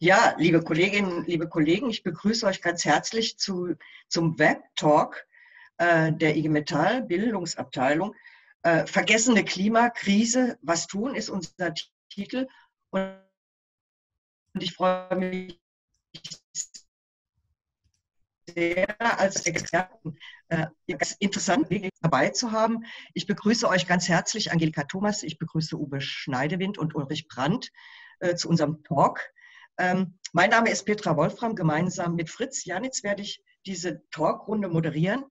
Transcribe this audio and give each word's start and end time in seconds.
Ja, 0.00 0.34
liebe 0.38 0.60
Kolleginnen, 0.62 1.24
liebe 1.24 1.48
Kollegen, 1.48 1.88
ich 1.88 2.02
begrüße 2.02 2.46
euch 2.46 2.60
ganz 2.60 2.84
herzlich 2.84 3.38
zu, 3.38 3.74
zum 4.08 4.38
Web-Talk 4.38 5.24
äh, 5.78 6.12
der 6.12 6.36
IG 6.36 6.48
Metall 6.48 7.02
Bildungsabteilung. 7.02 8.14
Äh, 8.62 8.86
Vergessene 8.86 9.44
Klimakrise, 9.44 10.58
was 10.62 10.88
tun, 10.88 11.14
ist 11.14 11.30
unser 11.30 11.72
Titel. 12.08 12.48
Und 12.90 13.14
ich 14.58 14.74
freue 14.74 15.14
mich 15.16 15.60
sehr, 18.52 19.20
als 19.20 19.46
Experten 19.46 20.18
äh, 20.48 20.66
interessant 21.20 21.68
dabei 22.00 22.30
zu 22.30 22.50
haben. 22.50 22.84
Ich 23.14 23.26
begrüße 23.26 23.68
euch 23.68 23.86
ganz 23.86 24.08
herzlich, 24.08 24.50
Angelika 24.50 24.84
Thomas, 24.84 25.22
ich 25.22 25.38
begrüße 25.38 25.78
Uwe 25.78 26.00
Schneidewind 26.00 26.78
und 26.78 26.96
Ulrich 26.96 27.28
Brandt 27.28 27.70
äh, 28.18 28.34
zu 28.34 28.48
unserem 28.48 28.82
Talk. 28.82 29.20
Ähm, 29.78 30.18
mein 30.32 30.50
Name 30.50 30.70
ist 30.70 30.84
Petra 30.84 31.16
Wolfram. 31.16 31.54
Gemeinsam 31.54 32.14
mit 32.14 32.30
Fritz 32.30 32.64
Janitz 32.64 33.02
werde 33.02 33.22
ich 33.22 33.42
diese 33.66 34.02
Talkrunde 34.10 34.68
moderieren. 34.68 35.24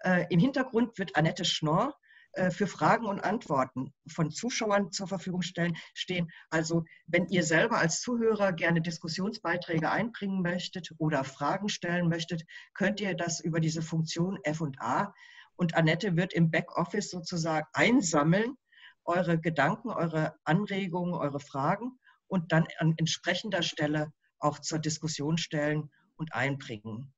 Äh, 0.00 0.26
Im 0.30 0.40
Hintergrund 0.40 0.98
wird 0.98 1.16
Annette 1.16 1.44
Schnorr 1.44 1.94
äh, 2.32 2.50
für 2.50 2.66
Fragen 2.66 3.06
und 3.06 3.20
Antworten 3.20 3.94
von 4.06 4.30
Zuschauern 4.30 4.92
zur 4.92 5.08
Verfügung 5.08 5.40
stellen, 5.40 5.76
stehen. 5.94 6.30
Also 6.50 6.84
wenn 7.06 7.26
ihr 7.28 7.42
selber 7.42 7.78
als 7.78 8.02
Zuhörer 8.02 8.52
gerne 8.52 8.82
Diskussionsbeiträge 8.82 9.90
einbringen 9.90 10.42
möchtet 10.42 10.90
oder 10.98 11.24
Fragen 11.24 11.70
stellen 11.70 12.08
möchtet, 12.08 12.44
könnt 12.74 13.00
ihr 13.00 13.14
das 13.14 13.40
über 13.40 13.60
diese 13.60 13.80
Funktion 13.80 14.38
F&A 14.42 15.14
und 15.56 15.74
Annette 15.74 16.16
wird 16.16 16.34
im 16.34 16.50
Backoffice 16.50 17.10
sozusagen 17.10 17.66
einsammeln, 17.72 18.58
eure 19.06 19.40
Gedanken, 19.40 19.88
eure 19.88 20.34
Anregungen, 20.44 21.14
eure 21.14 21.40
Fragen 21.40 21.98
und 22.28 22.52
dann 22.52 22.66
an 22.78 22.94
entsprechender 22.96 23.62
Stelle 23.62 24.12
auch 24.38 24.58
zur 24.58 24.78
Diskussion 24.78 25.38
stellen 25.38 25.90
und 26.16 26.34
einbringen. 26.34 27.12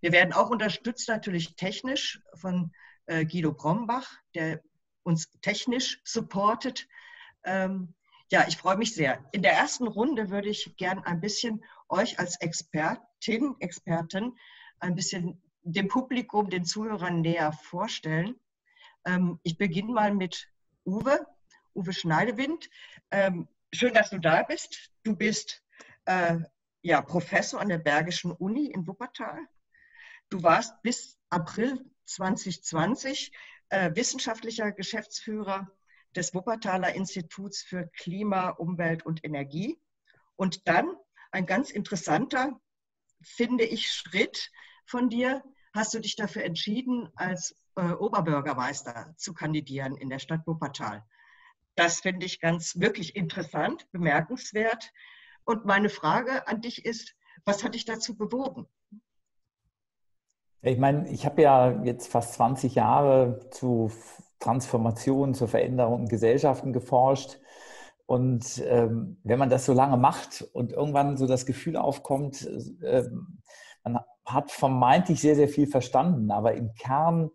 Wir 0.00 0.12
werden 0.12 0.32
auch 0.32 0.50
unterstützt 0.50 1.08
natürlich 1.08 1.54
technisch 1.56 2.20
von 2.34 2.72
äh, 3.06 3.24
Guido 3.24 3.52
Brombach, 3.52 4.10
der 4.34 4.60
uns 5.04 5.30
technisch 5.40 6.00
supportet. 6.04 6.88
Ähm, 7.44 7.94
ja, 8.30 8.46
ich 8.48 8.56
freue 8.56 8.76
mich 8.76 8.94
sehr. 8.94 9.24
In 9.32 9.42
der 9.42 9.52
ersten 9.52 9.86
Runde 9.86 10.30
würde 10.30 10.48
ich 10.48 10.76
gern 10.76 11.00
ein 11.00 11.20
bisschen 11.20 11.62
euch 11.88 12.18
als 12.18 12.40
Expertin, 12.40 13.54
Experten 13.60 14.36
ein 14.80 14.94
bisschen 14.94 15.40
dem 15.62 15.88
Publikum, 15.88 16.50
den 16.50 16.64
Zuhörern 16.64 17.20
näher 17.20 17.52
vorstellen. 17.52 18.34
Ähm, 19.04 19.38
ich 19.42 19.58
beginne 19.58 19.92
mal 19.92 20.14
mit 20.14 20.48
Uwe, 20.84 21.24
Uwe 21.74 21.92
Schneidewind. 21.92 22.68
Ähm, 23.10 23.48
schön, 23.72 23.94
dass 23.94 24.10
du 24.10 24.18
da 24.18 24.42
bist. 24.42 24.90
Du 25.02 25.16
bist 25.16 25.62
äh, 26.04 26.38
ja, 26.82 27.00
Professor 27.00 27.60
an 27.60 27.68
der 27.68 27.78
Bergischen 27.78 28.32
Uni 28.32 28.66
in 28.66 28.86
Wuppertal. 28.86 29.46
Du 30.28 30.42
warst 30.42 30.80
bis 30.82 31.18
April 31.30 31.84
2020 32.04 33.32
äh, 33.68 33.94
wissenschaftlicher 33.94 34.72
Geschäftsführer 34.72 35.70
des 36.14 36.34
Wuppertaler 36.34 36.94
Instituts 36.94 37.62
für 37.62 37.88
Klima, 37.96 38.50
Umwelt 38.50 39.06
und 39.06 39.24
Energie. 39.24 39.80
Und 40.36 40.68
dann 40.68 40.94
ein 41.30 41.46
ganz 41.46 41.70
interessanter, 41.70 42.60
finde 43.22 43.64
ich, 43.64 43.90
Schritt 43.90 44.50
von 44.84 45.08
dir, 45.08 45.42
hast 45.72 45.94
du 45.94 46.00
dich 46.00 46.16
dafür 46.16 46.44
entschieden, 46.44 47.08
als 47.14 47.56
äh, 47.76 47.92
Oberbürgermeister 47.92 49.14
zu 49.16 49.32
kandidieren 49.32 49.96
in 49.96 50.10
der 50.10 50.18
Stadt 50.18 50.46
Wuppertal. 50.46 51.02
Das 51.74 52.00
finde 52.00 52.26
ich 52.26 52.40
ganz 52.40 52.78
wirklich 52.78 53.16
interessant, 53.16 53.90
bemerkenswert. 53.92 54.92
Und 55.44 55.64
meine 55.64 55.88
Frage 55.88 56.46
an 56.46 56.60
dich 56.60 56.84
ist, 56.84 57.14
was 57.44 57.64
hat 57.64 57.74
dich 57.74 57.84
dazu 57.84 58.16
bewogen? 58.16 58.66
Ich 60.60 60.78
meine, 60.78 61.08
ich 61.10 61.26
habe 61.26 61.42
ja 61.42 61.82
jetzt 61.82 62.06
fast 62.06 62.34
20 62.34 62.76
Jahre 62.76 63.40
zu 63.50 63.90
Transformation, 64.38 65.34
zur 65.34 65.48
Veränderung 65.48 66.02
in 66.02 66.08
Gesellschaften 66.08 66.72
geforscht. 66.72 67.38
Und 68.06 68.62
ähm, 68.66 69.18
wenn 69.24 69.38
man 69.38 69.50
das 69.50 69.64
so 69.64 69.72
lange 69.72 69.96
macht 69.96 70.42
und 70.52 70.72
irgendwann 70.72 71.16
so 71.16 71.26
das 71.26 71.46
Gefühl 71.46 71.76
aufkommt, 71.76 72.46
äh, 72.82 73.04
man 73.82 74.00
hat 74.24 74.50
vermeintlich 74.52 75.20
sehr, 75.20 75.34
sehr 75.34 75.48
viel 75.48 75.66
verstanden, 75.66 76.30
aber 76.30 76.54
im 76.54 76.74
Kern 76.74 77.30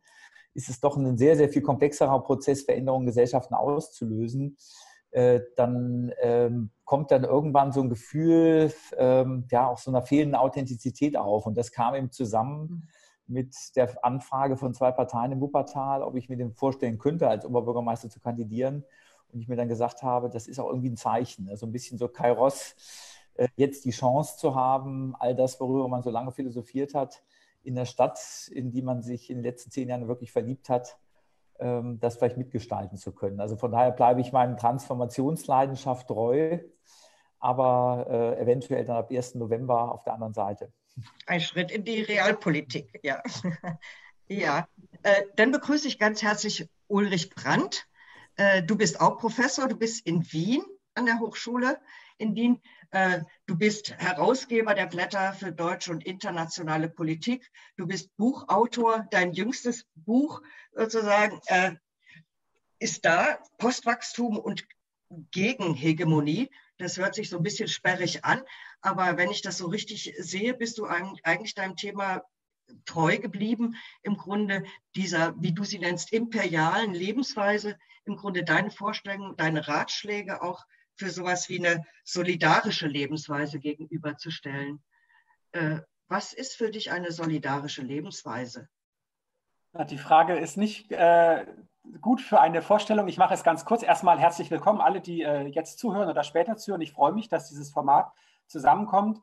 ist 0.57 0.69
es 0.69 0.79
doch 0.79 0.97
ein 0.97 1.17
sehr, 1.19 1.37
sehr 1.37 1.49
viel 1.49 1.61
komplexerer 1.61 2.19
Prozess, 2.23 2.63
Veränderungen 2.63 3.03
in 3.03 3.09
Gesellschaften 3.09 3.53
auszulösen. 3.53 4.57
Äh, 5.11 5.41
dann 5.55 6.11
ähm, 6.19 6.71
kommt 6.83 7.11
dann 7.11 7.23
irgendwann 7.23 7.71
so 7.71 7.79
ein 7.81 7.89
Gefühl, 7.89 8.73
ähm, 8.97 9.45
ja, 9.51 9.67
auch 9.67 9.77
so 9.77 9.91
einer 9.91 10.01
fehlenden 10.01 10.35
Authentizität 10.35 11.15
auf. 11.15 11.45
Und 11.45 11.55
das 11.55 11.71
kam 11.71 11.93
eben 11.93 12.11
zusammen 12.11 12.89
mit 13.27 13.55
der 13.75 14.03
Anfrage 14.03 14.57
von 14.57 14.73
zwei 14.73 14.91
Parteien 14.91 15.31
im 15.31 15.41
Wuppertal, 15.41 16.01
ob 16.01 16.15
ich 16.15 16.27
mir 16.27 16.37
den 16.37 16.55
vorstellen 16.55 16.97
könnte, 16.97 17.29
als 17.29 17.45
Oberbürgermeister 17.45 18.09
zu 18.09 18.19
kandidieren. 18.19 18.83
Und 19.31 19.41
ich 19.41 19.47
mir 19.47 19.57
dann 19.57 19.69
gesagt 19.69 20.01
habe, 20.01 20.27
das 20.27 20.47
ist 20.47 20.59
auch 20.59 20.69
irgendwie 20.69 20.89
ein 20.89 20.97
Zeichen, 20.97 21.49
also 21.49 21.67
ein 21.67 21.71
bisschen 21.71 21.99
so 21.99 22.07
Kairos, 22.07 22.75
äh, 23.35 23.47
jetzt 23.57 23.85
die 23.85 23.91
Chance 23.91 24.37
zu 24.37 24.55
haben, 24.55 25.13
all 25.19 25.35
das, 25.35 25.59
worüber 25.59 25.87
man 25.87 26.01
so 26.01 26.09
lange 26.09 26.31
philosophiert 26.31 26.95
hat, 26.95 27.21
in 27.67 27.75
der 27.75 27.85
Stadt, 27.85 28.19
in 28.51 28.71
die 28.71 28.81
man 28.81 29.03
sich 29.03 29.29
in 29.29 29.37
den 29.37 29.43
letzten 29.43 29.69
zehn 29.69 29.89
Jahren 29.89 30.07
wirklich 30.07 30.31
verliebt 30.31 30.69
hat, 30.69 30.97
ähm, 31.59 31.99
das 31.99 32.17
vielleicht 32.17 32.37
mitgestalten 32.37 32.97
zu 32.97 33.11
können. 33.11 33.39
Also 33.39 33.57
von 33.57 33.71
daher 33.71 33.91
bleibe 33.91 34.21
ich 34.21 34.31
meinem 34.31 34.57
Transformationsleidenschaft 34.57 36.07
treu, 36.07 36.59
aber 37.39 38.07
äh, 38.09 38.41
eventuell 38.41 38.85
dann 38.85 38.95
ab 38.95 39.11
1. 39.11 39.35
November 39.35 39.91
auf 39.91 40.03
der 40.03 40.13
anderen 40.13 40.33
Seite. 40.33 40.71
Ein 41.27 41.41
Schritt 41.41 41.71
in 41.71 41.83
die 41.83 42.01
Realpolitik, 42.01 42.99
ja. 43.03 43.21
ja, 44.27 44.67
äh, 45.03 45.23
dann 45.35 45.51
begrüße 45.51 45.87
ich 45.87 45.99
ganz 45.99 46.23
herzlich 46.23 46.69
Ulrich 46.87 47.29
Brandt. 47.29 47.85
Äh, 48.37 48.63
du 48.63 48.77
bist 48.77 49.01
auch 49.01 49.17
Professor, 49.17 49.67
du 49.67 49.75
bist 49.75 50.07
in 50.07 50.23
Wien 50.31 50.63
an 50.97 51.05
der 51.05 51.19
Hochschule 51.19 51.79
in 52.17 52.35
Wien. 52.35 52.61
Äh, 52.91 53.21
du 53.45 53.55
bist 53.55 53.95
Herausgeber 53.97 54.73
der 54.73 54.87
Blätter 54.87 55.33
für 55.33 55.51
deutsche 55.51 55.91
und 55.91 56.05
internationale 56.05 56.89
Politik. 56.89 57.49
Du 57.77 57.87
bist 57.87 58.15
Buchautor. 58.17 59.07
Dein 59.11 59.33
jüngstes 59.33 59.85
Buch 59.95 60.41
sozusagen 60.71 61.39
äh, 61.47 61.75
ist 62.79 63.05
da, 63.05 63.39
Postwachstum 63.57 64.37
und 64.37 64.67
Gegenhegemonie. 65.31 66.49
Das 66.77 66.97
hört 66.97 67.15
sich 67.15 67.29
so 67.29 67.37
ein 67.37 67.43
bisschen 67.43 67.67
sperrig 67.67 68.23
an, 68.23 68.41
aber 68.81 69.17
wenn 69.17 69.31
ich 69.31 69.41
das 69.41 69.57
so 69.57 69.67
richtig 69.67 70.13
sehe, 70.19 70.53
bist 70.53 70.77
du 70.77 70.85
eigentlich 70.85 71.55
deinem 71.55 71.75
Thema 71.75 72.23
treu 72.85 73.17
geblieben, 73.17 73.75
im 74.03 74.17
Grunde 74.17 74.63
dieser, 74.95 75.33
wie 75.41 75.53
du 75.53 75.63
sie 75.63 75.79
nennst, 75.79 76.11
imperialen 76.11 76.93
Lebensweise, 76.93 77.79
im 78.05 78.17
Grunde 78.17 78.43
deine 78.43 78.69
Vorstellungen, 78.69 79.35
deine 79.37 79.67
Ratschläge 79.67 80.41
auch 80.41 80.65
für 80.97 81.09
sowas 81.09 81.47
wie 81.49 81.65
eine 81.65 81.85
solidarische 82.03 82.87
Lebensweise 82.87 83.59
gegenüberzustellen. 83.59 84.83
Äh, 85.51 85.79
was 86.07 86.33
ist 86.33 86.55
für 86.55 86.71
dich 86.71 86.91
eine 86.91 87.11
solidarische 87.11 87.81
Lebensweise? 87.81 88.67
Die 89.89 89.97
Frage 89.97 90.37
ist 90.37 90.57
nicht 90.57 90.91
äh, 90.91 91.45
gut 92.01 92.21
für 92.21 92.39
eine 92.39 92.61
Vorstellung. 92.61 93.07
Ich 93.07 93.17
mache 93.17 93.33
es 93.33 93.43
ganz 93.43 93.63
kurz. 93.65 93.83
Erstmal 93.83 94.19
herzlich 94.19 94.49
willkommen, 94.49 94.81
alle, 94.81 95.01
die 95.01 95.21
äh, 95.21 95.45
jetzt 95.47 95.77
zuhören 95.77 96.09
oder 96.09 96.23
später 96.23 96.57
zuhören. 96.57 96.81
Ich 96.81 96.93
freue 96.93 97.11
mich, 97.11 97.29
dass 97.29 97.49
dieses 97.49 97.69
Format 97.69 98.11
zusammenkommt. 98.47 99.21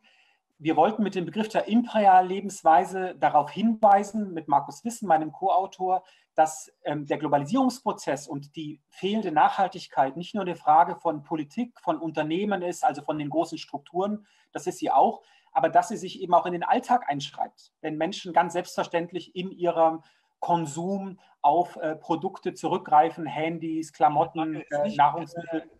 Wir 0.64 0.76
wollten 0.76 1.02
mit 1.02 1.14
dem 1.14 1.26
Begriff 1.26 1.48
der 1.48 1.68
imperialen 1.68 2.26
Lebensweise 2.26 3.14
darauf 3.16 3.50
hinweisen, 3.50 4.32
mit 4.32 4.48
Markus 4.48 4.82
Wissen, 4.82 5.06
meinem 5.06 5.30
Co-Autor, 5.30 6.04
dass 6.34 6.72
ähm, 6.84 7.04
der 7.04 7.18
Globalisierungsprozess 7.18 8.26
und 8.26 8.56
die 8.56 8.80
fehlende 8.88 9.30
Nachhaltigkeit 9.30 10.16
nicht 10.16 10.34
nur 10.34 10.42
eine 10.42 10.56
Frage 10.56 10.96
von 10.96 11.22
Politik, 11.22 11.78
von 11.82 11.98
Unternehmen 11.98 12.62
ist, 12.62 12.82
also 12.82 13.02
von 13.02 13.18
den 13.18 13.28
großen 13.28 13.58
Strukturen, 13.58 14.26
das 14.52 14.66
ist 14.66 14.78
sie 14.78 14.90
auch, 14.90 15.20
aber 15.52 15.68
dass 15.68 15.88
sie 15.88 15.98
sich 15.98 16.22
eben 16.22 16.32
auch 16.32 16.46
in 16.46 16.54
den 16.54 16.64
Alltag 16.64 17.10
einschreibt. 17.10 17.74
Wenn 17.82 17.98
Menschen 17.98 18.32
ganz 18.32 18.54
selbstverständlich 18.54 19.36
in 19.36 19.50
ihrem 19.50 20.02
Konsum 20.40 21.20
auf 21.42 21.76
äh, 21.76 21.94
Produkte 21.94 22.54
zurückgreifen, 22.54 23.26
Handys, 23.26 23.92
Klamotten, 23.92 24.62
äh, 24.70 24.94
Nahrungsmittel, 24.96 25.70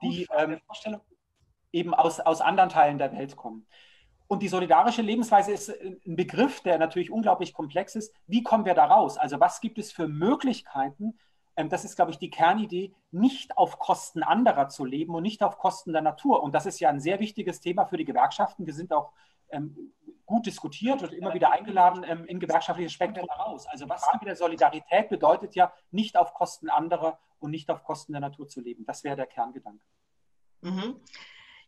die 0.00 0.28
ähm, 0.36 0.60
eben 1.72 1.92
aus, 1.92 2.20
aus 2.20 2.40
anderen 2.40 2.70
Teilen 2.70 2.98
der 2.98 3.12
Welt 3.12 3.34
kommen. 3.34 3.66
Und 4.28 4.42
die 4.42 4.48
solidarische 4.48 5.00
Lebensweise 5.00 5.52
ist 5.52 5.70
ein 5.70 6.16
Begriff, 6.16 6.60
der 6.60 6.78
natürlich 6.78 7.10
unglaublich 7.10 7.54
komplex 7.54 7.96
ist. 7.96 8.14
Wie 8.26 8.42
kommen 8.42 8.66
wir 8.66 8.74
da 8.74 8.84
raus? 8.84 9.16
Also 9.16 9.40
was 9.40 9.60
gibt 9.60 9.78
es 9.78 9.90
für 9.90 10.06
Möglichkeiten? 10.06 11.18
Ähm, 11.56 11.70
das 11.70 11.84
ist, 11.84 11.96
glaube 11.96 12.10
ich, 12.10 12.18
die 12.18 12.30
Kernidee, 12.30 12.92
nicht 13.10 13.56
auf 13.56 13.78
Kosten 13.78 14.22
anderer 14.22 14.68
zu 14.68 14.84
leben 14.84 15.14
und 15.14 15.22
nicht 15.22 15.42
auf 15.42 15.58
Kosten 15.58 15.92
der 15.92 16.02
Natur. 16.02 16.42
Und 16.42 16.54
das 16.54 16.66
ist 16.66 16.78
ja 16.78 16.90
ein 16.90 17.00
sehr 17.00 17.20
wichtiges 17.20 17.60
Thema 17.60 17.86
für 17.86 17.96
die 17.96 18.04
Gewerkschaften. 18.04 18.66
Wir 18.66 18.74
sind 18.74 18.92
auch 18.92 19.12
ähm, 19.48 19.94
gut 20.26 20.44
diskutiert 20.44 21.02
und 21.02 21.12
immer 21.14 21.32
wieder 21.32 21.50
eingeladen 21.50 22.04
ähm, 22.06 22.26
in 22.26 22.38
gewerkschaftliche 22.38 22.90
Spektrum 22.90 23.26
heraus. 23.28 23.66
Also 23.66 23.88
was 23.88 24.06
mit 24.12 24.28
der 24.28 24.36
Solidarität 24.36 25.08
bedeutet 25.08 25.54
ja, 25.54 25.72
nicht 25.90 26.18
auf 26.18 26.34
Kosten 26.34 26.68
anderer 26.68 27.18
und 27.40 27.50
nicht 27.50 27.70
auf 27.70 27.82
Kosten 27.82 28.12
der 28.12 28.20
Natur 28.20 28.46
zu 28.46 28.60
leben. 28.60 28.84
Das 28.84 29.04
wäre 29.04 29.16
der 29.16 29.26
Kerngedanke. 29.26 29.82
Mhm. 30.60 31.00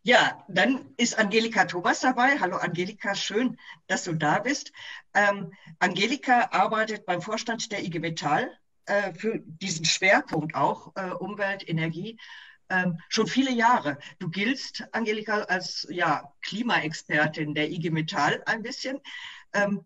Ja, 0.03 0.43
dann 0.47 0.93
ist 0.97 1.19
Angelika 1.19 1.65
Thomas 1.65 1.99
dabei. 1.99 2.39
Hallo 2.39 2.57
Angelika, 2.57 3.13
schön, 3.13 3.57
dass 3.85 4.05
du 4.05 4.13
da 4.15 4.39
bist. 4.39 4.71
Ähm, 5.13 5.53
Angelika 5.77 6.49
arbeitet 6.51 7.05
beim 7.05 7.21
Vorstand 7.21 7.71
der 7.71 7.83
IG 7.83 7.99
Metall 7.99 8.51
äh, 8.85 9.13
für 9.13 9.37
diesen 9.45 9.85
Schwerpunkt 9.85 10.55
auch 10.55 10.91
äh, 10.95 11.11
Umwelt, 11.11 11.69
Energie 11.69 12.17
ähm, 12.69 12.99
schon 13.09 13.27
viele 13.27 13.51
Jahre. 13.51 13.99
Du 14.17 14.29
giltst, 14.29 14.83
Angelika, 14.91 15.43
als 15.43 15.85
ja, 15.91 16.33
Klimaexpertin 16.41 17.53
der 17.53 17.69
IG 17.69 17.91
Metall 17.91 18.41
ein 18.47 18.63
bisschen. 18.63 19.01
Ähm, 19.53 19.85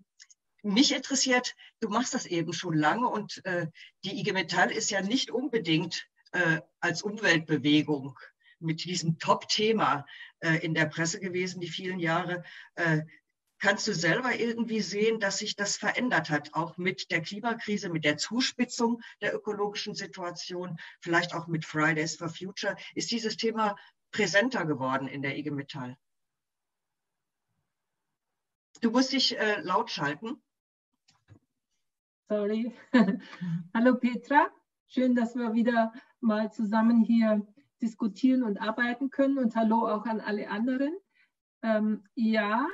mich 0.64 0.96
interessiert, 0.96 1.56
du 1.82 1.90
machst 1.90 2.14
das 2.14 2.26
eben 2.26 2.54
schon 2.54 2.78
lange 2.78 3.10
und 3.10 3.44
äh, 3.46 3.68
die 4.06 4.18
IG 4.18 4.32
Metall 4.32 4.72
ist 4.72 4.92
ja 4.92 5.02
nicht 5.02 5.30
unbedingt 5.30 6.08
äh, 6.32 6.62
als 6.80 7.02
Umweltbewegung 7.02 8.18
mit 8.66 8.84
diesem 8.84 9.20
Top-Thema 9.20 10.06
äh, 10.40 10.58
in 10.58 10.74
der 10.74 10.86
Presse 10.86 11.20
gewesen, 11.20 11.62
die 11.62 11.70
vielen 11.70 12.00
Jahre. 12.00 12.44
Äh, 12.76 13.04
kannst 13.60 13.88
du 13.88 13.94
selber 13.94 14.36
irgendwie 14.36 14.82
sehen, 14.82 15.20
dass 15.20 15.40
sich 15.40 15.56
das 15.56 15.78
verändert 15.78 16.30
hat, 16.30 16.54
auch 16.54 16.78
mit 16.78 17.10
der 17.12 17.22
Klimakrise, 17.22 17.90
mit 17.90 18.06
der 18.06 18.18
Zuspitzung 18.18 19.02
der 19.22 19.34
ökologischen 19.34 19.96
Situation, 19.96 20.78
vielleicht 21.00 21.34
auch 21.34 21.48
mit 21.48 21.66
Fridays 21.66 22.16
for 22.16 22.30
Future? 22.30 22.76
Ist 22.94 23.12
dieses 23.12 23.38
Thema 23.38 23.76
präsenter 24.12 24.66
geworden 24.66 25.08
in 25.08 25.22
der 25.22 25.38
IG 25.38 25.52
Metall? 25.52 25.98
Du 28.82 28.92
musst 28.92 29.14
dich 29.14 29.38
äh, 29.38 29.62
laut 29.62 29.90
schalten. 29.90 30.42
Sorry. 32.28 32.74
Hallo 33.74 33.96
Petra, 33.96 34.50
schön, 34.88 35.16
dass 35.16 35.36
wir 35.36 35.54
wieder 35.54 35.94
mal 36.20 36.52
zusammen 36.52 37.04
hier 37.04 37.46
diskutieren 37.81 38.44
und 38.44 38.62
arbeiten 38.62 39.10
können. 39.10 39.38
Und 39.38 39.56
hallo 39.56 39.88
auch 39.88 40.06
an 40.06 40.22
alle 40.22 40.50
anderen. 40.50 40.94
Ähm, 41.62 42.04
ja, 42.16 42.68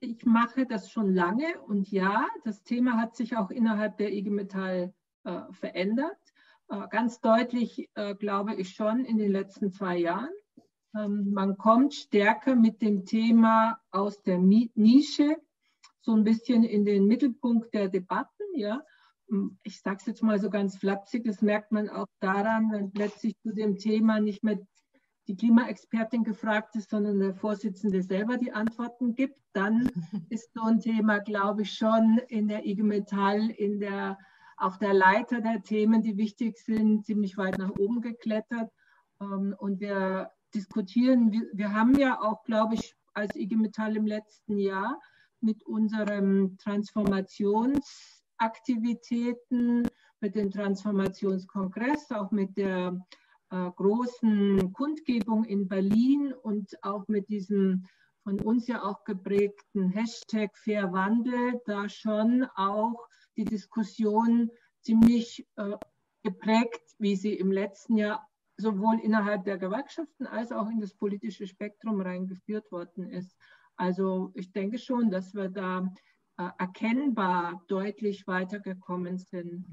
ich 0.00 0.24
mache 0.24 0.66
das 0.66 0.90
schon 0.90 1.14
lange 1.14 1.60
und 1.62 1.90
ja, 1.90 2.26
das 2.44 2.62
Thema 2.62 2.98
hat 3.00 3.16
sich 3.16 3.36
auch 3.36 3.50
innerhalb 3.50 3.96
der 3.96 4.12
IG 4.12 4.28
Metall 4.30 4.92
äh, 5.24 5.40
verändert. 5.52 6.18
Äh, 6.68 6.88
ganz 6.88 7.20
deutlich, 7.20 7.90
äh, 7.94 8.14
glaube 8.14 8.54
ich, 8.54 8.74
schon 8.74 9.04
in 9.04 9.18
den 9.18 9.32
letzten 9.32 9.72
zwei 9.72 9.96
Jahren. 9.98 10.32
Ähm, 10.94 11.32
man 11.32 11.56
kommt 11.56 11.94
stärker 11.94 12.54
mit 12.54 12.82
dem 12.82 13.04
Thema 13.04 13.80
aus 13.90 14.22
der 14.22 14.38
Nische 14.38 15.36
so 16.00 16.12
ein 16.12 16.24
bisschen 16.24 16.64
in 16.64 16.84
den 16.84 17.06
Mittelpunkt 17.06 17.72
der 17.72 17.88
Debatten. 17.88 18.44
Ja, 18.54 18.82
ich 19.62 19.80
sage 19.80 19.98
es 20.00 20.06
jetzt 20.06 20.22
mal 20.22 20.38
so 20.38 20.50
ganz 20.50 20.76
flapsig, 20.76 21.24
das 21.24 21.42
merkt 21.42 21.72
man 21.72 21.88
auch 21.88 22.06
daran, 22.20 22.70
wenn 22.72 22.92
plötzlich 22.92 23.38
zu 23.40 23.52
dem 23.52 23.76
Thema 23.76 24.20
nicht 24.20 24.44
mehr 24.44 24.58
die 25.26 25.36
Klimaexpertin 25.36 26.22
gefragt 26.22 26.76
ist, 26.76 26.90
sondern 26.90 27.18
der 27.18 27.34
Vorsitzende 27.34 28.02
selber 28.02 28.36
die 28.36 28.52
Antworten 28.52 29.14
gibt, 29.14 29.38
dann 29.52 29.90
ist 30.28 30.52
so 30.54 30.62
ein 30.62 30.80
Thema, 30.80 31.18
glaube 31.18 31.62
ich, 31.62 31.72
schon 31.72 32.20
in 32.28 32.48
der 32.48 32.66
IG 32.66 32.82
Metall, 32.82 33.50
in 33.50 33.80
der, 33.80 34.18
auf 34.56 34.78
der 34.78 34.92
Leiter 34.92 35.40
der 35.40 35.62
Themen, 35.62 36.02
die 36.02 36.16
wichtig 36.16 36.58
sind, 36.58 37.06
ziemlich 37.06 37.38
weit 37.38 37.58
nach 37.58 37.70
oben 37.78 38.02
geklettert. 38.02 38.70
Ähm, 39.20 39.54
und 39.58 39.80
wir 39.80 40.30
diskutieren, 40.54 41.32
wir 41.52 41.72
haben 41.72 41.94
ja 41.98 42.20
auch, 42.20 42.44
glaube 42.44 42.74
ich, 42.74 42.94
als 43.14 43.34
IG 43.34 43.56
Metall 43.56 43.96
im 43.96 44.06
letzten 44.06 44.58
Jahr 44.58 45.00
mit 45.40 45.64
unserem 45.64 46.56
Transformationsaktivitäten, 48.44 49.88
mit 50.20 50.34
dem 50.34 50.50
Transformationskongress, 50.50 52.10
auch 52.12 52.30
mit 52.30 52.56
der 52.56 52.98
äh, 53.50 53.70
großen 53.76 54.72
Kundgebung 54.72 55.44
in 55.44 55.68
Berlin 55.68 56.32
und 56.42 56.70
auch 56.82 57.06
mit 57.08 57.28
diesem 57.28 57.84
von 58.22 58.40
uns 58.40 58.66
ja 58.66 58.82
auch 58.82 59.04
geprägten 59.04 59.90
Hashtag 59.90 60.56
Fairwandel 60.56 61.60
da 61.66 61.90
schon 61.90 62.46
auch 62.56 63.06
die 63.36 63.44
Diskussion 63.44 64.50
ziemlich 64.80 65.46
äh, 65.56 65.76
geprägt, 66.22 66.80
wie 66.98 67.16
sie 67.16 67.34
im 67.34 67.52
letzten 67.52 67.98
Jahr 67.98 68.26
sowohl 68.56 68.98
innerhalb 69.00 69.44
der 69.44 69.58
Gewerkschaften 69.58 70.26
als 70.26 70.52
auch 70.52 70.70
in 70.70 70.80
das 70.80 70.94
politische 70.94 71.46
Spektrum 71.46 72.00
reingeführt 72.00 72.72
worden 72.72 73.10
ist. 73.10 73.36
Also 73.76 74.30
ich 74.34 74.52
denke 74.52 74.78
schon, 74.78 75.10
dass 75.10 75.34
wir 75.34 75.50
da 75.50 75.92
erkennbar 76.36 77.62
deutlich 77.68 78.26
weitergekommen 78.26 79.18
sind. 79.18 79.64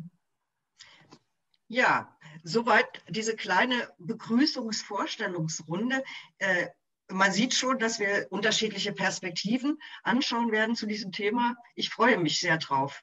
Ja, 1.68 2.16
soweit 2.44 2.86
diese 3.08 3.36
kleine 3.36 3.76
Begrüßungsvorstellungsrunde. 3.98 6.04
Äh, 6.40 6.68
man 7.10 7.32
sieht 7.32 7.54
schon, 7.54 7.80
dass 7.80 8.00
wir 8.00 8.28
unterschiedliche 8.30 8.94
Perspektiven 8.94 9.78
anschauen 10.04 10.52
werden 10.52 10.76
zu 10.76 10.86
diesem 10.86 11.12
Thema. 11.12 11.56
Ich 11.76 11.90
freue 11.90 12.18
mich 12.18 12.40
sehr 12.40 12.58
drauf. 12.58 13.02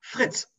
Fritz. 0.00 0.52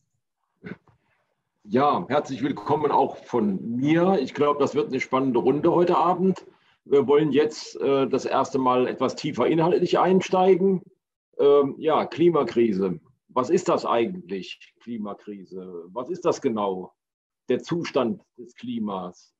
Ja, 1.63 2.05
herzlich 2.07 2.41
willkommen 2.44 2.91
auch 2.91 3.17
von 3.17 3.75
mir. 3.75 4.19
Ich 4.21 4.33
glaube, 4.33 4.59
das 4.59 4.73
wird 4.73 4.88
eine 4.88 5.01
spannende 5.01 5.39
Runde 5.39 5.71
heute 5.71 5.97
Abend. 5.97 6.45
Wir 6.85 7.07
wollen 7.07 7.31
jetzt 7.31 7.79
äh, 7.81 8.07
das 8.07 8.25
erste 8.25 8.57
Mal 8.57 8.88
etwas 8.88 9.15
tiefer 9.15 9.47
inhaltlich 9.47 9.99
einsteigen. 9.99 10.81
Ähm, 11.39 11.75
ja, 11.78 12.06
Klimakrise. 12.06 13.00
Was 13.30 13.50
ist 13.50 13.69
das 13.69 13.86
eigentlich, 13.86 14.60
Klimakrise? 14.81 15.86
Was 15.92 16.10
ist 16.10 16.25
das 16.25 16.42
genau? 16.42 16.94
der 17.50 17.62
Zustand 17.62 18.22
des 18.38 18.56
Klimas? 18.56 19.34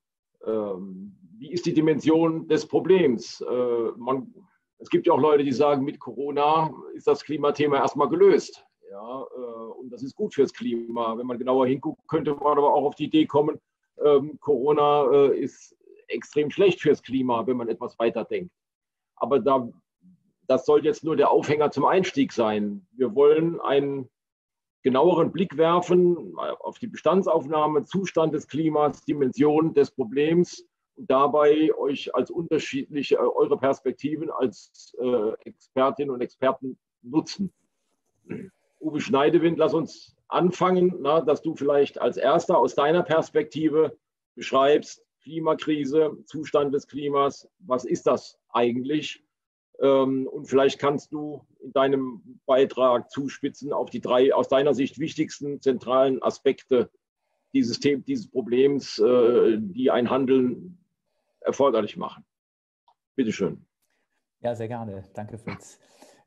Ähm, 0.46 1.16
wie 1.38 1.52
ist 1.52 1.66
die 1.66 1.74
Dimension 1.74 2.48
des 2.48 2.66
Problems? 2.66 3.42
Äh, 3.42 3.92
man, 3.98 4.34
es 4.78 4.90
gibt 4.90 5.08
ja 5.08 5.14
auch 5.14 5.20
Leute, 5.20 5.44
die 5.44 5.52
sagen, 5.52 5.84
mit 5.84 6.00
Corona 6.00 6.72
ist 6.94 7.08
das 7.08 7.24
Klimathema 7.24 7.78
erstmal 7.78 8.10
gelöst. 8.10 8.64
Ja, 8.90 9.22
äh, 9.22 9.72
und 9.80 9.90
das 9.90 10.04
ist 10.04 10.16
gut 10.16 10.34
fürs 10.34 10.54
Klima. 10.54 11.18
Wenn 11.18 11.28
man 11.28 11.38
genauer 11.38 11.68
hinguckt, 11.68 12.08
könnte 12.08 12.34
man 12.36 12.58
aber 12.58 12.74
auch 12.74 12.86
auf 12.86 12.96
die 12.96 13.06
Idee 13.06 13.26
kommen, 13.26 13.60
ähm, 14.04 14.40
Corona 14.40 15.12
äh, 15.12 15.40
ist 15.40 15.76
extrem 16.08 16.50
schlecht 16.52 16.82
fürs 16.82 17.02
Klima, 17.02 17.46
wenn 17.48 17.58
man 17.58 17.68
etwas 17.68 17.98
weiterdenkt. 18.00 18.52
Aber 19.16 19.40
da, 19.40 19.68
das 20.48 20.66
soll 20.66 20.86
jetzt 20.86 21.04
nur 21.04 21.16
der 21.16 21.30
Aufhänger 21.30 21.72
zum 21.72 21.86
Einstieg 21.86 22.32
sein. 22.34 22.88
Wir 22.92 23.14
wollen 23.16 23.60
ein 23.62 24.10
genaueren 24.84 25.32
Blick 25.32 25.58
werfen 25.58 26.38
auf 26.38 26.80
die 26.80 26.88
Bestandsaufnahme, 26.88 27.84
Zustand 27.84 28.34
des 28.34 28.48
Klimas, 28.48 29.04
Dimension 29.04 29.74
des 29.74 29.92
Problems 29.92 30.66
und 30.96 31.12
dabei 31.12 31.74
euch 31.78 32.16
als 32.16 32.32
unterschiedliche, 32.32 33.16
äh, 33.16 33.20
eure 33.20 33.58
Perspektiven 33.58 34.32
als 34.32 34.96
äh, 35.00 35.34
Expertinnen 35.44 36.14
und 36.14 36.22
Experten 36.22 36.78
nutzen. 37.02 37.54
Uwe 38.80 39.02
Schneidewind, 39.02 39.58
lass 39.58 39.74
uns 39.74 40.16
anfangen, 40.28 40.96
na, 41.00 41.22
dass 41.22 41.42
du 41.42 41.56
vielleicht 41.56 42.00
als 42.00 42.18
Erster 42.18 42.58
aus 42.58 42.76
deiner 42.76 43.04
Perspektive 43.04 43.98
beschreibst, 44.36 45.04
Klimakrise, 45.24 46.18
Zustand 46.26 46.74
des 46.74 46.88
Klimas, 46.88 47.50
was 47.60 47.84
ist 47.84 48.08
das 48.08 48.40
eigentlich? 48.50 49.22
Ähm, 49.82 50.28
und 50.28 50.46
vielleicht 50.46 50.80
kannst 50.80 51.12
du 51.12 51.46
in 51.60 51.72
deinem 51.72 52.40
Beitrag 52.46 53.12
zuspitzen 53.12 53.74
auf 53.74 53.90
die 53.90 54.02
drei 54.02 54.34
aus 54.34 54.48
deiner 54.48 54.74
Sicht 54.74 55.00
wichtigsten 55.00 55.62
zentralen 55.62 56.22
Aspekte 56.22 56.90
dieses, 57.54 57.80
dieses 57.80 58.30
Problems, 58.30 59.00
äh, 59.00 59.58
die 59.60 59.92
ein 59.92 60.10
Handeln 60.10 60.80
erforderlich 61.42 61.98
machen. 61.98 62.26
Bitte 63.16 63.32
schön. 63.32 63.66
Ja, 64.42 64.56
sehr 64.56 64.68
gerne. 64.68 65.04
Danke, 65.14 65.38
Fritz. 65.38 65.80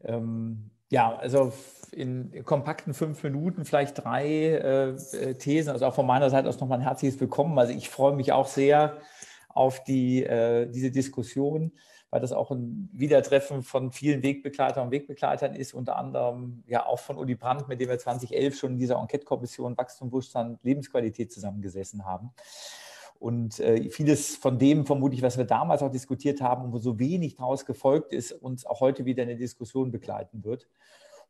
Ähm, 0.02 0.70
ja, 0.90 1.14
also 1.16 1.52
in 1.92 2.44
kompakten 2.44 2.94
fünf 2.94 3.22
Minuten 3.22 3.64
vielleicht 3.64 4.02
drei 4.02 4.96
äh, 4.96 5.34
Thesen. 5.34 5.70
Also 5.70 5.86
auch 5.86 5.94
von 5.94 6.06
meiner 6.06 6.30
Seite 6.30 6.48
aus 6.48 6.60
nochmal 6.60 6.78
ein 6.78 6.84
herzliches 6.84 7.20
Willkommen. 7.20 7.58
Also 7.58 7.72
ich 7.72 7.88
freue 7.88 8.14
mich 8.14 8.32
auch 8.32 8.46
sehr 8.46 8.98
auf 9.48 9.84
die, 9.84 10.24
äh, 10.24 10.68
diese 10.68 10.90
Diskussion 10.90 11.72
weil 12.10 12.20
das 12.20 12.32
auch 12.32 12.50
ein 12.50 12.88
Wiedertreffen 12.92 13.62
von 13.62 13.92
vielen 13.92 14.22
Wegbegleitern 14.22 14.86
und 14.86 14.90
Wegbegleitern 14.90 15.54
ist, 15.54 15.74
unter 15.74 15.96
anderem 15.96 16.64
ja 16.66 16.86
auch 16.86 16.98
von 16.98 17.16
Uli 17.16 17.36
Brandt, 17.36 17.68
mit 17.68 17.80
dem 17.80 17.88
wir 17.88 17.98
2011 17.98 18.58
schon 18.58 18.72
in 18.72 18.78
dieser 18.78 18.96
Enquete-Kommission 18.96 19.76
Wachstum, 19.76 20.10
Wohlstand, 20.12 20.62
Lebensqualität 20.64 21.32
zusammengesessen 21.32 22.04
haben. 22.04 22.32
Und 23.20 23.60
äh, 23.60 23.90
vieles 23.90 24.36
von 24.36 24.58
dem, 24.58 24.86
vermutlich, 24.86 25.22
was 25.22 25.36
wir 25.36 25.44
damals 25.44 25.82
auch 25.82 25.90
diskutiert 25.90 26.40
haben 26.40 26.64
und 26.64 26.72
wo 26.72 26.78
so 26.78 26.98
wenig 26.98 27.36
daraus 27.36 27.66
gefolgt 27.66 28.12
ist, 28.12 28.32
uns 28.32 28.64
auch 28.64 28.80
heute 28.80 29.04
wieder 29.04 29.22
in 29.22 29.28
der 29.28 29.38
Diskussion 29.38 29.90
begleiten 29.90 30.42
wird. 30.42 30.66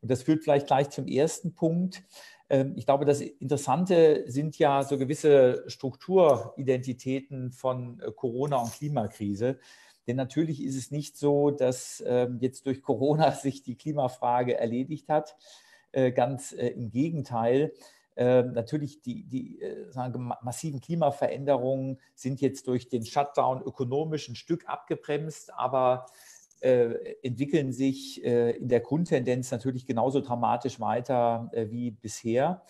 Und 0.01 0.11
das 0.11 0.23
führt 0.23 0.43
vielleicht 0.43 0.69
gleich 0.69 0.91
zum 0.91 1.07
ersten 1.07 1.53
Punkt. 1.55 2.05
Ähm, 2.49 2.75
ich 2.77 2.87
glaube, 2.87 3.05
das 3.05 3.21
Interessante 3.21 4.25
sind 4.27 4.57
ja 4.59 4.83
so 4.83 4.99
gewisse 4.99 5.65
Strukturidentitäten 5.67 7.53
von 7.53 8.01
äh, 8.01 8.11
Corona 8.13 8.59
und 8.59 8.73
Klimakrise. 8.73 9.59
Denn 10.07 10.17
natürlich 10.17 10.63
ist 10.63 10.77
es 10.77 10.91
nicht 10.91 11.17
so, 11.17 11.51
dass 11.51 12.03
ähm, 12.07 12.39
jetzt 12.41 12.67
durch 12.67 12.83
Corona 12.83 13.33
sich 13.33 13.63
die 13.63 13.77
Klimafrage 13.77 14.57
erledigt 14.57 15.09
hat. 15.09 15.37
Äh, 15.93 16.13
ganz 16.13 16.53
äh, 16.53 16.69
im 16.69 16.91
Gegenteil. 16.91 17.73
äh, 18.15 18.43
natürlich 18.43 19.03
die, 19.03 19.25
die 19.25 19.61
äh, 19.61 19.91
sagen, 19.91 20.33
massiven 20.43 20.81
Klimaveränderungen 20.81 21.99
sind 22.15 22.41
jetzt 22.41 22.69
durch 22.69 22.89
den 22.89 23.05
Shutdown 23.05 23.61
ökonomisch 23.63 24.29
ein 24.29 24.37
Stück 24.37 24.69
abgebremst, 24.69 25.53
aber 25.55 26.07
entwickeln 26.63 27.73
sich 27.73 28.23
in 28.23 28.69
der 28.69 28.81
Grundtendenz 28.81 29.51
natürlich 29.51 29.87
genauso 29.87 30.21
dramatisch 30.21 30.79
weiter 30.79 31.51
wie 31.55 31.91
bisher. 31.91 32.67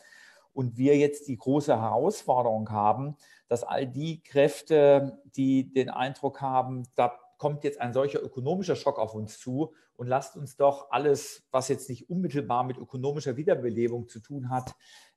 Und 0.53 0.77
wir 0.77 0.97
jetzt 0.97 1.27
die 1.27 1.37
große 1.37 1.77
Herausforderung 1.77 2.71
haben, 2.71 3.17
dass 3.51 3.65
all 3.65 3.85
die 3.85 4.23
Kräfte, 4.23 5.19
die 5.35 5.73
den 5.73 5.91
Eindruck 5.91 6.41
haben, 6.41 6.85
da 6.95 7.19
kommt 7.37 7.65
jetzt 7.65 7.81
ein 7.81 7.93
solcher 7.93 8.23
ökonomischer 8.23 8.77
Schock 8.77 9.01
auf 9.01 9.13
uns 9.13 9.41
zu 9.41 9.75
und 9.97 10.07
lasst 10.07 10.37
uns 10.37 10.57
doch 10.57 10.93
alles, 10.93 11.43
was 11.51 11.67
jetzt 11.67 11.89
nicht 11.89 12.09
unmittelbar 12.09 12.63
mit 12.63 12.79
ökonomischer 12.79 13.37
Wiederbelebung 13.37 14.07
zu 14.07 14.21
tun 14.21 14.51
hat, 14.51 14.73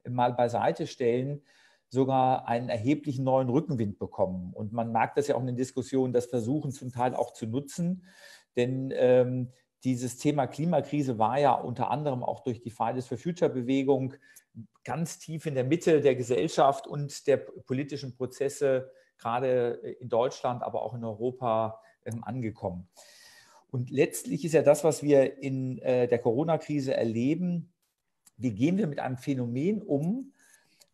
mal 0.10 0.34
beiseite 0.34 0.88
stellen, 0.88 1.44
sogar 1.90 2.48
einen 2.48 2.70
erheblichen 2.70 3.24
neuen 3.24 3.50
Rückenwind 3.50 4.00
bekommen. 4.00 4.52
Und 4.52 4.74
man 4.74 4.92
merkt 4.92 5.20
das 5.20 5.28
ja 5.28 5.36
auch 5.36 5.42
in 5.42 5.48
den 5.48 5.56
Diskussionen, 5.56 6.12
das 6.12 6.25
versuchen 6.25 6.72
zum 6.72 6.92
Teil 6.92 7.13
auch 7.13 7.34
zu 7.34 7.46
nutzen. 7.46 8.04
Denn 8.56 8.92
ähm, 8.96 9.52
dieses 9.84 10.18
Thema 10.18 10.48
Klimakrise 10.48 11.18
war 11.20 11.40
ja 11.40 11.54
unter 11.54 11.92
anderem 11.92 12.24
auch 12.24 12.42
durch 12.42 12.62
die 12.62 12.70
Fridays 12.70 13.08
for 13.08 13.18
Future 13.18 13.52
Bewegung 13.52 14.13
ganz 14.84 15.20
tief 15.20 15.46
in 15.46 15.56
der 15.56 15.63
Mitte 15.63 16.02
der 16.02 16.16
Gesellschaft 16.16 16.88
und 16.88 17.28
der 17.28 17.38
politischen 17.38 18.16
Prozesse, 18.16 18.92
gerade 19.18 19.96
in 20.00 20.10
Deutschland, 20.10 20.63
aber 20.63 20.82
auch 20.82 20.94
in 20.94 21.04
Europa, 21.04 21.80
ähm, 22.06 22.24
angekommen. 22.24 22.88
Und 23.72 23.90
letztlich 23.90 24.46
ist 24.46 24.54
ja 24.54 24.62
das, 24.62 24.84
was 24.84 25.02
wir 25.02 25.42
in 25.42 25.80
äh, 25.80 26.08
der 26.08 26.20
Corona-Krise 26.20 26.94
erleben, 26.94 27.74
wie 28.38 28.54
gehen 28.54 28.78
wir 28.78 28.88
mit 28.88 29.00
einem 29.00 29.18
Phänomen 29.18 29.82
um, 29.82 30.34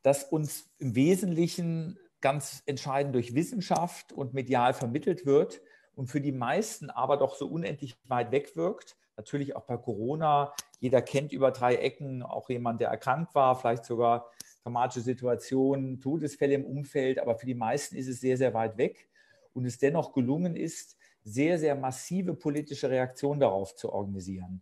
das 0.02 0.24
uns 0.24 0.70
im 0.78 0.96
Wesentlichen 0.96 1.98
ganz 2.22 2.64
entscheidend 2.66 3.16
durch 3.16 3.36
Wissenschaft 3.36 4.14
und 4.14 4.34
medial 4.34 4.74
vermittelt 4.74 5.26
wird, 5.26 5.62
und 6.00 6.08
für 6.08 6.22
die 6.22 6.32
meisten 6.32 6.90
aber 6.90 7.18
doch 7.18 7.36
so 7.36 7.46
unendlich 7.46 7.98
weit 8.06 8.32
weg 8.32 8.56
wirkt. 8.56 8.96
Natürlich 9.18 9.58
auch 9.58 9.66
bei 9.66 9.76
Corona. 9.76 10.54
Jeder 10.80 11.02
kennt 11.02 11.34
über 11.34 11.52
drei 11.52 11.76
Ecken 11.76 12.24
auch 12.24 12.50
jemand, 12.50 12.80
der 12.80 12.88
erkrankt 12.88 13.36
war, 13.36 13.60
vielleicht 13.60 13.84
sogar 13.84 14.32
dramatische 14.64 15.02
Situationen, 15.02 16.00
Todesfälle 16.00 16.54
im 16.54 16.64
Umfeld. 16.64 17.20
Aber 17.20 17.36
für 17.36 17.46
die 17.46 17.54
meisten 17.54 17.98
ist 17.98 18.08
es 18.08 18.22
sehr, 18.22 18.38
sehr 18.38 18.54
weit 18.54 18.78
weg. 18.78 19.10
Und 19.52 19.66
es 19.66 19.78
dennoch 19.78 20.14
gelungen 20.14 20.56
ist, 20.56 20.96
sehr, 21.26 21.60
sehr 21.60 21.76
massive 21.76 22.34
politische 22.34 22.90
Reaktionen 22.90 23.42
darauf 23.42 23.76
zu 23.76 23.92
organisieren. 23.92 24.62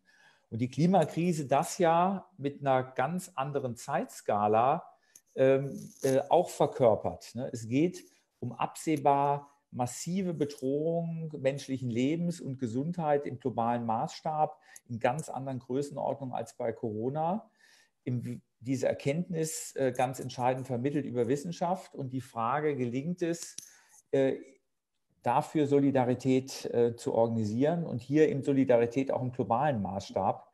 Und 0.50 0.58
die 0.58 0.72
Klimakrise 0.72 1.46
das 1.46 1.78
Jahr 1.78 2.32
mit 2.40 2.62
einer 2.62 2.82
ganz 2.82 3.32
anderen 3.36 3.76
Zeitskala 3.76 4.92
ähm, 5.36 5.92
äh, 6.02 6.18
auch 6.30 6.50
verkörpert. 6.50 7.36
Ne? 7.36 7.48
Es 7.54 7.68
geht 7.68 8.04
um 8.40 8.54
absehbar 8.54 9.54
massive 9.72 10.34
Bedrohung 10.34 11.32
menschlichen 11.40 11.90
Lebens 11.90 12.40
und 12.40 12.60
Gesundheit 12.60 13.26
im 13.26 13.40
globalen 13.40 13.86
Maßstab 13.86 14.60
in 14.88 15.00
ganz 15.00 15.30
anderen 15.30 15.60
Größenordnungen 15.60 16.36
als 16.36 16.56
bei 16.56 16.72
Corona. 16.72 17.50
diese 18.60 18.88
Erkenntnis 18.88 19.76
äh, 19.76 19.92
ganz 19.92 20.20
entscheidend 20.20 20.66
vermittelt 20.66 21.06
über 21.06 21.28
Wissenschaft 21.28 21.94
und 21.94 22.14
die 22.14 22.22
Frage, 22.22 22.76
gelingt 22.76 23.22
es, 23.22 23.56
äh, 24.12 24.38
dafür 25.22 25.68
Solidarität 25.68 26.66
äh, 26.74 26.96
zu 26.96 27.14
organisieren 27.14 27.86
und 27.86 28.02
hier 28.02 28.30
in 28.30 28.44
Solidarität 28.44 29.12
auch 29.12 29.22
im 29.22 29.34
globalen 29.34 29.82
Maßstab. 29.82 30.50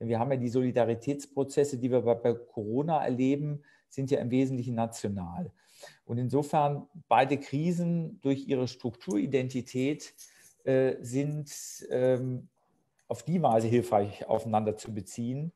Denn 0.00 0.08
wir 0.08 0.18
haben 0.18 0.32
ja 0.32 0.36
die 0.36 0.48
Solidaritätsprozesse, 0.48 1.78
die 1.78 1.90
wir 1.90 2.02
bei 2.02 2.34
Corona 2.34 3.04
erleben, 3.04 3.62
sind 3.88 4.10
ja 4.10 4.18
im 4.18 4.30
Wesentlichen 4.30 4.74
national. 4.74 5.52
Und 6.04 6.18
insofern 6.18 6.86
beide 7.08 7.38
Krisen 7.38 8.20
durch 8.20 8.46
ihre 8.48 8.68
Strukturidentität 8.68 10.14
äh, 10.64 10.96
sind 11.00 11.50
ähm, 11.90 12.48
auf 13.08 13.22
die 13.22 13.42
Weise 13.42 13.68
hilfreich 13.68 14.26
aufeinander 14.26 14.76
zu 14.76 14.92
beziehen 14.92 15.52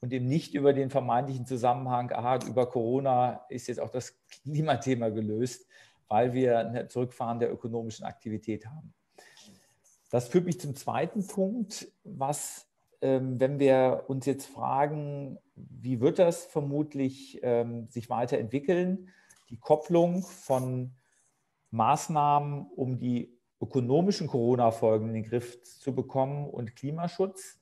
und 0.00 0.12
eben 0.12 0.26
nicht 0.26 0.54
über 0.54 0.72
den 0.72 0.90
vermeintlichen 0.90 1.46
Zusammenhang, 1.46 2.12
aha, 2.12 2.38
über 2.46 2.66
Corona 2.66 3.44
ist 3.48 3.68
jetzt 3.68 3.80
auch 3.80 3.90
das 3.90 4.14
Klimathema 4.28 5.08
gelöst, 5.08 5.66
weil 6.08 6.34
wir 6.34 6.58
ein 6.58 6.90
Zurückfahren 6.90 7.38
der 7.38 7.50
ökonomischen 7.50 8.04
Aktivität 8.04 8.66
haben. 8.66 8.92
Das 10.10 10.28
führt 10.28 10.44
mich 10.44 10.60
zum 10.60 10.76
zweiten 10.76 11.26
Punkt, 11.26 11.90
was, 12.04 12.68
ähm, 13.00 13.40
wenn 13.40 13.58
wir 13.58 14.04
uns 14.06 14.26
jetzt 14.26 14.46
fragen, 14.46 15.38
wie 15.56 16.00
wird 16.00 16.18
das 16.18 16.44
vermutlich 16.44 17.40
ähm, 17.42 17.88
sich 17.88 18.10
weiterentwickeln, 18.10 19.08
die 19.48 19.58
Kopplung 19.58 20.22
von 20.22 20.94
Maßnahmen, 21.70 22.66
um 22.74 22.98
die 22.98 23.38
ökonomischen 23.60 24.26
Corona-Folgen 24.26 25.08
in 25.08 25.14
den 25.14 25.24
Griff 25.24 25.62
zu 25.62 25.94
bekommen 25.94 26.48
und 26.48 26.76
Klimaschutz, 26.76 27.60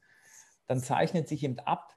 dann 0.67 0.81
zeichnet 0.81 1.29
sich 1.29 1.45
eben 1.45 1.59
ab, 1.61 1.97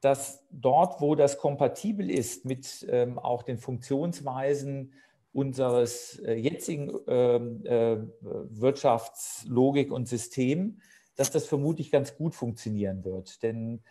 dass 0.00 0.46
dort, 0.50 1.00
wo 1.00 1.14
das 1.14 1.38
kompatibel 1.38 2.10
ist 2.10 2.44
mit 2.44 2.86
ähm, 2.88 3.18
auch 3.18 3.42
den 3.42 3.58
Funktionsweisen 3.58 4.94
unseres 5.32 6.18
äh, 6.20 6.34
jetzigen 6.34 6.92
ähm, 7.06 7.64
äh, 7.64 7.98
Wirtschaftslogik 8.20 9.92
und 9.92 10.08
System, 10.08 10.80
dass 11.16 11.30
das 11.30 11.46
vermutlich 11.46 11.90
ganz 11.90 12.16
gut 12.16 12.34
funktionieren 12.34 13.04
wird. 13.04 13.42
Denn 13.42 13.82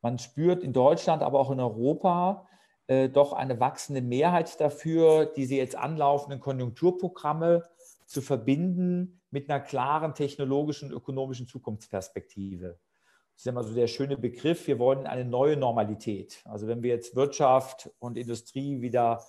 man 0.00 0.18
spürt 0.18 0.62
in 0.62 0.72
Deutschland, 0.72 1.22
aber 1.22 1.38
auch 1.38 1.50
in 1.50 1.60
Europa, 1.60 2.48
äh, 2.88 3.08
doch 3.10 3.34
eine 3.34 3.60
wachsende 3.60 4.00
Mehrheit 4.00 4.58
dafür, 4.60 5.26
diese 5.26 5.56
jetzt 5.56 5.76
anlaufenden 5.76 6.40
Konjunkturprogramme 6.40 7.64
zu 8.06 8.22
verbinden 8.22 9.20
mit 9.30 9.50
einer 9.50 9.60
klaren 9.60 10.14
technologischen 10.14 10.90
und 10.90 10.96
ökonomischen 10.96 11.46
Zukunftsperspektive. 11.46 12.78
Das 13.34 13.42
ist 13.42 13.46
immer 13.46 13.62
so 13.62 13.74
der 13.74 13.88
schöne 13.88 14.16
Begriff. 14.16 14.66
Wir 14.66 14.78
wollen 14.78 15.06
eine 15.06 15.26
neue 15.26 15.58
Normalität. 15.58 16.40
Also 16.46 16.66
wenn 16.66 16.82
wir 16.82 16.88
jetzt 16.90 17.14
Wirtschaft 17.14 17.90
und 17.98 18.16
Industrie 18.16 18.80
wieder 18.80 19.22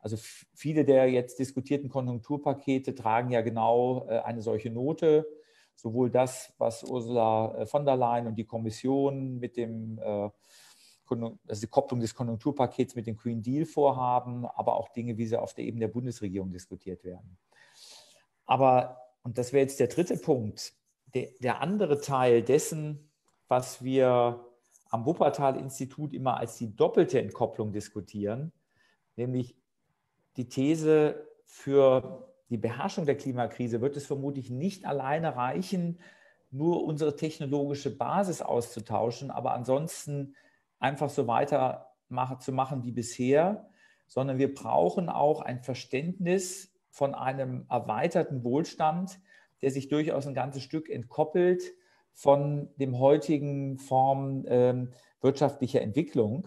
Also 0.00 0.16
viele 0.52 0.84
der 0.84 1.08
jetzt 1.08 1.38
diskutierten 1.38 1.88
Konjunkturpakete 1.88 2.96
tragen 2.96 3.30
ja 3.30 3.42
genau 3.42 4.08
äh, 4.08 4.18
eine 4.18 4.42
solche 4.42 4.70
Note. 4.70 5.24
Sowohl 5.76 6.10
das, 6.10 6.52
was 6.58 6.82
Ursula 6.82 7.54
äh, 7.58 7.66
von 7.66 7.84
der 7.84 7.96
Leyen 7.96 8.26
und 8.26 8.34
die 8.34 8.44
Kommission 8.44 9.38
mit 9.38 9.56
dem 9.56 10.00
äh, 10.02 10.30
also 11.46 11.60
die 11.60 11.66
Kopplung 11.66 12.00
des 12.00 12.14
Konjunkturpakets 12.14 12.94
mit 12.94 13.06
dem 13.06 13.16
Green 13.16 13.42
Deal 13.42 13.66
vorhaben, 13.66 14.46
aber 14.46 14.76
auch 14.76 14.88
Dinge, 14.88 15.16
wie 15.18 15.26
sie 15.26 15.38
auf 15.38 15.54
der 15.54 15.64
Ebene 15.64 15.86
der 15.86 15.92
Bundesregierung 15.92 16.50
diskutiert 16.50 17.04
werden. 17.04 17.36
Aber, 18.46 18.98
und 19.22 19.38
das 19.38 19.52
wäre 19.52 19.62
jetzt 19.62 19.80
der 19.80 19.88
dritte 19.88 20.16
Punkt, 20.16 20.72
der, 21.14 21.28
der 21.40 21.60
andere 21.60 22.00
Teil 22.00 22.42
dessen, 22.42 23.10
was 23.48 23.82
wir 23.84 24.44
am 24.90 25.06
Wuppertal-Institut 25.06 26.12
immer 26.12 26.36
als 26.36 26.56
die 26.56 26.74
doppelte 26.76 27.20
Entkopplung 27.20 27.72
diskutieren, 27.72 28.52
nämlich 29.16 29.56
die 30.36 30.48
These 30.48 31.26
für 31.46 32.28
die 32.48 32.58
Beherrschung 32.58 33.06
der 33.06 33.16
Klimakrise 33.16 33.80
wird 33.80 33.96
es 33.96 34.06
vermutlich 34.06 34.50
nicht 34.50 34.84
alleine 34.84 35.36
reichen, 35.36 35.98
nur 36.50 36.84
unsere 36.84 37.16
technologische 37.16 37.96
Basis 37.96 38.42
auszutauschen, 38.42 39.30
aber 39.30 39.54
ansonsten 39.54 40.36
einfach 40.78 41.08
so 41.08 41.26
weiter 41.26 41.94
zu 42.40 42.52
machen 42.52 42.84
wie 42.84 42.92
bisher, 42.92 43.70
sondern 44.06 44.36
wir 44.36 44.54
brauchen 44.54 45.08
auch 45.08 45.40
ein 45.40 45.62
Verständnis 45.62 46.71
von 46.92 47.14
einem 47.14 47.64
erweiterten 47.68 48.44
Wohlstand, 48.44 49.18
der 49.62 49.70
sich 49.70 49.88
durchaus 49.88 50.26
ein 50.26 50.34
ganzes 50.34 50.62
Stück 50.62 50.90
entkoppelt 50.90 51.62
von 52.12 52.68
dem 52.76 52.98
heutigen 52.98 53.78
Form 53.78 54.44
äh, 54.46 54.86
wirtschaftlicher 55.22 55.80
Entwicklung. 55.80 56.46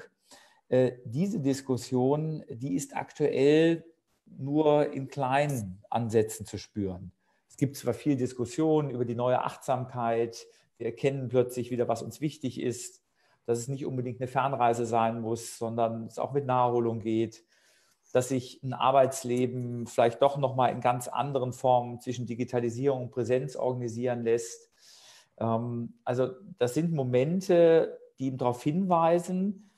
Äh, 0.69 0.93
diese 1.03 1.39
Diskussion, 1.39 2.43
die 2.47 2.75
ist 2.75 2.95
aktuell 2.95 3.83
nur 4.25 4.93
in 4.93 5.07
kleinen 5.07 5.83
Ansätzen 5.89 6.45
zu 6.45 6.57
spüren. 6.57 7.11
Es 7.49 7.57
gibt 7.57 7.75
zwar 7.75 7.95
viel 7.95 8.15
Diskussion 8.15 8.91
über 8.91 9.05
die 9.05 9.15
neue 9.15 9.43
Achtsamkeit, 9.43 10.45
wir 10.77 10.87
erkennen 10.87 11.29
plötzlich 11.29 11.71
wieder, 11.71 11.87
was 11.87 12.03
uns 12.03 12.21
wichtig 12.21 12.61
ist, 12.61 13.01
dass 13.45 13.59
es 13.59 13.67
nicht 13.67 13.85
unbedingt 13.85 14.19
eine 14.19 14.27
Fernreise 14.27 14.85
sein 14.85 15.21
muss, 15.21 15.57
sondern 15.57 16.05
es 16.05 16.19
auch 16.19 16.33
mit 16.33 16.45
Naherholung 16.45 16.99
geht, 16.99 17.43
dass 18.15 18.29
sich 18.29 18.63
ein 18.63 18.71
Arbeitsleben 18.71 19.87
vielleicht 19.87 20.21
doch 20.21 20.37
nochmal 20.37 20.71
in 20.71 20.79
ganz 20.79 21.09
anderen 21.09 21.51
Formen 21.51 21.99
zwischen 21.99 22.25
Digitalisierung 22.25 23.03
und 23.03 23.11
Präsenz 23.11 23.57
organisieren 23.57 24.23
lässt. 24.23 24.71
Ähm, 25.37 25.95
also 26.05 26.29
das 26.57 26.75
sind 26.75 26.93
Momente, 26.93 27.99
die 28.17 28.37
darauf 28.37 28.63
hinweisen, 28.63 29.69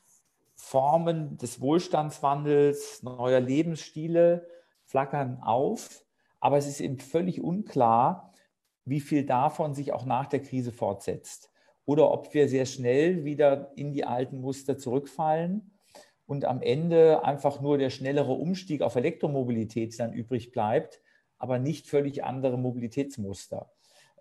Formen 0.53 1.39
des 1.39 1.61
Wohlstandswandels, 1.61 3.01
neuer 3.01 3.39
Lebensstile 3.39 4.47
flackern 4.83 5.39
auf, 5.41 6.05
aber 6.39 6.57
es 6.57 6.67
ist 6.67 6.79
eben 6.79 6.99
völlig 6.99 7.41
unklar, 7.41 8.35
wie 8.85 8.99
viel 8.99 9.25
davon 9.25 9.73
sich 9.73 9.93
auch 9.93 10.05
nach 10.05 10.27
der 10.27 10.43
Krise 10.43 10.71
fortsetzt 10.71 11.49
oder 11.85 12.11
ob 12.11 12.31
wir 12.35 12.47
sehr 12.47 12.67
schnell 12.67 13.25
wieder 13.25 13.71
in 13.75 13.93
die 13.93 14.05
alten 14.05 14.41
Muster 14.41 14.77
zurückfallen 14.77 15.71
und 16.27 16.45
am 16.45 16.61
Ende 16.61 17.23
einfach 17.23 17.61
nur 17.61 17.77
der 17.77 17.89
schnellere 17.89 18.33
Umstieg 18.33 18.81
auf 18.81 18.95
Elektromobilität 18.95 19.97
dann 19.99 20.13
übrig 20.13 20.51
bleibt, 20.51 21.01
aber 21.39 21.57
nicht 21.57 21.87
völlig 21.87 22.23
andere 22.23 22.57
Mobilitätsmuster. 22.57 23.71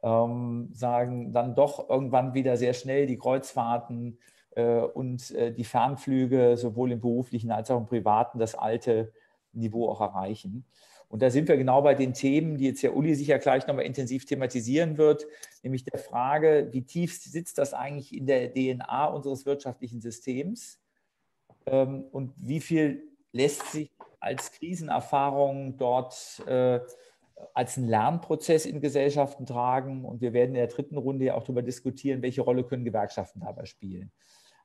Ähm, 0.03 0.71
sagen 0.73 1.33
dann 1.33 1.55
doch 1.55 1.91
irgendwann 1.91 2.33
wieder 2.33 2.57
sehr 2.57 2.75
schnell 2.75 3.07
die 3.07 3.19
Kreuzfahrten 3.19 4.19
äh, 4.55 4.79
und 4.79 5.33
äh, 5.33 5.53
die 5.53 5.65
Fernflüge 5.65 6.57
sowohl 6.57 6.93
im 6.93 7.01
beruflichen 7.01 7.51
als 7.51 7.71
auch 7.71 7.79
im 7.79 7.87
privaten 7.87 8.39
das 8.39 8.55
alte 8.55 9.13
Niveau 9.53 9.89
auch 9.89 10.01
erreichen. 10.01 10.65
Und 11.09 11.23
da 11.23 11.31
sind 11.31 11.49
wir 11.49 11.57
genau 11.57 11.83
bei 11.83 11.95
den 11.95 12.15
Themen, 12.15 12.57
die 12.57 12.67
jetzt 12.67 12.83
Herr 12.83 12.95
Uli 12.95 13.15
sicher 13.15 13.39
gleich 13.39 13.67
nochmal 13.67 13.85
intensiv 13.85 14.27
thematisieren 14.27 14.99
wird, 14.99 15.27
nämlich 15.63 15.85
der 15.85 15.99
Frage, 15.99 16.69
wie 16.73 16.83
tief 16.83 17.17
sitzt 17.21 17.59
das 17.59 17.75
eigentlich 17.75 18.15
in 18.15 18.27
der 18.27 18.53
DNA 18.53 19.07
unseres 19.07 19.47
wirtschaftlichen 19.47 20.01
Systems 20.01 20.81
und 21.67 22.33
wie 22.37 22.61
viel 22.61 23.03
lässt 23.33 23.73
sich 23.73 23.91
als 24.21 24.53
Krisenerfahrung 24.53 25.77
dort 25.77 26.43
äh, 26.47 26.81
als 27.55 27.77
einen 27.77 27.89
Lernprozess 27.89 28.67
in 28.67 28.81
Gesellschaften 28.81 29.47
tragen. 29.47 30.05
Und 30.05 30.21
wir 30.21 30.33
werden 30.33 30.51
in 30.51 30.55
der 30.55 30.69
dritten 30.69 30.97
Runde 30.97 31.27
ja 31.27 31.35
auch 31.35 31.43
darüber 31.43 31.63
diskutieren, 31.63 32.23
welche 32.23 32.43
Rolle 32.43 32.65
können 32.65 32.85
Gewerkschaften 32.85 33.41
dabei 33.41 33.67
spielen. 33.67 34.11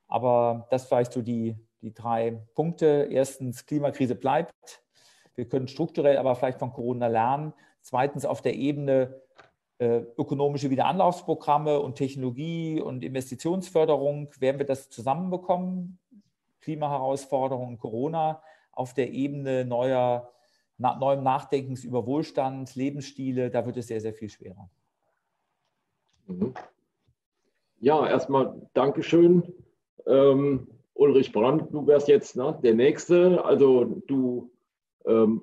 Aber 0.08 0.66
das 0.70 0.86
vielleicht 0.86 1.12
so 1.12 1.22
die, 1.22 1.56
die 1.80 1.92
drei 1.92 2.42
Punkte. 2.54 3.08
Erstens, 3.10 3.66
Klimakrise 3.66 4.14
bleibt. 4.14 4.82
Wir 5.34 5.48
können 5.48 5.68
strukturell 5.68 6.18
aber 6.18 6.34
vielleicht 6.34 6.58
von 6.58 6.72
Corona 6.72 7.06
lernen. 7.06 7.52
Zweitens, 7.80 8.24
auf 8.24 8.42
der 8.42 8.54
Ebene 8.54 9.22
äh, 9.78 10.02
ökonomische 10.18 10.70
Wiederanlaufsprogramme 10.70 11.80
und 11.80 11.96
Technologie 11.96 12.80
und 12.80 13.02
Investitionsförderung 13.02 14.30
werden 14.38 14.58
wir 14.58 14.66
das 14.66 14.90
zusammenbekommen. 14.90 15.98
Klimaherausforderungen, 16.62 17.78
Corona 17.78 18.42
auf 18.72 18.94
der 18.94 19.12
Ebene 19.12 19.64
neuer, 19.64 20.30
na, 20.78 20.98
neuem 20.98 21.22
Nachdenkens 21.22 21.84
über 21.84 22.06
Wohlstand, 22.06 22.74
Lebensstile, 22.74 23.50
da 23.50 23.66
wird 23.66 23.76
es 23.76 23.88
sehr, 23.88 24.00
sehr 24.00 24.14
viel 24.14 24.30
schwerer. 24.30 24.70
Mhm. 26.26 26.54
Ja, 27.80 28.06
erstmal 28.06 28.54
Dankeschön. 28.74 29.52
Ähm, 30.06 30.68
Ulrich 30.94 31.32
Brandt, 31.32 31.72
du 31.72 31.86
wärst 31.86 32.08
jetzt 32.08 32.36
ne, 32.36 32.58
der 32.62 32.74
Nächste. 32.74 33.44
Also 33.44 33.84
du, 34.06 34.50
ähm, 35.04 35.42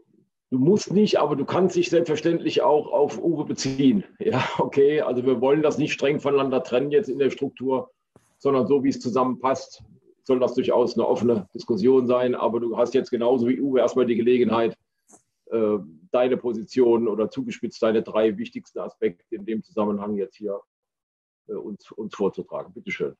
du 0.49 0.57
musst 0.57 0.93
nicht, 0.93 1.19
aber 1.19 1.35
du 1.35 1.43
kannst 1.43 1.75
dich 1.75 1.89
selbstverständlich 1.89 2.61
auch 2.61 2.87
auf 2.91 3.21
Uwe 3.21 3.45
beziehen. 3.45 4.03
Ja, 4.19 4.43
okay, 4.57 5.01
also 5.01 5.25
wir 5.25 5.41
wollen 5.41 5.61
das 5.61 5.77
nicht 5.77 5.93
streng 5.93 6.19
voneinander 6.19 6.63
trennen 6.63 6.91
jetzt 6.91 7.09
in 7.09 7.19
der 7.19 7.29
Struktur, 7.29 7.91
sondern 8.37 8.67
so, 8.67 8.83
wie 8.83 8.89
es 8.89 9.01
zusammenpasst 9.01 9.83
soll 10.29 10.39
das 10.39 10.53
durchaus 10.53 10.95
eine 10.95 11.07
offene 11.07 11.47
Diskussion 11.53 12.07
sein. 12.07 12.35
Aber 12.35 12.59
du 12.59 12.77
hast 12.77 12.93
jetzt 12.93 13.09
genauso 13.09 13.47
wie 13.47 13.59
Uwe 13.59 13.79
erstmal 13.79 14.05
die 14.05 14.15
Gelegenheit, 14.15 14.77
äh, 15.51 15.77
deine 16.11 16.37
Position 16.37 17.07
oder 17.07 17.29
zugespitzt 17.29 17.81
deine 17.81 18.03
drei 18.03 18.37
wichtigsten 18.37 18.79
Aspekte 18.79 19.23
in 19.35 19.45
dem 19.45 19.63
Zusammenhang 19.63 20.15
jetzt 20.15 20.37
hier 20.37 20.61
äh, 21.47 21.53
uns, 21.53 21.91
uns 21.91 22.15
vorzutragen. 22.15 22.71
Bitte 22.73 22.91
schön. 22.91 23.15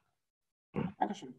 Dankeschön. 0.99 1.33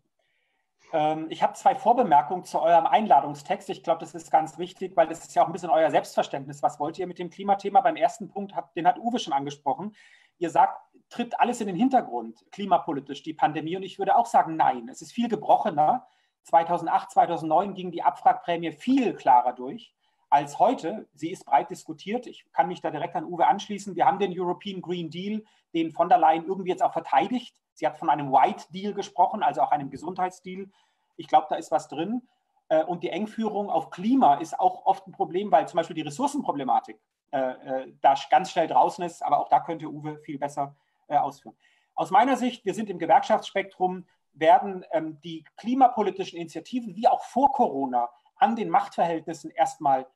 Ähm, 0.93 1.27
ich 1.31 1.41
habe 1.41 1.53
zwei 1.53 1.77
Vorbemerkungen 1.77 2.43
zu 2.43 2.61
eurem 2.61 2.87
Einladungstext. 2.87 3.71
Ich 3.71 3.85
glaube, 3.85 4.01
das 4.01 4.13
ist 4.15 4.33
ganz 4.33 4.59
wichtig, 4.59 4.97
weil 4.97 5.07
das 5.07 5.21
ist 5.21 5.37
ja 5.37 5.43
auch 5.43 5.47
ein 5.47 5.53
bisschen 5.53 5.71
euer 5.71 5.93
Selbstverständnis. 5.93 6.65
Was 6.65 6.81
wollt 6.81 6.99
ihr 6.99 7.07
mit 7.07 7.21
dem 7.21 7.31
Klimathema? 7.31 7.81
Beim 7.81 7.95
ersten 7.95 8.29
Punkt, 8.29 8.55
den 8.75 8.89
hat 8.89 8.99
Uwe 8.99 9.21
schon 9.21 9.33
angesprochen. 9.33 9.95
Ihr 10.41 10.51
sagt, 10.51 10.81
tritt 11.11 11.39
alles 11.39 11.61
in 11.61 11.67
den 11.67 11.77
Hintergrund, 11.77 12.45
klimapolitisch, 12.51 13.23
die 13.23 13.35
Pandemie. 13.35 13.77
Und 13.77 13.83
ich 13.83 13.99
würde 13.99 14.17
auch 14.17 14.27
sagen, 14.27 14.57
nein, 14.57 14.89
es 14.89 15.03
ist 15.03 15.13
viel 15.13 15.29
gebrochener. 15.29 16.07
2008, 16.45 17.11
2009 17.11 17.75
ging 17.75 17.91
die 17.91 18.03
Abfragprämie 18.03 18.73
viel 18.73 19.15
klarer 19.15 19.53
durch 19.53 19.95
als 20.31 20.59
heute. 20.59 21.09
Sie 21.13 21.31
ist 21.31 21.45
breit 21.45 21.69
diskutiert. 21.69 22.27
Ich 22.27 22.47
kann 22.53 22.69
mich 22.69 22.81
da 22.81 22.91
direkt 22.91 23.17
an 23.17 23.25
Uwe 23.25 23.47
anschließen. 23.47 23.97
Wir 23.97 24.07
haben 24.07 24.19
den 24.19 24.33
European 24.35 24.81
Green 24.81 25.11
Deal, 25.11 25.45
den 25.75 25.91
von 25.93 26.09
der 26.09 26.19
Leyen 26.19 26.47
irgendwie 26.47 26.71
jetzt 26.71 26.83
auch 26.83 26.93
verteidigt. 26.93 27.61
Sie 27.75 27.87
hat 27.87 27.99
von 27.99 28.09
einem 28.09 28.33
White 28.33 28.67
Deal 28.73 28.95
gesprochen, 28.95 29.43
also 29.43 29.61
auch 29.61 29.73
einem 29.73 29.91
Gesundheitsdeal. 29.91 30.71
Ich 31.17 31.29
glaube, 31.29 31.49
da 31.51 31.57
ist 31.57 31.71
was 31.71 31.89
drin. 31.89 32.23
Äh, 32.69 32.85
und 32.85 33.03
die 33.03 33.11
Engführung 33.11 33.69
auf 33.69 33.91
Klima 33.91 34.37
ist 34.37 34.59
auch 34.59 34.87
oft 34.87 35.07
ein 35.07 35.13
Problem, 35.13 35.51
weil 35.51 35.69
zum 35.69 35.77
Beispiel 35.77 35.97
die 35.97 36.03
Ressourcenproblematik 36.03 36.99
da 37.31 38.15
ganz 38.31 38.51
schnell 38.51 38.67
draußen 38.67 39.05
ist. 39.05 39.23
Aber 39.23 39.39
auch 39.39 39.49
da 39.49 39.61
könnte 39.61 39.89
Uwe 39.89 40.19
viel 40.19 40.39
besser 40.39 40.77
äh, 41.09 41.17
ausführen. 41.17 41.57
Aus 41.95 42.11
meiner 42.11 42.37
Sicht, 42.37 42.65
wir 42.65 42.75
sind 42.75 42.89
im 42.89 42.99
Gewerkschaftsspektrum, 42.99 44.07
werden 44.33 44.85
ähm, 44.93 45.21
die 45.21 45.45
klimapolitischen 45.57 46.39
Initiativen 46.39 46.95
wie 46.95 47.09
auch 47.09 47.25
vor 47.25 47.53
Corona 47.53 48.09
an 48.37 48.57
den 48.57 48.71
Machtverhältnissen 48.71 49.51
erstmal 49.51 50.07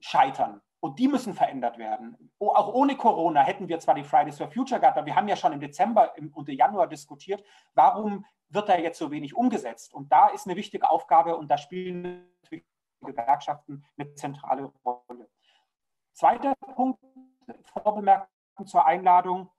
scheitern. 0.00 0.60
Und 0.80 0.98
die 0.98 1.08
müssen 1.08 1.34
verändert 1.34 1.78
werden. 1.78 2.32
Auch 2.38 2.74
ohne 2.74 2.96
Corona 2.96 3.42
hätten 3.42 3.68
wir 3.68 3.78
zwar 3.78 3.94
die 3.94 4.04
Fridays 4.04 4.38
for 4.38 4.50
Future 4.50 4.80
gehabt, 4.80 4.98
aber 4.98 5.06
wir 5.06 5.14
haben 5.14 5.28
ja 5.28 5.36
schon 5.36 5.52
im 5.52 5.60
Dezember 5.60 6.12
und 6.34 6.48
im 6.48 6.56
Januar 6.56 6.88
diskutiert, 6.88 7.42
warum 7.74 8.26
wird 8.48 8.68
da 8.68 8.76
jetzt 8.76 8.98
so 8.98 9.10
wenig 9.10 9.34
umgesetzt? 9.34 9.94
Und 9.94 10.10
da 10.12 10.28
ist 10.28 10.46
eine 10.46 10.56
wichtige 10.56 10.90
Aufgabe 10.90 11.36
und 11.36 11.48
da 11.48 11.56
spielen 11.56 12.28
die 12.50 12.64
Gewerkschaften 13.00 13.84
eine 13.96 14.12
zentrale 14.14 14.72
Rolle. 14.84 15.28
Zweiter 16.12 16.54
Punkt, 16.74 17.00
Vorbemerkung 17.64 18.66
zur 18.66 18.86
Einladung 18.86 19.50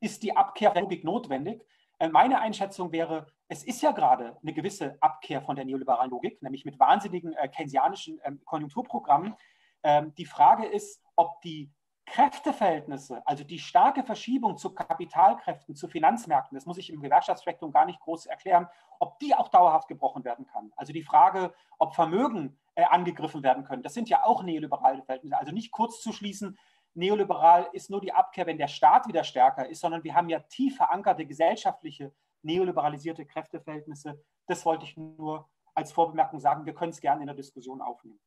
ist 0.00 0.22
die 0.22 0.36
Abkehr 0.36 0.70
der 0.70 0.82
Logik 0.82 1.04
notwendig? 1.04 1.62
Äh, 1.98 2.08
meine 2.08 2.40
Einschätzung 2.40 2.92
wäre, 2.92 3.26
es 3.48 3.64
ist 3.64 3.82
ja 3.82 3.92
gerade 3.92 4.36
eine 4.42 4.52
gewisse 4.52 4.96
Abkehr 5.00 5.42
von 5.42 5.56
der 5.56 5.64
neoliberalen 5.64 6.10
Logik, 6.10 6.40
nämlich 6.42 6.64
mit 6.64 6.78
wahnsinnigen 6.78 7.32
äh, 7.34 7.48
keynesianischen 7.48 8.20
ähm, 8.24 8.40
Konjunkturprogrammen. 8.44 9.34
Ähm, 9.82 10.14
die 10.16 10.26
Frage 10.26 10.66
ist, 10.66 11.02
ob 11.16 11.40
die 11.42 11.72
Kräfteverhältnisse, 12.06 13.26
also 13.26 13.42
die 13.42 13.58
starke 13.58 14.04
Verschiebung 14.04 14.56
zu 14.56 14.72
Kapitalkräften, 14.72 15.74
zu 15.74 15.88
Finanzmärkten, 15.88 16.54
das 16.56 16.66
muss 16.66 16.78
ich 16.78 16.90
im 16.92 17.00
Gewerkschaftsspektrum 17.00 17.72
gar 17.72 17.84
nicht 17.84 17.98
groß 18.00 18.26
erklären, 18.26 18.68
ob 19.00 19.18
die 19.18 19.34
auch 19.34 19.48
dauerhaft 19.48 19.88
gebrochen 19.88 20.24
werden 20.24 20.46
kann. 20.46 20.72
Also 20.76 20.92
die 20.92 21.02
Frage, 21.02 21.52
ob 21.78 21.94
Vermögen 21.96 22.56
äh, 22.76 22.84
angegriffen 22.84 23.42
werden 23.42 23.64
können, 23.64 23.82
das 23.82 23.94
sind 23.94 24.08
ja 24.08 24.24
auch 24.24 24.42
neoliberale 24.42 25.02
Verhältnisse. 25.02 25.36
Also 25.36 25.52
nicht 25.52 25.72
kurz 25.72 26.00
zu 26.00 26.12
schließen, 26.12 26.56
neoliberal 26.94 27.68
ist 27.72 27.90
nur 27.90 28.00
die 28.00 28.12
Abkehr, 28.12 28.46
wenn 28.46 28.58
der 28.58 28.68
Staat 28.68 29.08
wieder 29.08 29.24
stärker 29.24 29.68
ist, 29.68 29.80
sondern 29.80 30.04
wir 30.04 30.14
haben 30.14 30.28
ja 30.28 30.40
tief 30.40 30.76
verankerte 30.76 31.26
gesellschaftliche, 31.26 32.12
neoliberalisierte 32.42 33.26
Kräfteverhältnisse. 33.26 34.22
Das 34.46 34.64
wollte 34.64 34.84
ich 34.84 34.96
nur 34.96 35.48
als 35.74 35.92
Vorbemerkung 35.92 36.38
sagen. 36.38 36.64
Wir 36.64 36.74
können 36.74 36.92
es 36.92 37.00
gerne 37.00 37.20
in 37.20 37.26
der 37.26 37.36
Diskussion 37.36 37.82
aufnehmen. 37.82 38.20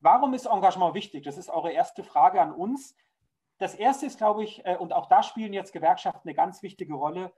Warum 0.00 0.34
ist 0.34 0.46
Engagement 0.46 0.94
wichtig? 0.94 1.24
Das 1.24 1.38
ist 1.38 1.48
eure 1.48 1.72
erste 1.72 2.04
Frage 2.04 2.40
an 2.40 2.52
uns. 2.52 2.94
Das 3.58 3.74
erste 3.74 4.06
ist, 4.06 4.18
glaube 4.18 4.44
ich, 4.44 4.64
äh, 4.64 4.76
und 4.76 4.92
auch 4.92 5.06
da 5.06 5.22
spielen 5.22 5.52
jetzt 5.52 5.72
Gewerkschaften 5.72 6.28
eine 6.28 6.34
ganz 6.34 6.62
wichtige 6.62 6.94
Rolle. 6.94 7.32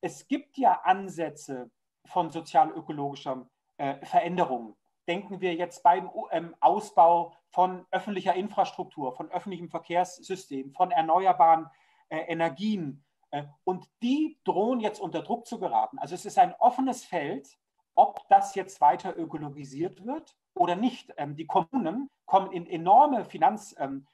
Es 0.00 0.26
gibt 0.26 0.56
ja 0.56 0.80
Ansätze 0.84 1.70
von 2.06 2.30
sozial-ökologischer 2.30 3.48
äh, 3.76 4.04
Veränderung 4.06 4.76
denken 5.06 5.40
wir 5.40 5.54
jetzt 5.54 5.82
beim 5.82 6.10
ähm, 6.30 6.54
Ausbau 6.60 7.34
von 7.50 7.86
öffentlicher 7.90 8.34
Infrastruktur, 8.34 9.14
von 9.14 9.30
öffentlichem 9.30 9.68
Verkehrssystem, 9.68 10.72
von 10.72 10.90
erneuerbaren 10.90 11.66
äh, 12.08 12.18
Energien. 12.18 13.04
Äh, 13.30 13.44
und 13.64 13.88
die 14.02 14.38
drohen 14.44 14.80
jetzt 14.80 15.00
unter 15.00 15.22
Druck 15.22 15.46
zu 15.46 15.58
geraten. 15.58 15.98
Also 15.98 16.14
es 16.14 16.24
ist 16.24 16.38
ein 16.38 16.54
offenes 16.58 17.04
Feld, 17.04 17.58
ob 17.94 18.28
das 18.28 18.54
jetzt 18.54 18.80
weiter 18.80 19.16
ökologisiert 19.16 20.04
wird 20.04 20.36
oder 20.54 20.76
nicht. 20.76 21.12
Ähm, 21.16 21.36
die 21.36 21.46
Kommunen 21.46 22.10
kommen 22.26 22.52
in 22.52 22.66
enorme 22.66 23.24
Finanzprobleme. 23.24 23.96
Ähm, 23.98 24.06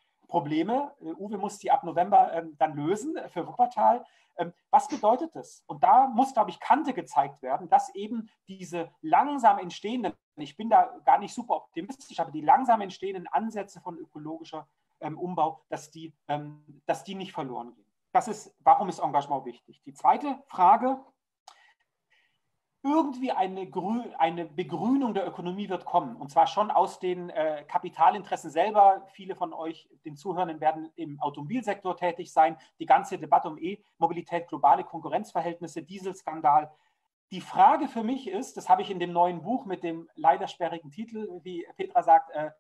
Uwe 1.01 1.39
muss 1.39 1.59
die 1.59 1.71
ab 1.71 1.85
November 1.85 2.33
ähm, 2.33 2.57
dann 2.59 2.75
lösen 2.75 3.17
für 3.29 3.47
Wuppertal. 3.47 4.05
Ähm, 4.37 4.53
was 4.71 4.89
bedeutet 4.89 5.35
das? 5.35 5.63
Und 5.67 5.83
da 5.83 6.07
muss, 6.07 6.33
glaube 6.33 6.51
ich, 6.51 6.61
Kante 6.61 6.95
gezeigt 6.95 7.43
werden, 7.43 7.69
dass 7.69 7.95
eben 7.95 8.31
diese 8.49 8.91
langsam 9.03 9.59
entstehenden, 9.59 10.15
ich 10.37 10.57
bin 10.57 10.71
da 10.71 10.99
gar 11.05 11.19
nicht 11.19 11.35
super 11.35 11.57
optimistisch, 11.57 12.19
aber 12.19 12.31
die 12.31 12.41
langsam 12.41 12.81
entstehenden 12.81 13.27
Ansätze 13.27 13.81
von 13.81 13.99
ökologischer 13.99 14.67
ähm, 15.01 15.19
Umbau, 15.19 15.63
dass 15.69 15.91
die, 15.91 16.15
dass 16.87 17.05
die 17.05 17.15
nicht 17.15 17.33
verloren 17.33 17.75
gehen. 17.75 17.93
Das 18.13 18.29
ist, 18.29 18.55
warum 18.61 18.89
ist 18.89 19.01
Engagement 19.01 19.45
wichtig? 19.45 19.83
Die 19.85 19.95
zweite 19.95 20.39
Frage, 20.47 21.03
irgendwie 22.85 23.31
eine, 23.31 23.71
eine, 24.19 24.45
Begrünung 24.45 25.15
der 25.15 25.27
Ökonomie 25.27 25.69
wird 25.69 25.85
kommen. 25.85 26.17
Und 26.17 26.31
zwar 26.31 26.49
schon 26.49 26.71
aus 26.71 26.99
den 26.99 27.31
äh, 27.31 27.65
Kapitalinteressen 27.69 28.51
selber. 28.51 29.07
Viele 29.13 29.37
von 29.37 29.53
euch, 29.53 29.89
den 30.05 30.17
Zuhörenden, 30.17 30.61
werden 30.61 30.91
im 30.97 31.21
Automobilsektor 31.21 31.97
tätig 31.97 32.33
sein. 32.33 32.57
Die 32.81 32.87
ganze 32.87 33.19
Debatte 33.19 33.49
um 33.49 33.59
E-Mobilität, 33.59 34.49
globale 34.49 34.83
Konkurrenzverhältnisse, 34.83 35.83
Dieselskandal. 35.83 36.73
Die 37.31 37.41
Frage 37.41 37.87
für 37.87 38.03
mich 38.03 38.29
ist, 38.29 38.57
das 38.57 38.69
habe 38.69 38.83
ich 38.83 38.91
in 38.91 38.99
dem 38.99 39.13
neuen 39.13 39.43
Buch 39.43 39.65
mit 39.65 39.85
dem 39.85 40.09
leider 40.17 40.49
sperrigen 40.49 40.91
Titel, 40.91 41.41
wie 41.45 41.65
Petra 41.77 42.03
sagt, 42.03 42.31
äh, 42.31 42.51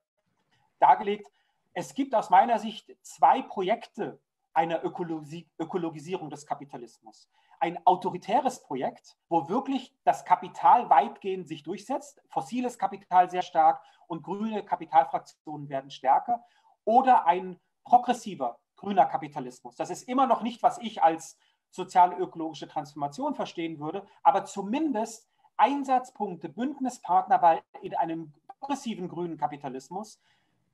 dargelegt. 0.78 1.32
Es 1.74 1.94
gibt 1.94 2.14
aus 2.14 2.30
meiner 2.30 2.60
Sicht 2.60 2.96
zwei 3.02 3.42
Projekte 3.42 4.20
einer 4.54 4.84
Ökologi 4.84 5.48
Ökologisierung 5.58 6.30
des 6.30 6.46
Kapitalismus 6.46 7.28
ein 7.62 7.78
autoritäres 7.86 8.60
Projekt, 8.64 9.16
wo 9.28 9.48
wirklich 9.48 9.94
das 10.02 10.24
Kapital 10.24 10.90
weitgehend 10.90 11.46
sich 11.46 11.62
durchsetzt, 11.62 12.20
fossiles 12.28 12.76
Kapital 12.76 13.30
sehr 13.30 13.42
stark 13.42 13.80
und 14.08 14.24
grüne 14.24 14.64
Kapitalfraktionen 14.64 15.68
werden 15.68 15.92
stärker, 15.92 16.44
oder 16.84 17.24
ein 17.24 17.60
progressiver 17.84 18.58
grüner 18.74 19.06
Kapitalismus. 19.06 19.76
Das 19.76 19.90
ist 19.90 20.08
immer 20.08 20.26
noch 20.26 20.42
nicht, 20.42 20.60
was 20.64 20.78
ich 20.78 21.04
als 21.04 21.38
sozial-ökologische 21.70 22.66
Transformation 22.66 23.36
verstehen 23.36 23.78
würde, 23.78 24.04
aber 24.24 24.44
zumindest 24.44 25.30
Einsatzpunkte, 25.56 26.48
Bündnispartner, 26.48 27.40
weil 27.42 27.62
in 27.80 27.94
einem 27.94 28.32
progressiven 28.58 29.08
grünen 29.08 29.36
Kapitalismus 29.36 30.20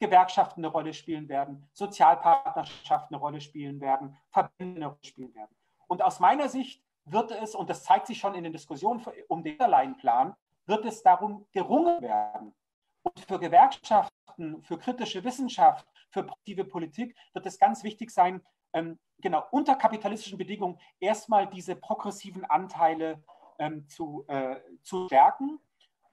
Gewerkschaften 0.01 0.61
eine 0.65 0.73
Rolle 0.73 0.95
spielen 0.95 1.29
werden, 1.29 1.69
Sozialpartnerschaften 1.75 3.15
eine 3.15 3.21
Rolle 3.21 3.43
spielen 3.43 3.79
werden, 3.79 4.17
Verbände 4.31 4.77
eine 4.77 4.87
Rolle 4.87 5.05
spielen 5.05 5.35
werden. 5.35 5.55
Und 5.89 6.03
aus 6.03 6.21
meiner 6.21 6.49
Sicht 6.49 6.83
wird 7.05 7.31
es, 7.33 7.55
und 7.55 7.69
das 7.69 7.85
zeigt 7.85 8.07
sich 8.07 8.19
schon 8.19 8.35
in 8.35 8.45
den 8.45 8.53
Diskussionen 8.53 9.05
um 9.29 9.43
den 9.43 9.97
Plan, 9.97 10.35
wird 10.67 10.85
es 10.85 11.03
darum 11.03 11.47
gerungen 11.53 12.01
werden. 12.03 12.55
Und 13.03 13.21
für 13.21 13.39
Gewerkschaften, 13.39 14.63
für 14.63 14.79
kritische 14.79 15.25
Wissenschaft, 15.25 15.87
für 16.11 16.23
produktive 16.23 16.65
Politik 16.65 17.17
wird 17.33 17.47
es 17.47 17.59
ganz 17.59 17.83
wichtig 17.83 18.11
sein, 18.11 18.43
ähm, 18.75 18.99
genau 19.19 19.45
unter 19.51 19.75
kapitalistischen 19.75 20.39
Bedingungen 20.39 20.79
erstmal 21.01 21.49
diese 21.49 21.75
progressiven 21.75 22.45
Anteile 22.45 23.23
ähm, 23.59 23.89
zu, 23.89 24.25
äh, 24.29 24.61
zu 24.83 25.07
stärken. 25.07 25.59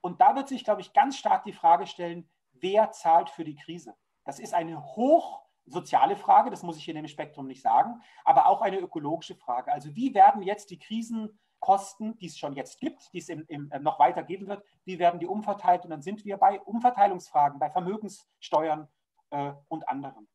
Und 0.02 0.22
da 0.22 0.36
wird 0.36 0.48
sich, 0.48 0.64
glaube 0.64 0.82
ich, 0.82 0.94
ganz 0.94 1.18
stark 1.18 1.44
die 1.44 1.54
Frage 1.54 1.86
stellen, 1.86 2.30
wer 2.54 2.92
zahlt 2.92 3.30
für 3.30 3.44
die 3.44 3.56
Krise? 3.56 3.96
Das 4.24 4.40
ist 4.40 4.54
eine 4.54 4.84
hoch 4.96 5.45
soziale 5.66 6.16
Frage, 6.16 6.50
das 6.50 6.64
muss 6.64 6.78
ich 6.78 6.86
hier 6.86 6.96
in 6.96 7.02
dem 7.02 7.08
Spektrum 7.08 7.48
nicht 7.48 7.62
sagen, 7.62 8.02
aber 8.24 8.48
auch 8.48 8.62
eine 8.62 8.80
ökologische 8.80 9.36
Frage. 9.36 9.72
Also 9.72 9.96
wie 9.96 10.14
werden 10.14 10.42
jetzt 10.42 10.70
die 10.70 10.80
Krisenkosten, 10.80 12.18
die 12.18 12.28
es 12.28 12.38
schon 12.38 12.54
jetzt 12.54 12.80
gibt, 12.80 13.12
die 13.14 13.20
es 13.20 13.30
im, 13.30 13.46
im, 13.48 13.72
äh, 13.72 13.80
noch 13.80 14.00
weiter 14.00 14.24
geben 14.24 14.48
wird, 14.48 14.64
wie 14.86 15.00
werden 15.00 15.20
die 15.20 15.28
umverteilt? 15.28 15.84
Und 15.84 15.90
dann 15.90 16.02
sind 16.02 16.26
wir 16.26 16.38
bei 16.38 16.60
Umverteilungsfragen, 16.62 17.60
bei 17.60 17.70
Vermögenssteuern 17.70 18.88
äh, 19.32 19.54
und 19.68 19.88
anderen. 19.90 20.28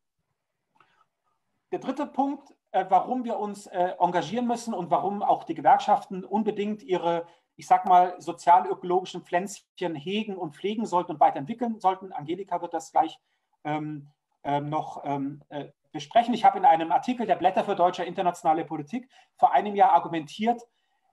Der 1.73 1.79
dritte 1.79 2.07
Punkt, 2.07 2.53
äh, 2.73 2.85
warum 2.89 3.25
wir 3.25 3.39
uns 3.39 3.67
äh, 3.69 3.95
engagieren 4.01 4.47
müssen 4.47 4.75
und 4.75 4.91
warum 4.91 5.23
auch 5.23 5.45
die 5.45 5.55
Gewerkschaften 5.55 6.25
unbedingt 6.25 6.83
ihre, 6.83 7.27
ich 7.55 7.69
sag 7.69 7.87
mal, 7.87 8.21
sozial-ökologischen 8.21 9.23
Pflänzchen 9.23 9.95
hegen 9.95 10.37
und 10.37 10.57
pflegen 10.57 10.87
sollten 10.87 11.13
und 11.13 11.21
weiterentwickeln 11.21 11.79
sollten. 11.79 12.13
Angelika 12.13 12.61
wird 12.61 12.75
das 12.75 12.91
gleich 12.91 13.21
ähm, 13.63 14.09
noch 14.43 15.03
ähm, 15.05 15.43
äh, 15.49 15.67
besprechen. 15.93 16.35
Ich 16.35 16.45
habe 16.45 16.59
in 16.59 16.65
einem 16.65 16.93
Artikel 16.93 17.27
der 17.27 17.37
Blätter 17.37 17.65
für 17.65 17.75
deutsche 17.75 18.05
internationale 18.05 18.65
Politik 18.65 19.09
vor 19.37 19.53
einem 19.53 19.75
Jahr 19.75 19.93
argumentiert, 19.93 20.63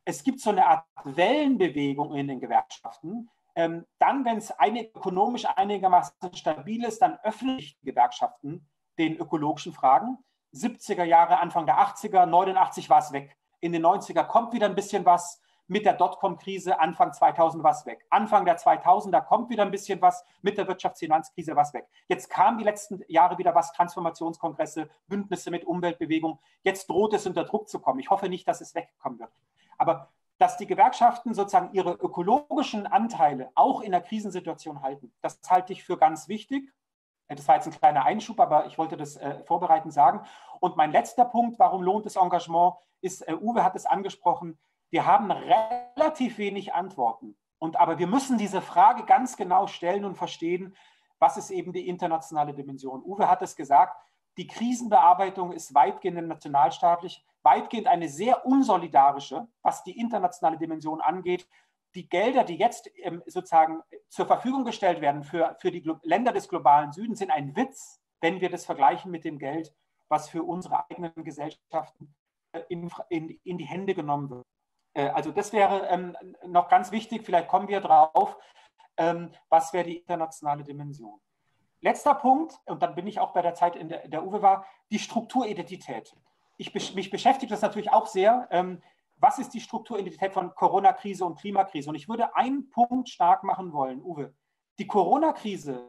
es 0.07 0.23
gibt 0.23 0.39
so 0.39 0.51
eine 0.51 0.65
Art 0.65 0.85
Wellenbewegung 1.03 2.15
in 2.15 2.29
den 2.29 2.39
Gewerkschaften. 2.39 3.29
Ähm, 3.55 3.85
dann, 3.99 4.23
wenn 4.23 4.37
es 4.37 4.51
eine, 4.51 4.85
ökonomisch 4.85 5.45
einigermaßen 5.45 6.33
stabil 6.33 6.85
ist, 6.85 7.01
dann 7.01 7.19
öffnen 7.23 7.57
die 7.57 7.75
Gewerkschaften 7.83 8.69
den 8.97 9.17
ökologischen 9.17 9.73
Fragen. 9.73 10.17
70er 10.53 11.03
Jahre, 11.03 11.39
Anfang 11.39 11.65
der 11.65 11.77
80er, 11.79 12.25
89 12.25 12.89
war 12.89 12.99
es 12.99 13.11
weg. 13.11 13.35
In 13.59 13.73
den 13.73 13.85
90er 13.85 14.23
kommt 14.23 14.53
wieder 14.53 14.67
ein 14.67 14.75
bisschen 14.75 15.05
was 15.05 15.41
mit 15.67 15.85
der 15.85 15.93
Dotcom-Krise 15.93 16.79
Anfang 16.79 17.13
2000 17.13 17.63
was 17.63 17.85
weg. 17.85 18.05
Anfang 18.09 18.45
der 18.45 18.57
2000er 18.57 19.21
kommt 19.21 19.49
wieder 19.49 19.63
ein 19.63 19.71
bisschen 19.71 20.01
was, 20.01 20.25
mit 20.41 20.57
der 20.57 20.67
Wirtschaftsfinanzkrise 20.67 21.55
was 21.55 21.73
weg. 21.73 21.87
Jetzt 22.07 22.29
kam 22.29 22.57
die 22.57 22.63
letzten 22.63 23.03
Jahre 23.07 23.37
wieder 23.37 23.53
was, 23.53 23.73
Transformationskongresse, 23.73 24.89
Bündnisse 25.07 25.51
mit 25.51 25.65
Umweltbewegung. 25.65 26.39
Jetzt 26.63 26.89
droht 26.89 27.13
es 27.13 27.27
unter 27.27 27.43
Druck 27.43 27.67
zu 27.69 27.79
kommen. 27.79 27.99
Ich 27.99 28.09
hoffe 28.09 28.29
nicht, 28.29 28.47
dass 28.47 28.61
es 28.61 28.73
wegkommen 28.75 29.19
wird. 29.19 29.31
Aber 29.77 30.09
dass 30.37 30.57
die 30.57 30.67
Gewerkschaften 30.67 31.33
sozusagen 31.33 31.73
ihre 31.73 31.93
ökologischen 31.93 32.85
Anteile 32.85 33.51
auch 33.55 33.81
in 33.81 33.91
der 33.91 34.01
Krisensituation 34.01 34.81
halten, 34.81 35.11
das 35.21 35.39
halte 35.49 35.73
ich 35.73 35.83
für 35.83 35.97
ganz 35.97 36.27
wichtig. 36.27 36.71
Das 37.27 37.47
war 37.47 37.55
jetzt 37.55 37.67
ein 37.67 37.73
kleiner 37.73 38.05
Einschub, 38.05 38.39
aber 38.39 38.67
ich 38.67 38.77
wollte 38.77 38.95
das 38.95 39.17
äh, 39.17 39.43
vorbereitend 39.43 39.93
sagen. 39.93 40.21
Und 40.61 40.77
mein 40.77 40.91
letzter 40.91 41.25
Punkt, 41.25 41.59
warum 41.59 41.83
lohnt 41.83 42.05
das 42.05 42.15
Engagement, 42.15 42.75
ist, 43.01 43.27
äh, 43.27 43.33
Uwe 43.33 43.63
hat 43.63 43.75
es 43.75 43.85
angesprochen, 43.85 44.57
wir 44.89 45.05
haben 45.05 45.31
relativ 45.31 46.37
wenig 46.37 46.73
Antworten. 46.73 47.37
Und 47.59 47.79
aber 47.79 47.99
wir 47.99 48.07
müssen 48.07 48.37
diese 48.37 48.61
Frage 48.61 49.03
ganz 49.05 49.35
genau 49.35 49.67
stellen 49.67 50.05
und 50.05 50.15
verstehen, 50.15 50.75
was 51.19 51.37
ist 51.37 51.49
eben 51.49 51.73
die 51.73 51.87
internationale 51.87 52.53
Dimension. 52.53 53.01
Uwe 53.03 53.27
hat 53.27 53.41
es 53.41 53.55
gesagt, 53.55 53.99
die 54.37 54.47
Krisenbearbeitung 54.47 55.51
ist 55.51 55.73
weitgehend 55.73 56.27
nationalstaatlich, 56.27 57.25
weitgehend 57.41 57.87
eine 57.87 58.07
sehr 58.07 58.45
unsolidarische, 58.45 59.47
was 59.63 59.83
die 59.83 59.97
internationale 59.97 60.59
Dimension 60.59 61.01
angeht. 61.01 61.47
Die 61.95 62.07
Gelder, 62.07 62.43
die 62.43 62.57
jetzt 62.57 62.91
ähm, 62.97 63.23
sozusagen 63.25 63.81
zur 64.09 64.27
Verfügung 64.27 64.63
gestellt 64.63 65.01
werden 65.01 65.23
für, 65.23 65.55
für 65.59 65.71
die 65.71 65.83
Länder 66.03 66.31
des 66.31 66.47
globalen 66.47 66.91
Südens, 66.91 67.17
sind 67.17 67.31
ein 67.31 67.55
Witz, 67.55 67.99
wenn 68.21 68.41
wir 68.41 68.51
das 68.51 68.65
vergleichen 68.65 69.09
mit 69.09 69.25
dem 69.25 69.39
Geld, 69.39 69.73
was 70.07 70.29
für 70.29 70.43
unsere 70.43 70.87
eigenen 70.89 71.23
Gesellschaften 71.23 72.13
äh, 72.51 72.61
in, 72.69 72.91
in, 73.09 73.29
in 73.43 73.57
die 73.57 73.65
Hände 73.65 73.95
genommen 73.95 74.29
wird. 74.29 74.45
Äh, 74.97 75.09
also 75.09 75.31
das 75.31 75.53
wäre 75.53 75.87
ähm, 75.87 76.17
noch 76.45 76.67
ganz 76.67 76.91
wichtig, 76.91 77.23
vielleicht 77.23 77.47
kommen 77.47 77.67
wir 77.67 77.79
drauf, 77.79 78.35
ähm, 78.97 79.31
was 79.47 79.71
wäre 79.71 79.85
die 79.85 79.97
internationale 79.97 80.63
Dimension. 80.63 81.21
Letzter 81.79 82.15
Punkt, 82.15 82.59
und 82.65 82.81
dann 82.81 82.95
bin 82.95 83.05
ich 83.05 83.19
auch 83.19 83.31
bei 83.31 83.43
der 83.43 83.53
Zeit, 83.53 83.75
in 83.75 83.87
der, 83.87 84.07
der 84.07 84.25
Uwe 84.25 84.41
war, 84.41 84.65
die 84.91 84.99
Strukturidentität. 84.99 86.13
Ich, 86.57 86.73
mich 86.73 87.11
beschäftigt 87.11 87.51
das 87.51 87.61
natürlich 87.61 87.91
auch 87.91 88.07
sehr. 88.07 88.47
Ähm, 88.49 88.81
was 89.17 89.37
ist 89.37 89.53
die 89.53 89.61
Strukturidentität 89.61 90.33
von 90.33 90.53
Corona-Krise 90.55 91.23
und 91.23 91.39
Klimakrise? 91.39 91.89
Und 91.89 91.95
ich 91.95 92.09
würde 92.09 92.35
einen 92.35 92.69
Punkt 92.71 93.09
stark 93.09 93.43
machen 93.43 93.73
wollen, 93.73 94.01
Uwe. 94.01 94.33
Die 94.79 94.87
Corona-Krise 94.87 95.87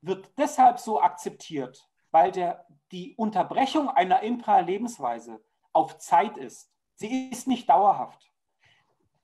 wird 0.00 0.32
deshalb 0.36 0.80
so 0.80 1.00
akzeptiert, 1.00 1.88
weil 2.10 2.32
der, 2.32 2.66
die 2.90 3.14
Unterbrechung 3.14 3.88
einer 3.88 4.22
impra 4.22 4.58
Lebensweise 4.58 5.40
auf 5.72 5.98
Zeit 5.98 6.36
ist. 6.36 6.72
Sie 7.00 7.30
ist 7.30 7.48
nicht 7.48 7.66
dauerhaft. 7.66 8.30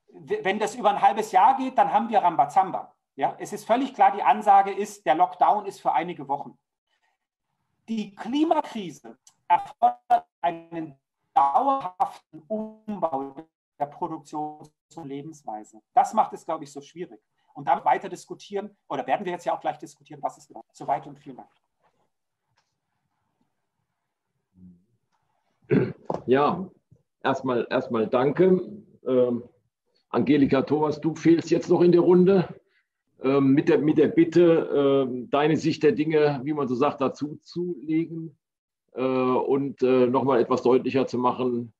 Wenn 0.08 0.58
das 0.58 0.74
über 0.74 0.88
ein 0.88 1.02
halbes 1.02 1.30
Jahr 1.30 1.58
geht, 1.58 1.76
dann 1.76 1.92
haben 1.92 2.08
wir 2.08 2.20
Rambazamba. 2.20 2.96
Ja, 3.16 3.36
es 3.38 3.52
ist 3.52 3.66
völlig 3.66 3.92
klar, 3.92 4.12
die 4.12 4.22
Ansage 4.22 4.72
ist, 4.72 5.04
der 5.04 5.14
Lockdown 5.14 5.66
ist 5.66 5.82
für 5.82 5.92
einige 5.92 6.26
Wochen. 6.26 6.58
Die 7.86 8.14
Klimakrise 8.14 9.18
erfordert 9.46 10.26
einen 10.40 10.98
dauerhaften 11.34 12.40
Umbau 12.48 13.46
der 13.78 13.86
Produktions- 13.86 14.72
und 14.94 15.06
Lebensweise. 15.06 15.82
Das 15.92 16.14
macht 16.14 16.32
es, 16.32 16.46
glaube 16.46 16.64
ich, 16.64 16.72
so 16.72 16.80
schwierig. 16.80 17.20
Und 17.52 17.68
damit 17.68 17.84
weiter 17.84 18.08
diskutieren, 18.08 18.74
oder 18.88 19.06
werden 19.06 19.26
wir 19.26 19.32
jetzt 19.32 19.44
ja 19.44 19.54
auch 19.54 19.60
gleich 19.60 19.78
diskutieren, 19.78 20.22
was 20.22 20.38
ist 20.38 20.50
Soweit 20.72 21.06
und 21.06 21.18
vielen 21.18 21.36
Dank. 21.36 21.50
Ja, 26.26 26.70
erstmal, 27.26 27.66
erstmal 27.70 28.06
danke. 28.06 28.60
Ähm, 29.06 29.42
Angelika 30.08 30.62
Thomas, 30.62 31.00
du 31.00 31.14
fehlst 31.14 31.50
jetzt 31.50 31.68
noch 31.68 31.82
in 31.82 31.92
der 31.92 32.00
Runde. 32.00 32.48
Ähm, 33.22 33.52
mit, 33.52 33.68
der, 33.68 33.78
mit 33.78 33.98
der 33.98 34.08
Bitte, 34.08 35.06
äh, 35.08 35.26
deine 35.30 35.56
Sicht 35.56 35.82
der 35.82 35.92
Dinge, 35.92 36.40
wie 36.44 36.52
man 36.52 36.68
so 36.68 36.74
sagt, 36.74 37.00
dazu 37.00 37.38
zu 37.42 37.76
legen 37.82 38.36
äh, 38.92 39.00
und 39.00 39.82
äh, 39.82 40.06
nochmal 40.06 40.40
etwas 40.40 40.62
deutlicher 40.62 41.06
zu 41.06 41.18
machen, 41.18 41.72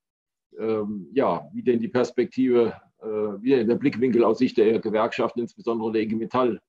ähm, 0.59 1.09
ja, 1.13 1.49
wie 1.53 1.63
denn 1.63 1.79
die 1.79 1.89
Perspektive, 1.89 2.75
äh, 3.03 3.07
wie 3.07 3.51
denn 3.51 3.69
der 3.69 3.75
Blickwinkel 3.75 4.25
aus 4.25 4.39
Sicht 4.39 4.57
der 4.57 4.79
Gewerkschaften, 4.81 5.41
insbesondere 5.41 5.93
der 5.93 6.03
IG 6.03 6.17
Metall, 6.17 6.61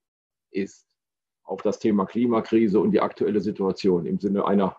ist 0.51 0.85
auf 1.43 1.61
das 1.61 1.79
Thema 1.79 2.05
Klimakrise 2.05 2.79
und 2.79 2.91
die 2.91 2.99
aktuelle 2.99 3.39
Situation 3.39 4.05
im 4.05 4.19
Sinne 4.19 4.45
einer 4.45 4.75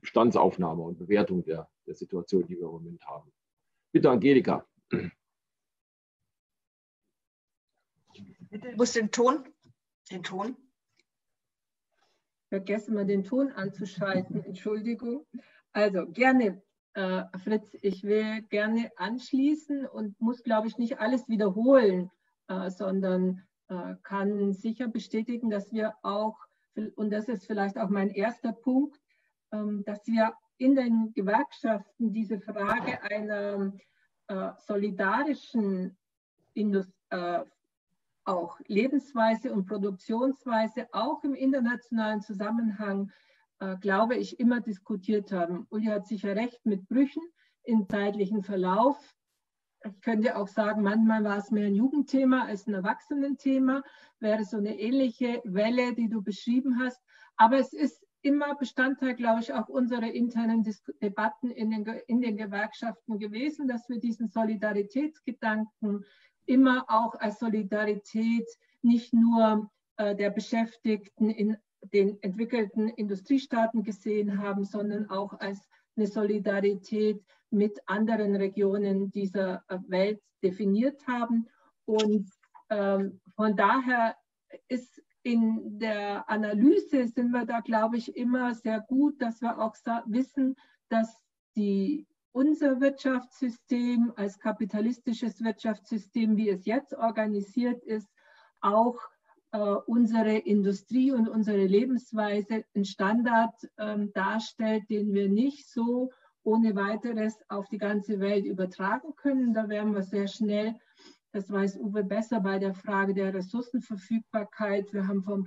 Bestandsaufnahme 0.00 0.82
und 0.82 0.98
Bewertung 0.98 1.44
der, 1.44 1.68
der 1.90 1.96
Situation, 1.96 2.46
die 2.46 2.56
wir 2.56 2.66
im 2.66 2.72
Moment 2.72 3.04
haben. 3.06 3.32
Bitte, 3.92 4.10
Angelika. 4.10 4.66
Bitte, 8.48 8.76
muss 8.76 8.92
den 8.92 9.10
Ton, 9.10 9.44
den 10.10 10.22
Ton. 10.22 10.56
Vergessen 12.48 12.96
wir 12.96 13.04
den 13.04 13.24
Ton 13.24 13.50
anzuschalten, 13.52 14.42
Entschuldigung. 14.44 15.26
Also 15.72 16.06
gerne 16.06 16.62
äh, 16.94 17.22
Fritz, 17.38 17.76
ich 17.82 18.02
will 18.02 18.42
gerne 18.42 18.90
anschließen 18.96 19.86
und 19.86 20.20
muss, 20.20 20.42
glaube 20.42 20.66
ich, 20.66 20.78
nicht 20.78 20.98
alles 20.98 21.28
wiederholen, 21.28 22.10
äh, 22.48 22.70
sondern 22.70 23.46
äh, 23.68 23.94
kann 24.02 24.52
sicher 24.52 24.88
bestätigen, 24.88 25.50
dass 25.50 25.72
wir 25.72 25.94
auch, 26.02 26.38
und 26.96 27.10
das 27.10 27.28
ist 27.28 27.46
vielleicht 27.46 27.78
auch 27.78 27.88
mein 27.88 28.10
erster 28.10 28.52
Punkt, 28.52 29.00
ähm, 29.52 29.84
dass 29.84 30.06
wir 30.06 30.34
in 30.60 30.74
den 30.74 31.12
Gewerkschaften 31.14 32.12
diese 32.12 32.38
Frage 32.38 33.02
einer 33.02 33.72
äh, 34.28 34.50
solidarischen 34.58 35.96
Indust 36.54 36.92
äh, 37.10 37.40
auch 38.24 38.60
Lebensweise 38.66 39.52
und 39.52 39.66
Produktionsweise 39.66 40.88
auch 40.92 41.24
im 41.24 41.34
internationalen 41.34 42.20
Zusammenhang 42.20 43.10
äh, 43.60 43.76
glaube 43.76 44.16
ich, 44.16 44.40
immer 44.40 44.60
diskutiert 44.60 45.32
haben. 45.32 45.66
Uli 45.70 45.86
hat 45.86 46.06
sicher 46.06 46.34
recht 46.34 46.64
mit 46.64 46.88
Brüchen 46.88 47.22
im 47.62 47.86
zeitlichen 47.88 48.42
Verlauf. 48.42 48.96
Ich 49.84 50.00
könnte 50.00 50.36
auch 50.36 50.48
sagen, 50.48 50.82
manchmal 50.82 51.24
war 51.24 51.38
es 51.38 51.50
mehr 51.50 51.66
ein 51.66 51.74
Jugendthema 51.74 52.44
als 52.44 52.66
ein 52.66 52.74
Erwachsenenthema, 52.74 53.82
wäre 54.18 54.44
so 54.44 54.56
eine 54.56 54.78
ähnliche 54.78 55.40
Welle, 55.44 55.94
die 55.94 56.08
du 56.08 56.22
beschrieben 56.22 56.80
hast. 56.80 57.02
Aber 57.36 57.58
es 57.58 57.72
ist 57.72 58.06
immer 58.22 58.54
Bestandteil, 58.54 59.14
glaube 59.14 59.40
ich, 59.40 59.52
auch 59.52 59.68
unserer 59.68 60.12
internen 60.12 60.62
Dis 60.62 60.82
Debatten 61.02 61.50
in 61.50 61.70
den, 61.70 61.84
in 62.06 62.20
den 62.20 62.36
Gewerkschaften 62.36 63.18
gewesen, 63.18 63.68
dass 63.68 63.88
wir 63.88 63.98
diesen 63.98 64.28
Solidaritätsgedanken 64.28 66.04
immer 66.46 66.84
auch 66.88 67.14
als 67.14 67.38
Solidarität 67.38 68.46
nicht 68.82 69.12
nur 69.12 69.70
äh, 69.96 70.14
der 70.14 70.30
Beschäftigten 70.30 71.30
in 71.30 71.56
den 71.82 72.22
entwickelten 72.22 72.88
Industriestaaten 72.88 73.82
gesehen 73.82 74.38
haben, 74.38 74.64
sondern 74.64 75.08
auch 75.08 75.38
als 75.40 75.66
eine 75.96 76.06
Solidarität 76.06 77.22
mit 77.50 77.80
anderen 77.86 78.36
Regionen 78.36 79.10
dieser 79.10 79.64
äh, 79.68 79.78
Welt 79.88 80.20
definiert 80.42 81.06
haben. 81.06 81.48
Und 81.84 82.30
ähm, 82.68 83.20
von 83.34 83.56
daher 83.56 84.16
ist 84.68 85.02
in 85.22 85.78
der 85.78 86.28
Analyse 86.28 87.06
sind 87.08 87.30
wir 87.30 87.44
da, 87.44 87.60
glaube 87.60 87.96
ich, 87.96 88.16
immer 88.16 88.54
sehr 88.54 88.80
gut, 88.80 89.20
dass 89.20 89.40
wir 89.42 89.58
auch 89.58 89.74
wissen, 90.06 90.56
dass 90.88 91.22
die, 91.56 92.06
unser 92.32 92.80
Wirtschaftssystem 92.80 94.12
als 94.16 94.38
kapitalistisches 94.38 95.42
Wirtschaftssystem, 95.42 96.36
wie 96.36 96.48
es 96.48 96.64
jetzt 96.64 96.94
organisiert 96.94 97.82
ist, 97.84 98.08
auch 98.60 98.98
äh, 99.52 99.58
unsere 99.58 100.36
Industrie 100.36 101.12
und 101.12 101.28
unsere 101.28 101.66
Lebensweise 101.66 102.64
einen 102.74 102.84
Standard 102.84 103.54
ähm, 103.78 104.12
darstellt, 104.12 104.88
den 104.88 105.12
wir 105.12 105.28
nicht 105.28 105.68
so 105.68 106.10
ohne 106.42 106.74
weiteres 106.74 107.38
auf 107.48 107.68
die 107.68 107.78
ganze 107.78 108.20
Welt 108.20 108.46
übertragen 108.46 109.14
können. 109.16 109.52
Da 109.52 109.68
wären 109.68 109.94
wir 109.94 110.02
sehr 110.02 110.28
schnell, 110.28 110.76
das 111.32 111.50
weiß 111.50 111.76
Uwe 111.78 112.04
besser, 112.04 112.40
bei 112.40 112.58
der 112.58 112.74
Frage 112.74 113.14
der 113.14 113.32
Ressourcenverfügbarkeit. 113.32 114.92
Wir 114.92 115.06
haben 115.06 115.22
vor 115.22 115.44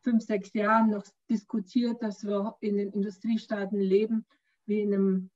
fünf, 0.00 0.22
sechs 0.24 0.52
Jahren 0.52 0.90
noch 0.90 1.04
diskutiert, 1.30 2.02
dass 2.02 2.24
wir 2.24 2.56
in 2.60 2.76
den 2.76 2.92
Industriestaaten 2.92 3.78
leben, 3.78 4.24
wie 4.66 4.80
in 4.80 4.94
einem 4.94 5.30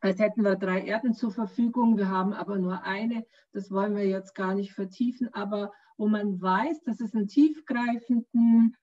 als 0.00 0.18
hätten 0.18 0.42
wir 0.42 0.56
drei 0.56 0.82
Erden 0.82 1.14
zur 1.14 1.30
Verfügung. 1.30 1.96
Wir 1.96 2.10
haben 2.10 2.32
aber 2.34 2.58
nur 2.58 2.82
eine. 2.82 3.26
Das 3.52 3.70
wollen 3.70 3.96
wir 3.96 4.06
jetzt 4.06 4.34
gar 4.34 4.54
nicht 4.54 4.72
vertiefen. 4.72 5.32
Aber 5.32 5.72
wo 5.96 6.06
man 6.06 6.40
weiß, 6.40 6.82
dass 6.84 7.00
es 7.00 7.14
einen 7.14 7.28
tiefgreifenden, 7.28 8.76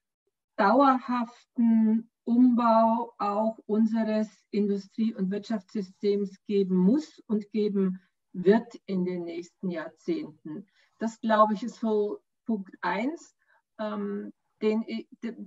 dauerhaften 0.56 2.10
Umbau 2.24 3.14
auch 3.18 3.60
unseres 3.66 4.30
Industrie- 4.50 5.14
und 5.14 5.30
Wirtschaftssystems 5.30 6.44
geben 6.46 6.78
muss 6.78 7.20
und 7.28 7.52
geben 7.52 8.00
wird 8.34 8.76
in 8.86 9.06
den 9.06 9.24
nächsten 9.24 9.70
Jahrzehnten. 9.70 10.68
Das, 11.00 11.20
glaube 11.22 11.54
ich, 11.54 11.64
ist 11.64 11.80
so 11.80 12.20
Punkt 12.46 12.76
1, 12.82 13.36
ähm, 13.80 14.34
den, 14.62 14.86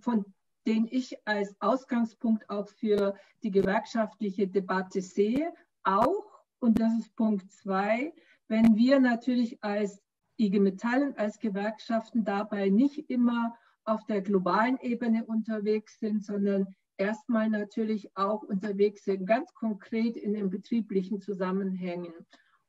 von 0.01 0.25
den 0.67 0.89
ich 0.91 1.17
als 1.27 1.55
Ausgangspunkt 1.61 2.49
auch 2.51 2.69
für 2.69 3.17
die 3.43 3.51
gewerkschaftliche 3.51 4.49
Debatte 4.49 5.01
sehe. 5.01 5.53
Auch, 5.85 6.43
und 6.59 6.81
das 6.81 6.93
ist 6.99 7.15
Punkt 7.17 7.51
2, 7.53 8.13
wenn 8.49 8.77
wir 8.77 9.01
natürlich 9.01 9.63
als 9.63 10.03
IG 10.39 10.59
Metall 10.61 11.03
und 11.03 11.19
als 11.19 11.39
Gewerkschaften 11.39 12.25
dabei 12.25 12.69
nicht 12.69 13.11
immer 13.11 13.57
auf 13.85 14.05
der 14.05 14.21
globalen 14.21 14.79
Ebene 14.81 15.25
unterwegs 15.25 15.99
sind, 16.01 16.25
sondern 16.25 16.75
erstmal 16.97 17.49
natürlich 17.49 18.17
auch 18.17 18.43
unterwegs 18.43 19.05
sind, 19.05 19.27
ganz 19.27 19.55
konkret 19.55 20.17
in 20.17 20.35
den 20.35 20.51
betrieblichen 20.51 21.21
Zusammenhängen. 21.21 22.13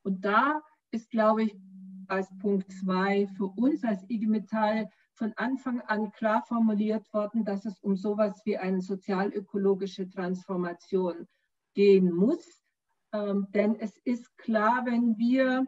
Und 0.08 0.24
da 0.24 0.63
ist, 0.91 1.10
glaube 1.10 1.43
ich, 1.43 1.56
als 2.08 2.30
Punkt 2.39 2.72
zwei 2.72 3.28
für 3.36 3.48
uns 3.48 3.84
als 3.84 4.10
IG 4.10 4.26
Metall 4.26 4.89
von 5.12 5.34
Anfang 5.36 5.82
an 5.82 6.13
klar 6.13 6.46
formuliert 6.48 7.12
worden, 7.12 7.43
dass 7.43 7.65
es 7.65 7.78
um 7.82 7.98
sowas 7.98 8.41
wie 8.46 8.58
eine 8.58 8.80
sozialökologische 8.80 10.10
Transformation 10.10 11.28
gehen 11.74 12.13
muss. 12.13 12.63
Ähm, 13.12 13.48
denn 13.50 13.76
es 13.76 13.98
ist 14.06 14.38
klar, 14.38 14.86
wenn 14.86 15.17
wir 15.17 15.65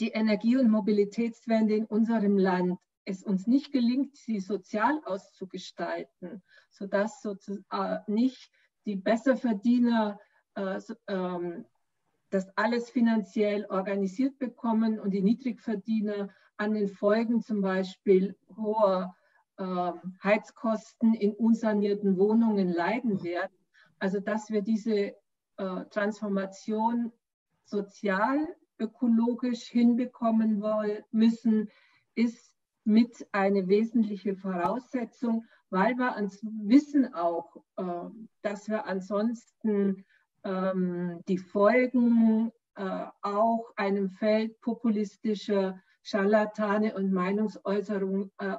die 0.00 0.10
Energie- 0.10 0.58
und 0.58 0.70
Mobilitätswende 0.70 1.76
in 1.76 1.86
unserem 1.86 2.36
Land 2.36 2.78
es 3.06 3.22
uns 3.22 3.46
nicht 3.46 3.72
gelingt, 3.72 4.18
sie 4.18 4.38
sozial 4.38 5.00
auszugestalten, 5.06 6.42
sodass 6.68 7.22
sozusagen 7.22 8.12
nicht 8.12 8.50
die 8.84 8.96
Besserverdiener 8.96 10.20
äh, 10.56 10.78
ähm, 11.06 11.64
das 12.30 12.48
alles 12.56 12.90
finanziell 12.90 13.66
organisiert 13.66 14.38
bekommen 14.38 15.00
und 15.00 15.10
die 15.10 15.22
Niedrigverdiener 15.22 16.28
an 16.56 16.74
den 16.74 16.88
Folgen 16.88 17.40
zum 17.40 17.60
Beispiel 17.62 18.36
hoher 18.56 19.14
äh, 19.56 19.92
Heizkosten 20.22 21.14
in 21.14 21.32
unsanierten 21.32 22.18
Wohnungen 22.18 22.72
leiden 22.72 23.22
werden. 23.22 23.56
Also 23.98 24.20
dass 24.20 24.50
wir 24.50 24.62
diese 24.62 25.14
äh, 25.56 25.84
Transformation 25.90 27.12
sozial 27.64 28.54
ökologisch 28.78 29.64
hinbekommen 29.64 30.62
wollen, 30.62 31.02
müssen, 31.10 31.68
ist 32.14 32.54
mit 32.84 33.26
eine 33.32 33.68
wesentliche 33.68 34.34
Voraussetzung, 34.34 35.44
weil 35.70 35.96
wir 35.96 36.14
ans 36.14 36.40
wissen 36.42 37.12
auch, 37.14 37.56
äh, 37.76 37.84
dass 38.42 38.68
wir 38.68 38.86
ansonsten 38.86 40.04
ähm, 40.44 41.20
die 41.28 41.38
Folgen 41.38 42.52
äh, 42.74 43.06
auch 43.22 43.72
einem 43.76 44.10
Feld 44.10 44.60
populistischer 44.60 45.80
Scharlatane 46.02 46.94
und 46.94 47.12
Meinungsäußerung 47.12 48.30
äh, 48.38 48.56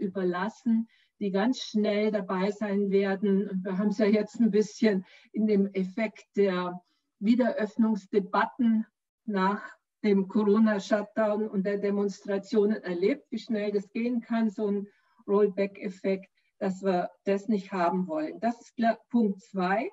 überlassen, 0.00 0.88
die 1.20 1.30
ganz 1.30 1.60
schnell 1.60 2.10
dabei 2.10 2.50
sein 2.50 2.90
werden. 2.90 3.48
Und 3.48 3.64
wir 3.64 3.78
haben 3.78 3.88
es 3.88 3.98
ja 3.98 4.06
jetzt 4.06 4.40
ein 4.40 4.50
bisschen 4.50 5.06
in 5.32 5.46
dem 5.46 5.72
Effekt 5.72 6.26
der 6.36 6.82
Wiederöffnungsdebatten 7.20 8.86
nach 9.24 9.62
dem 10.02 10.28
Corona-Shutdown 10.28 11.48
und 11.48 11.64
der 11.64 11.78
Demonstrationen 11.78 12.82
erlebt, 12.82 13.24
wie 13.30 13.38
schnell 13.38 13.72
das 13.72 13.88
gehen 13.90 14.20
kann, 14.20 14.50
so 14.50 14.68
ein 14.68 14.86
Rollback-Effekt, 15.26 16.30
dass 16.58 16.82
wir 16.82 17.10
das 17.24 17.48
nicht 17.48 17.72
haben 17.72 18.06
wollen. 18.06 18.38
Das 18.40 18.60
ist 18.60 18.74
Punkt 19.08 19.40
zwei. 19.40 19.90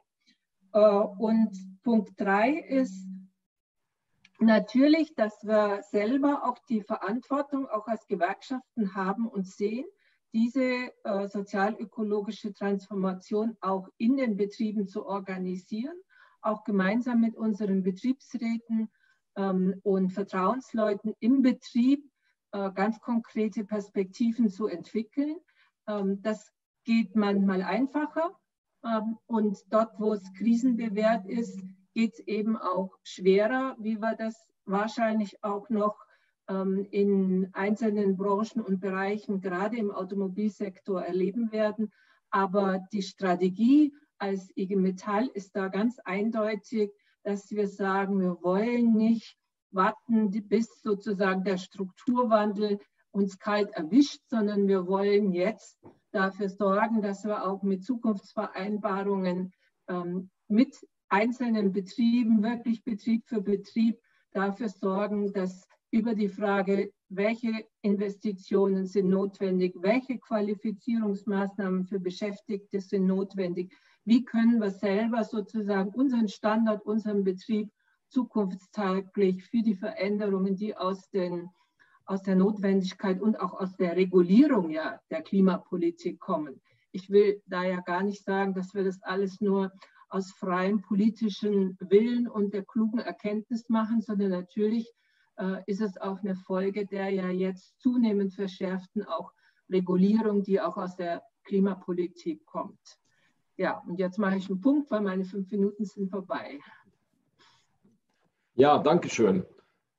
Äh, 0.73 0.79
und 0.79 1.51
Punkt 1.83 2.19
drei 2.19 2.51
ist 2.51 3.07
natürlich, 4.39 5.13
dass 5.15 5.43
wir 5.43 5.81
selber 5.83 6.43
auch 6.45 6.57
die 6.69 6.81
Verantwortung 6.81 7.67
auch 7.67 7.87
als 7.87 8.07
Gewerkschaften 8.07 8.95
haben 8.95 9.27
und 9.27 9.47
sehen, 9.47 9.85
diese 10.33 10.91
äh, 11.03 11.27
sozialökologische 11.27 12.53
Transformation 12.53 13.57
auch 13.59 13.89
in 13.97 14.17
den 14.17 14.37
Betrieben 14.37 14.87
zu 14.87 15.05
organisieren, 15.05 15.95
auch 16.41 16.63
gemeinsam 16.63 17.21
mit 17.21 17.35
unseren 17.35 17.83
Betriebsräten 17.83 18.89
ähm, 19.35 19.79
und 19.83 20.11
Vertrauensleuten 20.11 21.13
im 21.19 21.41
Betrieb 21.41 22.09
äh, 22.51 22.71
ganz 22.71 22.99
konkrete 23.01 23.65
Perspektiven 23.65 24.49
zu 24.49 24.67
entwickeln. 24.67 25.35
Ähm, 25.87 26.21
das 26.21 26.51
geht 26.85 27.15
manchmal 27.15 27.61
einfacher 27.61 28.35
und 29.27 29.59
dort, 29.69 29.99
wo 29.99 30.13
es 30.13 30.33
krisenbewährt 30.33 31.25
ist, 31.27 31.61
geht 31.93 32.13
es 32.13 32.19
eben 32.21 32.57
auch 32.57 32.97
schwerer, 33.03 33.75
wie 33.79 33.99
wir 33.99 34.15
das 34.15 34.35
wahrscheinlich 34.65 35.43
auch 35.43 35.69
noch 35.69 35.97
ähm, 36.47 36.87
in 36.89 37.49
einzelnen 37.53 38.17
Branchen 38.17 38.61
und 38.61 38.79
Bereichen, 38.79 39.41
gerade 39.41 39.77
im 39.77 39.91
Automobilsektor, 39.91 41.03
erleben 41.03 41.51
werden. 41.51 41.91
Aber 42.29 42.79
die 42.91 43.01
Strategie 43.01 43.93
als 44.17 44.49
IG 44.55 44.75
Metall 44.75 45.27
ist 45.33 45.55
da 45.55 45.67
ganz 45.67 45.99
eindeutig, 45.99 46.91
dass 47.23 47.51
wir 47.51 47.67
sagen, 47.67 48.19
wir 48.19 48.41
wollen 48.41 48.93
nicht 48.93 49.37
warten, 49.71 50.31
bis 50.47 50.81
sozusagen 50.81 51.43
der 51.43 51.57
Strukturwandel 51.57 52.79
uns 53.11 53.37
kalt 53.39 53.71
erwischt, 53.71 54.21
sondern 54.27 54.67
wir 54.67 54.87
wollen 54.87 55.31
jetzt 55.33 55.77
dafür 56.11 56.49
sorgen, 56.49 57.01
dass 57.01 57.23
wir 57.25 57.45
auch 57.45 57.63
mit 57.63 57.83
Zukunftsvereinbarungen 57.83 59.51
ähm, 59.87 60.29
mit 60.47 60.75
einzelnen 61.09 61.71
Betrieben 61.71 62.43
wirklich 62.43 62.83
Betrieb 62.83 63.27
für 63.27 63.41
Betrieb 63.41 63.99
dafür 64.31 64.69
sorgen, 64.69 65.33
dass 65.33 65.67
über 65.91 66.15
die 66.15 66.29
Frage, 66.29 66.91
welche 67.09 67.65
Investitionen 67.81 68.85
sind 68.85 69.09
notwendig, 69.09 69.75
welche 69.79 70.17
Qualifizierungsmaßnahmen 70.19 71.85
für 71.85 71.99
Beschäftigte 71.99 72.79
sind 72.79 73.07
notwendig, 73.07 73.73
wie 74.05 74.23
können 74.23 74.59
wir 74.59 74.71
selber 74.71 75.23
sozusagen 75.23 75.89
unseren 75.89 76.29
Standard, 76.29 76.85
unseren 76.85 77.23
Betrieb 77.23 77.69
zukunftstaglich 78.07 79.43
für 79.43 79.61
die 79.61 79.75
Veränderungen, 79.75 80.55
die 80.55 80.75
aus, 80.75 81.09
den, 81.09 81.49
aus 82.05 82.23
der 82.23 82.35
Notwendigkeit 82.35 83.21
und 83.21 83.39
auch 83.39 83.53
aus 83.53 83.75
der 83.77 83.95
Regulierung 83.95 84.69
ja, 84.69 84.99
der 85.09 85.21
Klimapolitik 85.21 86.19
kommen. 86.19 86.61
Ich 86.91 87.09
will 87.09 87.41
da 87.45 87.63
ja 87.63 87.79
gar 87.81 88.03
nicht 88.03 88.23
sagen, 88.23 88.53
dass 88.53 88.73
wir 88.73 88.83
das 88.83 89.01
alles 89.03 89.39
nur 89.41 89.71
aus 90.09 90.31
freiem 90.31 90.81
politischen 90.81 91.77
Willen 91.79 92.27
und 92.27 92.53
der 92.53 92.65
klugen 92.65 92.99
Erkenntnis 92.99 93.69
machen, 93.69 94.01
sondern 94.01 94.31
natürlich 94.31 94.91
äh, 95.37 95.63
ist 95.67 95.81
es 95.81 95.97
auch 95.97 96.19
eine 96.19 96.35
Folge 96.35 96.85
der 96.85 97.09
ja 97.09 97.29
jetzt 97.29 97.79
zunehmend 97.79 98.33
verschärften 98.33 99.03
auch 99.05 99.31
Regulierung, 99.69 100.43
die 100.43 100.59
auch 100.59 100.77
aus 100.77 100.95
der 100.95 101.23
Klimapolitik 101.43 102.45
kommt. 102.45 102.99
Ja, 103.57 103.81
und 103.87 103.99
jetzt 103.99 104.17
mache 104.17 104.37
ich 104.37 104.49
einen 104.49 104.61
Punkt, 104.61 104.91
weil 104.91 105.01
meine 105.01 105.23
fünf 105.23 105.49
Minuten 105.51 105.85
sind 105.85 106.09
vorbei. 106.09 106.59
Ja, 108.55 108.77
danke 108.77 109.09
schön. 109.09 109.45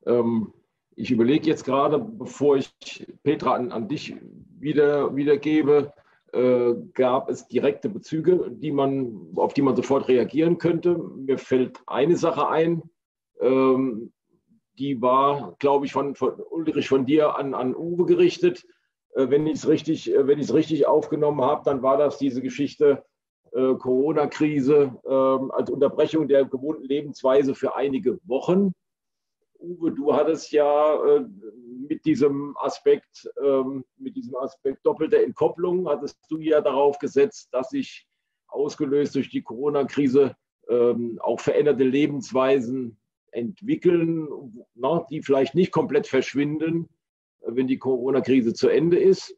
Ähm, 0.05 0.53
ich 0.97 1.11
überlege 1.11 1.47
jetzt 1.47 1.65
gerade, 1.65 1.99
bevor 1.99 2.57
ich 2.57 3.07
Petra 3.23 3.55
an, 3.55 3.73
an 3.73 3.89
dich 3.89 4.17
wieder, 4.59 5.15
wiedergebe, 5.15 5.93
äh, 6.33 6.75
gab 6.95 7.29
es 7.29 7.47
direkte 7.49 7.89
Bezüge, 7.89 8.51
die 8.51 8.73
man, 8.73 9.33
auf 9.37 9.55
die 9.55 9.63
man 9.63 9.77
sofort 9.77 10.09
reagieren 10.09 10.59
könnte. 10.59 10.97
Mir 10.97 11.39
fällt 11.39 11.81
eine 11.87 12.17
Sache 12.17 12.49
ein, 12.49 12.83
ähm, 13.41 14.13
die 14.79 15.01
war, 15.03 15.57
glaube 15.59 15.87
ich, 15.87 15.93
von, 15.93 16.15
von, 16.15 16.35
Ulrich 16.51 16.89
von 16.89 17.05
dir 17.05 17.37
an, 17.37 17.55
an 17.55 17.77
Uwe 17.77 18.07
gerichtet. 18.07 18.65
Äh, 19.15 19.29
wenn 19.29 19.47
ich 19.47 19.55
es 19.55 19.69
richtig, 19.69 20.13
äh, 20.13 20.19
richtig 20.19 20.87
aufgenommen 20.87 21.43
habe, 21.43 21.63
dann 21.65 21.83
war 21.83 21.97
das 21.97 22.19
diese 22.19 22.41
Geschichte 22.41 23.05
äh, 23.53 23.75
Corona-Krise 23.75 24.95
ähm, 25.05 25.51
als 25.51 25.71
Unterbrechung 25.71 26.29
der 26.29 26.47
gewohnten 26.47 26.85
Lebensweise 26.85 27.55
für 27.55 27.77
einige 27.77 28.19
Wochen. 28.25 28.73
Uwe, 29.63 29.93
du 29.93 30.15
hattest 30.15 30.53
ja 30.53 30.95
äh, 31.05 31.25
mit 31.89 32.05
diesem 32.05 32.57
Aspekt, 32.59 33.31
ähm, 33.43 33.85
mit 33.97 34.17
diesem 34.17 34.37
Aspekt 34.37 34.85
doppelter 34.85 35.23
Entkopplung, 35.23 35.89
hattest 35.89 36.19
du 36.29 36.39
ja 36.39 36.61
darauf 36.61 36.99
gesetzt, 36.99 37.49
dass 37.53 37.71
sich 37.71 38.07
ausgelöst 38.49 39.15
durch 39.15 39.31
die 39.31 39.43
Corona-Krise 39.43 40.37
ähm, 40.69 41.19
auch 41.23 41.41
veränderte 41.41 41.85
Lebensweisen 41.85 42.99
entwickeln, 43.31 44.29
na, 44.75 45.07
die 45.11 45.23
vielleicht 45.23 45.55
nicht 45.55 45.73
komplett 45.73 46.07
verschwinden, 46.07 46.89
wenn 47.41 47.67
die 47.67 47.79
Corona-Krise 47.79 48.53
zu 48.53 48.69
Ende 48.69 48.99
ist. 48.99 49.37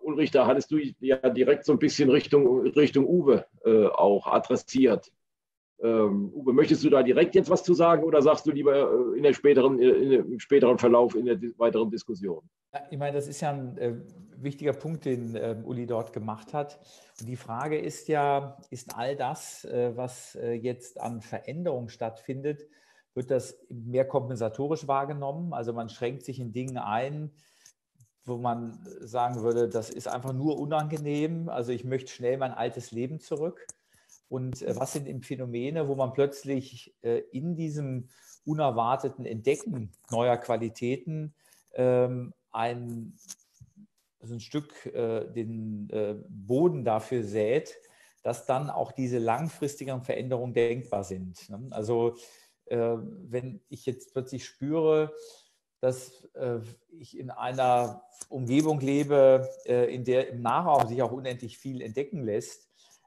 Ulrich, 0.00 0.30
da 0.30 0.46
hattest 0.46 0.70
du 0.70 0.78
ja 1.00 1.16
direkt 1.30 1.64
so 1.64 1.72
ein 1.72 1.78
bisschen 1.78 2.10
Richtung, 2.10 2.66
Richtung 2.68 3.06
Uwe 3.06 3.46
äh, 3.64 3.86
auch 3.86 4.26
adressiert. 4.26 5.10
Ähm, 5.82 6.32
Uwe, 6.34 6.54
möchtest 6.54 6.82
du 6.84 6.90
da 6.90 7.02
direkt 7.02 7.34
jetzt 7.34 7.50
was 7.50 7.62
zu 7.62 7.74
sagen 7.74 8.02
oder 8.02 8.22
sagst 8.22 8.46
du 8.46 8.50
lieber 8.50 8.74
äh, 8.74 9.16
in 9.18 9.22
der 9.22 9.34
späteren, 9.34 9.78
äh, 9.78 9.88
in 9.88 10.10
dem 10.10 10.40
späteren 10.40 10.78
Verlauf 10.78 11.14
in 11.14 11.26
der 11.26 11.38
weiteren 11.58 11.90
Diskussion? 11.90 12.48
Ich 12.90 12.98
meine, 12.98 13.14
das 13.14 13.28
ist 13.28 13.42
ja 13.42 13.50
ein 13.50 13.76
äh, 13.76 13.94
wichtiger 14.36 14.72
Punkt, 14.72 15.04
den 15.04 15.34
äh, 15.34 15.56
Uli 15.64 15.86
dort 15.86 16.12
gemacht 16.12 16.54
hat. 16.54 16.78
Und 17.20 17.28
die 17.28 17.36
Frage 17.36 17.78
ist 17.78 18.08
ja, 18.08 18.56
ist 18.70 18.96
all 18.96 19.16
das, 19.16 19.64
äh, 19.66 19.92
was 19.94 20.34
äh, 20.36 20.52
jetzt 20.52 20.98
an 20.98 21.20
Veränderung 21.20 21.88
stattfindet, 21.90 22.66
wird 23.14 23.30
das 23.30 23.58
mehr 23.68 24.06
kompensatorisch 24.06 24.88
wahrgenommen? 24.88 25.52
Also 25.52 25.72
man 25.72 25.88
schränkt 25.88 26.24
sich 26.24 26.38
in 26.38 26.52
Dingen 26.52 26.78
ein, 26.78 27.32
wo 28.24 28.36
man 28.36 28.78
sagen 29.00 29.42
würde, 29.42 29.68
das 29.68 29.90
ist 29.90 30.08
einfach 30.08 30.32
nur 30.32 30.58
unangenehm. 30.58 31.48
Also 31.48 31.72
ich 31.72 31.84
möchte 31.84 32.12
schnell 32.12 32.38
mein 32.38 32.52
altes 32.52 32.92
Leben 32.92 33.20
zurück. 33.20 33.66
Und 34.28 34.62
äh, 34.62 34.74
was 34.76 34.92
sind 34.92 35.06
eben 35.06 35.22
Phänomene, 35.22 35.88
wo 35.88 35.94
man 35.94 36.12
plötzlich 36.12 36.94
äh, 37.02 37.20
in 37.32 37.56
diesem 37.56 38.08
unerwarteten 38.44 39.24
Entdecken 39.24 39.92
neuer 40.10 40.36
Qualitäten 40.36 41.34
ähm, 41.74 42.32
ein, 42.50 43.16
also 44.20 44.34
ein 44.34 44.40
Stück 44.40 44.86
äh, 44.86 45.30
den 45.32 45.88
Boden 46.28 46.84
dafür 46.84 47.22
sät, 47.22 47.76
dass 48.22 48.46
dann 48.46 48.70
auch 48.70 48.92
diese 48.92 49.18
langfristigen 49.18 50.02
Veränderungen 50.02 50.54
denkbar 50.54 51.04
sind. 51.04 51.48
Ne? 51.48 51.68
Also 51.70 52.16
wenn 52.68 53.60
ich 53.68 53.86
jetzt 53.86 54.12
plötzlich 54.12 54.44
spüre, 54.44 55.14
dass 55.80 56.26
ich 56.90 57.16
in 57.16 57.30
einer 57.30 58.02
Umgebung 58.28 58.80
lebe, 58.80 59.48
in 59.66 60.02
der 60.02 60.30
im 60.30 60.42
Nahraum 60.42 60.88
sich 60.88 61.00
auch 61.00 61.12
unendlich 61.12 61.58
viel 61.58 61.80
entdecken 61.80 62.24
lässt, 62.24 62.65
äh, 62.65 62.65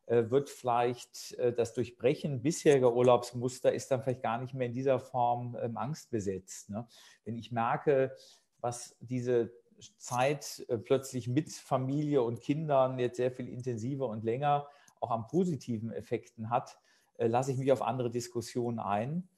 wird 0.09 0.49
vielleicht 0.49 1.33
äh, 1.33 1.53
das 1.53 1.73
Durchbrechen 1.73 2.41
bisheriger 2.41 2.93
Urlaubsmuster 2.93 3.71
ist 3.71 3.91
dann 3.91 4.01
vielleicht 4.01 4.23
gar 4.23 4.41
nicht 4.41 4.55
mehr 4.55 4.67
in 4.67 4.73
dieser 4.73 4.99
Form 4.99 5.55
ähm, 5.61 5.77
angstbesetzt. 5.77 6.71
Ne? 6.71 6.87
Wenn 7.25 7.37
ich 7.37 7.51
merke, 7.51 8.15
was 8.59 8.95
diese 8.99 9.51
Zeit 9.97 10.65
äh, 10.67 10.79
plötzlich 10.79 11.27
mit 11.27 11.51
Familie 11.51 12.23
und 12.23 12.41
Kindern 12.41 12.97
jetzt 12.97 13.17
sehr 13.17 13.31
viel 13.31 13.47
intensiver 13.47 14.07
und 14.07 14.23
länger 14.23 14.67
auch 14.99 15.11
an 15.11 15.27
positiven 15.27 15.91
Effekten 15.91 16.49
hat, 16.49 16.77
lasse 17.17 17.51
ich 17.51 17.57
mich 17.57 17.71
auf 17.71 17.81
andere 17.81 18.09
Diskussionen 18.09 18.79
ein. 18.79 19.29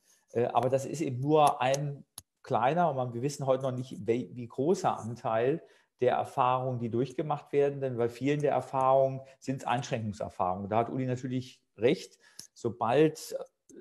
Aber 0.53 0.69
das 0.69 0.85
ist 0.85 1.01
eben 1.01 1.19
nur 1.19 1.61
ein 1.61 2.03
kleiner, 2.41 2.95
und 2.95 3.13
wir 3.13 3.21
wissen 3.21 3.45
heute 3.45 3.63
noch 3.63 3.71
nicht, 3.71 4.07
wie 4.07 4.47
großer 4.47 4.97
Anteil 4.97 5.61
der 6.01 6.15
Erfahrungen, 6.15 6.79
die 6.79 6.89
durchgemacht 6.89 7.53
werden, 7.53 7.79
denn 7.79 7.97
bei 7.97 8.09
vielen 8.09 8.41
der 8.41 8.51
Erfahrungen 8.51 9.21
sind 9.39 9.61
es 9.61 9.67
Einschränkungserfahrungen. 9.67 10.69
Da 10.69 10.77
hat 10.77 10.89
Uli 10.89 11.05
natürlich 11.05 11.61
recht. 11.77 12.17
Sobald 12.53 13.35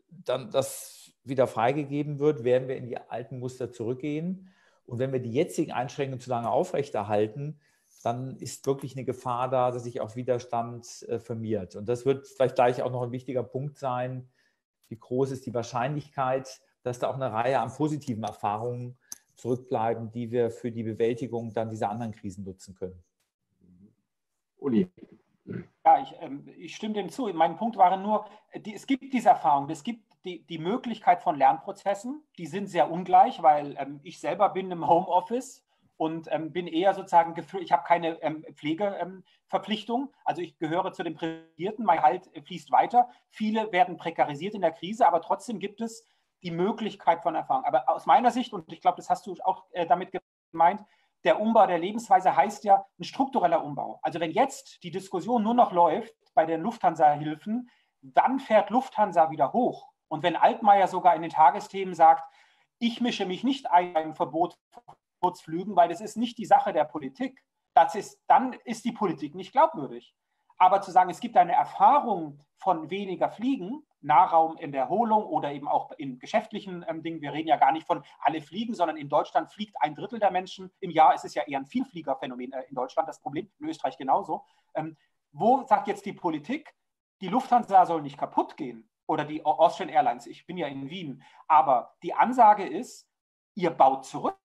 dann 0.09 0.51
das 0.51 1.13
wieder 1.25 1.47
freigegeben 1.47 2.19
wird, 2.19 2.45
werden 2.45 2.69
wir 2.69 2.77
in 2.77 2.87
die 2.87 2.99
alten 2.99 3.39
Muster 3.39 3.73
zurückgehen. 3.73 4.51
Und 4.85 4.99
wenn 4.99 5.13
wir 5.13 5.21
die 5.21 5.33
jetzigen 5.33 5.73
Einschränkungen 5.73 6.21
zu 6.21 6.31
lange 6.31 6.51
aufrechterhalten, 6.51 7.59
dann 8.03 8.37
ist 8.37 8.67
wirklich 8.67 8.97
eine 8.97 9.05
Gefahr 9.05 9.49
da, 9.49 9.71
dass 9.71 9.85
sich 9.85 10.01
auch 10.01 10.17
Widerstand 10.17 11.05
äh, 11.09 11.19
vermehrt. 11.19 11.77
Und 11.77 11.89
das 11.89 12.07
wird 12.07 12.27
vielleicht 12.27 12.55
gleich 12.55 12.83
auch 12.83 12.91
noch 12.91 13.03
ein 13.03 13.13
wichtiger 13.13 13.43
Punkt 13.43 13.79
sein. 13.79 14.29
Wie 14.89 14.99
groß 14.99 15.31
ist 15.31 15.47
die 15.47 15.55
Wahrscheinlichkeit, 15.55 16.61
dass 16.83 16.99
da 16.99 17.09
auch 17.09 17.15
eine 17.15 17.33
Reihe 17.33 17.61
an 17.61 17.73
positiven 17.73 18.25
Erfahrungen 18.25 18.99
zurückbleiben, 19.41 20.11
die 20.13 20.31
wir 20.31 20.51
für 20.51 20.71
die 20.71 20.83
Bewältigung 20.83 21.53
dann 21.53 21.71
dieser 21.71 21.91
anderen 21.91 22.13
Krisen 22.13 22.45
nutzen 22.45 22.75
können. 22.75 23.03
Uli. 24.59 24.89
Ja, 25.85 26.03
ich, 26.03 26.15
ähm, 26.21 26.47
ich 26.59 26.77
stimme 26.77 26.95
dem 26.95 27.09
zu. 27.09 27.29
Mein 27.33 27.57
Punkt 27.57 27.77
war 27.77 27.97
nur, 27.97 28.27
die, 28.55 28.75
es 28.75 28.87
gibt 28.87 29.13
diese 29.13 29.31
Erfahrung, 29.31 29.69
es 29.71 29.83
gibt 29.83 30.05
die, 30.25 30.47
die 30.47 30.59
Möglichkeit 30.59 31.23
von 31.23 31.37
Lernprozessen, 31.37 32.23
die 32.37 32.47
sind 32.47 32.69
sehr 32.69 32.91
ungleich, 32.91 33.43
weil 33.43 33.75
ähm, 33.79 34.01
ich 34.03 34.21
selber 34.21 34.51
bin 34.51 34.71
im 34.71 34.87
Homeoffice 34.87 35.65
und 35.97 36.29
ähm, 36.31 36.53
bin 36.53 36.67
eher 36.67 36.95
sozusagen, 36.95 37.35
ich 37.61 37.73
habe 37.73 37.85
keine 37.85 38.23
ähm, 38.23 38.45
Pflegeverpflichtung, 38.55 40.03
ähm, 40.03 40.15
also 40.25 40.43
ich 40.43 40.59
gehöre 40.59 40.93
zu 40.93 41.03
den 41.03 41.15
Privilegierten, 41.15 41.85
mein 41.85 42.03
Halt 42.03 42.31
fließt 42.45 42.71
weiter. 42.71 43.09
Viele 43.31 43.73
werden 43.73 43.97
prekarisiert 43.97 44.55
in 44.55 44.61
der 44.61 44.73
Krise, 44.73 45.07
aber 45.07 45.23
trotzdem 45.23 45.59
gibt 45.59 45.81
es 45.81 46.07
die 46.43 46.51
Möglichkeit 46.51 47.23
von 47.23 47.35
Erfahrung. 47.35 47.65
Aber 47.65 47.89
aus 47.89 48.07
meiner 48.07 48.31
Sicht, 48.31 48.53
und 48.53 48.73
ich 48.73 48.81
glaube, 48.81 48.97
das 48.97 49.11
hast 49.11 49.27
du 49.27 49.35
auch 49.45 49.65
äh, 49.73 49.87
damit 49.87 50.13
gemeint, 50.53 50.83
der 51.25 51.41
Umbau 51.41 51.67
der 51.67 51.79
Lebensweise 51.79 52.35
heißt 52.35 52.65
ja 52.65 52.87
ein 52.99 53.05
struktureller 53.05 53.63
Umbau. 53.63 53.99
Also 54.03 54.21
wenn 54.21 54.31
jetzt 54.31 54.83
die 54.83 54.91
Diskussion 54.91 55.43
nur 55.43 55.55
noch 55.55 55.73
läuft 55.73 56.15
bei 56.35 56.47
den 56.47 56.63
Lufthansa-Hilfen, 56.63 57.69
dann 58.01 58.41
fährt 58.41 58.71
Lufthansa 58.71 59.31
wieder 59.31 59.53
hoch. 59.53 59.91
Und 60.09 60.23
wenn 60.23 60.37
Altmaier 60.37 60.89
sogar 60.89 61.15
in 61.15 61.23
den 61.23 61.31
Tagesthemen 61.31 61.95
sagt, 61.95 62.25
ich 62.79 63.01
mische 63.01 63.27
mich 63.27 63.45
nicht 63.45 63.71
ein 63.71 63.93
beim 63.93 64.15
Verbot 64.15 64.57
von 64.71 64.83
Kurzflügen, 65.21 65.77
weil 65.77 65.91
das 65.91 66.01
ist 66.01 66.17
nicht 66.17 66.39
die 66.39 66.47
Sache 66.47 66.73
der 66.73 66.85
Politik, 66.85 67.45
das 67.75 67.95
ist, 67.95 68.21
dann 68.27 68.55
ist 68.65 68.85
die 68.85 68.93
Politik 68.93 69.35
nicht 69.35 69.53
glaubwürdig. 69.53 70.15
Aber 70.57 70.81
zu 70.81 70.91
sagen, 70.91 71.11
es 71.11 71.21
gibt 71.21 71.37
eine 71.37 71.53
Erfahrung 71.53 72.41
von 72.57 72.91
weniger 72.91 73.31
Fliegen, 73.31 73.85
Nahraum 74.03 74.57
in 74.57 74.73
der 74.73 74.83
Erholung 74.83 75.25
oder 75.25 75.53
eben 75.53 75.69
auch 75.69 75.93
in 75.93 76.19
geschäftlichen 76.19 76.85
ähm, 76.89 77.03
Dingen. 77.03 77.21
Wir 77.21 77.33
reden 77.33 77.49
ja 77.49 77.57
gar 77.57 77.73
nicht 77.73 77.87
von 77.87 78.03
alle 78.21 78.41
fliegen, 78.41 78.75
sondern 78.75 78.97
in 78.97 79.09
Deutschland 79.09 79.51
fliegt 79.53 79.75
ein 79.81 79.95
Drittel 79.95 80.19
der 80.19 80.31
Menschen 80.31 80.71
im 80.81 80.91
Jahr. 80.91 81.15
Es 81.15 81.25
ist 81.25 81.35
ja 81.35 81.43
eher 81.43 81.59
ein 81.59 81.67
Vielfliegerphänomen 81.67 82.53
äh, 82.53 82.63
in 82.69 82.75
Deutschland 82.75 83.09
das 83.09 83.21
Problem, 83.21 83.51
in 83.59 83.69
Österreich 83.69 83.97
genauso. 83.99 84.45
Ähm, 84.75 84.97
wo 85.33 85.65
sagt 85.67 85.87
jetzt 85.87 86.07
die 86.07 86.13
Politik, 86.13 86.75
die 87.21 87.29
Lufthansa 87.29 87.87
soll 87.87 88.03
nicht 88.03 88.19
kaputt 88.19 88.57
gehen 88.57 88.89
oder 89.07 89.25
die 89.25 89.45
Austrian 89.45 89.91
Airlines, 89.91 90.27
ich 90.27 90.47
bin 90.47 90.57
ja 90.57 90.67
in 90.67 90.89
Wien, 90.89 91.23
aber 91.47 91.95
die 92.03 92.15
Ansage 92.15 92.67
ist, 92.67 93.09
ihr 93.55 93.71
baut 93.71 94.07
zurück. 94.07 94.37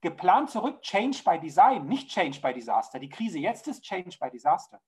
Geplant 0.00 0.50
zurück, 0.50 0.80
Change 0.82 1.24
by 1.24 1.40
Design, 1.40 1.86
nicht 1.86 2.08
Change 2.08 2.40
by 2.40 2.54
Disaster. 2.54 3.00
Die 3.00 3.08
Krise 3.08 3.40
jetzt 3.40 3.66
ist 3.66 3.82
Change 3.82 4.16
by 4.20 4.30
Disaster. 4.30 4.80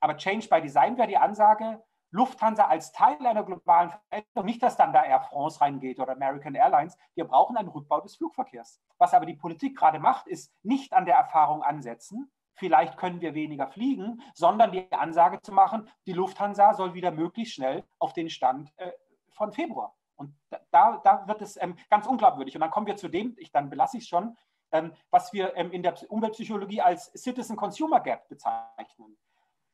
Aber 0.00 0.16
Change 0.16 0.48
by 0.48 0.62
Design 0.62 0.96
wäre 0.96 1.08
die 1.08 1.16
Ansage, 1.18 1.84
Lufthansa 2.10 2.66
als 2.66 2.92
Teil 2.92 3.24
einer 3.26 3.44
globalen 3.44 3.90
Veränderung, 3.90 4.46
nicht, 4.46 4.62
dass 4.62 4.76
dann 4.76 4.92
da 4.92 5.04
Air 5.04 5.20
France 5.20 5.60
reingeht 5.60 5.98
oder 5.98 6.12
American 6.12 6.54
Airlines. 6.54 6.96
Wir 7.14 7.24
brauchen 7.24 7.56
einen 7.56 7.68
Rückbau 7.68 8.00
des 8.00 8.16
Flugverkehrs. 8.16 8.80
Was 8.98 9.14
aber 9.14 9.26
die 9.26 9.34
Politik 9.34 9.76
gerade 9.76 9.98
macht, 9.98 10.26
ist 10.26 10.52
nicht 10.62 10.92
an 10.92 11.04
der 11.04 11.16
Erfahrung 11.16 11.62
ansetzen, 11.62 12.30
vielleicht 12.56 12.96
können 12.96 13.20
wir 13.20 13.34
weniger 13.34 13.68
fliegen, 13.68 14.22
sondern 14.34 14.72
die 14.72 14.90
Ansage 14.92 15.40
zu 15.42 15.52
machen, 15.52 15.88
die 16.06 16.12
Lufthansa 16.12 16.74
soll 16.74 16.94
wieder 16.94 17.10
möglichst 17.10 17.54
schnell 17.54 17.84
auf 17.98 18.12
den 18.12 18.30
Stand 18.30 18.72
äh, 18.76 18.92
von 19.30 19.52
Februar. 19.52 19.94
Und 20.16 20.34
da, 20.70 21.00
da 21.04 21.28
wird 21.28 21.42
es 21.42 21.60
ähm, 21.60 21.76
ganz 21.90 22.06
unglaubwürdig. 22.06 22.54
Und 22.54 22.62
dann 22.62 22.70
kommen 22.70 22.86
wir 22.86 22.96
zu 22.96 23.08
dem, 23.08 23.34
ich, 23.38 23.52
dann 23.52 23.68
belasse 23.68 23.98
ich 23.98 24.04
es 24.04 24.08
schon, 24.08 24.36
ähm, 24.72 24.92
was 25.10 25.32
wir 25.32 25.54
ähm, 25.56 25.70
in 25.72 25.82
der 25.82 25.94
Umweltpsychologie 26.10 26.80
als 26.80 27.12
Citizen-Consumer 27.14 28.00
Gap 28.00 28.28
bezeichnen. 28.28 29.18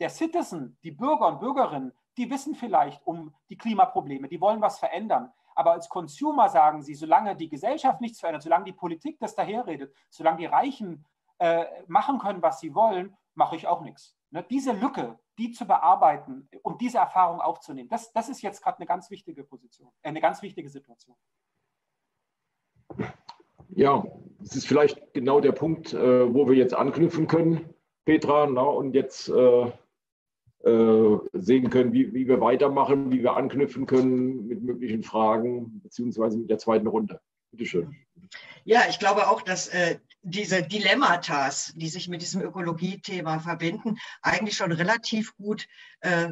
Der 0.00 0.10
Citizen, 0.10 0.76
die 0.82 0.90
Bürger 0.90 1.28
und 1.28 1.38
Bürgerinnen, 1.38 1.92
die 2.16 2.30
wissen 2.30 2.54
vielleicht 2.54 3.06
um 3.06 3.34
die 3.48 3.56
Klimaprobleme, 3.56 4.28
die 4.28 4.40
wollen 4.40 4.60
was 4.60 4.78
verändern. 4.78 5.32
Aber 5.54 5.72
als 5.72 5.88
Consumer 5.88 6.48
sagen 6.48 6.82
sie, 6.82 6.94
solange 6.94 7.36
die 7.36 7.48
Gesellschaft 7.48 8.00
nichts 8.00 8.20
verändert, 8.20 8.42
solange 8.42 8.64
die 8.64 8.72
Politik 8.72 9.18
das 9.18 9.34
daherredet, 9.34 9.94
solange 10.10 10.38
die 10.38 10.46
Reichen 10.46 11.04
äh, 11.38 11.66
machen 11.86 12.18
können, 12.18 12.42
was 12.42 12.60
sie 12.60 12.74
wollen, 12.74 13.16
mache 13.34 13.56
ich 13.56 13.66
auch 13.66 13.82
nichts. 13.82 14.16
Ne? 14.30 14.44
Diese 14.48 14.72
Lücke, 14.72 15.18
die 15.38 15.52
zu 15.52 15.66
bearbeiten 15.66 16.48
und 16.62 16.80
diese 16.80 16.98
Erfahrung 16.98 17.40
aufzunehmen, 17.40 17.88
das, 17.88 18.12
das 18.12 18.28
ist 18.28 18.42
jetzt 18.42 18.62
gerade 18.62 18.78
eine 18.78 18.86
ganz 18.86 19.10
wichtige 19.10 19.44
Position, 19.44 19.90
äh, 20.02 20.08
eine 20.08 20.20
ganz 20.20 20.42
wichtige 20.42 20.68
Situation. 20.68 21.16
Ja, 23.74 24.04
das 24.38 24.56
ist 24.56 24.66
vielleicht 24.66 25.14
genau 25.14 25.40
der 25.40 25.52
Punkt, 25.52 25.94
äh, 25.94 26.32
wo 26.34 26.46
wir 26.48 26.56
jetzt 26.56 26.74
anknüpfen 26.74 27.26
können, 27.26 27.74
Petra, 28.04 28.46
na, 28.46 28.62
und 28.62 28.94
jetzt 28.94 29.28
äh, 29.28 29.72
sehen 30.64 31.70
können, 31.70 31.92
wie, 31.92 32.14
wie 32.14 32.28
wir 32.28 32.40
weitermachen, 32.40 33.10
wie 33.10 33.22
wir 33.22 33.36
anknüpfen 33.36 33.86
können 33.86 34.46
mit 34.46 34.62
möglichen 34.62 35.02
Fragen, 35.02 35.80
beziehungsweise 35.82 36.38
mit 36.38 36.50
der 36.50 36.58
zweiten 36.58 36.86
Runde. 36.86 37.20
Bitte 37.50 37.66
schön. 37.66 37.96
Ja, 38.64 38.82
ich 38.88 38.98
glaube 38.98 39.28
auch, 39.28 39.42
dass 39.42 39.68
äh, 39.68 39.98
diese 40.22 40.62
Dilemmata, 40.62 41.50
die 41.74 41.88
sich 41.88 42.08
mit 42.08 42.22
diesem 42.22 42.42
Ökologiethema 42.42 43.40
verbinden, 43.40 43.98
eigentlich 44.22 44.56
schon 44.56 44.72
relativ 44.72 45.36
gut 45.36 45.66
äh, 46.00 46.28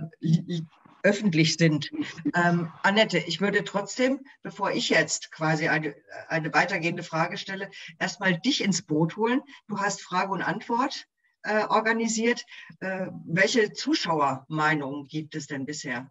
öffentlich 1.03 1.57
sind. 1.57 1.91
Ähm, 2.35 2.71
Annette, 2.83 3.19
ich 3.19 3.41
würde 3.41 3.65
trotzdem, 3.65 4.21
bevor 4.43 4.71
ich 4.71 4.91
jetzt 4.91 5.33
quasi 5.33 5.69
eine, 5.69 5.95
eine 6.29 6.53
weitergehende 6.55 7.03
Frage 7.03 7.37
stelle, 7.37 7.71
erstmal 7.99 8.39
dich 8.39 8.63
ins 8.63 8.83
Boot 8.83 9.17
holen. 9.17 9.43
Du 9.67 9.79
hast 9.79 10.03
Frage 10.03 10.33
und 10.33 10.43
Antwort 10.43 11.07
äh, 11.43 11.65
organisiert. 11.67 12.45
Äh, 12.81 13.09
welche 13.27 13.73
Zuschauermeinungen 13.73 15.07
gibt 15.07 15.35
es 15.35 15.47
denn 15.47 15.67
bisher? 15.67 16.11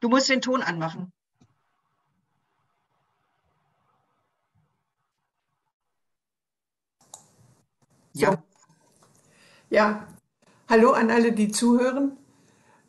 Du 0.00 0.08
musst 0.08 0.28
den 0.28 0.40
Ton 0.40 0.62
anmachen. 0.62 1.12
Ja. 8.12 8.42
Ja. 9.70 10.06
Hallo 10.68 10.92
an 10.92 11.10
alle, 11.10 11.32
die 11.32 11.50
zuhören. 11.50 12.16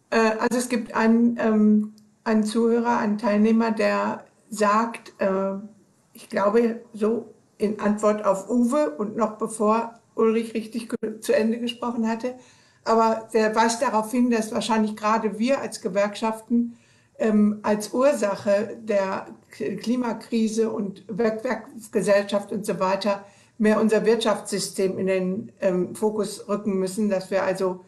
Äh, 0.09 0.17
also 0.17 0.57
es 0.57 0.69
gibt 0.69 0.93
einen, 0.93 1.38
ähm, 1.39 1.95
einen 2.23 2.43
Zuhörer, 2.43 2.97
einen 2.97 3.17
Teilnehmer, 3.17 3.71
der 3.71 4.25
sagt, 4.49 5.13
äh, 5.21 5.53
ich 6.13 6.30
glaube 6.30 6.84
so 6.93 7.34
in 7.57 7.80
Antwort 7.80 8.25
auf 8.25 8.49
Uwe 8.49 8.91
und 8.97 9.15
noch 9.15 9.38
bevor 9.38 9.98
Ulrich 10.20 10.53
richtig 10.53 10.89
zu 11.22 11.34
Ende 11.34 11.59
gesprochen 11.59 12.07
hatte, 12.07 12.36
aber 12.84 13.28
der 13.34 13.55
weist 13.55 13.82
darauf 13.82 14.11
hin, 14.11 14.30
dass 14.30 14.51
wahrscheinlich 14.51 14.95
gerade 14.95 15.39
wir 15.39 15.59
als 15.59 15.82
Gewerkschaften 15.82 16.78
ähm, 17.20 17.59
als 17.63 17.93
Ursache 17.93 18.78
der 18.82 19.28
Klimakrise 19.49 20.72
und 20.72 21.03
Wegwerfgesellschaft 21.07 22.51
und 22.51 22.65
so 22.65 22.80
weiter 22.80 23.26
mehr 23.57 23.80
unser 23.82 24.05
Wirtschaftssystem 24.05 24.97
in 24.97 25.07
den 25.07 25.51
ähm, 25.59 25.93
Fokus 25.93 26.47
rücken 26.47 26.80
müssen, 26.80 27.09
dass 27.09 27.30
wir 27.30 27.43
also 27.43 27.84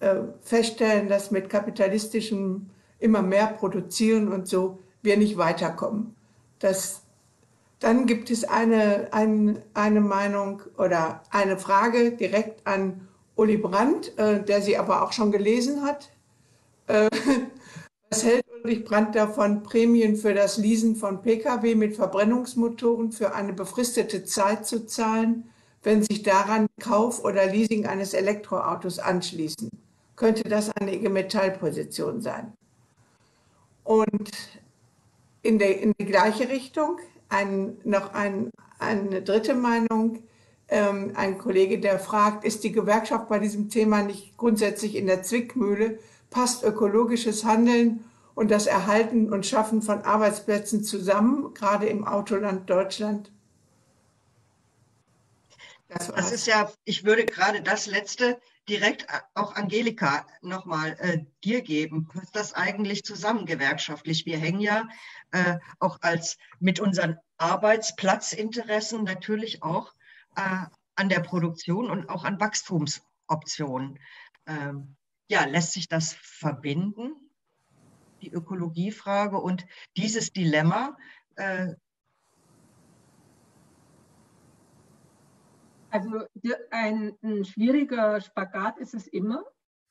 äh, 0.00 0.16
feststellen, 0.40 1.08
dass 1.08 1.30
mit 1.30 1.50
kapitalistischem 1.50 2.70
immer 2.98 3.20
mehr 3.20 3.46
produzieren 3.46 4.32
und 4.32 4.48
so 4.48 4.78
wir 5.02 5.18
nicht 5.18 5.36
weiterkommen. 5.36 6.14
Das, 6.60 7.01
dann 7.82 8.06
gibt 8.06 8.30
es 8.30 8.44
eine, 8.44 9.08
ein, 9.12 9.62
eine 9.74 10.00
Meinung 10.00 10.62
oder 10.78 11.22
eine 11.30 11.58
Frage 11.58 12.12
direkt 12.12 12.66
an 12.66 13.08
Uli 13.36 13.56
Brandt, 13.56 14.16
äh, 14.18 14.42
der 14.42 14.62
sie 14.62 14.76
aber 14.76 15.02
auch 15.02 15.12
schon 15.12 15.32
gelesen 15.32 15.82
hat. 15.82 16.10
Äh, 16.86 17.08
was 18.10 18.24
hält 18.24 18.44
Ulrich 18.62 18.84
Brandt 18.84 19.14
davon, 19.14 19.62
Prämien 19.62 20.16
für 20.16 20.34
das 20.34 20.58
Leasen 20.58 20.96
von 20.96 21.22
Pkw 21.22 21.74
mit 21.74 21.96
Verbrennungsmotoren 21.96 23.10
für 23.10 23.34
eine 23.34 23.52
befristete 23.52 24.24
Zeit 24.24 24.66
zu 24.66 24.86
zahlen, 24.86 25.50
wenn 25.82 26.02
sich 26.02 26.22
daran 26.22 26.66
Kauf 26.80 27.24
oder 27.24 27.46
Leasing 27.46 27.86
eines 27.86 28.14
Elektroautos 28.14 28.98
anschließen? 28.98 29.68
könnte 30.22 30.48
das 30.48 30.70
eine 30.76 30.94
IG 30.94 31.08
Metall-Position 31.08 32.20
sein. 32.20 32.52
Und 33.82 34.30
in, 35.42 35.58
der, 35.58 35.80
in 35.80 35.92
die 35.98 36.04
gleiche 36.04 36.48
Richtung 36.48 36.98
ein, 37.32 37.78
noch 37.84 38.12
ein, 38.14 38.50
eine 38.78 39.22
dritte 39.22 39.54
Meinung, 39.54 40.22
ähm, 40.68 41.12
ein 41.16 41.38
Kollege, 41.38 41.78
der 41.78 41.98
fragt, 41.98 42.44
ist 42.44 42.64
die 42.64 42.72
Gewerkschaft 42.72 43.28
bei 43.28 43.38
diesem 43.38 43.68
Thema 43.68 44.02
nicht 44.02 44.36
grundsätzlich 44.36 44.96
in 44.96 45.06
der 45.06 45.22
Zwickmühle? 45.22 45.98
Passt 46.30 46.62
ökologisches 46.62 47.44
Handeln 47.44 48.04
und 48.34 48.50
das 48.50 48.66
Erhalten 48.66 49.32
und 49.32 49.46
Schaffen 49.46 49.82
von 49.82 50.02
Arbeitsplätzen 50.02 50.84
zusammen, 50.84 51.52
gerade 51.54 51.86
im 51.86 52.06
Autoland 52.06 52.68
Deutschland? 52.68 53.30
Das, 55.88 56.08
das 56.08 56.32
ist 56.32 56.46
ja, 56.46 56.72
ich 56.84 57.04
würde 57.04 57.26
gerade 57.26 57.60
das 57.60 57.86
letzte 57.86 58.38
direkt 58.68 59.06
auch 59.34 59.56
Angelika 59.56 60.26
nochmal 60.40 60.96
äh, 61.00 61.18
dir 61.44 61.60
geben. 61.62 62.08
Passt 62.08 62.34
das 62.34 62.54
eigentlich 62.54 63.04
zusammen 63.04 63.44
gewerkschaftlich? 63.44 64.24
Wir 64.24 64.38
hängen 64.38 64.60
ja 64.60 64.88
äh, 65.32 65.58
auch 65.78 65.98
als 66.02 66.38
mit 66.60 66.80
unseren 66.80 67.18
Arbeitsplatzinteressen 67.38 69.04
natürlich 69.04 69.62
auch 69.62 69.94
äh, 70.36 70.66
an 70.94 71.08
der 71.08 71.20
Produktion 71.20 71.90
und 71.90 72.08
auch 72.08 72.24
an 72.24 72.40
Wachstumsoptionen. 72.40 73.98
Ähm, 74.46 74.96
ja, 75.28 75.44
lässt 75.44 75.72
sich 75.72 75.88
das 75.88 76.14
verbinden? 76.14 77.14
Die 78.20 78.30
Ökologiefrage 78.30 79.38
und 79.38 79.66
dieses 79.96 80.32
Dilemma, 80.32 80.96
äh, 81.36 81.74
Also 85.92 86.24
ein, 86.70 87.18
ein, 87.20 87.44
schwieriger 87.44 88.18
Spagat 88.22 88.78
ist 88.78 88.94
es 88.94 89.06
immer, 89.06 89.44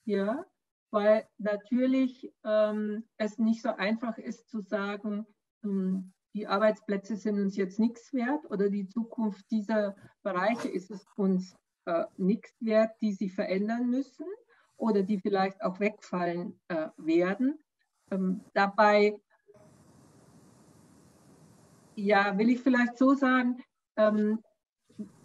ja, 0.04 0.44
weil 0.92 1.28
natürlich 1.38 2.32
ähm, 2.44 3.04
es 3.18 3.38
nicht 3.38 3.62
so 3.62 3.70
einfach 3.70 4.18
ist 4.18 4.50
zu 4.50 4.62
sagen, 4.62 5.26
ähm, 5.64 6.14
die 6.34 6.48
Arbeitsplätze 6.48 7.18
sind 7.18 7.40
uns 7.40 7.58
jetzt 7.58 7.80
nichts 7.80 8.14
wert 8.14 8.50
oder 8.50 8.70
die 8.70 8.88
Zukunft 8.88 9.50
dieser 9.52 9.96
Bereiche 10.24 10.70
ist 10.70 10.92
es 10.92 11.06
uns 11.16 11.56
äh, 11.86 12.06
nichts 12.18 12.56
wert, 12.62 12.92
die 13.02 13.14
sich 13.14 13.34
verändern 13.34 13.90
müssen 13.90 14.26
oder 14.78 15.04
die 15.04 15.20
vielleicht 15.20 15.62
auch 15.62 15.80
wegfallen 15.80 16.60
äh, 16.70 16.88
werden. 16.98 17.60
Ähm, 18.12 18.42
dabei 18.54 19.20
ja, 21.96 22.38
will 22.38 22.50
ich 22.50 22.62
vielleicht 22.62 22.98
so 22.98 23.14
sagen, 23.14 23.62
ähm, 23.98 24.40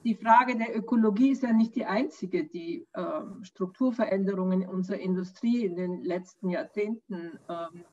die 0.06 0.14
Frage 0.14 0.56
der 0.56 0.76
Ökologie 0.76 1.30
ist 1.32 1.42
ja 1.42 1.52
nicht 1.52 1.74
die 1.74 1.84
einzige, 1.84 2.44
die 2.44 2.86
ähm, 2.94 3.42
Strukturveränderungen 3.42 4.62
in 4.62 4.68
unserer 4.68 5.00
Industrie 5.00 5.64
in 5.64 5.74
den 5.74 6.04
letzten 6.04 6.48
Jahrzehnten 6.48 7.40
ähm, 7.48 7.84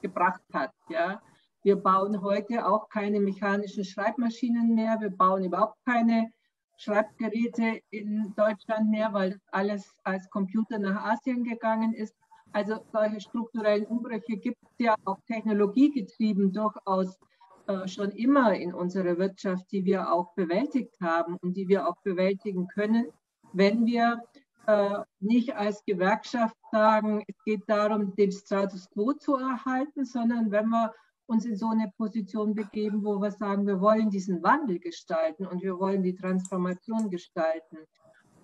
gebracht 0.00 0.44
hat. 0.52 0.70
Ja. 0.88 1.20
Wir 1.64 1.74
bauen 1.74 2.22
heute 2.22 2.64
auch 2.64 2.88
keine 2.88 3.18
mechanischen 3.18 3.84
Schreibmaschinen 3.84 4.76
mehr. 4.76 5.00
Wir 5.00 5.10
bauen 5.10 5.42
überhaupt 5.42 5.76
keine 5.84 6.30
Schreibgeräte 6.76 7.80
in 7.90 8.32
Deutschland 8.36 8.88
mehr, 8.88 9.12
weil 9.12 9.40
alles 9.50 9.92
als 10.04 10.30
Computer 10.30 10.78
nach 10.78 11.04
Asien 11.04 11.42
gegangen 11.42 11.92
ist. 11.94 12.14
Also 12.52 12.78
solche 12.92 13.20
strukturellen 13.20 13.86
Umbrüche 13.86 14.36
gibt 14.36 14.62
es 14.62 14.86
ja 14.86 14.94
auch 15.04 15.18
technologiegetrieben 15.26 16.52
durchaus 16.52 17.16
äh, 17.16 17.39
schon 17.86 18.10
immer 18.12 18.54
in 18.54 18.74
unserer 18.74 19.18
Wirtschaft, 19.18 19.70
die 19.72 19.84
wir 19.84 20.12
auch 20.12 20.34
bewältigt 20.34 20.94
haben 21.00 21.36
und 21.42 21.56
die 21.56 21.68
wir 21.68 21.88
auch 21.88 21.96
bewältigen 22.02 22.68
können, 22.68 23.06
wenn 23.52 23.86
wir 23.86 24.22
äh, 24.66 25.00
nicht 25.20 25.56
als 25.56 25.84
Gewerkschaft 25.84 26.56
sagen, 26.70 27.24
es 27.26 27.36
geht 27.44 27.62
darum, 27.66 28.14
den 28.14 28.32
Status 28.32 28.88
quo 28.90 29.12
zu 29.12 29.34
erhalten, 29.36 30.04
sondern 30.04 30.50
wenn 30.50 30.68
wir 30.68 30.94
uns 31.26 31.44
in 31.44 31.56
so 31.56 31.68
eine 31.68 31.92
Position 31.96 32.54
begeben, 32.54 33.04
wo 33.04 33.20
wir 33.20 33.30
sagen, 33.30 33.66
wir 33.66 33.80
wollen 33.80 34.10
diesen 34.10 34.42
Wandel 34.42 34.78
gestalten 34.78 35.46
und 35.46 35.62
wir 35.62 35.78
wollen 35.78 36.02
die 36.02 36.14
Transformation 36.14 37.10
gestalten. 37.10 37.78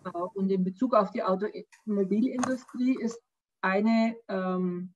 Äh, 0.05 0.11
und 0.35 0.51
in 0.51 0.65
Bezug 0.65 0.95
auf 0.95 1.11
die 1.11 1.23
Automobilindustrie 1.23 2.97
ist 3.01 3.21
eine 3.61 4.17
ähm, 4.29 4.95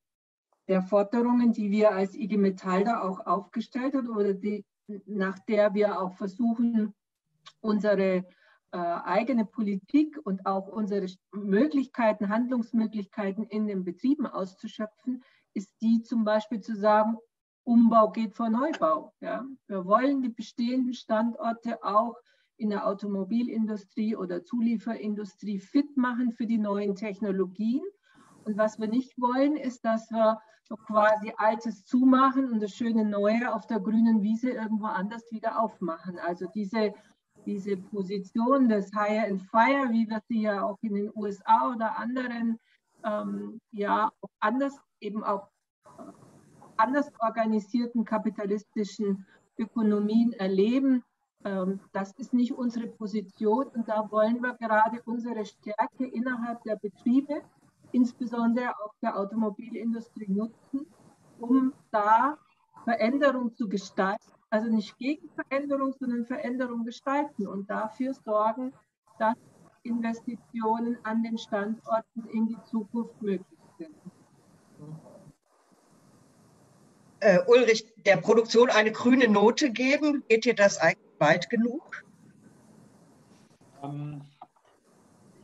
der 0.68 0.82
Forderungen, 0.82 1.52
die 1.52 1.70
wir 1.70 1.92
als 1.92 2.14
IG 2.14 2.36
Metall 2.36 2.84
da 2.84 3.02
auch 3.02 3.26
aufgestellt 3.26 3.94
haben 3.94 4.08
oder 4.08 4.34
die, 4.34 4.64
nach 5.06 5.38
der 5.40 5.74
wir 5.74 6.00
auch 6.00 6.12
versuchen, 6.14 6.94
unsere 7.60 8.24
äh, 8.72 8.78
eigene 8.78 9.44
Politik 9.44 10.18
und 10.24 10.46
auch 10.46 10.68
unsere 10.68 11.06
Möglichkeiten, 11.32 12.28
Handlungsmöglichkeiten 12.28 13.44
in 13.44 13.66
den 13.66 13.84
Betrieben 13.84 14.26
auszuschöpfen, 14.26 15.24
ist 15.54 15.74
die 15.82 16.02
zum 16.02 16.24
Beispiel 16.24 16.60
zu 16.60 16.76
sagen, 16.76 17.16
Umbau 17.64 18.10
geht 18.10 18.34
vor 18.34 18.48
Neubau. 18.48 19.12
Ja? 19.20 19.44
Wir 19.66 19.84
wollen 19.84 20.22
die 20.22 20.28
bestehenden 20.28 20.94
Standorte 20.94 21.82
auch 21.82 22.16
in 22.56 22.70
der 22.70 22.86
Automobilindustrie 22.86 24.16
oder 24.16 24.44
Zulieferindustrie 24.44 25.58
fit 25.58 25.96
machen 25.96 26.30
für 26.32 26.46
die 26.46 26.58
neuen 26.58 26.94
Technologien. 26.94 27.82
Und 28.50 28.58
was 28.58 28.80
wir 28.80 28.88
nicht 28.88 29.12
wollen, 29.16 29.54
ist, 29.54 29.84
dass 29.84 30.10
wir 30.10 30.40
so 30.64 30.74
quasi 30.74 31.32
Altes 31.36 31.84
zumachen 31.84 32.50
und 32.50 32.60
das 32.60 32.72
schöne 32.72 33.04
Neue 33.04 33.54
auf 33.54 33.68
der 33.68 33.78
grünen 33.78 34.22
Wiese 34.22 34.50
irgendwo 34.50 34.86
anders 34.86 35.22
wieder 35.30 35.60
aufmachen. 35.60 36.18
Also 36.18 36.46
diese, 36.52 36.92
diese 37.46 37.76
Position 37.76 38.68
des 38.68 38.90
Hire 38.90 39.28
and 39.28 39.40
Fire, 39.40 39.88
wie 39.92 40.08
wir 40.08 40.20
sie 40.26 40.42
ja 40.42 40.64
auch 40.64 40.78
in 40.82 40.94
den 40.94 41.12
USA 41.14 41.70
oder 41.72 41.96
anderen, 41.96 42.58
ähm, 43.04 43.60
ja, 43.70 44.10
anders 44.40 44.76
eben 44.98 45.22
auch 45.22 45.46
äh, 45.84 46.02
anders 46.76 47.08
organisierten 47.20 48.04
kapitalistischen 48.04 49.28
Ökonomien 49.58 50.32
erleben, 50.32 51.04
ähm, 51.44 51.78
das 51.92 52.10
ist 52.18 52.34
nicht 52.34 52.52
unsere 52.52 52.88
Position 52.88 53.68
und 53.68 53.88
da 53.88 54.10
wollen 54.10 54.42
wir 54.42 54.54
gerade 54.54 55.00
unsere 55.04 55.46
Stärke 55.46 56.04
innerhalb 56.04 56.64
der 56.64 56.74
Betriebe 56.74 57.42
insbesondere 57.92 58.70
auch 58.84 58.94
der 59.02 59.18
Automobilindustrie 59.18 60.28
nutzen, 60.28 60.86
um 61.38 61.72
da 61.90 62.38
Veränderung 62.84 63.54
zu 63.54 63.68
gestalten, 63.68 64.32
also 64.50 64.68
nicht 64.68 64.96
gegen 64.98 65.28
Veränderung, 65.30 65.94
sondern 65.98 66.26
Veränderung 66.26 66.84
gestalten 66.84 67.46
und 67.46 67.68
dafür 67.70 68.14
sorgen, 68.14 68.72
dass 69.18 69.36
Investitionen 69.82 70.98
an 71.04 71.22
den 71.22 71.38
Standorten 71.38 72.26
in 72.32 72.48
die 72.48 72.58
Zukunft 72.64 73.20
möglich 73.22 73.58
sind. 73.78 73.94
Äh, 77.20 77.38
Ulrich, 77.46 77.92
der 78.06 78.16
Produktion 78.16 78.70
eine 78.70 78.92
grüne 78.92 79.28
Note 79.28 79.70
geben, 79.70 80.24
geht 80.28 80.46
dir 80.46 80.54
das 80.54 80.78
eigentlich 80.78 81.20
weit 81.20 81.50
genug? 81.50 82.04
Ähm, 83.82 84.22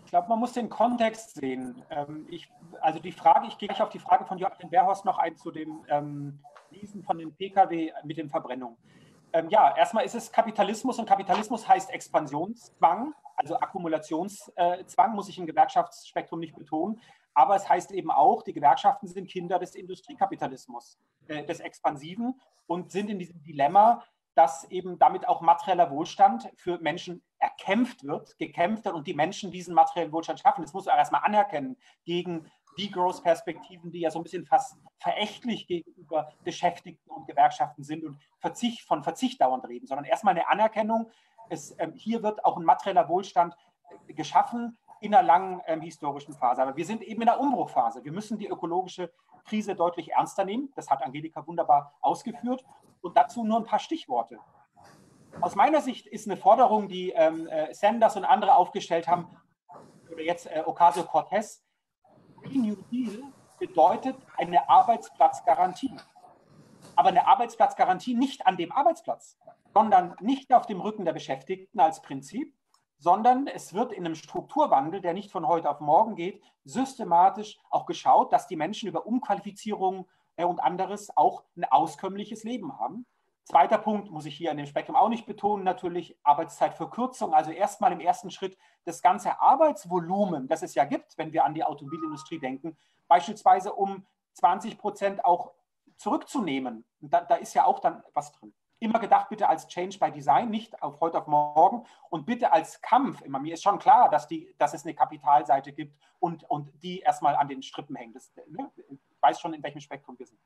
ich 0.06 0.10
glaube, 0.10 0.28
man 0.28 0.38
muss 0.38 0.52
den 0.52 0.68
Kontext 0.68 1.34
sehen. 1.34 1.82
Ähm, 1.90 2.28
ich, 2.30 2.48
also 2.80 3.00
die 3.00 3.10
Frage, 3.10 3.48
ich 3.48 3.58
gehe 3.58 3.66
gleich 3.66 3.82
auf 3.82 3.88
die 3.88 3.98
Frage 3.98 4.24
von 4.24 4.38
Joachim 4.38 4.70
Berhorst 4.70 5.04
noch 5.04 5.18
ein 5.18 5.36
zu 5.36 5.50
dem 5.50 5.84
ähm, 5.88 6.38
Leasen 6.70 7.02
von 7.02 7.18
den 7.18 7.34
Pkw 7.34 7.92
mit 8.04 8.16
den 8.16 8.30
Verbrennungen. 8.30 8.76
Ähm, 9.32 9.48
ja, 9.50 9.76
erstmal 9.76 10.04
ist 10.04 10.14
es 10.14 10.30
Kapitalismus 10.30 11.00
und 11.00 11.08
Kapitalismus 11.08 11.66
heißt 11.68 11.90
Expansionszwang, 11.90 13.14
also 13.34 13.56
Akkumulationszwang, 13.56 15.12
muss 15.12 15.28
ich 15.28 15.38
im 15.38 15.46
Gewerkschaftsspektrum 15.46 16.38
nicht 16.38 16.54
betonen. 16.54 17.00
Aber 17.34 17.56
es 17.56 17.68
heißt 17.68 17.90
eben 17.90 18.12
auch, 18.12 18.44
die 18.44 18.52
Gewerkschaften 18.52 19.08
sind 19.08 19.28
Kinder 19.28 19.58
des 19.58 19.74
Industriekapitalismus, 19.74 21.00
äh, 21.26 21.44
des 21.44 21.58
Expansiven 21.58 22.40
und 22.68 22.92
sind 22.92 23.10
in 23.10 23.18
diesem 23.18 23.42
Dilemma, 23.42 24.04
dass 24.36 24.64
eben 24.64 24.98
damit 24.98 25.26
auch 25.26 25.40
materieller 25.40 25.90
Wohlstand 25.90 26.50
für 26.56 26.78
Menschen 26.78 27.22
erkämpft 27.38 28.04
wird, 28.04 28.38
gekämpft 28.38 28.84
wird 28.84 28.94
und 28.94 29.06
die 29.06 29.14
Menschen 29.14 29.50
diesen 29.50 29.74
materiellen 29.74 30.12
Wohlstand 30.12 30.40
schaffen. 30.40 30.62
Das 30.62 30.74
muss 30.74 30.84
man 30.84 30.98
erstmal 30.98 31.22
anerkennen 31.24 31.78
gegen 32.04 32.46
die 32.76 32.90
Growth-Perspektiven, 32.90 33.90
die 33.90 34.00
ja 34.00 34.10
so 34.10 34.20
ein 34.20 34.24
bisschen 34.24 34.44
fast 34.44 34.76
verächtlich 34.98 35.66
gegenüber 35.66 36.32
Beschäftigten 36.44 37.10
und 37.10 37.26
Gewerkschaften 37.26 37.82
sind 37.82 38.04
und 38.04 38.18
Verzicht, 38.38 38.82
von 38.82 39.02
Verzicht 39.02 39.40
dauernd 39.40 39.66
reden, 39.66 39.86
sondern 39.86 40.04
erstmal 40.04 40.34
eine 40.34 40.48
Anerkennung. 40.48 41.10
Es, 41.48 41.74
ähm, 41.78 41.94
hier 41.94 42.22
wird 42.22 42.44
auch 42.44 42.58
ein 42.58 42.64
materieller 42.64 43.08
Wohlstand 43.08 43.56
äh, 44.06 44.12
geschaffen 44.12 44.76
in 45.00 45.14
einer 45.14 45.26
langen 45.26 45.62
ähm, 45.66 45.80
historischen 45.80 46.34
Phase. 46.34 46.62
Aber 46.62 46.76
wir 46.76 46.84
sind 46.84 47.02
eben 47.02 47.22
in 47.22 47.26
der 47.26 47.40
Umbruchphase. 47.40 48.04
Wir 48.04 48.12
müssen 48.12 48.36
die 48.36 48.48
ökologische 48.48 49.10
Krise 49.46 49.74
deutlich 49.74 50.12
ernster 50.12 50.44
nehmen. 50.44 50.70
Das 50.74 50.90
hat 50.90 51.02
Angelika 51.02 51.46
wunderbar 51.46 51.94
ausgeführt. 52.02 52.64
Und 53.00 53.16
dazu 53.16 53.44
nur 53.44 53.58
ein 53.58 53.64
paar 53.64 53.78
Stichworte. 53.78 54.38
Aus 55.40 55.54
meiner 55.54 55.80
Sicht 55.80 56.06
ist 56.06 56.26
eine 56.26 56.36
Forderung, 56.36 56.88
die 56.88 57.10
ähm, 57.10 57.46
äh, 57.46 57.72
Sanders 57.74 58.16
und 58.16 58.24
andere 58.24 58.54
aufgestellt 58.54 59.06
haben, 59.06 59.28
oder 60.10 60.22
jetzt 60.22 60.46
äh, 60.46 60.62
Ocasio-Cortez, 60.64 61.62
Green 62.42 62.62
New 62.62 62.76
Deal 62.90 63.22
bedeutet 63.58 64.16
eine 64.36 64.68
Arbeitsplatzgarantie. 64.68 65.94
Aber 66.94 67.08
eine 67.08 67.26
Arbeitsplatzgarantie 67.26 68.14
nicht 68.14 68.46
an 68.46 68.56
dem 68.56 68.72
Arbeitsplatz, 68.72 69.38
sondern 69.74 70.16
nicht 70.20 70.54
auf 70.54 70.66
dem 70.66 70.80
Rücken 70.80 71.04
der 71.04 71.12
Beschäftigten 71.12 71.80
als 71.80 72.00
Prinzip, 72.00 72.54
sondern 72.98 73.46
es 73.46 73.74
wird 73.74 73.92
in 73.92 74.06
einem 74.06 74.14
Strukturwandel, 74.14 75.00
der 75.00 75.12
nicht 75.12 75.30
von 75.30 75.46
heute 75.46 75.68
auf 75.68 75.80
morgen 75.80 76.14
geht, 76.14 76.42
systematisch 76.64 77.58
auch 77.70 77.84
geschaut, 77.84 78.32
dass 78.32 78.46
die 78.46 78.56
Menschen 78.56 78.88
über 78.88 79.06
Umqualifizierung 79.06 80.08
und 80.44 80.60
anderes 80.60 81.16
auch 81.16 81.44
ein 81.56 81.64
auskömmliches 81.64 82.44
Leben 82.44 82.78
haben. 82.78 83.06
Zweiter 83.44 83.78
Punkt 83.78 84.10
muss 84.10 84.26
ich 84.26 84.36
hier 84.36 84.50
in 84.50 84.56
dem 84.56 84.66
Spektrum 84.66 84.96
auch 84.96 85.08
nicht 85.08 85.24
betonen, 85.24 85.62
natürlich 85.62 86.18
Arbeitszeitverkürzung. 86.24 87.32
Also 87.32 87.52
erstmal 87.52 87.92
im 87.92 88.00
ersten 88.00 88.32
Schritt 88.32 88.58
das 88.84 89.02
ganze 89.02 89.40
Arbeitsvolumen, 89.40 90.48
das 90.48 90.62
es 90.62 90.74
ja 90.74 90.84
gibt, 90.84 91.16
wenn 91.16 91.32
wir 91.32 91.44
an 91.44 91.54
die 91.54 91.62
Automobilindustrie 91.62 92.40
denken, 92.40 92.76
beispielsweise 93.06 93.72
um 93.72 94.04
20 94.34 94.78
Prozent 94.78 95.24
auch 95.24 95.52
zurückzunehmen. 95.96 96.84
Da, 97.00 97.20
da, 97.20 97.36
ist 97.36 97.54
ja 97.54 97.64
auch 97.64 97.78
dann 97.78 98.02
was 98.14 98.32
drin. 98.32 98.52
Immer 98.78 98.98
gedacht 98.98 99.30
bitte 99.30 99.48
als 99.48 99.68
Change 99.68 99.98
by 99.98 100.10
Design, 100.10 100.50
nicht 100.50 100.82
auf 100.82 101.00
heute 101.00 101.18
auf 101.18 101.26
morgen 101.26 101.86
und 102.10 102.26
bitte 102.26 102.52
als 102.52 102.82
Kampf. 102.82 103.22
Immer 103.22 103.38
mir 103.38 103.54
ist 103.54 103.62
schon 103.62 103.78
klar, 103.78 104.10
dass, 104.10 104.28
die, 104.28 104.54
dass 104.58 104.74
es 104.74 104.84
eine 104.84 104.94
Kapitalseite 104.94 105.72
gibt 105.72 105.96
und, 106.18 106.44
und 106.44 106.70
die 106.82 107.00
erstmal 107.00 107.36
an 107.36 107.48
den 107.48 107.62
Strippen 107.62 107.96
hängt. 107.96 108.14
Das, 108.14 108.30
ne, 108.48 108.70
ich 108.76 108.98
weiß 109.22 109.40
schon, 109.40 109.54
in 109.54 109.62
welchem 109.62 109.80
Spektrum 109.80 110.18
wir 110.18 110.26
sind. 110.26 110.38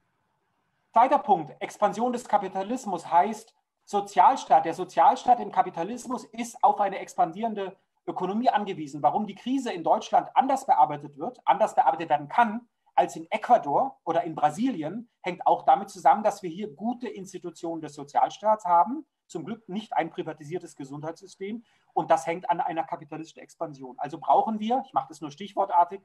Zweiter 0.92 1.18
Punkt, 1.18 1.54
Expansion 1.60 2.12
des 2.12 2.28
Kapitalismus 2.28 3.10
heißt 3.10 3.52
Sozialstaat. 3.84 4.64
Der 4.64 4.74
Sozialstaat 4.74 5.40
im 5.40 5.50
Kapitalismus 5.50 6.24
ist 6.24 6.62
auf 6.62 6.80
eine 6.80 7.00
expandierende 7.00 7.76
Ökonomie 8.06 8.48
angewiesen. 8.48 9.02
Warum 9.02 9.26
die 9.26 9.34
Krise 9.34 9.72
in 9.72 9.82
Deutschland 9.82 10.28
anders 10.34 10.66
bearbeitet 10.66 11.18
wird, 11.18 11.40
anders 11.44 11.74
bearbeitet 11.74 12.08
werden 12.08 12.28
kann 12.28 12.68
als 13.00 13.16
in 13.16 13.26
Ecuador 13.30 13.98
oder 14.04 14.24
in 14.24 14.34
Brasilien, 14.34 15.08
hängt 15.22 15.46
auch 15.46 15.62
damit 15.62 15.88
zusammen, 15.88 16.22
dass 16.22 16.42
wir 16.42 16.50
hier 16.50 16.70
gute 16.74 17.08
Institutionen 17.08 17.80
des 17.80 17.94
Sozialstaats 17.94 18.66
haben. 18.66 19.06
Zum 19.26 19.46
Glück 19.46 19.66
nicht 19.70 19.94
ein 19.94 20.10
privatisiertes 20.10 20.76
Gesundheitssystem. 20.76 21.64
Und 21.94 22.10
das 22.10 22.26
hängt 22.26 22.50
an 22.50 22.60
einer 22.60 22.84
kapitalistischen 22.84 23.42
Expansion. 23.42 23.94
Also 23.98 24.18
brauchen 24.18 24.60
wir, 24.60 24.82
ich 24.84 24.92
mache 24.92 25.06
das 25.08 25.22
nur 25.22 25.30
stichwortartig, 25.30 26.02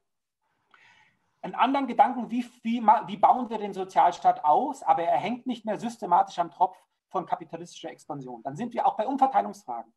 einen 1.41 1.55
anderen 1.55 1.85
Gedanken, 1.85 2.31
wie, 2.31 2.45
wie, 2.63 2.81
wie 2.81 3.17
bauen 3.17 3.49
wir 3.49 3.57
den 3.57 3.73
Sozialstaat 3.73 4.45
aus, 4.45 4.81
aber 4.81 5.03
er 5.03 5.19
hängt 5.19 5.45
nicht 5.47 5.65
mehr 5.65 5.77
systematisch 5.77 6.39
am 6.39 6.49
Tropf 6.49 6.77
von 7.09 7.25
kapitalistischer 7.25 7.91
Expansion. 7.91 8.41
Dann 8.41 8.55
sind 8.55 8.73
wir 8.73 8.87
auch 8.87 8.95
bei 8.95 9.05
Umverteilungsfragen. 9.05 9.93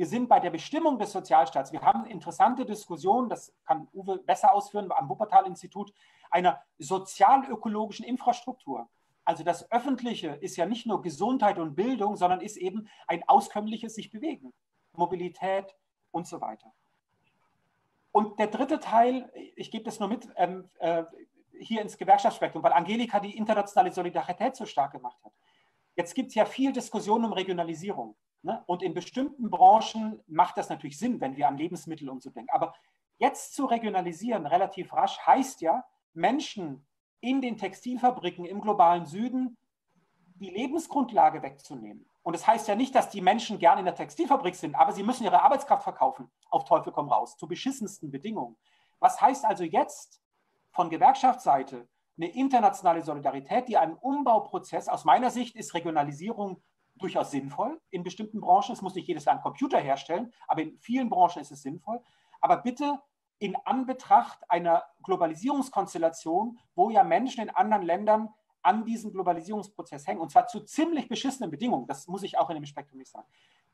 Wir 0.00 0.06
sind 0.06 0.28
bei 0.28 0.40
der 0.40 0.48
Bestimmung 0.48 0.98
des 0.98 1.12
Sozialstaats. 1.12 1.72
Wir 1.72 1.82
haben 1.82 2.06
interessante 2.06 2.64
Diskussionen, 2.64 3.28
das 3.28 3.54
kann 3.66 3.86
Uwe 3.92 4.16
besser 4.18 4.54
ausführen, 4.54 4.90
am 4.96 5.10
Wuppertal-Institut, 5.10 5.92
einer 6.30 6.62
sozialökologischen 6.78 8.04
Infrastruktur. 8.04 8.88
Also 9.24 9.44
das 9.44 9.70
Öffentliche 9.70 10.28
ist 10.28 10.56
ja 10.56 10.66
nicht 10.66 10.86
nur 10.86 11.02
Gesundheit 11.02 11.58
und 11.58 11.74
Bildung, 11.74 12.16
sondern 12.16 12.40
ist 12.40 12.56
eben 12.56 12.88
ein 13.06 13.22
auskömmliches 13.28 13.94
sich 13.94 14.10
bewegen, 14.10 14.52
Mobilität 14.92 15.76
und 16.10 16.26
so 16.26 16.40
weiter. 16.40 16.72
Und 18.12 18.38
der 18.38 18.48
dritte 18.48 18.80
Teil, 18.80 19.30
ich 19.54 19.70
gebe 19.70 19.84
das 19.84 20.00
nur 20.00 20.08
mit, 20.08 20.28
ähm, 20.36 20.68
äh, 20.78 21.04
hier 21.60 21.82
ins 21.82 21.96
Gewerkschaftsspektrum, 21.96 22.62
weil 22.62 22.72
Angelika 22.72 23.20
die 23.20 23.36
internationale 23.36 23.92
Solidarität 23.92 24.56
so 24.56 24.66
stark 24.66 24.92
gemacht 24.92 25.18
hat. 25.22 25.32
Jetzt 25.94 26.14
gibt 26.14 26.30
es 26.30 26.34
ja 26.34 26.44
viel 26.44 26.72
Diskussion 26.72 27.24
um 27.24 27.32
Regionalisierung. 27.32 28.16
Ne? 28.42 28.62
Und 28.66 28.82
in 28.82 28.94
bestimmten 28.94 29.50
Branchen 29.50 30.20
macht 30.26 30.56
das 30.56 30.70
natürlich 30.70 30.98
Sinn, 30.98 31.20
wenn 31.20 31.36
wir 31.36 31.46
an 31.46 31.58
Lebensmittel 31.58 32.08
und 32.08 32.22
so 32.22 32.30
denken. 32.30 32.50
Aber 32.50 32.74
jetzt 33.18 33.54
zu 33.54 33.66
regionalisieren, 33.66 34.46
relativ 34.46 34.92
rasch, 34.94 35.18
heißt 35.20 35.60
ja, 35.60 35.84
Menschen 36.12 36.86
in 37.20 37.40
den 37.40 37.56
Textilfabriken 37.56 38.44
im 38.44 38.60
globalen 38.60 39.06
Süden 39.06 39.56
die 40.34 40.50
Lebensgrundlage 40.50 41.42
wegzunehmen. 41.42 42.08
Und 42.22 42.34
das 42.34 42.46
heißt 42.46 42.68
ja 42.68 42.74
nicht, 42.74 42.94
dass 42.94 43.10
die 43.10 43.20
Menschen 43.20 43.58
gern 43.58 43.78
in 43.78 43.84
der 43.84 43.94
Textilfabrik 43.94 44.54
sind, 44.54 44.74
aber 44.74 44.92
sie 44.92 45.02
müssen 45.02 45.24
ihre 45.24 45.42
Arbeitskraft 45.42 45.82
verkaufen, 45.82 46.30
auf 46.50 46.64
Teufel 46.64 46.92
komm 46.92 47.08
raus, 47.08 47.36
zu 47.36 47.46
beschissensten 47.46 48.10
Bedingungen. 48.10 48.56
Was 48.98 49.20
heißt 49.20 49.44
also 49.44 49.64
jetzt 49.64 50.20
von 50.72 50.90
Gewerkschaftsseite 50.90 51.88
eine 52.16 52.28
internationale 52.34 53.02
Solidarität, 53.02 53.68
die 53.68 53.78
einen 53.78 53.94
Umbauprozess, 53.94 54.88
aus 54.88 55.04
meiner 55.04 55.30
Sicht 55.30 55.56
ist 55.56 55.74
Regionalisierung 55.74 56.62
durchaus 56.96 57.30
sinnvoll 57.30 57.80
in 57.90 58.02
bestimmten 58.02 58.40
Branchen. 58.40 58.72
Es 58.72 58.82
muss 58.82 58.94
nicht 58.94 59.08
jedes 59.08 59.24
Land 59.24 59.42
Computer 59.42 59.78
herstellen, 59.78 60.32
aber 60.46 60.62
in 60.62 60.78
vielen 60.78 61.08
Branchen 61.08 61.40
ist 61.40 61.50
es 61.50 61.62
sinnvoll. 61.62 62.02
Aber 62.40 62.58
bitte 62.58 63.00
in 63.40 63.56
Anbetracht 63.64 64.38
einer 64.48 64.84
Globalisierungskonstellation, 65.02 66.58
wo 66.74 66.90
ja 66.90 67.02
Menschen 67.02 67.42
in 67.42 67.50
anderen 67.50 67.82
Ländern 67.82 68.28
an 68.62 68.84
diesem 68.84 69.12
Globalisierungsprozess 69.12 70.06
hängen, 70.06 70.20
und 70.20 70.30
zwar 70.30 70.46
zu 70.46 70.60
ziemlich 70.60 71.08
beschissenen 71.08 71.50
Bedingungen, 71.50 71.86
das 71.86 72.06
muss 72.06 72.22
ich 72.22 72.38
auch 72.38 72.50
in 72.50 72.56
dem 72.56 72.66
Spektrum 72.66 72.98
nicht 72.98 73.10
sagen. 73.10 73.26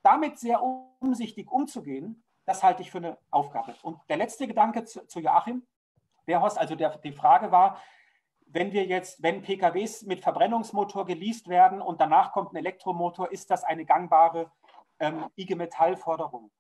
Damit 0.03 0.39
sehr 0.39 0.63
umsichtig 0.63 1.51
umzugehen, 1.51 2.23
das 2.45 2.63
halte 2.63 2.83
ich 2.83 2.93
für 2.93 2.99
eine 2.99 3.19
Aufgabe. 3.31 3.75
Und 3.83 3.99
der 4.09 4.17
letzte 4.17 4.47
Gedanke 4.47 4.85
zu, 4.85 5.05
zu 5.07 5.19
Joachim 5.19 5.67
Wehrhorst, 6.27 6.59
also 6.59 6.77
der, 6.77 6.97
die 6.99 7.13
Frage 7.13 7.51
war, 7.51 7.81
wenn 8.47 8.73
wir 8.73 8.85
jetzt, 8.87 9.21
wenn 9.23 9.43
PKWs 9.43 10.03
mit 10.03 10.23
Verbrennungsmotor 10.23 11.05
geleast 11.05 11.49
werden 11.49 11.83
und 11.83 12.01
danach 12.01 12.33
kommt 12.33 12.53
ein 12.53 12.57
Elektromotor, 12.57 13.33
ist 13.33 13.51
das 13.51 13.65
eine 13.65 13.85
gangbare 13.85 14.53
ähm, 15.01 15.27
IG 15.37 15.57
Metall-Forderung? 15.57 16.53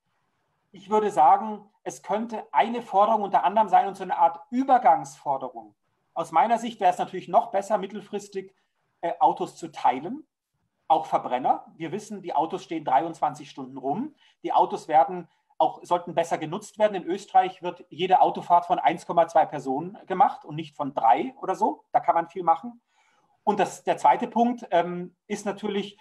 Ich 0.76 0.90
würde 0.90 1.10
sagen, 1.10 1.70
es 1.84 2.02
könnte 2.02 2.46
eine 2.52 2.82
Forderung 2.82 3.22
unter 3.22 3.44
anderem 3.44 3.70
sein 3.70 3.88
und 3.88 3.96
so 3.96 4.02
eine 4.02 4.18
Art 4.18 4.40
Übergangsforderung. 4.50 5.74
Aus 6.12 6.32
meiner 6.32 6.58
Sicht 6.58 6.80
wäre 6.80 6.92
es 6.92 6.98
natürlich 6.98 7.28
noch 7.28 7.50
besser, 7.50 7.78
mittelfristig 7.78 8.54
äh, 9.00 9.14
Autos 9.18 9.56
zu 9.56 9.72
teilen, 9.72 10.26
auch 10.86 11.06
Verbrenner. 11.06 11.64
Wir 11.76 11.92
wissen, 11.92 12.20
die 12.20 12.34
Autos 12.34 12.62
stehen 12.62 12.84
23 12.84 13.48
Stunden 13.48 13.78
rum. 13.78 14.14
Die 14.42 14.52
Autos 14.52 14.86
werden 14.86 15.28
auch 15.56 15.82
sollten 15.82 16.14
besser 16.14 16.36
genutzt 16.36 16.78
werden. 16.78 17.02
In 17.02 17.08
Österreich 17.08 17.62
wird 17.62 17.86
jede 17.88 18.20
Autofahrt 18.20 18.66
von 18.66 18.78
1,2 18.78 19.46
Personen 19.46 19.96
gemacht 20.06 20.44
und 20.44 20.56
nicht 20.56 20.76
von 20.76 20.92
drei 20.92 21.34
oder 21.40 21.54
so. 21.54 21.84
Da 21.90 22.00
kann 22.00 22.14
man 22.14 22.28
viel 22.28 22.42
machen. 22.42 22.82
Und 23.44 23.60
das, 23.60 23.82
der 23.82 23.96
zweite 23.96 24.28
Punkt 24.28 24.66
ähm, 24.72 25.16
ist 25.26 25.46
natürlich 25.46 25.98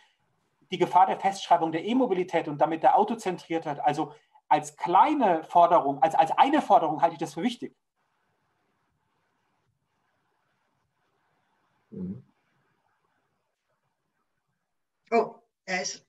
die 0.70 0.78
Gefahr 0.78 1.06
der 1.06 1.18
Festschreibung 1.18 1.72
der 1.72 1.86
E-Mobilität 1.86 2.50
und 2.50 2.60
damit 2.60 2.84
der 2.84 2.98
Autozentriertheit. 2.98 3.80
Also 3.80 4.12
als 4.48 4.76
kleine 4.76 5.44
Forderung, 5.44 6.02
als, 6.02 6.16
als 6.16 6.32
eine 6.32 6.62
Forderung 6.62 7.02
halte 7.02 7.14
ich 7.14 7.20
das 7.20 7.34
für 7.34 7.44
wichtig. 7.44 7.76
Mhm. 11.90 12.24
Oh, 15.12 15.36
er 15.66 15.82
ist. 15.82 16.06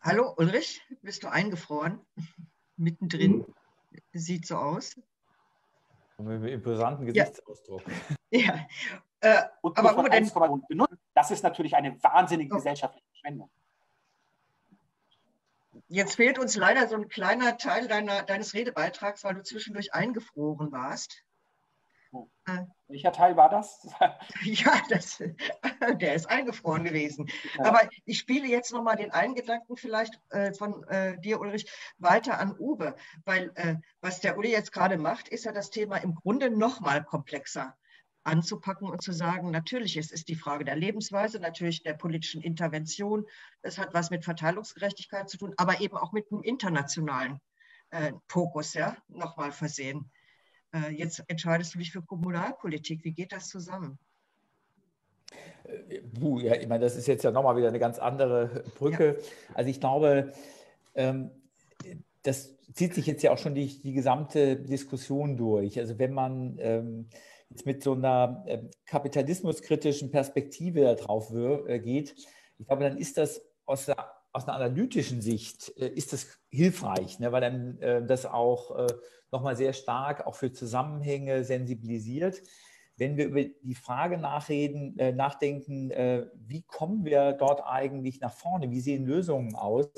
Hallo 0.00 0.32
Ulrich, 0.36 0.80
bist 1.02 1.22
du 1.22 1.28
eingefroren? 1.28 2.00
mittendrin. 2.76 3.38
Mhm. 3.38 3.54
Sieht 4.12 4.46
so 4.46 4.56
aus. 4.56 4.96
mit 6.18 6.28
einem 6.28 6.46
imposanten 6.46 7.06
Gesichtsausdruck. 7.06 7.82
Ja. 8.30 8.40
ja. 8.40 8.66
Äh, 9.20 9.42
aber 9.62 9.96
wo 9.96 10.02
denn? 10.08 10.30
Das 11.14 11.30
ist 11.30 11.42
natürlich 11.42 11.74
eine 11.74 12.00
wahnsinnige 12.02 12.54
oh. 12.54 12.56
gesellschaftliche 12.58 13.06
Verschwendung. 13.08 13.50
Jetzt 15.88 16.16
fehlt 16.16 16.38
uns 16.38 16.56
leider 16.56 16.88
so 16.88 16.96
ein 16.96 17.08
kleiner 17.08 17.56
Teil 17.56 17.88
deiner, 17.88 18.22
deines 18.22 18.54
Redebeitrags, 18.54 19.24
weil 19.24 19.34
du 19.34 19.42
zwischendurch 19.42 19.94
eingefroren 19.94 20.72
warst. 20.72 21.22
Äh, 22.46 22.64
Welcher 22.88 23.12
Teil 23.12 23.36
war 23.36 23.50
das? 23.50 23.86
ja, 24.42 24.80
das, 24.88 25.18
der 26.00 26.14
ist 26.14 26.28
eingefroren 26.28 26.84
gewesen. 26.84 27.28
Ja. 27.56 27.66
Aber 27.66 27.88
ich 28.06 28.18
spiele 28.18 28.46
jetzt 28.46 28.72
nochmal 28.72 28.96
den 28.96 29.10
einen 29.10 29.34
Gedanken 29.34 29.76
vielleicht 29.76 30.18
äh, 30.30 30.52
von 30.54 30.84
äh, 30.88 31.18
dir, 31.20 31.38
Ulrich, 31.38 31.70
weiter 31.98 32.38
an 32.38 32.56
Uwe. 32.58 32.96
Weil 33.24 33.52
äh, 33.56 33.76
was 34.00 34.20
der 34.20 34.38
Uli 34.38 34.50
jetzt 34.50 34.72
gerade 34.72 34.96
macht, 34.96 35.28
ist 35.28 35.44
ja 35.44 35.52
das 35.52 35.70
Thema 35.70 35.98
im 35.98 36.14
Grunde 36.14 36.50
nochmal 36.50 37.04
komplexer 37.04 37.76
anzupacken 38.28 38.88
und 38.88 39.02
zu 39.02 39.12
sagen, 39.12 39.50
natürlich, 39.50 39.96
es 39.96 40.12
ist 40.12 40.28
die 40.28 40.34
Frage 40.34 40.64
der 40.64 40.76
Lebensweise, 40.76 41.40
natürlich 41.40 41.82
der 41.82 41.94
politischen 41.94 42.42
Intervention. 42.42 43.26
Es 43.62 43.78
hat 43.78 43.94
was 43.94 44.10
mit 44.10 44.24
Verteilungsgerechtigkeit 44.24 45.28
zu 45.28 45.38
tun, 45.38 45.54
aber 45.56 45.80
eben 45.80 45.96
auch 45.96 46.12
mit 46.12 46.30
einem 46.30 46.42
internationalen 46.42 47.40
äh, 47.90 48.12
Fokus, 48.28 48.74
ja, 48.74 48.96
nochmal 49.08 49.52
versehen. 49.52 50.10
Äh, 50.74 50.90
jetzt 50.90 51.24
entscheidest 51.28 51.74
du 51.74 51.78
dich 51.78 51.92
für 51.92 52.02
Kommunalpolitik. 52.02 53.04
Wie 53.04 53.12
geht 53.12 53.32
das 53.32 53.48
zusammen? 53.48 53.98
Äh, 55.64 56.00
puh, 56.00 56.38
ja, 56.40 56.54
ich 56.54 56.68
meine, 56.68 56.84
das 56.84 56.96
ist 56.96 57.08
jetzt 57.08 57.24
ja 57.24 57.30
nochmal 57.30 57.56
wieder 57.56 57.68
eine 57.68 57.78
ganz 57.78 57.98
andere 57.98 58.64
Brücke. 58.76 59.16
Ja. 59.18 59.54
Also 59.54 59.70
ich 59.70 59.80
glaube, 59.80 60.32
ähm, 60.94 61.30
das 62.22 62.56
zieht 62.74 62.94
sich 62.94 63.06
jetzt 63.06 63.22
ja 63.22 63.32
auch 63.32 63.38
schon 63.38 63.54
die, 63.54 63.80
die 63.80 63.92
gesamte 63.92 64.56
Diskussion 64.56 65.36
durch. 65.36 65.78
Also 65.78 65.98
wenn 65.98 66.12
man 66.12 66.58
ähm, 66.58 67.08
jetzt 67.50 67.66
mit 67.66 67.82
so 67.82 67.92
einer 67.92 68.44
äh, 68.46 68.58
kapitalismuskritischen 68.86 70.10
Perspektive 70.10 70.94
darauf 70.96 71.32
äh, 71.32 71.78
geht, 71.80 72.14
ich 72.58 72.66
glaube, 72.66 72.84
dann 72.84 72.98
ist 72.98 73.18
das 73.18 73.40
aus, 73.66 73.86
der, 73.86 73.96
aus 74.32 74.46
einer 74.46 74.56
analytischen 74.56 75.22
Sicht 75.22 75.72
äh, 75.76 75.88
ist 75.88 76.12
das 76.12 76.26
hilfreich, 76.50 77.18
ne, 77.18 77.32
weil 77.32 77.40
dann 77.40 77.78
äh, 77.80 78.04
das 78.04 78.26
auch 78.26 78.76
äh, 78.76 78.86
nochmal 79.30 79.56
sehr 79.56 79.72
stark 79.72 80.26
auch 80.26 80.34
für 80.34 80.52
Zusammenhänge 80.52 81.44
sensibilisiert. 81.44 82.42
Wenn 82.96 83.16
wir 83.16 83.26
über 83.26 83.44
die 83.44 83.76
Frage 83.76 84.18
nachreden, 84.18 84.98
äh, 84.98 85.12
nachdenken, 85.12 85.90
äh, 85.92 86.26
wie 86.34 86.62
kommen 86.62 87.04
wir 87.04 87.32
dort 87.32 87.62
eigentlich 87.64 88.20
nach 88.20 88.32
vorne, 88.32 88.70
wie 88.70 88.80
sehen 88.80 89.06
Lösungen 89.06 89.54
aus, 89.54 89.88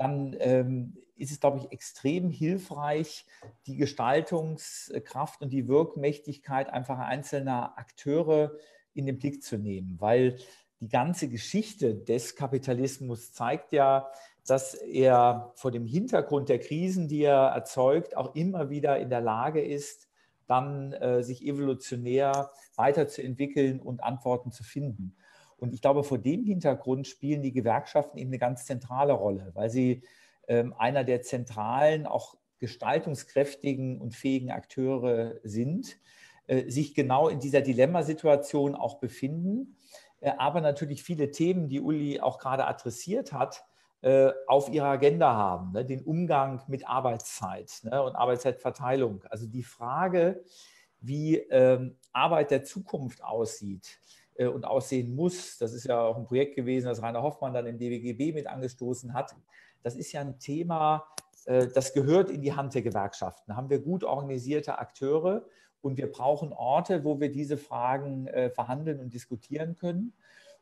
dann 0.00 0.34
ähm, 0.40 0.96
ist 1.16 1.30
es, 1.30 1.40
glaube 1.40 1.58
ich, 1.58 1.70
extrem 1.72 2.30
hilfreich, 2.30 3.26
die 3.66 3.76
Gestaltungskraft 3.76 5.42
und 5.42 5.52
die 5.52 5.68
Wirkmächtigkeit 5.68 6.70
einfach 6.70 6.98
einzelner 6.98 7.76
Akteure 7.76 8.52
in 8.94 9.04
den 9.04 9.18
Blick 9.18 9.42
zu 9.42 9.58
nehmen, 9.58 9.96
weil 10.00 10.38
die 10.80 10.88
ganze 10.88 11.28
Geschichte 11.28 11.94
des 11.94 12.34
Kapitalismus 12.34 13.34
zeigt 13.34 13.72
ja, 13.72 14.10
dass 14.46 14.72
er 14.72 15.52
vor 15.56 15.70
dem 15.70 15.84
Hintergrund 15.84 16.48
der 16.48 16.60
Krisen, 16.60 17.06
die 17.06 17.24
er 17.24 17.48
erzeugt, 17.48 18.16
auch 18.16 18.34
immer 18.34 18.70
wieder 18.70 18.98
in 18.98 19.10
der 19.10 19.20
Lage 19.20 19.62
ist, 19.62 20.08
dann 20.46 20.94
äh, 20.94 21.22
sich 21.22 21.44
evolutionär 21.44 22.50
weiterzuentwickeln 22.74 23.80
und 23.80 24.02
Antworten 24.02 24.50
zu 24.50 24.64
finden. 24.64 25.14
Und 25.60 25.74
ich 25.74 25.82
glaube, 25.82 26.02
vor 26.02 26.18
dem 26.18 26.44
Hintergrund 26.44 27.06
spielen 27.06 27.42
die 27.42 27.52
Gewerkschaften 27.52 28.18
eben 28.18 28.30
eine 28.30 28.38
ganz 28.38 28.64
zentrale 28.64 29.12
Rolle, 29.12 29.50
weil 29.54 29.70
sie 29.70 30.02
ähm, 30.48 30.74
einer 30.78 31.04
der 31.04 31.22
zentralen, 31.22 32.06
auch 32.06 32.36
gestaltungskräftigen 32.58 34.00
und 34.00 34.14
fähigen 34.14 34.50
Akteure 34.50 35.36
sind, 35.42 35.98
äh, 36.46 36.70
sich 36.70 36.94
genau 36.94 37.28
in 37.28 37.40
dieser 37.40 37.60
Dilemmasituation 37.60 38.74
auch 38.74 38.98
befinden, 38.98 39.76
äh, 40.20 40.32
aber 40.38 40.60
natürlich 40.60 41.02
viele 41.02 41.30
Themen, 41.30 41.68
die 41.68 41.80
Uli 41.80 42.20
auch 42.20 42.38
gerade 42.38 42.66
adressiert 42.66 43.32
hat, 43.32 43.64
äh, 44.02 44.30
auf 44.46 44.70
ihrer 44.70 44.88
Agenda 44.88 45.34
haben, 45.34 45.72
ne? 45.72 45.84
den 45.84 46.02
Umgang 46.02 46.62
mit 46.68 46.88
Arbeitszeit 46.88 47.80
ne? 47.82 48.02
und 48.02 48.16
Arbeitszeitverteilung. 48.16 49.24
Also 49.28 49.46
die 49.46 49.62
Frage, 49.62 50.42
wie 51.00 51.36
ähm, 51.36 51.96
Arbeit 52.12 52.50
der 52.50 52.64
Zukunft 52.64 53.22
aussieht 53.22 53.98
und 54.46 54.64
aussehen 54.64 55.14
muss, 55.14 55.58
das 55.58 55.72
ist 55.72 55.84
ja 55.84 56.00
auch 56.02 56.16
ein 56.16 56.24
Projekt 56.24 56.56
gewesen, 56.56 56.86
das 56.86 57.02
Rainer 57.02 57.22
Hoffmann 57.22 57.52
dann 57.52 57.66
im 57.66 57.78
DWGB 57.78 58.32
mit 58.32 58.46
angestoßen 58.46 59.12
hat. 59.12 59.34
Das 59.82 59.96
ist 59.96 60.12
ja 60.12 60.20
ein 60.20 60.38
Thema, 60.38 61.06
äh, 61.46 61.68
das 61.68 61.92
gehört 61.92 62.30
in 62.30 62.42
die 62.42 62.54
Hand 62.54 62.74
der 62.74 62.82
Gewerkschaften. 62.82 63.44
Da 63.48 63.56
haben 63.56 63.70
wir 63.70 63.80
gut 63.80 64.04
organisierte 64.04 64.78
Akteure 64.78 65.46
und 65.80 65.96
wir 65.96 66.10
brauchen 66.10 66.52
Orte, 66.52 67.04
wo 67.04 67.20
wir 67.20 67.30
diese 67.30 67.56
Fragen 67.56 68.26
äh, 68.26 68.50
verhandeln 68.50 69.00
und 69.00 69.14
diskutieren 69.14 69.76
können 69.76 70.12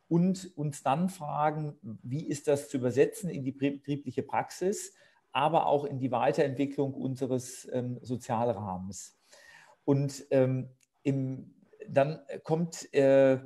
und 0.09 0.57
uns 0.57 0.83
dann 0.83 1.09
fragen, 1.09 1.76
wie 2.03 2.26
ist 2.26 2.49
das 2.49 2.68
zu 2.68 2.79
übersetzen 2.79 3.29
in 3.29 3.45
die 3.45 3.53
betriebliche 3.53 4.22
Praxis, 4.22 4.95
aber 5.33 5.66
auch 5.66 5.85
in 5.85 5.99
die 5.99 6.11
Weiterentwicklung 6.11 6.95
unseres 6.95 7.68
ähm, 7.72 7.99
Sozialrahmens. 8.03 9.18
Und 9.85 10.26
ähm, 10.31 10.70
im, 11.03 11.55
dann 11.89 12.20
kommt, 12.43 12.93
äh, 12.95 13.39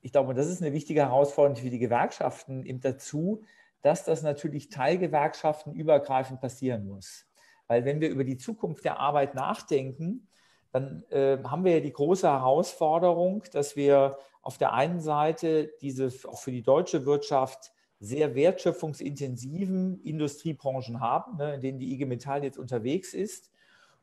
ich 0.00 0.12
glaube, 0.12 0.34
das 0.34 0.46
ist 0.48 0.62
eine 0.62 0.72
wichtige 0.72 1.00
Herausforderung 1.00 1.56
für 1.56 1.70
die 1.70 1.78
Gewerkschaften 1.78 2.64
eben 2.64 2.80
dazu, 2.80 3.42
dass 3.82 4.04
das 4.04 4.22
natürlich 4.22 4.68
Teilgewerkschaften 4.68 5.74
übergreifend 5.74 6.40
passieren 6.40 6.86
muss. 6.86 7.26
Weil 7.66 7.84
wenn 7.84 8.00
wir 8.00 8.08
über 8.08 8.24
die 8.24 8.36
Zukunft 8.36 8.84
der 8.84 8.98
Arbeit 8.98 9.34
nachdenken, 9.34 10.28
dann 10.72 11.04
äh, 11.10 11.38
haben 11.44 11.64
wir 11.64 11.74
ja 11.74 11.80
die 11.80 11.92
große 11.92 12.28
Herausforderung, 12.28 13.42
dass 13.52 13.76
wir 13.76 14.18
auf 14.42 14.58
der 14.58 14.72
einen 14.72 15.00
Seite 15.00 15.70
diese 15.80 16.10
auch 16.28 16.38
für 16.38 16.52
die 16.52 16.62
deutsche 16.62 17.06
Wirtschaft 17.06 17.72
sehr 18.00 18.34
wertschöpfungsintensiven 18.34 20.00
Industriebranchen 20.02 21.00
haben, 21.00 21.36
ne, 21.36 21.54
in 21.54 21.60
denen 21.60 21.78
die 21.78 21.92
IG 21.92 22.04
Metall 22.06 22.44
jetzt 22.44 22.58
unterwegs 22.58 23.12
ist. 23.12 23.50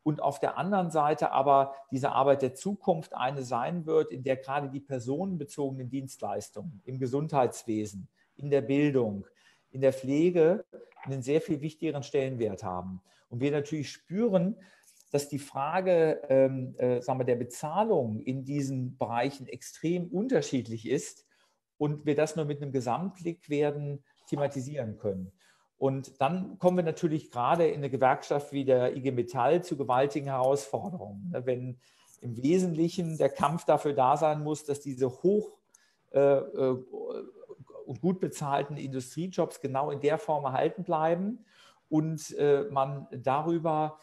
Und 0.06 0.22
auf 0.22 0.40
der 0.40 0.60
anderen 0.60 0.92
Seite 0.92 1.32
aber 1.32 1.74
diese 1.90 2.12
Arbeit 2.12 2.44
der 2.44 2.54
Zukunft 2.54 3.16
eine 3.16 3.42
sein 3.42 3.88
wird, 3.88 4.12
in 4.12 4.22
der 4.22 4.38
gerade 4.38 4.70
die 4.70 4.80
personenbezogenen 4.80 5.90
Dienstleistungen 5.90 6.80
im 6.86 7.00
Gesundheitswesen, 7.00 8.08
in 8.36 8.52
der 8.52 8.62
Bildung, 8.62 9.26
in 9.72 9.82
der 9.82 9.94
Pflege 9.94 10.64
einen 11.02 11.24
sehr 11.24 11.42
viel 11.42 11.60
wichtigeren 11.62 12.04
Stellenwert 12.04 12.64
haben. 12.64 13.02
Und 13.30 13.40
wir 13.40 13.50
natürlich 13.50 13.90
spüren, 13.90 14.56
dass 15.12 15.28
die 15.28 15.40
Frage 15.40 16.22
ähm, 16.30 16.76
äh, 16.78 17.02
sagen 17.02 17.20
wir, 17.20 17.26
der 17.26 17.38
Bezahlung 17.38 18.20
in 18.20 18.46
diesen 18.46 18.98
Bereichen 18.98 19.48
extrem 19.48 20.06
unterschiedlich 20.06 20.88
ist 20.88 21.26
und 21.80 22.06
wir 22.06 22.14
das 22.14 22.36
nur 22.36 22.46
mit 22.46 22.62
einem 22.62 22.72
Gesamtblick 22.72 23.50
werden 23.50 24.04
thematisieren 24.28 25.00
können. 25.00 25.32
Und 25.78 26.22
dann 26.22 26.58
kommen 26.58 26.78
wir 26.78 26.84
natürlich 26.84 27.32
gerade 27.32 27.68
in 27.68 27.78
eine 27.78 27.90
Gewerkschaft 27.90 28.52
wie 28.54 28.66
der 28.66 28.96
IG 28.96 29.12
Metall 29.12 29.64
zu 29.64 29.76
gewaltigen 29.76 30.28
Herausforderungen. 30.28 31.30
Ne? 31.32 31.46
Wenn 31.46 31.80
im 32.22 32.38
Wesentlichen 32.42 33.18
der 33.18 33.30
Kampf 33.30 33.66
dafür 33.66 33.94
da 33.94 34.18
sein 34.18 34.44
muss, 34.44 34.64
dass 34.64 34.80
diese 34.80 35.10
hoch 35.10 35.52
äh, 36.12 36.20
äh, 36.20 36.84
und 37.86 38.02
gut 38.02 38.20
bezahlten 38.20 38.78
Industriejobs 38.78 39.62
genau 39.62 39.92
in 39.92 40.00
der 40.00 40.18
Form 40.18 40.46
erhalten 40.46 40.84
bleiben 40.84 41.46
und 41.90 42.36
äh, 42.38 42.64
man 42.72 43.08
darüber 43.12 44.00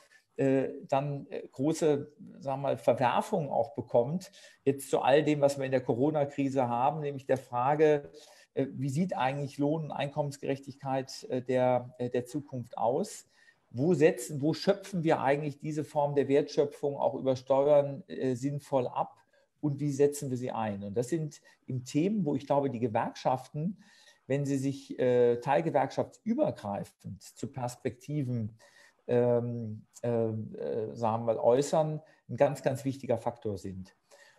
dann 0.88 1.26
große 1.52 2.10
sagen 2.38 2.62
wir 2.62 2.68
mal, 2.68 2.76
Verwerfungen 2.78 3.50
auch 3.50 3.74
bekommt, 3.74 4.32
jetzt 4.64 4.88
zu 4.88 5.02
all 5.02 5.22
dem, 5.22 5.42
was 5.42 5.58
wir 5.58 5.66
in 5.66 5.70
der 5.70 5.82
Corona-Krise 5.82 6.68
haben, 6.68 7.00
nämlich 7.00 7.26
der 7.26 7.36
Frage, 7.36 8.10
wie 8.54 8.90
sieht 8.90 9.16
eigentlich 9.16 9.58
Lohn- 9.58 9.84
und 9.84 9.90
Einkommensgerechtigkeit 9.92 11.24
äh, 11.24 11.42
der, 11.42 11.94
äh, 11.98 12.10
der 12.10 12.26
Zukunft 12.26 12.76
aus? 12.76 13.26
Wo 13.70 13.94
setzen, 13.94 14.42
wo 14.42 14.52
schöpfen 14.52 15.02
wir 15.02 15.20
eigentlich 15.20 15.58
diese 15.58 15.84
Form 15.84 16.14
der 16.14 16.28
Wertschöpfung 16.28 16.96
auch 16.96 17.14
über 17.14 17.36
Steuern 17.36 18.04
sinnvoll 18.34 18.86
ab 18.86 19.16
und 19.62 19.80
wie 19.80 19.92
setzen 19.92 20.28
wir 20.28 20.36
sie 20.36 20.50
ein? 20.50 20.84
Und 20.84 20.94
das 20.94 21.08
sind 21.08 21.40
im 21.64 21.82
Themen, 21.86 22.26
wo 22.26 22.34
ich 22.34 22.46
glaube, 22.46 22.68
die 22.68 22.80
Gewerkschaften, 22.80 23.82
wenn 24.26 24.44
sie 24.44 24.58
sich 24.58 24.98
äh, 24.98 25.36
teilgewerkschaftsübergreifend 25.36 27.22
zu 27.22 27.50
Perspektiven 27.50 28.58
ähm, 29.06 29.86
äh, 30.02 30.94
sagen 30.94 31.26
wir, 31.26 31.42
äußern, 31.42 32.00
ein 32.28 32.36
ganz, 32.36 32.62
ganz 32.62 32.84
wichtiger 32.84 33.18
Faktor 33.18 33.58
sind. 33.58 33.96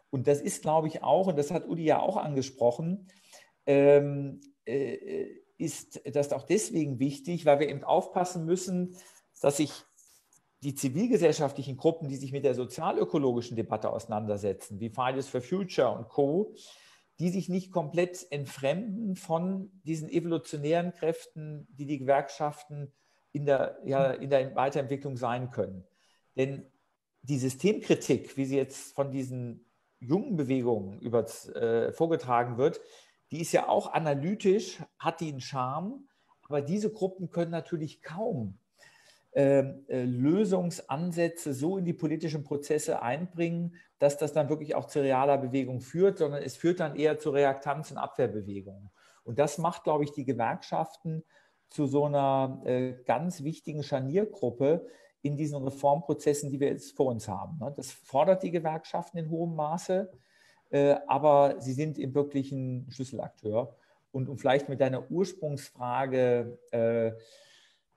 Und 0.09 0.28
das 0.28 0.41
ist, 0.41 0.61
glaube 0.61 0.88
ich, 0.88 1.03
auch, 1.03 1.28
und 1.28 1.38
das 1.38 1.51
hat 1.51 1.68
Udi 1.68 1.86
ja 1.86 1.99
auch 1.99 2.18
angesprochen, 2.18 3.07
ähm, 3.66 4.41
äh, 4.66 5.28
ist 5.57 6.01
das 6.05 6.34
auch 6.34 6.43
deswegen 6.43 6.99
wichtig, 6.99 7.45
weil 7.45 7.59
wir 7.59 7.70
eben 7.70 7.84
aufpassen 7.84 8.45
müssen, 8.45 8.95
dass 9.41 9.57
sich 9.57 9.72
die 10.64 10.76
zivilgesellschaftlichen 10.76 11.78
Gruppen, 11.78 12.07
die 12.07 12.16
sich 12.16 12.32
mit 12.32 12.45
der 12.45 12.55
sozialökologischen 12.55 13.57
Debatte 13.57 13.89
auseinandersetzen, 13.89 14.80
wie 14.80 14.89
Fridays 14.89 15.28
for 15.28 15.41
Future 15.41 15.89
und 15.89 16.07
Co., 16.07 16.55
die 17.20 17.30
sich 17.30 17.49
nicht 17.49 17.72
komplett 17.72 18.26
entfremden 18.32 19.16
von 19.16 19.72
diesen 19.84 20.09
evolutionären 20.09 20.93
Kräften, 20.93 21.68
die 21.70 21.86
die 21.86 21.99
Gewerkschaften 21.99 22.91
in 23.34 23.45
der, 23.45 23.78
ja, 23.86 24.11
in 24.11 24.30
der 24.30 24.55
Weiterentwicklung 24.55 25.18
sein 25.18 25.51
können. 25.51 25.84
Denn 26.36 26.66
die 27.22 27.38
Systemkritik, 27.38 28.36
wie 28.38 28.45
sie 28.45 28.57
jetzt 28.57 28.95
von 28.95 29.11
diesen 29.11 29.66
jungen 29.99 30.36
Bewegungen 30.36 30.99
über, 30.99 31.26
äh, 31.55 31.91
vorgetragen 31.91 32.57
wird, 32.57 32.82
die 33.34 33.42
ist 33.42 33.52
ja 33.52 33.68
auch 33.68 33.92
analytisch, 33.94 34.84
hat 35.00 35.20
die 35.20 35.30
einen 35.30 35.42
Charme, 35.42 36.08
aber 36.44 36.62
diese 36.62 36.92
Gruppen 36.92 37.32
können 37.32 37.50
natürlich 37.50 38.04
kaum 38.04 38.60
ähm, 39.34 39.86
äh, 39.88 40.04
Lösungsansätze 40.04 41.56
so 41.56 41.80
in 41.80 41.86
die 41.86 41.94
politischen 41.94 42.44
Prozesse 42.44 43.02
einbringen, 43.02 43.76
dass 43.98 44.20
das 44.20 44.34
dann 44.34 44.50
wirklich 44.50 44.76
auch 44.76 44.86
zu 44.86 45.02
realer 45.02 45.40
Bewegung 45.40 45.82
führt, 45.82 46.20
sondern 46.20 46.44
es 46.44 46.56
führt 46.56 46.80
dann 46.80 46.96
eher 46.96 47.18
zu 47.18 47.32
Reaktanz- 47.32 47.90
und 47.90 47.98
Abwehrbewegungen. 47.98 48.92
Und 49.24 49.40
das 49.40 49.58
macht, 49.58 49.84
glaube 49.84 50.04
ich, 50.04 50.12
die 50.12 50.26
Gewerkschaften 50.26 51.24
zu 51.70 51.88
so 51.88 52.06
einer 52.06 52.62
äh, 52.66 52.94
ganz 53.06 53.44
wichtigen 53.44 53.82
Scharniergruppe 53.82 54.86
in 55.24 55.38
diesen 55.38 55.64
Reformprozessen, 55.64 56.52
die 56.52 56.60
wir 56.60 56.68
jetzt 56.68 56.96
vor 56.96 57.08
uns 57.08 57.28
haben. 57.28 57.58
Ne? 57.58 57.74
Das 57.76 57.92
fordert 57.92 58.44
die 58.44 58.52
Gewerkschaften 58.52 59.18
in 59.18 59.32
hohem 59.32 59.56
Maße. 59.56 60.12
Äh, 60.74 60.95
aber 61.05 61.61
sie 61.61 61.74
sind 61.74 61.99
im 61.99 62.15
wirklichen 62.15 62.88
Schlüsselakteur. 62.89 63.76
Und 64.11 64.28
um 64.28 64.39
vielleicht 64.39 64.69
mit 64.69 64.82
deiner 64.82 65.09
Ursprungsfrage 65.11 66.57
äh, 66.71 67.11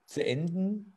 zu 0.05 0.23
enden, 0.23 0.95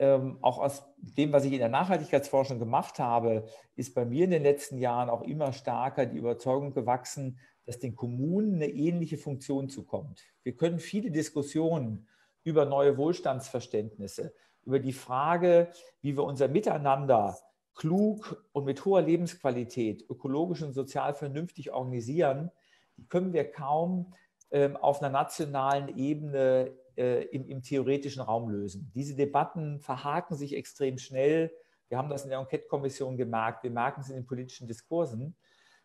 ähm, 0.00 0.38
auch 0.42 0.58
aus 0.58 0.82
dem, 0.96 1.32
was 1.32 1.44
ich 1.44 1.52
in 1.52 1.60
der 1.60 1.68
Nachhaltigkeitsforschung 1.68 2.58
gemacht 2.58 2.98
habe, 2.98 3.44
ist 3.76 3.94
bei 3.94 4.04
mir 4.04 4.24
in 4.24 4.32
den 4.32 4.42
letzten 4.42 4.78
Jahren 4.78 5.08
auch 5.08 5.22
immer 5.22 5.52
stärker 5.52 6.06
die 6.06 6.18
Überzeugung 6.18 6.74
gewachsen, 6.74 7.38
dass 7.66 7.78
den 7.78 7.94
Kommunen 7.94 8.56
eine 8.56 8.68
ähnliche 8.68 9.16
Funktion 9.16 9.68
zukommt. 9.68 10.24
Wir 10.42 10.56
können 10.56 10.80
viele 10.80 11.12
Diskussionen 11.12 12.08
über 12.42 12.64
neue 12.64 12.96
Wohlstandsverständnisse, 12.96 14.34
über 14.64 14.80
die 14.80 14.92
Frage, 14.92 15.68
wie 16.00 16.16
wir 16.16 16.24
unser 16.24 16.48
Miteinander 16.48 17.38
klug 17.74 18.44
und 18.52 18.64
mit 18.64 18.84
hoher 18.84 19.02
Lebensqualität, 19.02 20.04
ökologisch 20.08 20.62
und 20.62 20.72
sozial 20.72 21.14
vernünftig 21.14 21.72
organisieren, 21.72 22.50
die 22.96 23.06
können 23.06 23.32
wir 23.32 23.50
kaum 23.50 24.14
ähm, 24.50 24.76
auf 24.76 25.00
einer 25.00 25.10
nationalen 25.10 25.96
Ebene 25.96 26.72
äh, 26.96 27.24
im, 27.26 27.46
im, 27.48 27.62
theoretischen 27.62 28.22
Raum 28.22 28.50
lösen. 28.50 28.90
Diese 28.94 29.14
Debatten 29.16 29.80
verhaken 29.80 30.36
sich 30.36 30.54
extrem 30.54 30.98
schnell. 30.98 31.50
Wir 31.88 31.98
haben 31.98 32.10
das 32.10 32.24
in 32.24 32.30
der 32.30 32.38
Enquete-Kommission 32.38 33.16
gemerkt. 33.16 33.62
Wir 33.62 33.70
merken 33.70 34.02
es 34.02 34.10
in 34.10 34.16
den 34.16 34.26
politischen 34.26 34.66
Diskursen. 34.66 35.34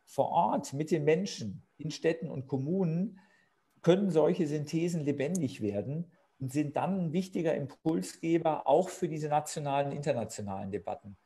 Vor 0.06 0.30
Ort 0.30 0.74
mit 0.74 0.92
den 0.92 1.06
Menschen 1.06 1.66
in 1.78 1.92
Städten 1.92 2.30
und 2.30 2.48
Kommunen 2.48 3.20
können 3.82 4.10
solche 4.10 4.48
Synthesen 4.48 5.06
lebendig 5.06 5.62
werden 5.62 6.12
und 6.40 6.52
sind 6.52 6.76
dann 6.76 7.00
ein 7.00 7.14
wichtiger 7.14 7.56
Impulsgeber 7.56 8.68
auch 8.68 8.90
für 8.90 9.08
diese 9.08 9.30
nationalen, 9.30 9.92
internationalen 9.92 10.72
Debatten. 10.72 11.18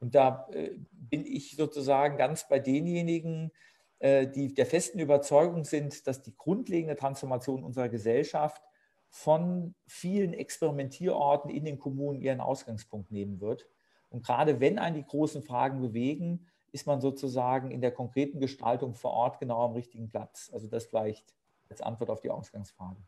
Und 0.00 0.14
da 0.14 0.48
äh, 0.52 0.72
bin 0.90 1.24
ich 1.26 1.56
sozusagen 1.56 2.16
ganz 2.16 2.48
bei 2.48 2.58
denjenigen, 2.58 3.50
äh, 3.98 4.26
die 4.26 4.52
der 4.52 4.66
festen 4.66 4.98
Überzeugung 4.98 5.64
sind, 5.64 6.06
dass 6.06 6.22
die 6.22 6.36
grundlegende 6.36 6.96
Transformation 6.96 7.64
unserer 7.64 7.88
Gesellschaft 7.88 8.62
von 9.08 9.74
vielen 9.86 10.34
Experimentierorten 10.34 11.50
in 11.50 11.64
den 11.64 11.78
Kommunen 11.78 12.20
ihren 12.20 12.40
Ausgangspunkt 12.40 13.10
nehmen 13.10 13.40
wird. 13.40 13.66
Und 14.10 14.24
gerade 14.24 14.60
wenn 14.60 14.78
einen 14.78 14.96
die 14.96 15.06
großen 15.06 15.42
Fragen 15.42 15.80
bewegen, 15.80 16.46
ist 16.72 16.86
man 16.86 17.00
sozusagen 17.00 17.70
in 17.70 17.80
der 17.80 17.92
konkreten 17.92 18.38
Gestaltung 18.38 18.94
vor 18.94 19.12
Ort 19.12 19.38
genau 19.38 19.64
am 19.64 19.72
richtigen 19.72 20.10
Platz. 20.10 20.50
Also 20.52 20.68
das 20.68 20.84
vielleicht 20.86 21.34
als 21.70 21.80
Antwort 21.80 22.10
auf 22.10 22.20
die 22.20 22.30
Ausgangsfrage. 22.30 23.00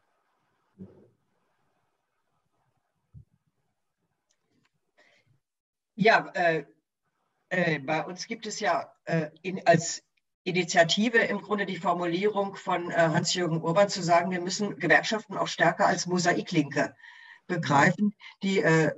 Ja, 5.97 6.31
äh, 6.35 6.65
äh, 7.51 7.79
bei 7.79 8.05
uns 8.05 8.27
gibt 8.27 8.47
es 8.47 8.61
ja 8.61 8.93
äh, 9.05 9.31
in, 9.43 9.67
als 9.67 10.03
Initiative 10.45 11.19
im 11.19 11.41
Grunde 11.41 11.67
die 11.67 11.77
Formulierung 11.77 12.57
von 12.57 12.91
äh, 12.91 12.95
Hans-Jürgen 12.95 13.63
Urban 13.63 13.89
zu 13.89 14.03
sagen, 14.03 14.31
wir 14.31 14.41
müssen 14.41 14.79
Gewerkschaften 14.79 15.37
auch 15.37 15.49
stärker 15.49 15.87
als 15.87 16.07
Mosaiklinke 16.07 16.95
begreifen, 17.47 18.15
die 18.43 18.61
äh, 18.61 18.93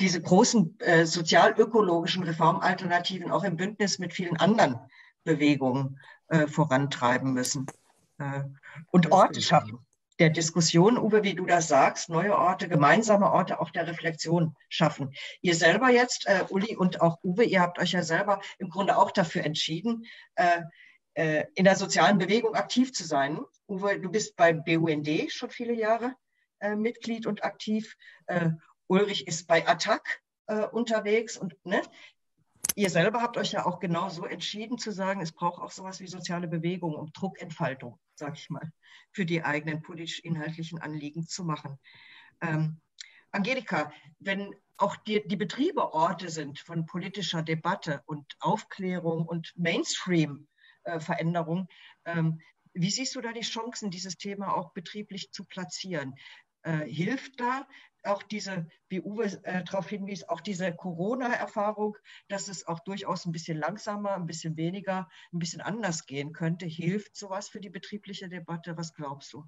diese 0.00 0.20
großen 0.20 0.78
äh, 0.80 1.06
sozial-ökologischen 1.06 2.24
Reformalternativen 2.24 3.30
auch 3.30 3.44
im 3.44 3.56
Bündnis 3.56 3.98
mit 3.98 4.12
vielen 4.12 4.36
anderen 4.36 4.78
Bewegungen 5.24 6.00
vorantreiben 6.48 7.34
müssen 7.34 7.66
und 8.90 9.12
Orte 9.12 9.40
schaffen 9.42 9.78
der 10.18 10.30
Diskussion, 10.30 10.96
Uwe, 10.98 11.24
wie 11.24 11.34
du 11.34 11.44
das 11.46 11.68
sagst, 11.68 12.08
neue 12.08 12.36
Orte, 12.36 12.68
gemeinsame 12.68 13.30
Orte 13.30 13.60
auch 13.60 13.70
der 13.70 13.86
Reflexion 13.86 14.54
schaffen. 14.68 15.12
Ihr 15.40 15.54
selber 15.54 15.90
jetzt, 15.90 16.26
äh, 16.26 16.44
Uli 16.50 16.76
und 16.76 17.00
auch 17.00 17.18
Uwe, 17.22 17.44
ihr 17.44 17.60
habt 17.60 17.78
euch 17.78 17.92
ja 17.92 18.02
selber 18.02 18.40
im 18.58 18.70
Grunde 18.70 18.96
auch 18.96 19.10
dafür 19.10 19.44
entschieden, 19.44 20.04
äh, 20.36 20.62
äh, 21.14 21.44
in 21.54 21.64
der 21.64 21.76
sozialen 21.76 22.18
Bewegung 22.18 22.54
aktiv 22.54 22.92
zu 22.92 23.04
sein. 23.04 23.40
Uwe, 23.66 23.98
du 23.98 24.10
bist 24.10 24.36
beim 24.36 24.62
BUND 24.64 25.32
schon 25.32 25.50
viele 25.50 25.74
Jahre 25.74 26.14
äh, 26.60 26.76
Mitglied 26.76 27.26
und 27.26 27.44
aktiv. 27.44 27.96
Äh, 28.26 28.50
Ulrich 28.86 29.26
ist 29.26 29.46
bei 29.46 29.66
ATTAC 29.66 30.22
äh, 30.46 30.66
unterwegs 30.66 31.36
und 31.36 31.56
ne, 31.64 31.82
ihr 32.74 32.90
selber 32.90 33.22
habt 33.22 33.36
euch 33.36 33.52
ja 33.52 33.66
auch 33.66 33.80
genau 33.80 34.08
so 34.08 34.24
entschieden 34.24 34.78
zu 34.78 34.90
sagen, 34.90 35.20
es 35.20 35.32
braucht 35.32 35.62
auch 35.62 35.70
sowas 35.70 36.00
wie 36.00 36.06
soziale 36.06 36.48
Bewegung, 36.48 36.94
um 36.94 37.12
Druckentfaltung, 37.12 37.98
sag 38.14 38.36
ich 38.36 38.50
mal, 38.50 38.72
für 39.12 39.26
die 39.26 39.44
eigenen 39.44 39.82
politisch-inhaltlichen 39.82 40.80
Anliegen 40.80 41.26
zu 41.26 41.44
machen. 41.44 41.78
Ähm, 42.40 42.80
Angelika, 43.30 43.92
wenn 44.18 44.54
auch 44.76 44.96
die, 44.96 45.26
die 45.26 45.36
Betriebe 45.36 45.92
Orte 45.92 46.30
sind 46.30 46.58
von 46.58 46.86
politischer 46.86 47.42
Debatte 47.42 48.02
und 48.06 48.34
Aufklärung 48.40 49.26
und 49.26 49.52
Mainstream-Veränderung, 49.56 51.68
ähm, 52.04 52.40
wie 52.72 52.90
siehst 52.90 53.14
du 53.14 53.20
da 53.20 53.32
die 53.32 53.42
Chancen, 53.42 53.90
dieses 53.90 54.16
Thema 54.16 54.56
auch 54.56 54.72
betrieblich 54.72 55.30
zu 55.30 55.44
platzieren? 55.44 56.14
Äh, 56.62 56.88
hilft 56.88 57.38
da 57.38 57.68
auch 58.06 58.22
diese, 58.22 58.66
wie 58.88 59.00
Uwe 59.00 59.24
äh, 59.44 59.64
darauf 59.64 59.88
hinwies, 59.88 60.28
auch 60.28 60.40
diese 60.40 60.74
Corona-Erfahrung, 60.74 61.96
dass 62.28 62.48
es 62.48 62.66
auch 62.66 62.80
durchaus 62.80 63.26
ein 63.26 63.32
bisschen 63.32 63.58
langsamer, 63.58 64.14
ein 64.14 64.26
bisschen 64.26 64.56
weniger, 64.56 65.08
ein 65.32 65.38
bisschen 65.38 65.60
anders 65.60 66.06
gehen 66.06 66.32
könnte. 66.32 66.66
Hilft 66.66 67.16
sowas 67.16 67.48
für 67.48 67.60
die 67.60 67.70
betriebliche 67.70 68.28
Debatte? 68.28 68.76
Was 68.76 68.94
glaubst 68.94 69.32
du? 69.32 69.44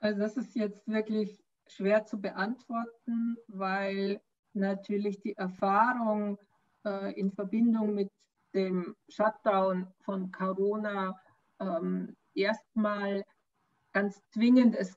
Also 0.00 0.20
das 0.20 0.36
ist 0.36 0.54
jetzt 0.54 0.86
wirklich 0.86 1.42
schwer 1.66 2.04
zu 2.04 2.20
beantworten, 2.20 3.36
weil 3.48 4.20
natürlich 4.52 5.20
die 5.20 5.36
Erfahrung 5.36 6.38
äh, 6.84 7.12
in 7.18 7.32
Verbindung 7.32 7.94
mit 7.94 8.10
dem 8.54 8.96
Shutdown 9.08 9.92
von 10.00 10.30
Corona 10.32 11.20
ähm, 11.60 12.16
erstmal 12.34 13.24
ganz 13.92 14.22
zwingend 14.30 14.76
es 14.76 14.96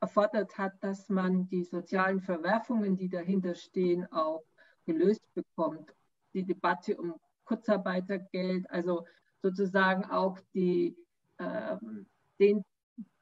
erfordert 0.00 0.56
hat, 0.58 0.72
dass 0.82 1.08
man 1.08 1.48
die 1.48 1.64
sozialen 1.64 2.20
Verwerfungen, 2.20 2.96
die 2.96 3.08
dahinter 3.08 3.54
stehen, 3.54 4.10
auch 4.12 4.44
gelöst 4.86 5.22
bekommt. 5.34 5.94
Die 6.34 6.44
Debatte 6.44 6.96
um 6.96 7.14
Kurzarbeitergeld, 7.44 8.70
also 8.70 9.06
sozusagen 9.42 10.04
auch 10.04 10.38
die, 10.54 10.96
äh, 11.38 11.76
den 12.38 12.64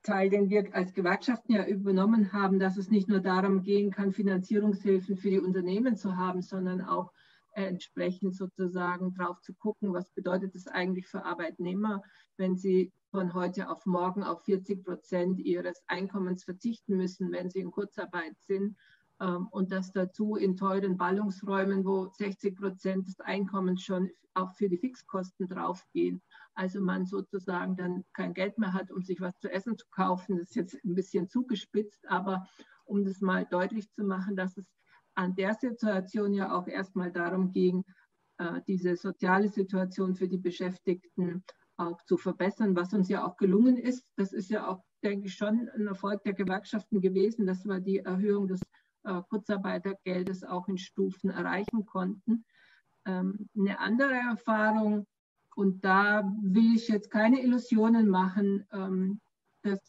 Teil, 0.02 0.30
den 0.30 0.48
wir 0.48 0.74
als 0.74 0.94
Gewerkschaften 0.94 1.52
ja 1.52 1.66
übernommen 1.66 2.32
haben, 2.32 2.58
dass 2.58 2.76
es 2.76 2.90
nicht 2.90 3.08
nur 3.08 3.20
darum 3.20 3.62
gehen 3.62 3.90
kann, 3.90 4.12
Finanzierungshilfen 4.12 5.16
für 5.16 5.30
die 5.30 5.40
Unternehmen 5.40 5.96
zu 5.96 6.16
haben, 6.16 6.42
sondern 6.42 6.80
auch 6.80 7.12
entsprechend 7.52 8.36
sozusagen 8.36 9.14
drauf 9.14 9.40
zu 9.40 9.54
gucken, 9.54 9.92
was 9.94 10.10
bedeutet 10.10 10.54
es 10.54 10.68
eigentlich 10.68 11.06
für 11.06 11.24
Arbeitnehmer, 11.24 12.02
wenn 12.36 12.56
sie 12.56 12.92
von 13.16 13.32
heute 13.32 13.70
auf 13.70 13.86
morgen 13.86 14.22
auf 14.22 14.44
40 14.44 14.84
Prozent 14.84 15.38
ihres 15.38 15.82
Einkommens 15.86 16.44
verzichten 16.44 16.98
müssen, 16.98 17.32
wenn 17.32 17.48
sie 17.48 17.60
in 17.60 17.70
Kurzarbeit 17.70 18.38
sind. 18.40 18.76
Ähm, 19.20 19.48
und 19.52 19.72
das 19.72 19.90
dazu 19.90 20.36
in 20.36 20.54
teuren 20.54 20.98
Ballungsräumen, 20.98 21.86
wo 21.86 22.10
60 22.12 22.54
Prozent 22.54 23.06
des 23.06 23.18
Einkommens 23.20 23.82
schon 23.82 24.10
auch 24.34 24.52
für 24.52 24.68
die 24.68 24.76
Fixkosten 24.76 25.48
draufgehen. 25.48 26.20
Also 26.52 26.78
man 26.82 27.06
sozusagen 27.06 27.74
dann 27.74 28.04
kein 28.12 28.34
Geld 28.34 28.58
mehr 28.58 28.74
hat, 28.74 28.90
um 28.90 29.00
sich 29.02 29.18
was 29.22 29.38
zu 29.38 29.50
essen 29.50 29.78
zu 29.78 29.86
kaufen. 29.90 30.36
Das 30.36 30.50
ist 30.50 30.56
jetzt 30.56 30.74
ein 30.84 30.94
bisschen 30.94 31.26
zugespitzt, 31.26 32.06
aber 32.10 32.46
um 32.84 33.02
das 33.02 33.22
mal 33.22 33.46
deutlich 33.46 33.90
zu 33.92 34.04
machen, 34.04 34.36
dass 34.36 34.58
es 34.58 34.66
an 35.14 35.34
der 35.36 35.54
Situation 35.54 36.34
ja 36.34 36.54
auch 36.54 36.68
erstmal 36.68 37.10
darum 37.10 37.50
ging, 37.50 37.82
äh, 38.36 38.60
diese 38.66 38.94
soziale 38.94 39.48
Situation 39.48 40.14
für 40.14 40.28
die 40.28 40.36
Beschäftigten 40.36 41.42
auch 41.76 42.02
zu 42.02 42.16
verbessern, 42.16 42.76
was 42.76 42.92
uns 42.92 43.08
ja 43.08 43.26
auch 43.26 43.36
gelungen 43.36 43.76
ist. 43.76 44.06
Das 44.16 44.32
ist 44.32 44.50
ja 44.50 44.66
auch, 44.66 44.82
denke 45.02 45.26
ich, 45.26 45.34
schon 45.34 45.68
ein 45.74 45.86
Erfolg 45.86 46.22
der 46.24 46.32
Gewerkschaften 46.32 47.00
gewesen, 47.00 47.46
dass 47.46 47.64
wir 47.64 47.80
die 47.80 47.98
Erhöhung 47.98 48.48
des 48.48 48.60
äh, 49.04 49.20
Kurzarbeitergeldes 49.28 50.44
auch 50.44 50.68
in 50.68 50.78
Stufen 50.78 51.30
erreichen 51.30 51.86
konnten. 51.86 52.44
Ähm, 53.04 53.48
eine 53.56 53.78
andere 53.78 54.14
Erfahrung, 54.14 55.06
und 55.54 55.84
da 55.86 56.30
will 56.42 56.74
ich 56.74 56.88
jetzt 56.88 57.10
keine 57.10 57.42
Illusionen 57.42 58.08
machen, 58.08 58.66
ähm, 58.72 59.20
dass 59.62 59.80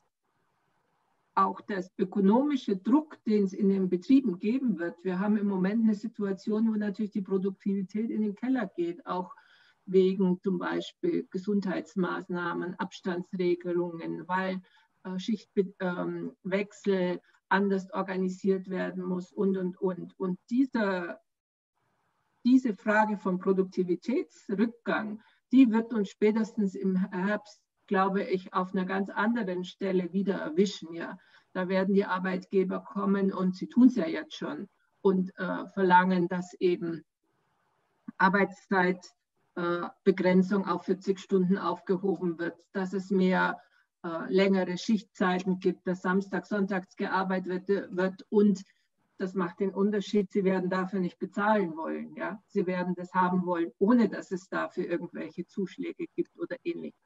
auch 1.36 1.60
das 1.62 1.92
ökonomische 1.98 2.78
Druck, 2.78 3.24
den 3.26 3.44
es 3.44 3.54
in 3.54 3.70
den 3.70 3.90
Betrieben 3.90 4.40
geben 4.40 4.80
wird. 4.80 4.96
Wir 5.04 5.20
haben 5.20 5.38
im 5.38 5.48
Moment 5.48 5.84
eine 5.84 5.94
Situation, 5.94 6.74
wo 6.74 6.78
natürlich 6.78 7.12
die 7.12 7.22
Produktivität 7.22 8.10
in 8.10 8.22
den 8.22 8.34
Keller 8.34 8.66
geht, 8.76 9.06
auch 9.06 9.36
wegen 9.88 10.40
zum 10.42 10.60
Beispiel 10.60 11.28
Gesundheitsmaßnahmen, 11.32 12.76
Abstandsregelungen, 12.76 14.28
weil 14.28 14.62
äh, 15.04 15.18
Schichtwechsel 15.18 16.94
ähm, 16.94 17.20
anders 17.50 17.92
organisiert 17.92 18.70
werden 18.70 19.04
muss 19.04 19.32
und, 19.32 19.58
und, 19.58 19.80
und. 19.82 20.20
Und 20.20 20.40
diese, 20.50 21.18
diese 22.46 22.76
Frage 22.76 23.18
von 23.18 23.40
Produktivitätsrückgang, 23.40 25.22
die 25.52 25.72
wird 25.72 25.94
uns 25.94 26.10
spätestens 26.10 26.76
im 26.76 26.98
Herbst 26.98 27.62
glaube 27.88 28.24
ich, 28.24 28.54
auf 28.54 28.74
einer 28.74 28.86
ganz 28.86 29.10
anderen 29.10 29.64
Stelle 29.64 30.14
wieder 30.14 30.36
erwischen. 30.36 30.94
Ja. 30.94 31.18
Da 31.54 31.70
werden 31.70 31.96
die 31.96 32.06
Arbeitgeber 32.06 32.82
kommen 32.82 33.34
und 33.34 33.56
sie 33.56 33.68
tun 33.68 33.88
es 33.88 33.96
ja 33.96 34.06
jetzt 34.06 34.36
schon 34.36 34.68
und 35.02 35.32
äh, 35.38 35.66
verlangen, 35.68 36.28
dass 36.28 36.54
eben 36.60 37.04
Arbeitszeitbegrenzung 38.18 39.17
äh, 39.58 40.62
auf 40.66 40.84
40 40.84 41.20
Stunden 41.20 41.58
aufgehoben 41.58 42.38
wird, 42.38 42.56
dass 42.74 42.94
es 42.94 43.10
mehr 43.10 43.60
äh, 44.04 44.32
längere 44.32 44.78
Schichtzeiten 44.78 45.60
gibt, 45.60 45.88
dass 45.88 46.04
Samstag, 46.04 46.46
Sonntags 46.46 46.96
gearbeitet 46.96 47.68
wird, 47.68 47.96
wird 47.96 48.26
und 48.30 48.64
das 49.18 49.34
macht 49.34 49.60
den 49.60 49.74
Unterschied. 49.74 50.32
Sie 50.32 50.44
werden 50.44 50.70
dafür 50.70 51.00
nicht 51.00 51.18
bezahlen 51.18 51.76
wollen. 51.76 52.16
Ja? 52.16 52.40
Sie 52.46 52.68
werden 52.68 52.94
das 52.96 53.12
haben 53.16 53.48
wollen, 53.48 53.72
ohne 53.80 54.10
dass 54.10 54.32
es 54.32 54.48
dafür 54.48 54.86
irgendwelche 54.86 55.48
Zuschläge 55.48 56.06
gibt 56.16 56.38
oder 56.38 56.56
ähnliches. 56.64 57.02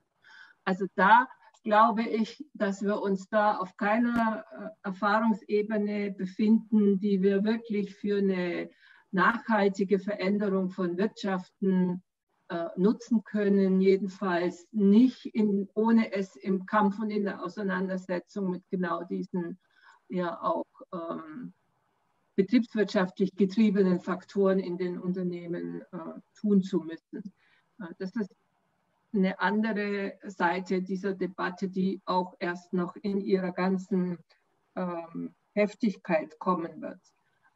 Also 0.65 0.87
da 0.95 1.29
glaube 1.63 2.03
ich, 2.03 2.45
dass 2.53 2.81
wir 2.83 3.01
uns 3.01 3.29
da 3.29 3.57
auf 3.57 3.77
keiner 3.77 4.43
äh, 4.51 4.87
Erfahrungsebene 4.87 6.11
befinden, 6.11 6.99
die 6.99 7.21
wir 7.21 7.45
wirklich 7.45 7.95
für 7.95 8.17
eine 8.17 8.69
nachhaltige 9.11 9.99
Veränderung 9.99 10.69
von 10.69 10.97
Wirtschaften 10.97 12.03
äh, 12.51 12.67
nutzen 12.75 13.23
können, 13.23 13.79
jedenfalls 13.79 14.67
nicht 14.73 15.25
in, 15.25 15.69
ohne 15.73 16.11
es 16.11 16.35
im 16.35 16.65
Kampf 16.65 16.99
und 16.99 17.09
in 17.09 17.23
der 17.23 17.41
Auseinandersetzung 17.41 18.51
mit 18.51 18.63
genau 18.69 19.05
diesen 19.05 19.57
ja 20.09 20.37
auch 20.41 20.65
ähm, 20.91 21.53
betriebswirtschaftlich 22.35 23.33
getriebenen 23.37 24.01
Faktoren 24.01 24.59
in 24.59 24.77
den 24.77 24.99
Unternehmen 24.99 25.81
äh, 25.93 26.19
tun 26.41 26.61
zu 26.61 26.81
müssen. 26.81 27.31
Äh, 27.79 27.93
das 27.99 28.13
ist 28.17 28.35
eine 29.13 29.39
andere 29.39 30.19
Seite 30.25 30.81
dieser 30.81 31.13
Debatte, 31.13 31.69
die 31.69 32.01
auch 32.03 32.35
erst 32.39 32.73
noch 32.73 32.97
in 32.97 33.21
ihrer 33.21 33.53
ganzen 33.53 34.17
ähm, 34.75 35.33
Heftigkeit 35.53 36.37
kommen 36.37 36.81
wird. 36.81 36.99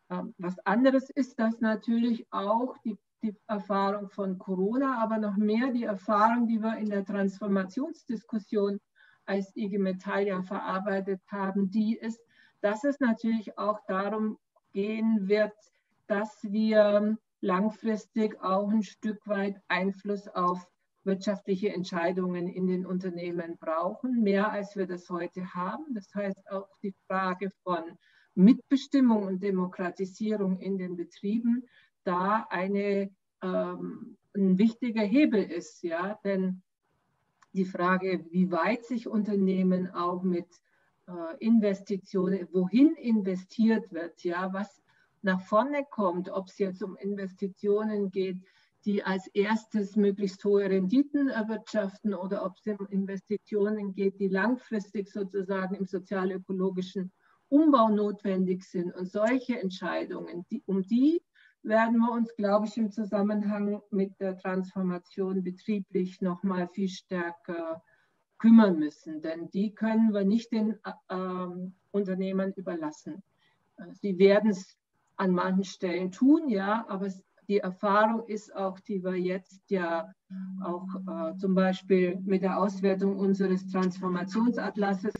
Ähm, 0.09 0.33
was 0.37 0.57
anderes 0.59 1.09
ist 1.09 1.37
das 1.37 1.59
natürlich 1.59 2.25
auch 2.31 2.77
die, 2.85 2.97
die 3.25 3.35
Erfahrung 3.47 4.09
von 4.09 4.37
Corona, 4.37 5.01
aber 5.01 5.17
noch 5.17 5.35
mehr 5.35 5.71
die 5.71 5.83
Erfahrung, 5.83 6.47
die 6.47 6.61
wir 6.61 6.77
in 6.77 6.89
der 6.89 7.03
Transformationsdiskussion 7.03 8.79
als 9.25 9.55
IG 9.55 9.79
Metall 9.79 10.27
ja 10.27 10.41
verarbeitet 10.43 11.21
haben, 11.27 11.71
die 11.71 11.97
ist, 11.97 12.21
dass 12.61 12.83
es 12.83 12.99
natürlich 12.99 13.57
auch 13.57 13.79
darum 13.87 14.37
gehen 14.73 15.27
wird, 15.27 15.53
dass 16.07 16.43
wir 16.43 17.17
langfristig 17.41 18.39
auch 18.43 18.69
ein 18.69 18.83
Stück 18.83 19.25
weit 19.27 19.59
Einfluss 19.67 20.27
auf 20.27 20.67
wirtschaftliche 21.03 21.69
Entscheidungen 21.69 22.47
in 22.47 22.67
den 22.67 22.85
Unternehmen 22.85 23.57
brauchen, 23.57 24.21
mehr 24.21 24.51
als 24.51 24.75
wir 24.75 24.87
das 24.87 25.09
heute 25.09 25.53
haben. 25.53 25.93
Das 25.93 26.13
heißt 26.13 26.49
auch 26.51 26.67
die 26.83 26.93
Frage 27.07 27.51
von 27.63 27.83
Mitbestimmung 28.35 29.23
und 29.23 29.41
Demokratisierung 29.41 30.59
in 30.59 30.77
den 30.77 30.95
Betrieben 30.95 31.63
da 32.05 32.47
eine, 32.49 33.11
ähm, 33.41 34.17
ein 34.33 34.57
wichtiger 34.57 35.03
Hebel 35.03 35.43
ist. 35.43 35.83
Ja? 35.83 36.19
Denn 36.23 36.61
die 37.53 37.65
Frage, 37.65 38.25
wie 38.31 38.51
weit 38.51 38.85
sich 38.85 39.07
Unternehmen 39.07 39.89
auch 39.93 40.23
mit 40.23 40.47
äh, 41.07 41.37
Investitionen, 41.39 42.47
wohin 42.51 42.95
investiert 42.95 43.91
wird, 43.91 44.23
ja, 44.23 44.51
was 44.53 44.81
nach 45.21 45.41
vorne 45.41 45.85
kommt, 45.89 46.29
ob 46.29 46.47
es 46.47 46.57
jetzt 46.57 46.83
um 46.83 46.95
Investitionen 46.97 48.11
geht, 48.11 48.37
die 48.85 49.03
als 49.03 49.27
erstes 49.27 49.95
möglichst 49.95 50.43
hohe 50.45 50.69
Renditen 50.69 51.29
erwirtschaften 51.29 52.13
oder 52.13 52.45
ob 52.45 52.53
es 52.57 52.79
um 52.79 52.85
Investitionen 52.87 53.93
geht, 53.93 54.19
die 54.19 54.27
langfristig 54.27 55.09
sozusagen 55.09 55.75
im 55.75 55.85
sozialökologischen 55.85 57.11
Umbau 57.49 57.89
notwendig 57.89 58.63
sind. 58.63 58.93
Und 58.93 59.11
solche 59.11 59.59
Entscheidungen, 59.59 60.45
die, 60.51 60.61
um 60.67 60.83
die 60.83 61.21
werden 61.65 61.97
wir 61.97 62.11
uns, 62.11 62.33
glaube 62.35 62.67
ich, 62.67 62.77
im 62.77 62.91
Zusammenhang 62.91 63.81
mit 63.89 64.19
der 64.19 64.37
Transformation 64.37 65.43
betrieblich 65.43 66.21
noch 66.21 66.43
mal 66.43 66.67
viel 66.67 66.89
stärker 66.89 67.83
kümmern 68.37 68.77
müssen. 68.77 69.21
Denn 69.21 69.49
die 69.49 69.73
können 69.73 70.13
wir 70.13 70.23
nicht 70.23 70.51
den 70.51 70.77
äh, 70.83 71.47
Unternehmern 71.91 72.53
überlassen. 72.55 73.23
Sie 73.93 74.17
werden 74.17 74.51
es 74.51 74.77
an 75.17 75.31
manchen 75.31 75.63
Stellen 75.63 76.11
tun, 76.11 76.49
ja, 76.49 76.85
aber 76.87 77.09
die 77.47 77.59
Erfahrung 77.59 78.27
ist 78.27 78.55
auch, 78.55 78.79
die 78.79 79.03
wir 79.03 79.15
jetzt 79.15 79.69
ja 79.69 80.11
auch 80.63 80.87
äh, 81.07 81.37
zum 81.37 81.53
Beispiel 81.53 82.17
mit 82.23 82.41
der 82.41 82.59
Auswertung 82.59 83.17
unseres 83.17 83.67
Transformationsatlases 83.67 85.13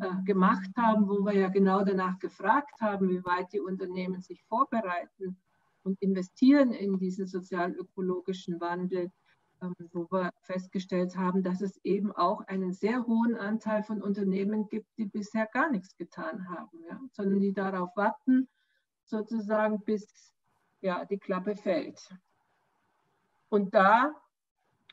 äh, 0.00 0.22
gemacht 0.24 0.70
haben, 0.76 1.08
wo 1.08 1.24
wir 1.24 1.34
ja 1.34 1.48
genau 1.48 1.84
danach 1.84 2.18
gefragt 2.18 2.80
haben, 2.80 3.08
wie 3.08 3.24
weit 3.24 3.52
die 3.52 3.60
Unternehmen 3.60 4.20
sich 4.20 4.42
vorbereiten 4.44 5.38
und 5.82 6.00
investieren 6.00 6.72
in 6.72 6.98
diesen 6.98 7.26
sozial-ökologischen 7.26 8.60
Wandel, 8.60 9.10
ähm, 9.62 9.74
wo 9.92 10.06
wir 10.10 10.32
festgestellt 10.42 11.16
haben, 11.16 11.42
dass 11.42 11.60
es 11.60 11.78
eben 11.84 12.12
auch 12.12 12.40
einen 12.46 12.72
sehr 12.72 13.06
hohen 13.06 13.36
Anteil 13.36 13.82
von 13.82 14.02
Unternehmen 14.02 14.68
gibt, 14.68 14.88
die 14.96 15.06
bisher 15.06 15.46
gar 15.46 15.70
nichts 15.70 15.96
getan 15.96 16.48
haben, 16.48 16.82
ja, 16.88 17.00
sondern 17.12 17.40
die 17.40 17.52
darauf 17.52 17.90
warten, 17.96 18.48
sozusagen 19.04 19.82
bis 19.84 20.32
ja, 20.80 21.04
die 21.04 21.18
Klappe 21.18 21.56
fällt. 21.56 22.00
Und 23.48 23.74
da 23.74 24.14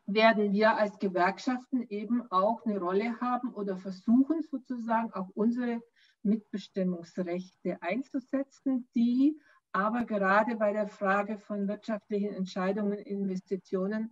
werden 0.07 0.53
wir 0.53 0.75
als 0.75 0.97
Gewerkschaften 0.99 1.85
eben 1.89 2.29
auch 2.31 2.65
eine 2.65 2.79
Rolle 2.79 3.19
haben 3.19 3.53
oder 3.53 3.77
versuchen 3.77 4.41
sozusagen 4.41 5.11
auch 5.13 5.29
unsere 5.35 5.81
Mitbestimmungsrechte 6.23 7.81
einzusetzen, 7.81 8.87
die 8.95 9.39
aber 9.77 10.05
gerade 10.05 10.55
bei 10.55 10.73
der 10.73 10.87
Frage 10.87 11.37
von 11.37 11.67
wirtschaftlichen 11.67 12.33
Entscheidungen, 12.33 12.97
Investitionen 12.97 14.11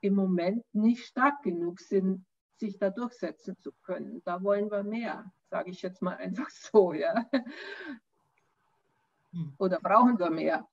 im 0.00 0.14
Moment 0.14 0.64
nicht 0.74 1.06
stark 1.06 1.40
genug 1.44 1.78
sind, 1.78 2.26
sich 2.56 2.78
da 2.78 2.90
durchsetzen 2.90 3.56
zu 3.60 3.70
können. 3.84 4.22
Da 4.24 4.42
wollen 4.42 4.72
wir 4.72 4.82
mehr, 4.82 5.32
sage 5.50 5.70
ich 5.70 5.82
jetzt 5.82 6.02
mal 6.02 6.16
einfach 6.16 6.50
so, 6.50 6.92
ja. 6.92 7.30
Oder 9.58 9.78
brauchen 9.78 10.18
wir 10.18 10.30
mehr? 10.30 10.68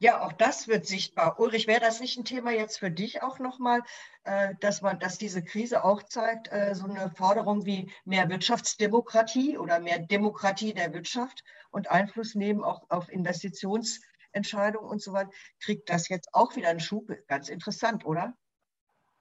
Ja, 0.00 0.20
auch 0.20 0.32
das 0.32 0.66
wird 0.66 0.84
sichtbar. 0.84 1.38
Ulrich, 1.38 1.68
wäre 1.68 1.80
das 1.80 2.00
nicht 2.00 2.18
ein 2.18 2.24
Thema 2.24 2.50
jetzt 2.50 2.78
für 2.78 2.90
dich 2.90 3.22
auch 3.22 3.38
nochmal, 3.38 3.82
äh, 4.24 4.54
dass 4.60 4.82
man, 4.82 4.98
dass 4.98 5.16
diese 5.16 5.42
Krise 5.42 5.84
auch 5.84 6.02
zeigt, 6.02 6.52
äh, 6.52 6.74
so 6.74 6.86
eine 6.86 7.10
Forderung 7.12 7.64
wie 7.64 7.90
mehr 8.04 8.28
Wirtschaftsdemokratie 8.28 9.56
oder 9.56 9.78
mehr 9.78 10.00
Demokratie 10.00 10.74
der 10.74 10.92
Wirtschaft 10.92 11.44
und 11.74 11.90
Einfluss 11.90 12.34
nehmen 12.34 12.62
auch 12.62 12.82
auf 12.88 13.10
Investitionsentscheidungen 13.10 14.88
und 14.88 15.02
so 15.02 15.12
weiter, 15.12 15.30
kriegt 15.60 15.90
das 15.90 16.08
jetzt 16.08 16.28
auch 16.32 16.54
wieder 16.54 16.68
einen 16.68 16.80
Schub. 16.80 17.10
Ganz 17.26 17.48
interessant, 17.48 18.06
oder? 18.06 18.34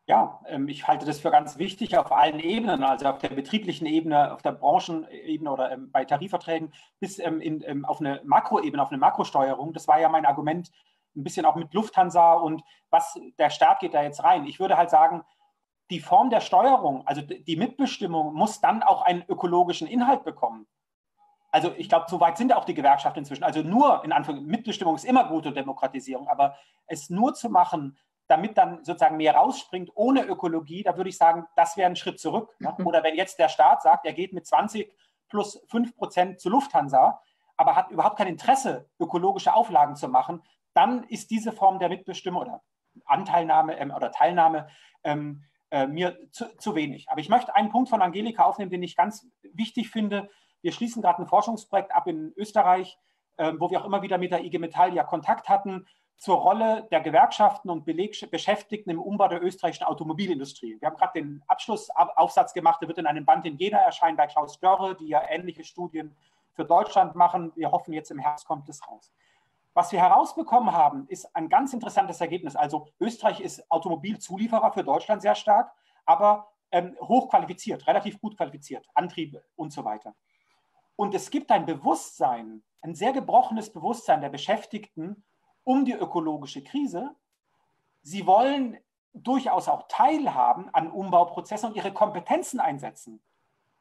Ja, 0.06 0.42
ähm, 0.48 0.68
ich 0.68 0.88
halte 0.88 1.06
das 1.06 1.20
für 1.20 1.32
ganz 1.32 1.58
wichtig 1.58 1.98
auf 1.98 2.12
allen 2.12 2.40
Ebenen, 2.40 2.84
also 2.84 3.08
auf 3.08 3.20
der 3.20 3.30
betrieblichen 3.30 3.88
Ebene, 3.88 4.34
auf 4.34 4.42
der 4.42 4.52
Branchenebene 4.52 5.50
oder 5.50 5.72
ähm, 5.72 5.92
bei 5.92 6.06
Tarifverträgen 6.06 6.74
bis 7.00 7.20
ähm, 7.20 7.42
in, 7.42 7.86
auf 7.86 8.02
eine 8.02 8.22
Makroebene, 8.26 8.84
auf 8.84 8.90
eine 8.90 9.00
Makrosteuerung. 9.00 9.74
Das 9.74 9.88
war 9.88 10.00
ja 10.00 10.10
mein 10.10 10.26
Argument 10.26 10.70
ein 11.16 11.24
bisschen 11.24 11.46
auch 11.46 11.56
mit 11.56 11.74
Lufthansa 11.74 12.34
und 12.34 12.64
was 12.90 13.18
der 13.38 13.50
Staat 13.50 13.80
geht 13.80 13.94
da 13.94 14.04
jetzt 14.04 14.24
rein. 14.24 14.46
Ich 14.46 14.60
würde 14.60 14.78
halt 14.78 14.90
sagen, 14.90 15.24
die 15.90 16.02
Form 16.02 16.30
der 16.30 16.42
Steuerung, 16.42 17.08
also 17.08 17.22
die 17.22 17.56
Mitbestimmung, 17.56 18.34
muss 18.34 18.62
dann 18.62 18.84
auch 18.84 19.04
einen 19.04 19.24
ökologischen 19.28 19.88
Inhalt 19.88 20.24
bekommen. 20.24 20.68
Also 21.54 21.72
ich 21.78 21.88
glaube, 21.88 22.08
so 22.10 22.20
weit 22.20 22.36
sind 22.38 22.52
auch 22.52 22.66
die 22.66 22.74
Gewerkschaften 22.74 23.20
inzwischen. 23.20 23.44
Also 23.44 23.62
nur 23.62 24.04
in 24.04 24.12
Anführungszeichen, 24.12 24.50
Mitbestimmung 24.50 24.96
ist 24.96 25.06
immer 25.06 25.28
gute 25.28 25.52
Demokratisierung, 25.52 26.28
aber 26.28 26.56
es 26.88 27.12
nur 27.12 27.36
zu 27.36 27.48
machen, 27.48 27.96
damit 28.28 28.58
dann 28.58 28.84
sozusagen 28.84 29.18
mehr 29.18 29.36
rausspringt 29.36 29.92
ohne 29.94 30.24
Ökologie, 30.26 30.82
da 30.82 30.98
würde 30.98 31.12
ich 31.12 31.18
sagen, 31.18 31.46
das 31.56 31.78
wäre 31.78 31.88
ein 31.88 31.96
Schritt 31.96 32.20
zurück. 32.20 32.50
Ne? 32.58 32.76
Oder 32.84 33.04
wenn 33.04 33.16
jetzt 33.16 33.38
der 33.38 33.50
Staat 33.50 33.84
sagt, 33.84 34.08
er 34.08 34.14
geht 34.14 34.34
mit 34.34 34.48
20 34.48 34.92
plus 35.30 35.64
5 35.70 35.96
Prozent 35.96 36.40
zu 36.40 36.50
Lufthansa, 36.50 37.22
aber 37.56 37.76
hat 37.76 37.92
überhaupt 37.92 38.18
kein 38.18 38.28
Interesse, 38.28 38.90
ökologische 39.00 39.54
Auflagen 39.54 39.96
zu 39.96 40.08
machen, 40.08 40.42
dann 40.74 41.04
ist 41.04 41.30
diese 41.30 41.52
Form 41.52 41.78
der 41.78 41.90
Mitbestimmung 41.90 42.42
oder 42.42 42.64
Anteilnahme 43.06 43.78
ähm, 43.78 43.92
oder 43.92 44.12
Teilnahme 44.12 44.70
ähm, 45.04 45.44
äh, 45.70 45.86
mir 45.86 46.18
zu, 46.32 46.46
zu, 46.58 46.74
wenig. 46.74 47.10
Aber 47.10 47.22
ich 47.22 47.30
möchte 47.30 47.56
einen 47.56 47.70
Punkt 47.70 47.90
von 47.90 48.02
Angelika 48.02 48.44
aufnehmen, 48.44 48.72
den 48.72 48.84
ich 48.84 48.96
ganz 48.96 49.28
wichtig 49.42 49.90
finde. 49.90 50.30
Wir 50.64 50.72
schließen 50.72 51.02
gerade 51.02 51.22
ein 51.22 51.28
Forschungsprojekt 51.28 51.94
ab 51.94 52.08
in 52.08 52.34
Österreich, 52.38 52.98
äh, 53.38 53.54
wo 53.60 53.70
wir 53.70 53.82
auch 53.82 53.86
immer 53.86 54.02
wieder 54.02 54.18
mit 54.18 54.32
der 54.32 54.44
IG 54.44 54.58
Metall 54.58 54.94
ja 54.96 55.04
Kontakt 55.04 55.50
hatten 55.50 55.86
zur 56.16 56.38
Rolle 56.38 56.88
der 56.90 57.02
Gewerkschaften 57.02 57.70
und 57.70 57.84
Beleg 57.84 58.32
Beschäftigten 58.32 58.90
im 58.90 59.02
Umbau 59.02 59.28
der 59.28 59.44
österreichischen 59.44 59.84
Automobilindustrie. 59.84 60.78
Wir 60.80 60.88
haben 60.88 60.96
gerade 60.96 61.20
den 61.20 61.44
Abschlussaufsatz 61.48 62.54
gemacht, 62.54 62.82
der 62.82 62.88
wird 62.88 62.98
in 62.98 63.08
einem 63.08 63.26
Band 63.26 63.46
in 63.46 63.58
Jena 63.58 63.80
erscheinen 63.80 64.16
bei 64.16 64.26
Klaus 64.28 64.58
Dörre, 64.60 64.96
die 64.96 65.08
ja 65.08 65.22
ähnliche 65.30 65.66
Studien 65.66 66.16
für 66.54 66.64
Deutschland 66.64 67.16
machen. 67.16 67.52
Wir 67.56 67.72
hoffen, 67.72 67.94
jetzt 67.94 68.10
im 68.10 68.20
Herbst 68.20 68.48
kommt 68.48 68.70
es 68.70 68.88
raus. 68.88 69.12
Was 69.74 69.92
wir 69.92 70.00
herausbekommen 70.00 70.72
haben, 70.72 71.08
ist 71.10 71.36
ein 71.36 71.50
ganz 71.50 71.74
interessantes 71.74 72.22
Ergebnis. 72.22 72.56
Also 72.56 72.88
Österreich 73.02 73.42
ist 73.42 73.70
Automobilzulieferer 73.70 74.72
für 74.72 74.84
Deutschland 74.84 75.22
sehr 75.22 75.36
stark, 75.36 75.74
aber 76.06 76.48
ähm, 76.72 76.96
hochqualifiziert, 77.02 77.86
relativ 77.88 78.22
gut 78.22 78.38
qualifiziert, 78.38 78.88
Antriebe 78.94 79.44
und 79.58 79.74
so 79.74 79.84
weiter. 79.84 80.16
Und 80.96 81.14
es 81.16 81.32
gibt 81.32 81.52
ein 81.52 81.66
Bewusstsein, 81.66 82.64
ein 82.82 82.96
sehr 82.96 83.14
gebrochenes 83.14 83.72
Bewusstsein 83.72 84.22
der 84.22 84.30
Beschäftigten 84.30 85.24
um 85.64 85.86
die 85.86 85.94
ökologische 85.94 86.64
Krise. 86.64 87.16
Sie 88.02 88.28
wollen 88.28 88.78
durchaus 89.14 89.70
auch 89.70 89.88
teilhaben 89.88 90.70
an 90.74 90.92
Umbauprozessen 90.92 91.70
und 91.70 91.76
ihre 91.76 91.94
Kompetenzen 91.94 92.60
einsetzen. 92.60 93.22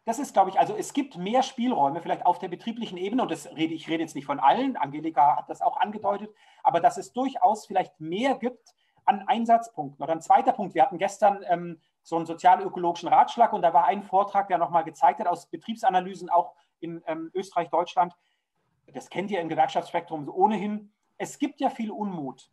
Das 0.05 0.19
ist, 0.19 0.33
glaube 0.33 0.51
ich, 0.51 0.59
also 0.59 0.75
es 0.75 0.93
gibt 0.93 1.17
mehr 1.17 1.43
Spielräume, 1.43 2.03
vielleicht 2.03 2.27
auf 2.27 2.39
der 2.41 2.49
betrieblichen 2.49 2.99
Ebene, 2.99 3.23
und 3.23 3.31
das 3.31 3.47
rede, 3.47 3.73
ich 3.73 3.89
rede 3.89 4.03
jetzt 4.03 4.17
nicht 4.17 4.27
von 4.27 4.41
allen, 4.41 4.77
Angelika 4.77 5.37
hat 5.37 5.49
das 5.49 5.63
auch 5.63 5.77
angedeutet, 5.77 6.35
aber 6.65 6.81
dass 6.81 6.97
es 6.97 7.13
durchaus 7.13 7.67
vielleicht 7.67 8.01
mehr 8.01 8.35
gibt 8.35 8.75
an 9.05 9.27
Einsatzpunkten. 9.29 10.03
Oder 10.03 10.13
ein 10.13 10.21
zweiter 10.21 10.53
Punkt, 10.53 10.75
wir 10.75 10.83
hatten 10.83 10.99
gestern 10.99 11.45
ähm, 11.49 11.81
so 12.03 12.17
einen 12.17 12.27
sozial-ökologischen 12.27 13.09
Ratschlag 13.09 13.53
und 13.53 13.63
da 13.63 13.73
war 13.73 13.85
ein 13.85 14.03
Vortrag, 14.03 14.49
der 14.49 14.59
nochmal 14.59 14.85
gezeigt 14.85 15.21
hat 15.21 15.29
aus 15.29 15.47
Betriebsanalysen 15.47 16.31
auch 16.31 16.53
in 16.83 17.03
ähm, 17.07 17.31
Österreich, 17.35 17.71
Deutschland, 17.71 18.15
das 18.93 19.09
kennt 19.09 19.31
ihr 19.31 19.41
im 19.41 19.49
Gewerkschaftsspektrum 19.49 20.29
ohnehin, 20.29 20.93
es 21.19 21.39
gibt 21.39 21.61
ja 21.61 21.71
viel 21.71 21.91
Unmut. 21.91 22.51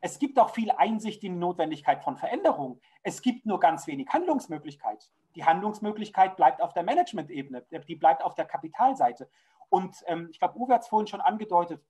Es 0.00 0.18
gibt 0.18 0.38
auch 0.38 0.50
viel 0.50 0.70
Einsicht 0.70 1.24
in 1.24 1.34
die 1.34 1.38
Notwendigkeit 1.38 2.02
von 2.02 2.16
Veränderung. 2.16 2.80
Es 3.02 3.22
gibt 3.22 3.46
nur 3.46 3.60
ganz 3.60 3.86
wenig 3.86 4.08
Handlungsmöglichkeit. 4.08 5.10
Die 5.34 5.44
Handlungsmöglichkeit 5.44 6.36
bleibt 6.36 6.62
auf 6.62 6.72
der 6.72 6.82
Management-Ebene, 6.82 7.66
die 7.86 7.96
bleibt 7.96 8.22
auf 8.22 8.34
der 8.34 8.44
Kapitalseite. 8.46 9.28
Und 9.68 9.96
ähm, 10.06 10.28
ich 10.30 10.38
glaube, 10.38 10.58
Uwe 10.58 10.74
hat 10.74 10.82
es 10.82 10.88
vorhin 10.88 11.06
schon 11.06 11.20
angedeutet, 11.20 11.84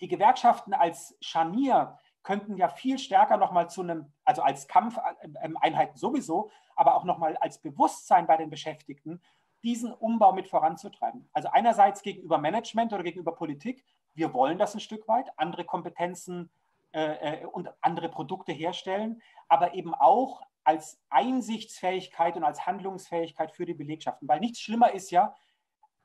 die 0.00 0.08
Gewerkschaften 0.08 0.74
als 0.74 1.16
Scharnier 1.20 1.98
könnten 2.22 2.56
ja 2.56 2.68
viel 2.68 2.98
stärker 2.98 3.36
nochmal 3.36 3.68
zu 3.68 3.82
einem, 3.82 4.12
also 4.24 4.42
als 4.42 4.66
Kampfeinheiten 4.66 5.96
sowieso, 5.96 6.50
aber 6.74 6.94
auch 6.94 7.04
nochmal 7.04 7.36
als 7.36 7.58
Bewusstsein 7.58 8.26
bei 8.26 8.36
den 8.36 8.50
Beschäftigten, 8.50 9.22
diesen 9.64 9.92
Umbau 9.92 10.32
mit 10.32 10.48
voranzutreiben. 10.48 11.28
Also 11.32 11.48
einerseits 11.48 12.02
gegenüber 12.02 12.38
Management 12.38 12.92
oder 12.92 13.02
gegenüber 13.02 13.32
Politik, 13.32 13.84
wir 14.14 14.32
wollen 14.32 14.58
das 14.58 14.74
ein 14.74 14.80
Stück 14.80 15.08
weit, 15.08 15.26
andere 15.36 15.64
Kompetenzen 15.64 16.50
äh, 16.92 17.42
äh, 17.42 17.46
und 17.46 17.68
andere 17.80 18.08
Produkte 18.08 18.52
herstellen, 18.52 19.20
aber 19.48 19.74
eben 19.74 19.94
auch 19.94 20.42
als 20.62 21.00
Einsichtsfähigkeit 21.10 22.36
und 22.36 22.44
als 22.44 22.66
Handlungsfähigkeit 22.66 23.50
für 23.50 23.66
die 23.66 23.74
Belegschaften. 23.74 24.28
Weil 24.28 24.40
nichts 24.40 24.60
schlimmer 24.60 24.92
ist 24.92 25.10
ja, 25.10 25.34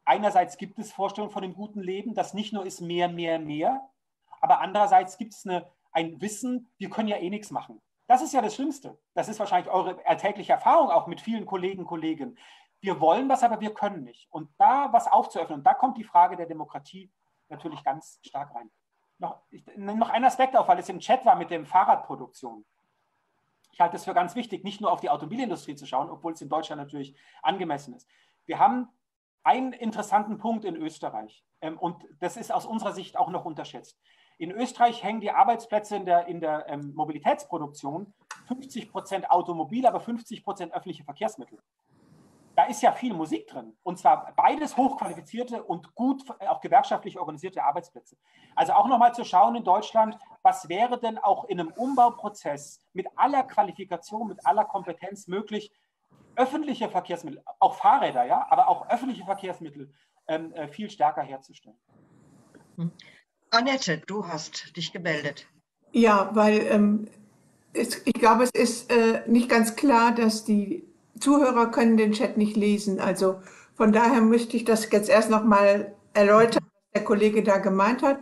einerseits 0.06 0.58
gibt 0.58 0.80
es 0.80 0.92
Vorstellungen 0.92 1.32
von 1.32 1.44
dem 1.44 1.54
guten 1.54 1.82
Leben, 1.82 2.16
das 2.16 2.34
nicht 2.34 2.54
nur 2.54 2.66
ist 2.66 2.82
mehr, 2.82 3.08
mehr, 3.08 3.40
mehr, 3.40 3.88
aber 4.42 4.62
andererseits 4.62 5.18
gibt 5.18 5.34
es 5.34 5.46
eine, 5.46 5.70
ein 5.92 6.20
Wissen, 6.22 6.72
wir 6.78 6.90
können 6.90 7.08
ja 7.08 7.18
eh 7.18 7.30
nichts 7.30 7.52
machen. 7.52 7.82
Das 8.08 8.24
ist 8.24 8.34
ja 8.34 8.42
das 8.42 8.56
Schlimmste. 8.56 8.98
Das 9.14 9.30
ist 9.30 9.40
wahrscheinlich 9.40 9.72
eure 9.72 10.04
alltägliche 10.08 10.54
Erfahrung 10.54 10.90
auch 10.90 11.06
mit 11.06 11.22
vielen 11.22 11.46
Kollegen, 11.46 11.86
Kollegen. 11.86 12.40
Wir 12.82 13.00
wollen 13.02 13.28
was, 13.28 13.44
aber 13.44 13.60
wir 13.60 13.74
können 13.74 14.04
nicht. 14.04 14.28
Und 14.32 14.50
da 14.58 14.92
was 14.94 15.08
aufzuöffnen, 15.08 15.60
und 15.60 15.64
da 15.66 15.74
kommt 15.74 15.98
die 15.98 16.04
Frage 16.04 16.38
der 16.38 16.46
Demokratie 16.46 17.12
natürlich 17.50 17.84
ganz 17.84 18.20
stark 18.26 18.54
rein. 18.56 18.72
Noch, 19.18 19.42
ich, 19.50 19.66
noch 19.76 20.10
ein 20.10 20.24
Aspekt 20.24 20.56
auf, 20.56 20.68
weil 20.68 20.80
es 20.80 20.88
im 20.88 21.00
Chat 21.00 21.26
war 21.26 21.36
mit 21.36 21.52
dem 21.52 21.66
Fahrradproduktion. 21.66 22.66
Ich 23.72 23.82
halte 23.82 23.98
es 23.98 24.06
für 24.06 24.14
ganz 24.14 24.36
wichtig, 24.36 24.64
nicht 24.64 24.80
nur 24.82 24.92
auf 24.92 25.02
die 25.02 25.10
Automobilindustrie 25.10 25.76
zu 25.76 25.86
schauen, 25.86 26.10
obwohl 26.10 26.34
es 26.34 26.42
in 26.42 26.50
Deutschland 26.50 26.82
natürlich 26.82 27.16
angemessen 27.42 27.94
ist. 27.94 28.08
Wir 28.46 28.60
haben 28.60 28.88
einen 29.44 29.74
interessanten 29.74 30.38
Punkt 30.38 30.64
in 30.64 30.76
Österreich 30.76 31.44
ähm, 31.62 31.78
und 31.78 32.06
das 32.20 32.38
ist 32.38 32.52
aus 32.52 32.66
unserer 32.66 32.94
Sicht 32.94 33.18
auch 33.18 33.30
noch 33.30 33.46
unterschätzt. 33.46 34.00
In 34.38 34.52
Österreich 34.52 35.04
hängen 35.04 35.20
die 35.20 35.32
Arbeitsplätze 35.32 35.98
in 35.98 36.06
der, 36.06 36.28
in 36.28 36.40
der 36.40 36.68
ähm, 36.70 36.94
Mobilitätsproduktion 36.96 38.14
50 38.48 38.90
Prozent 38.90 39.30
Automobil, 39.30 39.86
aber 39.86 40.00
50 40.00 40.44
Prozent 40.44 40.74
öffentliche 40.74 41.04
Verkehrsmittel 41.04 41.60
da 42.60 42.66
ist 42.66 42.82
ja 42.82 42.92
viel 42.92 43.14
Musik 43.14 43.48
drin. 43.48 43.72
Und 43.84 44.00
zwar 44.00 44.34
beides 44.36 44.76
hochqualifizierte 44.76 45.64
und 45.64 45.96
gut 45.96 46.26
auch 46.42 46.60
gewerkschaftlich 46.60 47.18
organisierte 47.18 47.64
Arbeitsplätze. 47.64 48.18
Also 48.54 48.74
auch 48.74 48.90
nochmal 48.90 49.16
zu 49.16 49.24
schauen 49.24 49.56
in 49.56 49.64
Deutschland, 49.64 50.18
was 50.42 50.68
wäre 50.68 51.00
denn 51.00 51.18
auch 51.18 51.46
in 51.46 51.62
einem 51.62 51.72
Umbauprozess 51.72 52.82
mit 52.92 53.08
aller 53.16 53.44
Qualifikation, 53.44 54.28
mit 54.28 54.46
aller 54.46 54.66
Kompetenz 54.66 55.28
möglich, 55.28 55.72
öffentliche 56.36 56.90
Verkehrsmittel, 56.90 57.42
auch 57.60 57.76
Fahrräder, 57.76 58.26
ja, 58.26 58.46
aber 58.50 58.68
auch 58.68 58.90
öffentliche 58.90 59.24
Verkehrsmittel 59.24 59.94
ähm, 60.28 60.52
äh, 60.52 60.68
viel 60.68 60.90
stärker 60.90 61.22
herzustellen. 61.22 61.80
Hm. 62.76 62.92
Annette, 63.52 64.00
du 64.00 64.28
hast 64.28 64.76
dich 64.76 64.92
gemeldet. 64.92 65.48
Ja, 65.94 66.30
weil 66.34 66.68
ähm, 66.70 67.08
es, 67.72 68.06
ich 68.06 68.16
glaube, 68.16 68.44
es 68.44 68.52
ist 68.52 68.92
äh, 68.92 69.24
nicht 69.28 69.48
ganz 69.48 69.78
klar, 69.78 70.14
dass 70.14 70.44
die 70.44 70.89
Zuhörer 71.20 71.68
können 71.72 71.98
den 71.98 72.14
Chat 72.14 72.38
nicht 72.38 72.56
lesen. 72.56 73.00
Also 73.00 73.40
von 73.76 73.92
daher 73.92 74.22
möchte 74.22 74.58
ich 74.58 74.66
das 74.66 74.90
jetzt 74.92 75.10
erst 75.10 75.30
noch 75.30 75.44
mal 75.44 75.94
erläutern, 76.14 76.64
was 76.64 76.92
der 76.94 77.04
Kollege 77.04 77.44
da 77.44 77.58
gemeint 77.58 78.02
hat. 78.02 78.20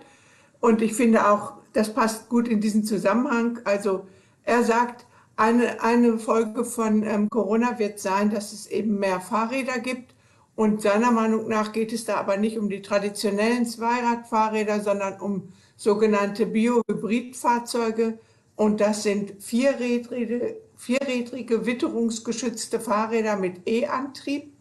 Und 0.60 0.82
ich 0.82 0.94
finde 0.94 1.30
auch, 1.30 1.54
das 1.74 1.94
passt 1.94 2.30
gut 2.30 2.48
in 2.48 2.62
diesen 2.62 2.84
Zusammenhang. 2.84 3.60
Also 3.64 4.08
er 4.44 4.64
sagt, 4.64 5.06
eine, 5.36 5.84
eine 5.84 6.18
Folge 6.18 6.66
von 6.66 7.04
ähm, 7.04 7.30
Corona 7.30 7.78
wird 7.78 8.00
sein, 8.00 8.32
dass 8.32 8.54
es 8.54 8.68
eben 8.68 8.98
mehr 9.00 9.22
Fahrräder 9.22 9.80
gibt. 9.80 10.16
Und 10.56 10.82
seiner 10.82 11.12
Meinung 11.12 11.48
nach 11.48 11.72
geht 11.72 11.94
es 11.94 12.06
da 12.06 12.16
aber 12.16 12.38
nicht 12.38 12.58
um 12.58 12.70
die 12.70 12.82
traditionellen 12.82 13.66
Zweiradfahrräder, 13.68 14.80
sondern 14.80 15.20
um 15.20 15.50
sogenannte 15.76 16.48
Bio-Hybrid-Fahrzeuge. 16.48 18.18
Und 18.56 18.82
das 18.82 19.04
sind 19.04 19.44
vierrädrige, 19.44 20.58
vierrädrige 20.78 21.66
witterungsgeschützte 21.66 22.80
Fahrräder 22.80 23.36
mit 23.36 23.68
E-Antrieb 23.68 24.54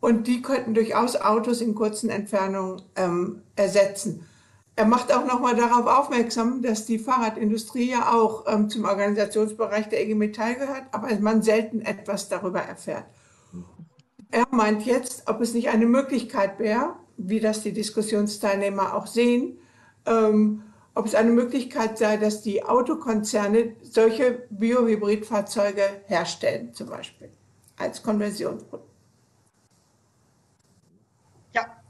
und 0.00 0.26
die 0.26 0.42
könnten 0.42 0.74
durchaus 0.74 1.16
Autos 1.16 1.60
in 1.60 1.74
kurzen 1.74 2.10
Entfernungen 2.10 2.82
ähm, 2.96 3.42
ersetzen. 3.54 4.26
er 4.74 4.84
macht 4.84 5.10
auch 5.12 5.24
nochmal 5.24 5.56
darauf 5.56 5.86
aufmerksam, 5.86 6.60
dass 6.60 6.84
die 6.84 6.98
Fahrradindustrie 6.98 7.90
ja 7.92 8.12
auch 8.12 8.44
ähm, 8.46 8.68
zum 8.68 8.84
Organisationsbereich 8.84 9.88
der 9.88 10.02
IG 10.02 10.14
Metall 10.14 10.56
gehört, 10.56 10.84
aber 10.92 11.08
man 11.20 11.42
selten 11.42 11.80
etwas 11.80 12.28
darüber 12.28 12.60
erfährt. 12.60 13.06
Er 14.30 14.46
meint 14.50 14.84
jetzt, 14.84 15.28
ob 15.28 15.40
es 15.40 15.54
nicht 15.54 15.70
eine 15.70 15.86
Möglichkeit 15.86 16.58
wäre, 16.58 16.96
wie 17.16 17.40
das 17.40 17.62
die 17.62 17.72
Diskussionsteilnehmer 17.72 18.94
auch 18.94 19.06
sehen, 19.06 19.58
ähm, 20.04 20.62
ob 20.96 21.06
es 21.06 21.14
eine 21.14 21.30
Möglichkeit 21.30 21.96
sei, 21.98 22.16
dass 22.16 22.42
die 22.42 22.64
Autokonzerne 22.64 23.76
solche 23.82 24.46
Biohybridfahrzeuge 24.48 26.02
herstellen, 26.06 26.72
zum 26.72 26.88
Beispiel 26.88 27.30
als 27.76 28.02
Konversionsprodukt. 28.02 28.90
Ja, 31.52 31.82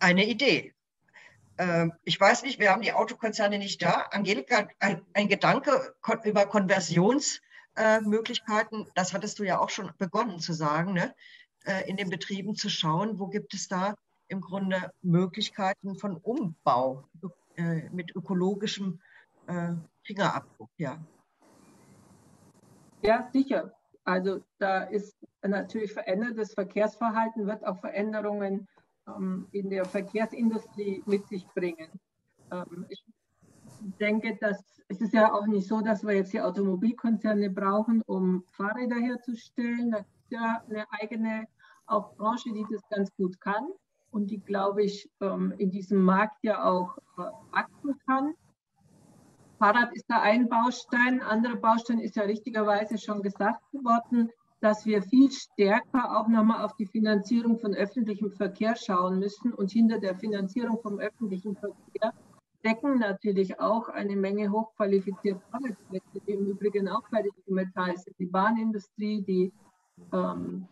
eine 0.00 0.24
Idee. 0.24 0.72
Ähm, 1.58 1.92
ich 2.04 2.18
weiß 2.18 2.44
nicht, 2.44 2.58
wir 2.58 2.72
haben 2.72 2.80
die 2.80 2.94
Autokonzerne 2.94 3.58
nicht 3.58 3.82
da. 3.82 4.06
Angelika, 4.10 4.68
ein, 4.78 5.28
Gedanke 5.28 5.94
über 6.24 6.46
Konversionsmöglichkeiten, 6.46 8.90
das 8.94 9.12
hattest 9.12 9.38
du 9.38 9.44
ja 9.44 9.58
auch 9.58 9.68
schon 9.68 9.92
begonnen 9.98 10.40
zu 10.40 10.54
sagen, 10.54 10.94
ne? 10.94 11.14
Äh, 11.66 11.86
in 11.90 11.98
den 11.98 12.08
Betrieben 12.08 12.56
zu 12.56 12.70
schauen, 12.70 13.18
wo 13.18 13.26
gibt 13.26 13.52
es 13.52 13.68
da 13.68 13.96
im 14.28 14.40
Grunde 14.40 14.90
Möglichkeiten 15.02 15.98
von 15.98 16.16
Umbau 16.16 17.04
äh, 17.56 17.88
mit 17.90 18.14
ökologischem 18.14 19.00
äh, 19.46 19.72
Fingerabdruck, 20.02 20.70
ja. 20.76 20.98
Ja, 23.02 23.28
sicher. 23.32 23.72
Also 24.04 24.40
da 24.58 24.84
ist 24.84 25.16
natürlich 25.42 25.92
verändertes 25.92 26.54
Verkehrsverhalten, 26.54 27.46
wird 27.46 27.64
auch 27.66 27.78
Veränderungen 27.80 28.68
ähm, 29.08 29.48
in 29.52 29.70
der 29.70 29.84
Verkehrsindustrie 29.84 31.02
mit 31.06 31.26
sich 31.28 31.46
bringen. 31.48 31.88
Ähm, 32.50 32.86
ich 32.88 33.04
denke, 34.00 34.36
dass 34.40 34.62
es 34.88 35.00
ist 35.00 35.12
ja 35.12 35.32
auch 35.32 35.46
nicht 35.46 35.66
so, 35.66 35.80
dass 35.80 36.04
wir 36.04 36.14
jetzt 36.14 36.32
die 36.32 36.40
Automobilkonzerne 36.40 37.50
brauchen, 37.50 38.02
um 38.02 38.44
Fahrräder 38.52 38.96
herzustellen. 38.96 39.90
Das 39.90 40.06
ist 40.06 40.30
ja 40.30 40.62
eine 40.68 40.84
eigene 40.92 41.46
auch 41.86 42.14
Branche, 42.16 42.52
die 42.52 42.64
das 42.70 42.82
ganz 42.88 43.10
gut 43.16 43.40
kann 43.40 43.66
und 44.10 44.30
die, 44.30 44.40
glaube 44.40 44.82
ich, 44.82 45.10
ähm, 45.20 45.52
in 45.58 45.70
diesem 45.70 46.02
Markt 46.02 46.38
ja 46.42 46.64
auch 46.64 46.96
äh, 47.18 47.22
wachsen 47.52 47.98
kann. 48.06 48.34
Fahrrad 49.58 49.94
ist 49.94 50.04
da 50.08 50.20
ein 50.20 50.48
Baustein. 50.48 51.22
Andere 51.22 51.56
Baustein 51.56 51.98
ist 51.98 52.16
ja 52.16 52.24
richtigerweise 52.24 52.98
schon 52.98 53.22
gesagt 53.22 53.62
worden, 53.72 54.30
dass 54.60 54.84
wir 54.84 55.02
viel 55.02 55.30
stärker 55.30 56.18
auch 56.18 56.28
nochmal 56.28 56.64
auf 56.64 56.74
die 56.76 56.86
Finanzierung 56.86 57.58
von 57.58 57.74
öffentlichem 57.74 58.30
Verkehr 58.30 58.76
schauen 58.76 59.18
müssen. 59.18 59.52
Und 59.52 59.70
hinter 59.70 59.98
der 59.98 60.16
Finanzierung 60.16 60.80
vom 60.80 60.98
öffentlichen 60.98 61.56
Verkehr 61.56 62.12
decken 62.64 62.98
natürlich 62.98 63.60
auch 63.60 63.88
eine 63.88 64.16
Menge 64.16 64.50
hochqualifizierter 64.50 65.42
Arbeitsplätze, 65.52 66.20
die 66.26 66.32
im 66.32 66.46
Übrigen 66.46 66.88
auch 66.88 67.08
bei 67.10 67.22
der 67.22 67.32
Metall 67.46 67.96
sind. 67.96 68.18
Die 68.18 68.26
Bahnindustrie, 68.26 69.22
die 69.22 69.52
ähm, 70.12 70.66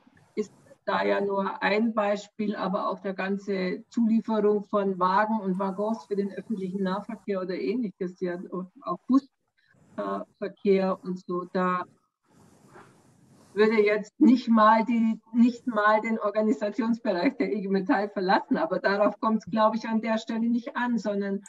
da 0.84 1.04
ja 1.04 1.20
nur 1.20 1.62
ein 1.62 1.94
Beispiel, 1.94 2.54
aber 2.56 2.88
auch 2.88 3.00
der 3.00 3.14
ganze 3.14 3.84
Zulieferung 3.88 4.64
von 4.64 4.98
Wagen 4.98 5.40
und 5.40 5.58
Waggons 5.58 6.04
für 6.06 6.16
den 6.16 6.32
öffentlichen 6.32 6.82
Nahverkehr 6.82 7.40
oder 7.40 7.58
ähnliches, 7.58 8.20
ja, 8.20 8.38
auch 8.82 8.98
Busverkehr 9.96 10.98
und 11.02 11.18
so, 11.20 11.44
da 11.52 11.84
würde 13.54 13.80
jetzt 13.80 14.18
nicht 14.20 14.48
mal, 14.48 14.84
die, 14.84 15.20
nicht 15.32 15.66
mal 15.66 16.00
den 16.00 16.18
Organisationsbereich 16.18 17.36
der 17.36 17.52
IG 17.52 17.68
Metall 17.68 18.08
verlassen, 18.10 18.56
aber 18.56 18.80
darauf 18.80 19.18
kommt 19.20 19.44
es, 19.44 19.50
glaube 19.50 19.76
ich, 19.76 19.88
an 19.88 20.00
der 20.00 20.18
Stelle 20.18 20.48
nicht 20.50 20.76
an, 20.76 20.98
sondern 20.98 21.40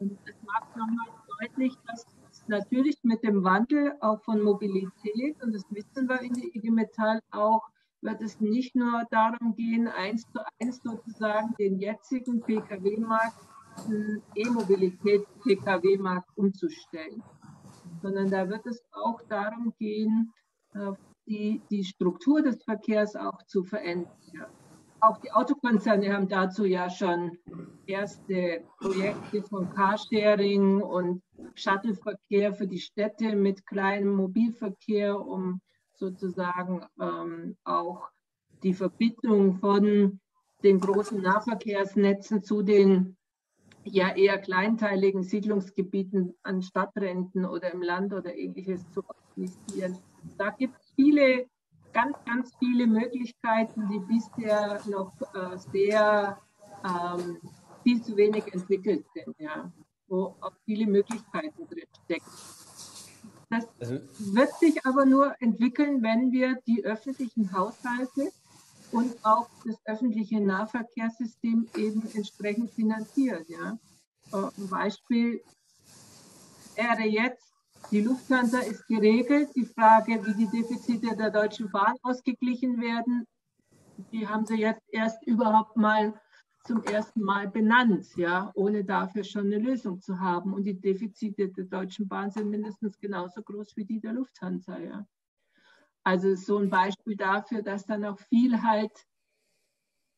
es 0.00 0.34
macht 0.44 0.76
nochmal 0.76 1.08
deutlich, 1.40 1.74
dass 1.86 2.06
natürlich 2.46 2.96
mit 3.02 3.22
dem 3.24 3.44
Wandel 3.44 3.94
auch 4.00 4.22
von 4.22 4.42
Mobilität, 4.42 5.42
und 5.42 5.52
das 5.52 5.64
wissen 5.70 6.08
wir 6.08 6.20
in 6.20 6.34
der 6.34 6.44
IG 6.54 6.70
Metall 6.70 7.20
auch, 7.32 7.68
wird 8.00 8.22
es 8.22 8.40
nicht 8.40 8.74
nur 8.74 9.04
darum 9.10 9.54
gehen, 9.56 9.88
eins 9.88 10.22
zu 10.30 10.40
eins 10.60 10.80
sozusagen 10.82 11.54
den 11.58 11.78
jetzigen 11.78 12.40
Pkw-Markt, 12.40 13.36
E-Mobilität-Pkw-Markt 14.34 16.28
umzustellen, 16.36 17.22
sondern 18.02 18.30
da 18.30 18.48
wird 18.48 18.66
es 18.66 18.82
auch 18.92 19.22
darum 19.28 19.72
gehen, 19.78 20.32
äh, 20.74 20.92
die, 21.28 21.62
die 21.70 21.84
Struktur 21.84 22.42
des 22.42 22.62
Verkehrs 22.64 23.14
auch 23.14 23.42
zu 23.46 23.62
verändern. 23.64 24.10
Auch 25.00 25.18
die 25.18 25.30
Autokonzerne 25.30 26.12
haben 26.12 26.28
dazu 26.28 26.64
ja 26.64 26.90
schon 26.90 27.38
erste 27.86 28.64
Projekte 28.78 29.42
von 29.42 29.72
Carsharing 29.72 30.82
und 30.82 31.22
Shuttleverkehr 31.54 32.52
für 32.52 32.66
die 32.66 32.80
Städte 32.80 33.36
mit 33.36 33.64
kleinem 33.64 34.16
Mobilverkehr, 34.16 35.20
um 35.20 35.60
sozusagen 35.98 36.84
ähm, 37.00 37.56
auch 37.64 38.08
die 38.62 38.74
Verbindung 38.74 39.58
von 39.58 40.20
den 40.62 40.80
großen 40.80 41.20
Nahverkehrsnetzen 41.20 42.42
zu 42.42 42.62
den 42.62 43.16
ja 43.84 44.14
eher 44.14 44.38
kleinteiligen 44.38 45.22
Siedlungsgebieten 45.22 46.34
an 46.42 46.62
Stadtränden 46.62 47.44
oder 47.44 47.72
im 47.72 47.82
Land 47.82 48.12
oder 48.12 48.34
ähnliches 48.34 48.88
zu 48.90 49.02
organisieren. 49.06 49.98
Da 50.36 50.50
gibt 50.50 50.76
es 50.78 50.92
viele, 50.94 51.46
ganz, 51.92 52.16
ganz 52.26 52.54
viele 52.58 52.86
Möglichkeiten, 52.86 53.88
die 53.88 54.00
bisher 54.00 54.80
noch 54.88 55.12
äh, 55.34 55.56
sehr 55.72 56.38
ähm, 56.84 57.38
viel 57.82 58.02
zu 58.02 58.16
wenig 58.16 58.52
entwickelt 58.52 59.06
sind, 59.14 59.34
ja, 59.38 59.72
wo 60.08 60.36
auch 60.40 60.52
viele 60.64 60.86
Möglichkeiten 60.86 61.66
drin 61.68 61.86
stecken. 62.04 62.30
Das 63.50 63.66
also, 63.80 64.00
wird 64.18 64.52
sich 64.58 64.84
aber 64.84 65.06
nur 65.06 65.34
entwickeln, 65.40 66.02
wenn 66.02 66.32
wir 66.32 66.58
die 66.66 66.84
öffentlichen 66.84 67.52
Haushalte 67.52 68.30
und 68.92 69.14
auch 69.24 69.48
das 69.64 69.76
öffentliche 69.84 70.40
Nahverkehrssystem 70.40 71.68
eben 71.76 72.02
entsprechend 72.14 72.70
finanzieren. 72.72 73.44
Ja. 73.48 73.78
Äh, 74.32 74.50
ein 74.58 74.68
Beispiel 74.68 75.42
wäre 76.74 77.06
jetzt, 77.08 77.52
die 77.90 78.02
Lufthansa 78.02 78.58
ist 78.58 78.86
geregelt. 78.86 79.50
Die 79.54 79.64
Frage, 79.64 80.24
wie 80.26 80.34
die 80.34 80.48
Defizite 80.48 81.16
der 81.16 81.30
Deutschen 81.30 81.70
Bahn 81.70 81.94
ausgeglichen 82.02 82.80
werden, 82.80 83.26
die 84.12 84.28
haben 84.28 84.46
sie 84.46 84.56
jetzt 84.56 84.82
erst 84.92 85.26
überhaupt 85.26 85.76
mal 85.76 86.20
zum 86.64 86.82
ersten 86.84 87.22
Mal 87.22 87.48
benannt, 87.48 88.16
ja, 88.16 88.50
ohne 88.54 88.84
dafür 88.84 89.24
schon 89.24 89.46
eine 89.46 89.58
Lösung 89.58 90.00
zu 90.00 90.20
haben. 90.20 90.52
Und 90.52 90.64
die 90.64 90.78
Defizite 90.78 91.48
der 91.48 91.64
Deutschen 91.64 92.08
Bahn 92.08 92.30
sind 92.30 92.50
mindestens 92.50 92.98
genauso 92.98 93.42
groß 93.42 93.76
wie 93.76 93.84
die 93.84 94.00
der 94.00 94.12
Lufthansa, 94.12 94.78
ja. 94.78 95.06
Also 96.04 96.34
so 96.34 96.58
ein 96.58 96.70
Beispiel 96.70 97.16
dafür, 97.16 97.62
dass 97.62 97.84
dann 97.84 98.04
auch 98.04 98.18
viel 98.18 98.62
halt 98.62 99.06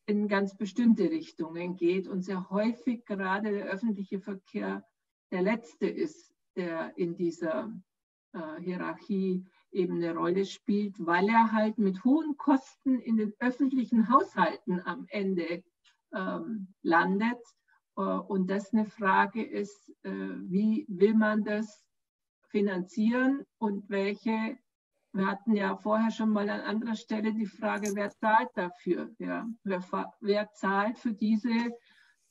in 0.05 0.27
ganz 0.27 0.55
bestimmte 0.55 1.09
Richtungen 1.09 1.75
geht 1.75 2.07
und 2.07 2.21
sehr 2.21 2.49
häufig 2.49 3.05
gerade 3.05 3.51
der 3.51 3.65
öffentliche 3.65 4.19
Verkehr 4.19 4.85
der 5.31 5.41
letzte 5.41 5.87
ist, 5.87 6.33
der 6.55 6.97
in 6.97 7.15
dieser 7.15 7.73
äh, 8.33 8.61
Hierarchie 8.61 9.45
eben 9.71 9.95
eine 9.95 10.15
Rolle 10.15 10.45
spielt, 10.45 10.95
weil 11.05 11.29
er 11.29 11.51
halt 11.51 11.77
mit 11.77 12.03
hohen 12.03 12.37
Kosten 12.37 12.99
in 12.99 13.17
den 13.17 13.33
öffentlichen 13.39 14.09
Haushalten 14.09 14.81
am 14.85 15.05
Ende 15.09 15.63
ähm, 16.13 16.67
landet. 16.81 17.39
Äh, 17.97 18.01
und 18.01 18.47
das 18.49 18.73
eine 18.73 18.85
Frage 18.85 19.43
ist, 19.43 19.89
äh, 20.03 20.09
wie 20.11 20.85
will 20.87 21.13
man 21.13 21.43
das 21.43 21.83
finanzieren 22.49 23.45
und 23.57 23.89
welche, 23.89 24.57
wir 25.13 25.27
hatten 25.27 25.55
ja 25.55 25.75
vorher 25.77 26.11
schon 26.11 26.29
mal 26.29 26.49
an 26.49 26.61
anderer 26.61 26.95
Stelle 26.95 27.33
die 27.33 27.45
Frage, 27.45 27.91
wer 27.95 28.11
zahlt 28.11 28.49
dafür? 28.55 29.09
Ja? 29.19 29.47
Wer, 29.63 29.83
wer 30.19 30.51
zahlt 30.53 30.97
für 30.97 31.13
diese 31.13 31.71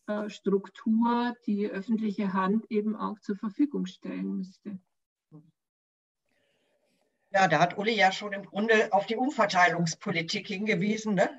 äh, 0.07 0.29
Struktur, 0.29 1.35
die 1.47 1.69
öffentliche 1.69 2.33
Hand 2.33 2.71
eben 2.71 2.97
auch 2.97 3.19
zur 3.21 3.37
Verfügung 3.37 3.87
stellen 3.87 4.37
müsste? 4.37 4.79
Ja, 7.33 7.47
da 7.47 7.61
hat 7.61 7.79
Uli 7.79 7.95
ja 7.95 8.11
schon 8.11 8.33
im 8.33 8.43
Grunde 8.43 8.93
auf 8.93 9.07
die 9.07 9.15
Umverteilungspolitik 9.15 10.49
hingewiesen, 10.49 11.15
ne? 11.15 11.31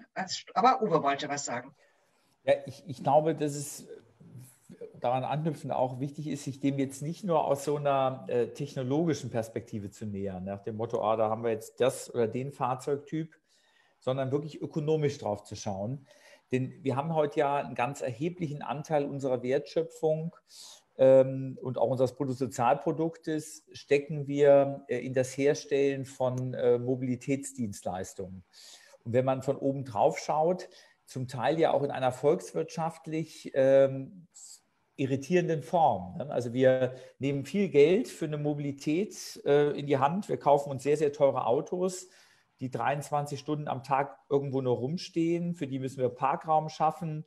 aber 0.53 0.81
Uwe 0.81 1.03
wollte 1.03 1.27
was 1.27 1.43
sagen. 1.43 1.75
Ja, 2.43 2.53
ich, 2.65 2.83
ich 2.87 3.03
glaube, 3.03 3.35
dass 3.35 3.55
es 3.55 3.87
daran 4.99 5.23
anknüpfend 5.23 5.73
auch 5.73 5.99
wichtig 5.99 6.27
ist, 6.27 6.43
sich 6.43 6.59
dem 6.59 6.79
jetzt 6.79 7.01
nicht 7.01 7.23
nur 7.23 7.45
aus 7.45 7.65
so 7.65 7.75
einer 7.75 8.25
äh, 8.27 8.47
technologischen 8.47 9.29
Perspektive 9.29 9.89
zu 9.89 10.05
nähern, 10.05 10.43
nach 10.43 10.61
dem 10.61 10.77
Motto, 10.77 11.03
ah, 11.03 11.15
da 11.15 11.29
haben 11.29 11.43
wir 11.43 11.51
jetzt 11.51 11.81
das 11.81 12.13
oder 12.13 12.27
den 12.27 12.51
Fahrzeugtyp, 12.51 13.35
sondern 13.99 14.31
wirklich 14.31 14.61
ökonomisch 14.61 15.17
drauf 15.17 15.43
zu 15.43 15.55
schauen. 15.55 16.05
Denn 16.51 16.83
wir 16.83 16.95
haben 16.95 17.15
heute 17.15 17.39
ja 17.39 17.57
einen 17.57 17.75
ganz 17.75 18.01
erheblichen 18.01 18.61
Anteil 18.61 19.05
unserer 19.05 19.41
Wertschöpfung 19.41 20.35
ähm, 20.97 21.57
und 21.61 21.77
auch 21.77 21.89
unseres 21.89 22.15
Bruttosozialproduktes 22.15 23.65
stecken 23.71 24.27
wir 24.27 24.83
äh, 24.87 24.99
in 24.99 25.13
das 25.13 25.35
Herstellen 25.37 26.05
von 26.05 26.53
äh, 26.53 26.77
Mobilitätsdienstleistungen. 26.77 28.43
Und 29.03 29.13
wenn 29.13 29.25
man 29.25 29.41
von 29.41 29.57
oben 29.57 29.85
drauf 29.85 30.19
schaut, 30.19 30.69
zum 31.11 31.27
Teil 31.27 31.59
ja 31.59 31.71
auch 31.71 31.83
in 31.83 31.91
einer 31.91 32.13
volkswirtschaftlich 32.13 33.51
ähm, 33.53 34.27
irritierenden 34.95 35.61
Form. 35.61 36.15
Ne? 36.17 36.31
Also 36.31 36.53
wir 36.53 36.95
nehmen 37.19 37.43
viel 37.43 37.67
Geld 37.67 38.07
für 38.07 38.25
eine 38.25 38.37
Mobilität 38.37 39.41
äh, 39.45 39.77
in 39.77 39.87
die 39.87 39.97
Hand. 39.97 40.29
Wir 40.29 40.37
kaufen 40.37 40.69
uns 40.69 40.83
sehr, 40.83 40.95
sehr 40.95 41.11
teure 41.11 41.45
Autos, 41.45 42.07
die 42.61 42.71
23 42.71 43.37
Stunden 43.37 43.67
am 43.67 43.83
Tag 43.83 44.19
irgendwo 44.29 44.61
nur 44.61 44.77
rumstehen. 44.77 45.53
Für 45.53 45.67
die 45.67 45.79
müssen 45.79 45.99
wir 45.99 46.07
Parkraum 46.07 46.69
schaffen. 46.69 47.25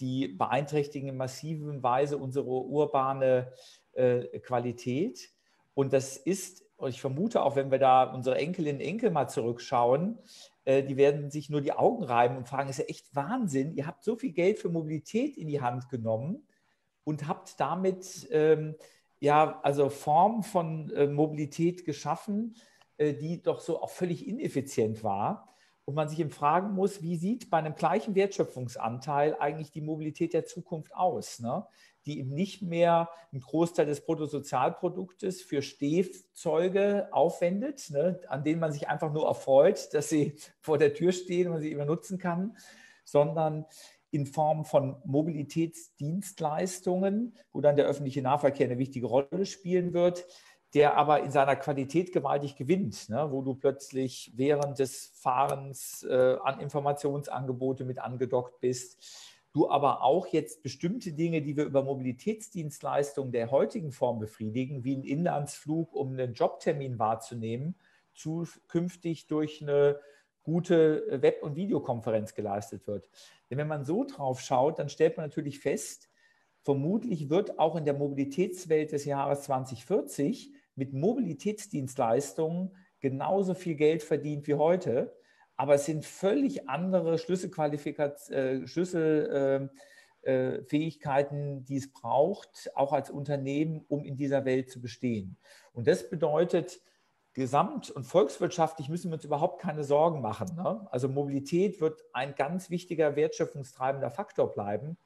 Die 0.00 0.28
beeinträchtigen 0.28 1.08
in 1.08 1.16
massiven 1.16 1.82
Weise 1.82 2.18
unsere 2.18 2.46
urbane 2.46 3.50
äh, 3.92 4.40
Qualität. 4.40 5.30
Und 5.72 5.94
das 5.94 6.18
ist, 6.18 6.66
und 6.76 6.90
ich 6.90 7.00
vermute 7.00 7.42
auch, 7.42 7.56
wenn 7.56 7.70
wir 7.70 7.78
da 7.78 8.02
unsere 8.12 8.36
Enkelinnen 8.36 8.82
und 8.82 8.86
Enkel 8.86 9.10
mal 9.10 9.28
zurückschauen, 9.28 10.18
die 10.66 10.96
werden 10.96 11.30
sich 11.30 11.50
nur 11.50 11.60
die 11.60 11.72
Augen 11.72 12.04
reiben 12.04 12.36
und 12.36 12.48
fragen, 12.48 12.70
ist 12.70 12.78
ja 12.78 12.84
echt 12.84 13.14
Wahnsinn, 13.14 13.74
ihr 13.74 13.86
habt 13.86 14.04
so 14.04 14.16
viel 14.16 14.32
Geld 14.32 14.58
für 14.58 14.68
Mobilität 14.68 15.36
in 15.36 15.48
die 15.48 15.60
Hand 15.60 15.88
genommen 15.88 16.46
und 17.04 17.26
habt 17.26 17.58
damit 17.58 18.28
ähm, 18.30 18.76
ja 19.20 19.60
also 19.62 19.88
Form 19.88 20.42
von 20.42 20.90
äh, 20.90 21.06
Mobilität 21.06 21.84
geschaffen, 21.84 22.56
äh, 22.96 23.14
die 23.14 23.42
doch 23.42 23.60
so 23.60 23.82
auch 23.82 23.90
völlig 23.90 24.26
ineffizient 24.26 25.02
war. 25.02 25.51
Und 25.84 25.94
man 25.94 26.08
sich 26.08 26.20
eben 26.20 26.30
fragen 26.30 26.74
muss, 26.74 27.02
wie 27.02 27.16
sieht 27.16 27.50
bei 27.50 27.58
einem 27.58 27.74
gleichen 27.74 28.14
Wertschöpfungsanteil 28.14 29.36
eigentlich 29.40 29.72
die 29.72 29.80
Mobilität 29.80 30.32
der 30.32 30.44
Zukunft 30.44 30.94
aus? 30.94 31.40
Ne? 31.40 31.66
die 32.06 32.18
eben 32.18 32.34
nicht 32.34 32.62
mehr 32.62 33.10
einen 33.30 33.42
Großteil 33.42 33.84
des 33.86 34.04
Bruttosozialproduktes 34.04 35.40
für 35.42 35.62
Stehzeuge 35.62 37.06
aufwendet, 37.12 37.90
ne, 37.90 38.18
an 38.28 38.42
denen 38.44 38.60
man 38.60 38.72
sich 38.72 38.88
einfach 38.88 39.12
nur 39.12 39.26
erfreut, 39.26 39.92
dass 39.94 40.08
sie 40.08 40.34
vor 40.60 40.78
der 40.78 40.94
Tür 40.94 41.12
stehen 41.12 41.48
und 41.48 41.54
man 41.54 41.62
sie 41.62 41.70
immer 41.70 41.84
nutzen 41.84 42.18
kann, 42.18 42.56
sondern 43.04 43.66
in 44.10 44.26
Form 44.26 44.64
von 44.64 44.96
Mobilitätsdienstleistungen, 45.04 47.36
wo 47.52 47.60
dann 47.60 47.76
der 47.76 47.86
öffentliche 47.86 48.20
Nahverkehr 48.20 48.66
eine 48.66 48.78
wichtige 48.78 49.06
Rolle 49.06 49.46
spielen 49.46 49.94
wird, 49.94 50.26
der 50.74 50.96
aber 50.96 51.22
in 51.22 51.30
seiner 51.30 51.56
Qualität 51.56 52.12
gewaltig 52.12 52.56
gewinnt, 52.56 53.08
ne, 53.08 53.28
wo 53.30 53.42
du 53.42 53.54
plötzlich 53.54 54.32
während 54.36 54.78
des 54.78 55.12
Fahrens 55.14 56.02
äh, 56.04 56.36
an 56.42 56.60
Informationsangebote 56.60 57.84
mit 57.84 57.98
angedockt 57.98 58.60
bist 58.60 59.30
du 59.52 59.68
aber 59.68 60.02
auch 60.02 60.26
jetzt 60.26 60.62
bestimmte 60.62 61.12
Dinge, 61.12 61.42
die 61.42 61.56
wir 61.56 61.64
über 61.64 61.82
Mobilitätsdienstleistungen 61.82 63.32
der 63.32 63.50
heutigen 63.50 63.92
Form 63.92 64.18
befriedigen, 64.18 64.84
wie 64.84 64.94
einen 64.94 65.04
Inlandsflug, 65.04 65.94
um 65.94 66.12
einen 66.12 66.34
Jobtermin 66.34 66.98
wahrzunehmen, 66.98 67.76
zukünftig 68.14 69.26
durch 69.26 69.62
eine 69.62 70.00
gute 70.42 71.22
Web- 71.22 71.42
und 71.42 71.54
Videokonferenz 71.54 72.34
geleistet 72.34 72.86
wird. 72.86 73.08
Denn 73.50 73.58
wenn 73.58 73.68
man 73.68 73.84
so 73.84 74.04
drauf 74.04 74.40
schaut, 74.40 74.78
dann 74.78 74.88
stellt 74.88 75.16
man 75.16 75.26
natürlich 75.26 75.60
fest, 75.60 76.08
vermutlich 76.62 77.28
wird 77.28 77.58
auch 77.58 77.76
in 77.76 77.84
der 77.84 77.94
Mobilitätswelt 77.94 78.92
des 78.92 79.04
Jahres 79.04 79.42
2040 79.42 80.52
mit 80.74 80.92
Mobilitätsdienstleistungen 80.92 82.76
genauso 83.00 83.54
viel 83.54 83.74
Geld 83.74 84.02
verdient 84.02 84.46
wie 84.46 84.54
heute 84.54 85.12
aber 85.56 85.74
es 85.74 85.84
sind 85.84 86.04
völlig 86.04 86.68
andere 86.68 87.18
Schlüsselqualifikationen, 87.18 88.64
äh, 88.64 88.66
Schlüsselfähigkeiten, 88.66 91.38
ähm, 91.38 91.58
äh, 91.58 91.64
die 91.64 91.76
es 91.76 91.92
braucht, 91.92 92.70
auch 92.74 92.92
als 92.92 93.10
Unternehmen, 93.10 93.84
um 93.88 94.04
in 94.04 94.16
dieser 94.16 94.44
Welt 94.44 94.70
zu 94.70 94.80
bestehen. 94.80 95.36
Und 95.72 95.86
das 95.86 96.10
bedeutet, 96.10 96.80
gesamt- 97.34 97.90
und 97.90 98.04
volkswirtschaftlich 98.04 98.88
müssen 98.88 99.10
wir 99.10 99.14
uns 99.14 99.24
überhaupt 99.24 99.60
keine 99.60 99.84
Sorgen 99.84 100.20
machen. 100.20 100.54
Ne? 100.56 100.86
Also 100.90 101.08
Mobilität 101.08 101.80
wird 101.80 102.02
ein 102.12 102.34
ganz 102.34 102.68
wichtiger 102.68 103.16
wertschöpfungstreibender 103.16 104.10
Faktor 104.10 104.52
bleiben. 104.52 104.98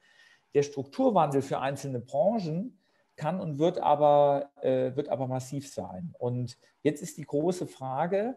Der 0.55 0.63
Strukturwandel 0.63 1.41
für 1.41 1.59
einzelne 1.59 1.99
Branchen 1.99 2.79
kann 3.17 3.41
und 3.41 3.59
wird 3.59 3.79
aber, 3.79 4.51
äh, 4.61 4.95
wird 4.95 5.09
aber 5.09 5.27
massiv 5.27 5.67
sein. 5.67 6.13
Und 6.17 6.57
jetzt 6.83 7.01
ist 7.01 7.17
die 7.17 7.25
große 7.25 7.67
Frage, 7.67 8.35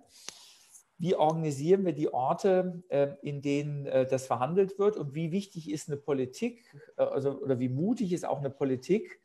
wie 1.00 1.14
organisieren 1.14 1.86
wir 1.86 1.94
die 1.94 2.12
Orte, 2.12 2.82
ähm, 2.90 3.16
in 3.22 3.40
denen 3.40 3.86
äh, 3.86 4.06
das 4.06 4.26
verhandelt 4.26 4.78
wird 4.78 4.96
und 4.96 5.14
wie 5.14 5.32
wichtig 5.32 5.70
ist 5.70 5.88
eine 5.88 5.96
Politik 5.96 6.62
äh, 6.98 7.02
also, 7.02 7.40
oder 7.40 7.58
wie 7.58 7.70
mutig 7.70 8.12
ist 8.12 8.26
auch 8.26 8.38
eine 8.38 8.50
Politik, 8.50 9.20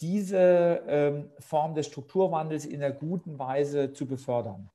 diese 0.00 0.82
ähm, 0.88 1.30
Form 1.38 1.76
des 1.76 1.86
Strukturwandels 1.86 2.66
in 2.66 2.82
einer 2.82 2.92
guten 2.92 3.38
Weise 3.38 3.92
zu 3.92 4.06
befördern. 4.06 4.71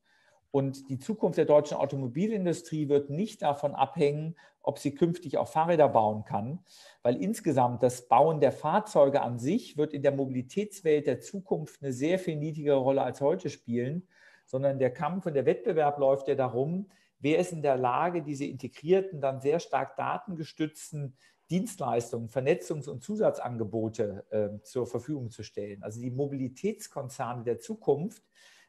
Und 0.52 0.90
die 0.90 0.98
Zukunft 0.98 1.38
der 1.38 1.46
deutschen 1.46 1.78
Automobilindustrie 1.78 2.90
wird 2.90 3.10
nicht 3.10 3.42
davon 3.42 3.76
abhängen, 3.76 4.36
ob 4.62 4.80
sie 4.80 4.94
künftig 4.94 5.38
auch 5.38 5.48
Fahrräder 5.48 5.90
bauen 5.90 6.26
kann, 6.26 6.60
weil 7.04 7.22
insgesamt 7.22 7.84
das 7.84 8.08
Bauen 8.08 8.40
der 8.40 8.52
Fahrzeuge 8.52 9.22
an 9.22 9.40
sich 9.40 9.78
wird 9.78 9.94
in 9.94 10.02
der 10.02 10.12
Mobilitätswelt 10.12 11.08
der 11.08 11.20
Zukunft 11.20 11.82
eine 11.82 11.94
sehr 11.94 12.20
viel 12.20 12.36
niedrigere 12.36 12.78
Rolle 12.78 13.02
als 13.02 13.22
heute 13.22 13.50
spielen 13.50 14.08
sondern 14.48 14.80
der 14.80 14.92
Kampf 14.92 15.26
und 15.26 15.36
der 15.36 15.46
Wettbewerb 15.46 16.00
läuft 16.00 16.28
ja 16.28 16.36
darum, 16.36 16.90
wer 17.20 17.38
ist 17.38 17.52
in 17.52 17.62
der 17.62 17.78
Lage, 17.78 18.24
diese 18.24 18.46
integrierten, 18.46 19.22
dann 19.22 19.42
sehr 19.42 19.60
stark 19.60 19.96
datengestützten 19.98 21.16
Dienstleistungen, 21.50 22.30
Vernetzungs- 22.30 22.90
und 22.90 23.04
Zusatzangebote 23.04 24.26
äh, 24.32 24.62
zur 24.64 24.88
Verfügung 24.88 25.30
zu 25.30 25.44
stellen. 25.44 25.84
Also 25.84 26.02
die 26.02 26.12
Mobilitätskonzerne 26.12 27.44
der 27.44 27.60
Zukunft 27.60 28.24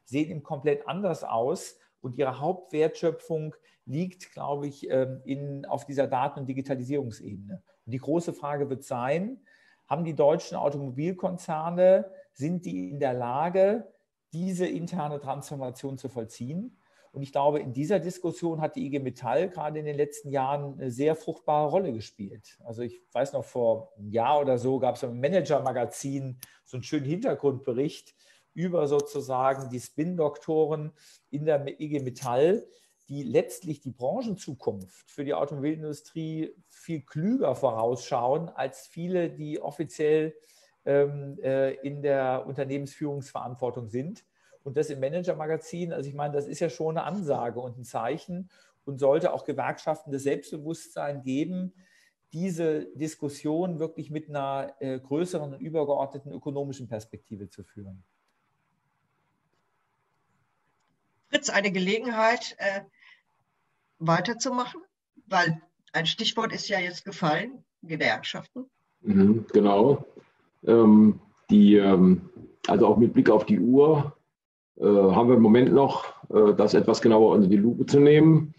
sehen 0.09 0.29
eben 0.29 0.43
komplett 0.43 0.87
anders 0.87 1.23
aus 1.23 1.77
und 2.01 2.15
ihre 2.15 2.39
Hauptwertschöpfung 2.39 3.55
liegt, 3.85 4.31
glaube 4.31 4.67
ich, 4.67 4.89
ähm, 4.89 5.21
in, 5.25 5.65
auf 5.65 5.85
dieser 5.85 6.07
Daten- 6.07 6.41
und 6.41 6.45
Digitalisierungsebene. 6.47 7.63
Und 7.85 7.91
die 7.91 7.97
große 7.97 8.33
Frage 8.33 8.69
wird 8.69 8.83
sein, 8.83 9.39
haben 9.87 10.03
die 10.03 10.15
deutschen 10.15 10.57
Automobilkonzerne, 10.57 12.11
sind 12.31 12.65
die 12.65 12.89
in 12.89 12.99
der 12.99 13.13
Lage, 13.13 13.91
diese 14.31 14.67
interne 14.67 15.19
Transformation 15.19 15.97
zu 15.97 16.07
vollziehen. 16.07 16.77
Und 17.11 17.23
ich 17.23 17.31
glaube, 17.31 17.59
in 17.59 17.73
dieser 17.73 17.99
Diskussion 17.99 18.61
hat 18.61 18.75
die 18.75 18.85
IG 18.85 18.99
Metall 18.99 19.49
gerade 19.49 19.79
in 19.79 19.85
den 19.85 19.95
letzten 19.95 20.29
Jahren 20.29 20.79
eine 20.79 20.91
sehr 20.91 21.15
fruchtbare 21.15 21.67
Rolle 21.67 21.91
gespielt. 21.91 22.59
Also 22.63 22.83
ich 22.83 23.01
weiß 23.13 23.33
noch, 23.33 23.43
vor 23.43 23.93
einem 23.97 24.11
Jahr 24.11 24.39
oder 24.39 24.59
so 24.59 24.77
gab 24.77 24.95
es 24.95 25.03
im 25.03 25.19
Manager-Magazin 25.19 26.39
so 26.65 26.77
einen 26.77 26.83
schönen 26.83 27.05
Hintergrundbericht 27.05 28.15
über 28.53 28.87
sozusagen 28.87 29.69
die 29.69 29.79
Spin-Doktoren 29.79 30.91
in 31.29 31.45
der 31.45 31.79
IG 31.79 31.99
Metall, 31.99 32.65
die 33.07 33.23
letztlich 33.23 33.81
die 33.81 33.91
Branchenzukunft 33.91 35.09
für 35.09 35.25
die 35.25 35.33
Automobilindustrie 35.33 36.53
viel 36.67 37.01
klüger 37.01 37.55
vorausschauen 37.55 38.49
als 38.49 38.87
viele, 38.87 39.31
die 39.31 39.59
offiziell 39.59 40.35
ähm, 40.85 41.37
äh, 41.41 41.73
in 41.75 42.01
der 42.01 42.45
Unternehmensführungsverantwortung 42.45 43.89
sind. 43.89 44.25
Und 44.63 44.77
das 44.77 44.89
im 44.89 44.99
Manager-Magazin, 44.99 45.93
also 45.93 46.07
ich 46.07 46.15
meine, 46.15 46.33
das 46.33 46.45
ist 46.45 46.59
ja 46.59 46.69
schon 46.69 46.97
eine 46.97 47.05
Ansage 47.05 47.59
und 47.59 47.77
ein 47.77 47.83
Zeichen 47.83 48.49
und 48.85 48.99
sollte 48.99 49.33
auch 49.33 49.43
Gewerkschaften 49.43 50.11
das 50.11 50.23
Selbstbewusstsein 50.23 51.23
geben, 51.23 51.73
diese 52.33 52.85
Diskussion 52.95 53.79
wirklich 53.79 54.11
mit 54.11 54.29
einer 54.29 54.73
äh, 54.79 54.99
größeren 54.99 55.53
und 55.53 55.61
übergeordneten 55.61 56.31
ökonomischen 56.31 56.87
Perspektive 56.87 57.49
zu 57.49 57.63
führen. 57.63 58.03
Fritz, 61.29 61.49
eine 61.49 61.71
Gelegenheit, 61.71 62.55
äh, 62.57 62.81
weiterzumachen, 63.99 64.81
weil 65.27 65.61
ein 65.93 66.05
Stichwort 66.05 66.53
ist 66.53 66.69
ja 66.69 66.79
jetzt 66.79 67.05
gefallen, 67.05 67.63
Gewerkschaften. 67.83 68.65
Mhm, 69.01 69.45
genau. 69.51 70.05
Ähm, 70.65 71.19
die, 71.49 71.75
ähm, 71.75 72.29
also 72.67 72.87
auch 72.87 72.97
mit 72.97 73.13
Blick 73.13 73.29
auf 73.29 73.45
die 73.45 73.59
Uhr 73.59 74.15
äh, 74.77 74.83
haben 74.83 75.29
wir 75.29 75.35
im 75.35 75.41
Moment 75.41 75.73
noch, 75.73 76.05
äh, 76.29 76.53
das 76.55 76.73
etwas 76.73 77.01
genauer 77.01 77.35
unter 77.35 77.47
die 77.47 77.57
Lupe 77.57 77.85
zu 77.85 77.99
nehmen. 77.99 78.53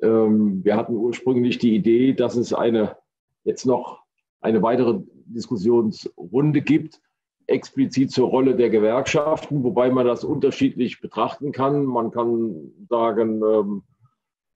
Ähm, 0.00 0.64
wir 0.64 0.76
hatten 0.76 0.94
ursprünglich 0.94 1.58
die 1.58 1.74
Idee, 1.74 2.12
dass 2.12 2.36
es 2.36 2.52
eine 2.52 2.96
jetzt 3.44 3.66
noch 3.66 4.02
eine 4.40 4.62
weitere 4.62 5.00
Diskussionsrunde 5.26 6.62
gibt, 6.62 7.00
explizit 7.46 8.10
zur 8.10 8.28
Rolle 8.28 8.56
der 8.56 8.70
Gewerkschaften, 8.70 9.62
wobei 9.62 9.90
man 9.90 10.06
das 10.06 10.24
unterschiedlich 10.24 11.00
betrachten 11.00 11.52
kann. 11.52 11.84
Man 11.84 12.10
kann 12.10 12.72
sagen, 12.88 13.42
ähm, 13.42 13.82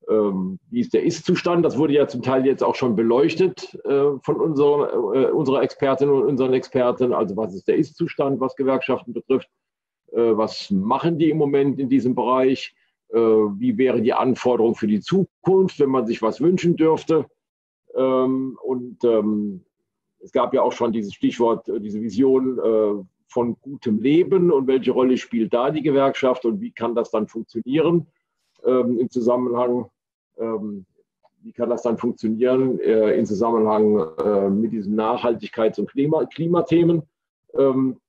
ähm, 0.09 0.59
wie 0.70 0.81
ist 0.81 0.94
der 0.94 1.02
Ist-Zustand? 1.02 1.65
Das 1.65 1.77
wurde 1.77 1.93
ja 1.93 2.09
zum 2.09 2.23
Teil 2.23 2.47
jetzt 2.47 2.65
auch 2.65 2.74
schon 2.74 2.97
beleuchtet 2.97 3.74
äh, 3.85 4.19
von 4.23 4.36
unseren, 4.36 5.15
äh, 5.15 5.31
unserer 5.31 5.62
Expertinnen 5.62 6.15
und 6.15 6.24
unseren 6.24 6.55
Experten. 6.55 7.12
Also 7.12 7.36
was 7.36 7.55
ist 7.55 7.69
der 7.69 7.77
Ist-Zustand, 7.77 8.40
was 8.40 8.56
Gewerkschaften 8.56 9.12
betrifft? 9.12 9.48
Äh, 10.12 10.36
was 10.36 10.70
machen 10.70 11.19
die 11.19 11.31
im 11.31 11.39
Moment 11.39 11.78
in 11.78 11.89
diesem 11.89 12.15
Bereich? 12.15 12.74
Äh, 13.10 13.19
wie 13.19 13.77
wäre 13.77 14.01
die 14.01 14.15
Anforderung 14.15 14.74
für 14.74 14.86
die 14.86 15.01
Zukunft, 15.01 15.78
wenn 15.78 15.90
man 15.90 16.06
sich 16.06 16.23
was 16.23 16.40
wünschen 16.40 16.77
dürfte? 16.77 17.27
Ähm, 17.94 18.59
und 18.62 19.05
ähm, 19.05 19.65
es 20.20 20.32
gab 20.32 20.55
ja 20.55 20.62
auch 20.62 20.73
schon 20.73 20.93
dieses 20.93 21.15
Stichwort, 21.15 21.69
äh, 21.69 21.81
diese 21.81 22.01
Vision 22.01 22.59
äh, 22.59 23.05
von 23.28 23.57
gutem 23.61 24.01
Leben 24.01 24.51
und 24.51 24.66
welche 24.66 24.93
Rolle 24.93 25.16
spielt 25.16 25.53
da 25.53 25.70
die 25.70 25.82
Gewerkschaft 25.82 26.45
und 26.45 26.61
wie 26.61 26.73
kann 26.73 26.95
das 26.95 27.11
dann 27.11 27.28
funktionieren 27.28 28.07
ähm, 28.65 28.99
im 28.99 29.11
Zusammenhang 29.11 29.90
ähm, 30.39 30.86
wie 31.43 31.53
kann 31.53 31.70
das 31.70 31.82
dann 31.82 31.99
funktionieren 31.99 32.81
äh, 32.81 33.12
in 33.12 33.24
Zusammenhang 33.24 34.61
mit 34.61 34.73
diesen 34.73 34.99
Nachhaltigkeits- 34.99 35.78
und 35.78 35.89
Klima 35.89 36.27
Klimathemen? 36.27 37.03
Ähm, 37.57 38.01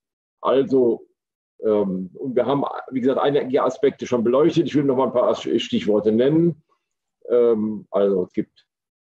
also, 0.41 1.05
und 1.59 2.35
wir 2.35 2.45
haben, 2.45 2.63
wie 2.89 3.01
gesagt, 3.01 3.19
einige 3.19 3.61
Aspekte 3.61 4.07
schon 4.07 4.23
beleuchtet. 4.23 4.65
Ich 4.65 4.75
will 4.75 4.83
noch 4.83 4.95
mal 4.95 5.07
ein 5.07 5.13
paar 5.13 5.35
Stichworte 5.35 6.11
nennen. 6.11 6.63
Also 7.27 8.23
es 8.23 8.33
gibt 8.33 8.65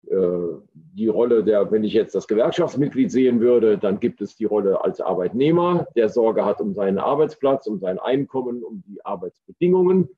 die 0.04 1.08
Rolle 1.08 1.44
der, 1.44 1.70
wenn 1.70 1.84
ich 1.84 1.92
jetzt 1.92 2.14
das 2.14 2.28
Gewerkschaftsmitglied 2.28 3.10
sehen 3.10 3.40
würde, 3.40 3.78
dann 3.78 4.00
gibt 4.00 4.20
es 4.20 4.36
die 4.36 4.44
Rolle 4.44 4.84
als 4.84 5.00
Arbeitnehmer, 5.00 5.86
der 5.96 6.08
Sorge 6.08 6.44
hat 6.44 6.60
um 6.60 6.74
seinen 6.74 6.98
Arbeitsplatz, 6.98 7.66
um 7.66 7.78
sein 7.78 7.98
Einkommen, 7.98 8.62
um 8.62 8.82
die 8.86 9.04
Arbeitsbedingungen. 9.04 10.08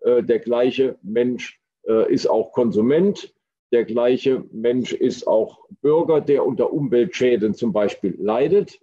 Äh, 0.00 0.22
der 0.22 0.38
gleiche 0.38 0.98
Mensch 1.02 1.60
äh, 1.86 2.12
ist 2.12 2.28
auch 2.28 2.52
Konsument. 2.52 3.32
Der 3.70 3.84
gleiche 3.84 4.44
Mensch 4.50 4.92
ist 4.92 5.26
auch 5.26 5.66
Bürger, 5.82 6.20
der 6.20 6.46
unter 6.46 6.72
Umweltschäden 6.72 7.54
zum 7.54 7.72
Beispiel 7.72 8.16
leidet, 8.18 8.80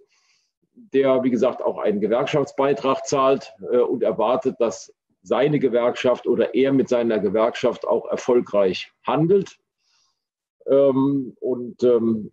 der, 0.74 1.24
wie 1.24 1.30
gesagt, 1.30 1.60
auch 1.60 1.78
einen 1.78 2.00
Gewerkschaftsbeitrag 2.00 3.04
zahlt 3.04 3.52
und 3.88 4.04
erwartet, 4.04 4.56
dass 4.60 4.94
seine 5.22 5.58
Gewerkschaft 5.58 6.28
oder 6.28 6.54
er 6.54 6.72
mit 6.72 6.88
seiner 6.88 7.18
Gewerkschaft 7.18 7.84
auch 7.84 8.06
erfolgreich 8.06 8.92
handelt. 9.04 9.58
Ähm, 10.68 11.36
und, 11.40 11.82
ähm, 11.84 12.32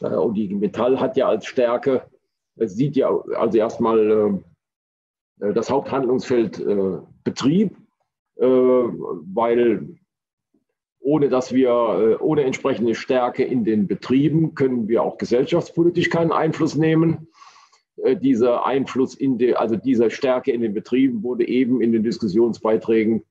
äh, 0.00 0.14
und 0.14 0.34
die 0.34 0.54
Metall 0.54 1.00
hat 1.00 1.16
ja 1.16 1.28
als 1.28 1.46
Stärke, 1.46 2.02
es 2.56 2.74
sieht 2.74 2.96
ja 2.96 3.10
also 3.36 3.58
erstmal 3.58 4.42
äh, 5.40 5.52
das 5.52 5.70
Haupthandlungsfeld 5.70 6.60
äh, 6.60 6.98
Betrieb, 7.24 7.76
äh, 8.36 8.46
weil 8.46 9.96
ohne 11.06 11.28
dass 11.28 11.52
wir, 11.52 11.68
äh, 11.70 12.22
ohne 12.22 12.42
entsprechende 12.42 12.96
Stärke 12.96 13.44
in 13.44 13.64
den 13.64 13.86
Betrieben 13.86 14.56
können 14.56 14.88
wir 14.88 15.04
auch 15.04 15.18
gesellschaftspolitisch 15.18 16.10
keinen 16.10 16.32
Einfluss 16.32 16.74
nehmen. 16.74 17.28
Äh, 18.02 18.16
dieser 18.16 18.66
Einfluss 18.66 19.14
in 19.14 19.38
die, 19.38 19.54
also 19.54 19.76
dieser 19.76 20.10
Stärke 20.10 20.50
in 20.50 20.62
den 20.62 20.74
Betrieben 20.74 21.22
wurde 21.22 21.46
eben 21.46 21.80
in 21.80 21.92
den 21.92 22.02
Diskussionsbeiträgen, 22.02 23.22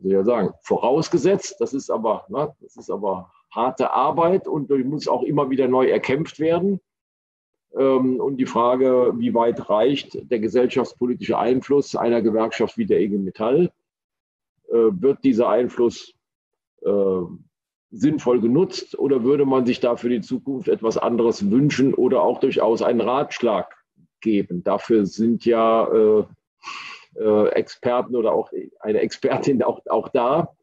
soll 0.00 0.20
ich 0.20 0.26
sagen, 0.26 0.50
vorausgesetzt. 0.62 1.56
Das 1.58 1.74
ist 1.74 1.90
aber, 1.90 2.24
ne, 2.28 2.54
das 2.60 2.76
ist 2.76 2.88
aber 2.88 3.32
harte 3.50 3.92
Arbeit 3.92 4.46
und 4.46 4.70
die 4.70 4.84
muss 4.84 5.08
auch 5.08 5.22
immer 5.22 5.50
wieder 5.50 5.68
neu 5.68 5.86
erkämpft 5.86 6.38
werden. 6.38 6.80
Ähm, 7.76 8.20
und 8.20 8.36
die 8.36 8.46
Frage, 8.46 9.12
wie 9.16 9.34
weit 9.34 9.68
reicht 9.68 10.30
der 10.30 10.38
gesellschaftspolitische 10.38 11.38
Einfluss 11.38 11.96
einer 11.96 12.22
Gewerkschaft 12.22 12.78
wie 12.78 12.86
der 12.86 13.00
IG 13.00 13.18
Metall? 13.18 13.70
Äh, 14.68 14.90
wird 15.00 15.24
dieser 15.24 15.48
Einfluss 15.48 16.14
äh, 16.82 17.20
sinnvoll 17.90 18.40
genutzt 18.40 18.98
oder 18.98 19.24
würde 19.24 19.46
man 19.46 19.64
sich 19.64 19.80
da 19.80 19.96
für 19.96 20.10
die 20.10 20.20
Zukunft 20.20 20.68
etwas 20.68 20.98
anderes 20.98 21.50
wünschen 21.50 21.94
oder 21.94 22.22
auch 22.22 22.40
durchaus 22.40 22.82
einen 22.82 23.00
Ratschlag 23.00 23.74
geben? 24.20 24.62
Dafür 24.62 25.06
sind 25.06 25.44
ja 25.44 25.88
äh, 25.88 27.48
Experten 27.50 28.14
oder 28.14 28.32
auch 28.32 28.50
eine 28.80 29.00
Expertin 29.00 29.62
auch, 29.62 29.80
auch 29.86 30.08
da. 30.08 30.54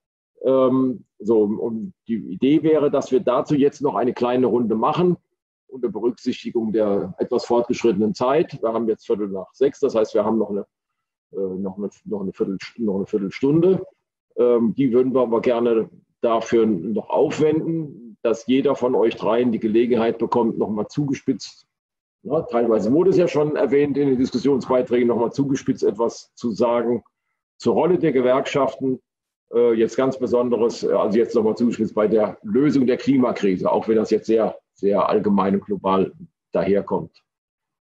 Ähm, 0.45 1.03
so, 1.19 1.43
und 1.43 1.93
die 2.07 2.15
Idee 2.15 2.61
wäre, 2.63 2.91
dass 2.91 3.11
wir 3.11 3.19
dazu 3.19 3.55
jetzt 3.55 3.81
noch 3.81 3.95
eine 3.95 4.13
kleine 4.13 4.45
Runde 4.47 4.76
machen, 4.76 5.17
unter 5.67 5.89
Berücksichtigung 5.89 6.72
der 6.72 7.15
etwas 7.17 7.45
fortgeschrittenen 7.45 8.13
Zeit. 8.13 8.61
Wir 8.61 8.72
haben 8.72 8.88
jetzt 8.88 9.05
Viertel 9.05 9.27
nach 9.30 9.51
sechs, 9.53 9.80
das 9.80 9.95
heißt, 9.95 10.13
wir 10.13 10.23
haben 10.23 10.38
noch 10.38 10.51
eine, 10.51 10.65
äh, 11.34 11.59
noch 11.59 11.77
eine, 11.77 11.89
noch 12.05 12.22
eine, 12.22 12.31
Viertel, 12.31 12.57
noch 12.77 12.97
eine 12.97 13.07
Viertelstunde. 13.07 13.85
Ähm, 14.38 14.76
die 14.76 14.93
würden 14.93 15.13
wir 15.13 15.22
aber 15.22 15.41
gerne 15.41 15.89
dafür 16.22 16.65
noch 16.65 17.09
aufwenden, 17.09 18.17
dass 18.22 18.47
jeder 18.47 18.76
von 18.76 18.95
euch 18.95 19.15
dreien 19.15 19.51
die 19.51 19.59
Gelegenheit 19.59 20.17
bekommt, 20.19 20.57
nochmal 20.57 20.88
zugespitzt, 20.88 21.67
na, 22.27 22.41
teilweise 22.41 22.91
wurde 22.91 23.11
es 23.11 23.17
ja 23.17 23.27
schon 23.27 23.55
erwähnt 23.55 23.97
in 23.97 24.09
den 24.09 24.17
Diskussionsbeiträgen, 24.17 25.07
nochmal 25.07 25.31
zugespitzt 25.31 25.84
etwas 25.84 26.34
zu 26.34 26.51
sagen 26.51 27.03
zur 27.57 27.76
Rolle 27.76 27.99
der 27.99 28.13
Gewerkschaften, 28.13 28.99
jetzt 29.73 29.95
ganz 29.95 30.18
Besonderes, 30.18 30.84
äh, 30.84 30.91
also 30.91 31.18
jetzt 31.18 31.36
nochmal 31.36 31.56
zugeschnitten 31.56 31.95
bei 31.95 32.07
der 32.07 32.38
Lösung 32.44 32.86
der 32.86 32.98
Klimakrise, 32.98 33.72
auch 33.72 33.88
wenn 33.88 33.95
das 33.95 34.11
jetzt 34.11 34.27
sehr, 34.27 34.57
sehr 34.73 35.07
allgemein 35.07 35.56
und 35.56 35.65
global 35.65 36.11
daherkommt. 36.52 37.23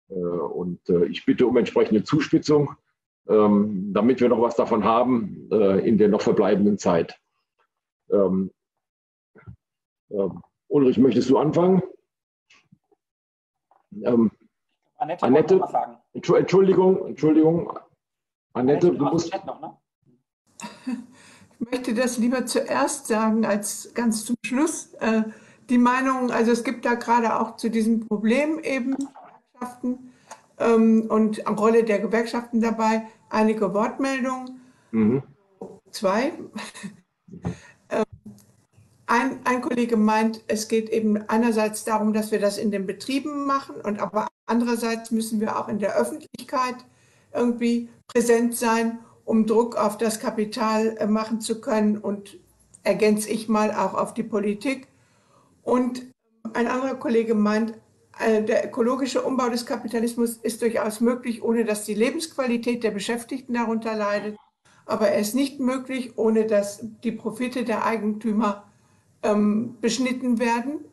Äh, 0.08 0.14
und 0.14 0.80
ich 1.10 1.24
bitte 1.24 1.46
um 1.46 1.56
entsprechende 1.56 2.04
Zuspitzung, 2.04 2.74
ähm, 3.28 3.92
damit 3.92 4.20
wir 4.20 4.28
noch 4.28 4.40
was 4.40 4.54
davon 4.54 4.84
haben 4.84 5.48
in 5.50 5.98
der 5.98 6.08
noch 6.08 6.20
verbleibenden 6.20 6.78
Zeit. 6.78 7.18
Ähm, 8.10 8.52
ähm, 10.10 10.42
Ulrich, 10.68 10.98
möchtest 10.98 11.30
du 11.30 11.38
anfangen? 11.38 11.82
Annette, 14.04 15.24
Annette 15.24 15.60
Entschuldigung, 16.12 17.06
Entschuldigung. 17.06 17.78
Annette, 18.52 18.88
Annette 18.88 18.98
du 18.98 19.04
musst. 19.04 19.34
Noch, 19.44 19.60
ne? 19.60 19.76
Ich 21.58 21.70
möchte 21.70 21.94
das 21.94 22.18
lieber 22.18 22.46
zuerst 22.46 23.06
sagen 23.06 23.46
als 23.46 23.92
ganz 23.94 24.24
zum 24.24 24.36
Schluss. 24.44 24.92
Äh, 25.00 25.22
die 25.68 25.78
Meinung, 25.78 26.30
also 26.30 26.52
es 26.52 26.64
gibt 26.64 26.84
da 26.84 26.94
gerade 26.94 27.40
auch 27.40 27.56
zu 27.56 27.70
diesem 27.70 28.06
Problem 28.06 28.58
eben 28.60 28.94
Gewerkschaften 28.96 30.12
ähm, 30.58 31.06
und 31.08 31.46
Rolle 31.48 31.84
der 31.84 31.98
Gewerkschaften 31.98 32.60
dabei 32.60 33.06
einige 33.30 33.72
Wortmeldungen. 33.74 34.60
Mhm. 34.90 35.22
Zwei. 35.90 36.32
Ähm, 37.88 38.04
ein, 39.06 39.40
ein 39.44 39.62
Kollege 39.62 39.96
meint, 39.96 40.42
es 40.48 40.68
geht 40.68 40.90
eben 40.90 41.16
einerseits 41.28 41.84
darum, 41.84 42.12
dass 42.12 42.30
wir 42.32 42.40
das 42.40 42.58
in 42.58 42.70
den 42.70 42.86
Betrieben 42.86 43.46
machen 43.46 43.76
und 43.82 44.00
aber 44.00 44.28
andererseits 44.46 45.10
müssen 45.10 45.40
wir 45.40 45.58
auch 45.58 45.68
in 45.68 45.78
der 45.78 45.96
Öffentlichkeit 45.96 46.76
irgendwie 47.32 47.88
präsent 48.08 48.56
sein 48.56 48.98
um 49.26 49.44
Druck 49.44 49.76
auf 49.76 49.98
das 49.98 50.20
Kapital 50.20 50.96
äh, 50.98 51.06
machen 51.06 51.42
zu 51.42 51.60
können 51.60 51.98
und 51.98 52.38
ergänze 52.84 53.28
ich 53.28 53.48
mal 53.48 53.72
auch 53.72 53.92
auf 53.92 54.14
die 54.14 54.22
Politik. 54.22 54.86
Und 55.62 56.06
ein 56.54 56.68
anderer 56.68 56.94
Kollege 56.94 57.34
meint, 57.34 57.74
äh, 58.20 58.42
der 58.42 58.64
ökologische 58.64 59.22
Umbau 59.22 59.48
des 59.48 59.66
Kapitalismus 59.66 60.36
ist 60.36 60.62
durchaus 60.62 61.00
möglich, 61.00 61.42
ohne 61.42 61.64
dass 61.64 61.84
die 61.84 61.94
Lebensqualität 61.94 62.84
der 62.84 62.92
Beschäftigten 62.92 63.54
darunter 63.54 63.94
leidet. 63.94 64.36
Aber 64.86 65.08
er 65.08 65.18
ist 65.18 65.34
nicht 65.34 65.58
möglich, 65.58 66.16
ohne 66.16 66.46
dass 66.46 66.84
die 67.02 67.12
Profite 67.12 67.64
der 67.64 67.84
Eigentümer 67.84 68.70
ähm, 69.24 69.76
beschnitten 69.80 70.38
werden. 70.38 70.84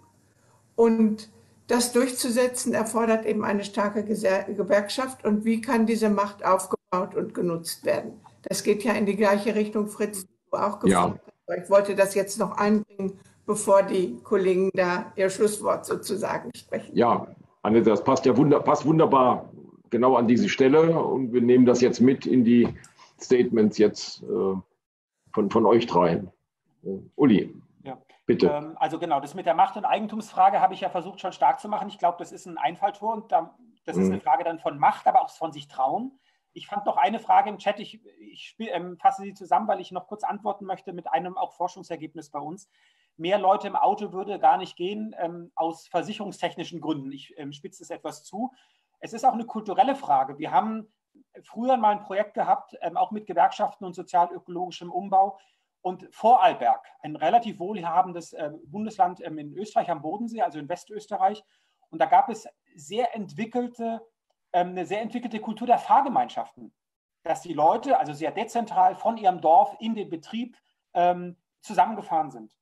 Und 0.76 1.30
das 1.68 1.92
durchzusetzen 1.92 2.74
erfordert 2.74 3.28
eben 3.28 3.46
eine 3.46 3.64
starke 3.64 4.04
Gewerkschaft. 4.04 5.24
Und 5.24 5.46
wie 5.46 5.62
kann 5.62 5.86
diese 5.86 6.10
Macht 6.10 6.44
aufgebaut 6.44 7.14
und 7.14 7.36
genutzt 7.36 7.86
werden? 7.86 8.23
Das 8.44 8.64
geht 8.64 8.84
ja 8.84 8.94
in 8.94 9.06
die 9.06 9.16
gleiche 9.16 9.56
Richtung, 9.56 9.88
Fritz, 9.88 10.26
du 10.52 10.58
auch 10.58 10.80
gefragt 10.80 11.20
ja. 11.48 11.56
Ich 11.62 11.70
wollte 11.70 11.96
das 11.96 12.16
jetzt 12.16 12.40
noch 12.40 12.58
einbringen, 12.58 13.20
bevor 13.46 13.84
die 13.84 14.18
Kollegen 14.24 14.70
da 14.74 15.12
ihr 15.16 15.30
Schlusswort 15.30 15.86
sozusagen 15.86 16.50
sprechen. 16.56 16.96
Ja, 16.96 17.28
Annette, 17.62 17.90
das 17.90 18.04
passt 18.04 18.26
ja 18.26 18.36
wunder, 18.38 18.60
passt 18.60 18.86
wunderbar 18.86 19.50
genau 19.90 20.16
an 20.16 20.28
diese 20.28 20.50
Stelle 20.50 20.98
und 21.00 21.34
wir 21.34 21.42
nehmen 21.42 21.66
das 21.66 21.82
jetzt 21.82 22.00
mit 22.00 22.26
in 22.26 22.44
die 22.44 22.68
Statements 23.20 23.78
jetzt 23.78 24.24
äh, 24.24 24.56
von, 25.34 25.50
von 25.50 25.66
euch 25.66 25.86
dreien. 25.86 26.32
Uh, 26.84 27.02
Uli, 27.16 27.54
ja. 27.84 27.98
bitte. 28.26 28.48
Ähm, 28.48 28.76
also 28.76 29.00
genau, 29.00 29.22
das 29.22 29.36
mit 29.36 29.46
der 29.46 29.54
Macht- 29.54 29.78
und 29.78 29.86
Eigentumsfrage 29.86 30.60
habe 30.60 30.74
ich 30.74 30.82
ja 30.82 30.90
versucht 30.90 31.22
schon 31.22 31.32
stark 31.32 31.60
zu 31.60 31.70
machen. 31.70 31.88
Ich 31.88 31.98
glaube, 31.98 32.18
das 32.20 32.32
ist 32.32 32.46
ein 32.46 32.58
Einfalltor 32.58 33.14
und 33.14 33.32
da, 33.32 33.56
das 33.86 33.96
ist 33.96 34.08
mhm. 34.08 34.14
eine 34.14 34.22
Frage 34.22 34.44
dann 34.44 34.60
von 34.60 34.78
Macht, 34.78 35.08
aber 35.08 35.22
auch 35.22 35.30
von 35.30 35.54
sich 35.54 35.68
trauen. 35.68 36.12
Ich 36.54 36.68
fand 36.68 36.86
noch 36.86 36.98
eine 36.98 37.20
Frage 37.20 37.50
im 37.50 37.58
Chat, 37.58 37.80
ich, 37.80 38.00
ich 38.20 38.56
ähm, 38.60 38.98
fasse 38.98 39.24
sie 39.24 39.34
zusammen, 39.34 39.68
weil 39.68 39.82
ich 39.82 39.92
noch 39.92 40.08
kurz 40.08 40.24
antworten 40.24 40.66
möchte 40.66 40.94
mit 40.94 41.12
einem 41.12 41.38
auch 41.38 41.54
Forschungsergebnis 41.54 42.30
bei 42.30 42.40
uns. 42.40 42.70
Mehr 43.18 43.40
Leute 43.40 43.68
im 43.68 43.76
Auto 43.76 44.12
würde 44.12 44.40
gar 44.40 44.58
nicht 44.58 44.76
gehen, 44.76 45.16
ähm, 45.20 45.52
aus 45.56 45.88
versicherungstechnischen 45.88 46.80
Gründen. 46.80 47.12
Ich 47.12 47.34
ähm, 47.38 47.52
spitze 47.54 47.84
es 47.84 47.90
etwas 47.90 48.24
zu. 48.24 48.52
Es 49.00 49.14
ist 49.14 49.26
auch 49.26 49.34
eine 49.34 49.46
kulturelle 49.46 49.96
Frage. 49.96 50.38
Wir 50.38 50.52
haben 50.52 50.94
früher 51.44 51.78
mal 51.78 51.92
ein 51.92 52.04
Projekt 52.04 52.34
gehabt, 52.34 52.78
ähm, 52.82 52.98
auch 52.98 53.12
mit 53.12 53.28
Gewerkschaften 53.28 53.86
und 53.86 53.94
sozial-ökologischem 53.94 54.92
Umbau. 54.92 55.38
Und 55.82 56.08
Vorarlberg, 56.12 56.88
ein 57.02 57.18
relativ 57.18 57.60
wohlhabendes 57.60 58.32
äh, 58.32 58.52
Bundesland 58.66 59.20
ähm, 59.22 59.38
in 59.38 59.54
Österreich 59.54 59.90
am 59.90 60.02
Bodensee, 60.02 60.42
also 60.42 60.58
in 60.60 60.70
Westösterreich. 60.70 61.44
Und 61.90 62.00
da 62.00 62.06
gab 62.06 62.30
es 62.30 62.48
sehr 62.76 63.14
entwickelte 63.16 64.02
eine 64.60 64.86
sehr 64.86 65.02
entwickelte 65.02 65.40
Kultur 65.40 65.68
der 65.68 65.80
Fahrgemeinschaften, 65.80 66.74
dass 67.24 67.42
die 67.42 67.54
Leute 67.54 67.98
also 67.98 68.14
sehr 68.14 68.32
dezentral 68.32 68.96
von 68.96 69.18
ihrem 69.18 69.42
Dorf 69.42 69.76
in 69.80 69.96
den 69.96 70.10
Betrieb 70.10 70.58
ähm, 70.94 71.38
zusammengefahren 71.62 72.32
sind. 72.32 72.56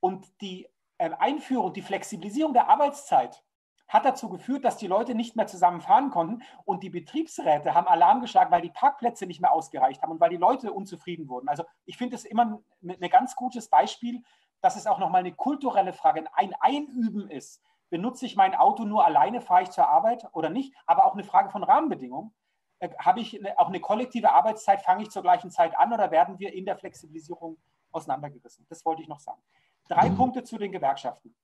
Und 0.00 0.40
die 0.40 0.68
äh, 0.98 1.10
Einführung, 1.18 1.72
die 1.72 1.82
Flexibilisierung 1.82 2.52
der 2.52 2.68
Arbeitszeit 2.68 3.42
hat 3.88 4.04
dazu 4.04 4.28
geführt, 4.28 4.64
dass 4.64 4.76
die 4.76 4.86
Leute 4.86 5.14
nicht 5.14 5.34
mehr 5.34 5.46
zusammenfahren 5.46 6.10
konnten 6.10 6.42
und 6.64 6.82
die 6.82 6.90
Betriebsräte 6.90 7.74
haben 7.74 7.88
Alarm 7.88 8.20
geschlagen, 8.20 8.50
weil 8.50 8.60
die 8.60 8.70
Parkplätze 8.70 9.26
nicht 9.26 9.40
mehr 9.40 9.52
ausgereicht 9.52 10.02
haben 10.02 10.12
und 10.12 10.20
weil 10.20 10.30
die 10.30 10.36
Leute 10.36 10.72
unzufrieden 10.72 11.28
wurden. 11.28 11.48
Also 11.48 11.64
ich 11.86 11.96
finde 11.96 12.16
es 12.16 12.24
immer 12.24 12.60
ein, 12.82 13.02
ein 13.02 13.10
ganz 13.10 13.34
gutes 13.34 13.68
Beispiel, 13.68 14.22
dass 14.60 14.76
es 14.76 14.86
auch 14.86 14.98
nochmal 14.98 15.20
eine 15.20 15.32
kulturelle 15.32 15.94
Frage, 15.94 16.24
ein 16.34 16.54
Einüben 16.60 17.30
ist. 17.30 17.62
Benutze 17.90 18.26
ich 18.26 18.36
mein 18.36 18.54
Auto 18.54 18.84
nur 18.84 19.04
alleine, 19.04 19.40
fahre 19.40 19.62
ich 19.62 19.70
zur 19.70 19.88
Arbeit 19.88 20.26
oder 20.32 20.50
nicht? 20.50 20.74
Aber 20.86 21.06
auch 21.06 21.14
eine 21.14 21.24
Frage 21.24 21.50
von 21.50 21.64
Rahmenbedingungen. 21.64 22.34
Äh, 22.80 22.90
habe 22.98 23.20
ich 23.20 23.40
auch 23.58 23.68
eine 23.68 23.80
kollektive 23.80 24.32
Arbeitszeit, 24.32 24.82
fange 24.82 25.02
ich 25.02 25.10
zur 25.10 25.22
gleichen 25.22 25.50
Zeit 25.50 25.76
an 25.78 25.92
oder 25.92 26.10
werden 26.10 26.38
wir 26.38 26.52
in 26.52 26.64
der 26.64 26.76
Flexibilisierung 26.76 27.56
auseinandergerissen? 27.90 28.66
Das 28.68 28.84
wollte 28.84 29.02
ich 29.02 29.08
noch 29.08 29.20
sagen. 29.20 29.40
Drei 29.88 30.10
mhm. 30.10 30.16
Punkte 30.16 30.44
zu 30.44 30.58
den 30.58 30.70
Gewerkschaften. 30.70 31.34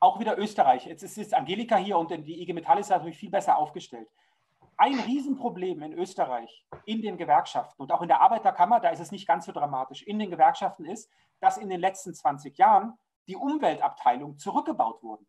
Auch 0.00 0.18
wieder 0.18 0.36
Österreich. 0.38 0.86
Jetzt 0.86 1.02
ist, 1.02 1.16
ist 1.16 1.34
Angelika 1.34 1.76
hier 1.76 1.96
und 1.96 2.10
die 2.10 2.42
IG 2.42 2.52
Metall 2.52 2.78
ist 2.78 2.90
natürlich 2.90 3.16
viel 3.16 3.30
besser 3.30 3.56
aufgestellt. 3.56 4.08
Ein 4.76 4.98
Riesenproblem 4.98 5.82
in 5.82 5.92
Österreich 5.92 6.66
in 6.84 7.00
den 7.00 7.16
Gewerkschaften 7.16 7.80
und 7.80 7.92
auch 7.92 8.02
in 8.02 8.08
der 8.08 8.20
Arbeiterkammer, 8.20 8.80
da 8.80 8.88
ist 8.88 8.98
es 8.98 9.12
nicht 9.12 9.26
ganz 9.26 9.46
so 9.46 9.52
dramatisch, 9.52 10.02
in 10.02 10.18
den 10.18 10.30
Gewerkschaften 10.30 10.84
ist, 10.84 11.08
dass 11.38 11.58
in 11.58 11.68
den 11.68 11.78
letzten 11.78 12.12
20 12.12 12.58
Jahren 12.58 12.98
die 13.28 13.36
Umweltabteilung 13.36 14.36
zurückgebaut 14.36 15.00
wurden 15.04 15.26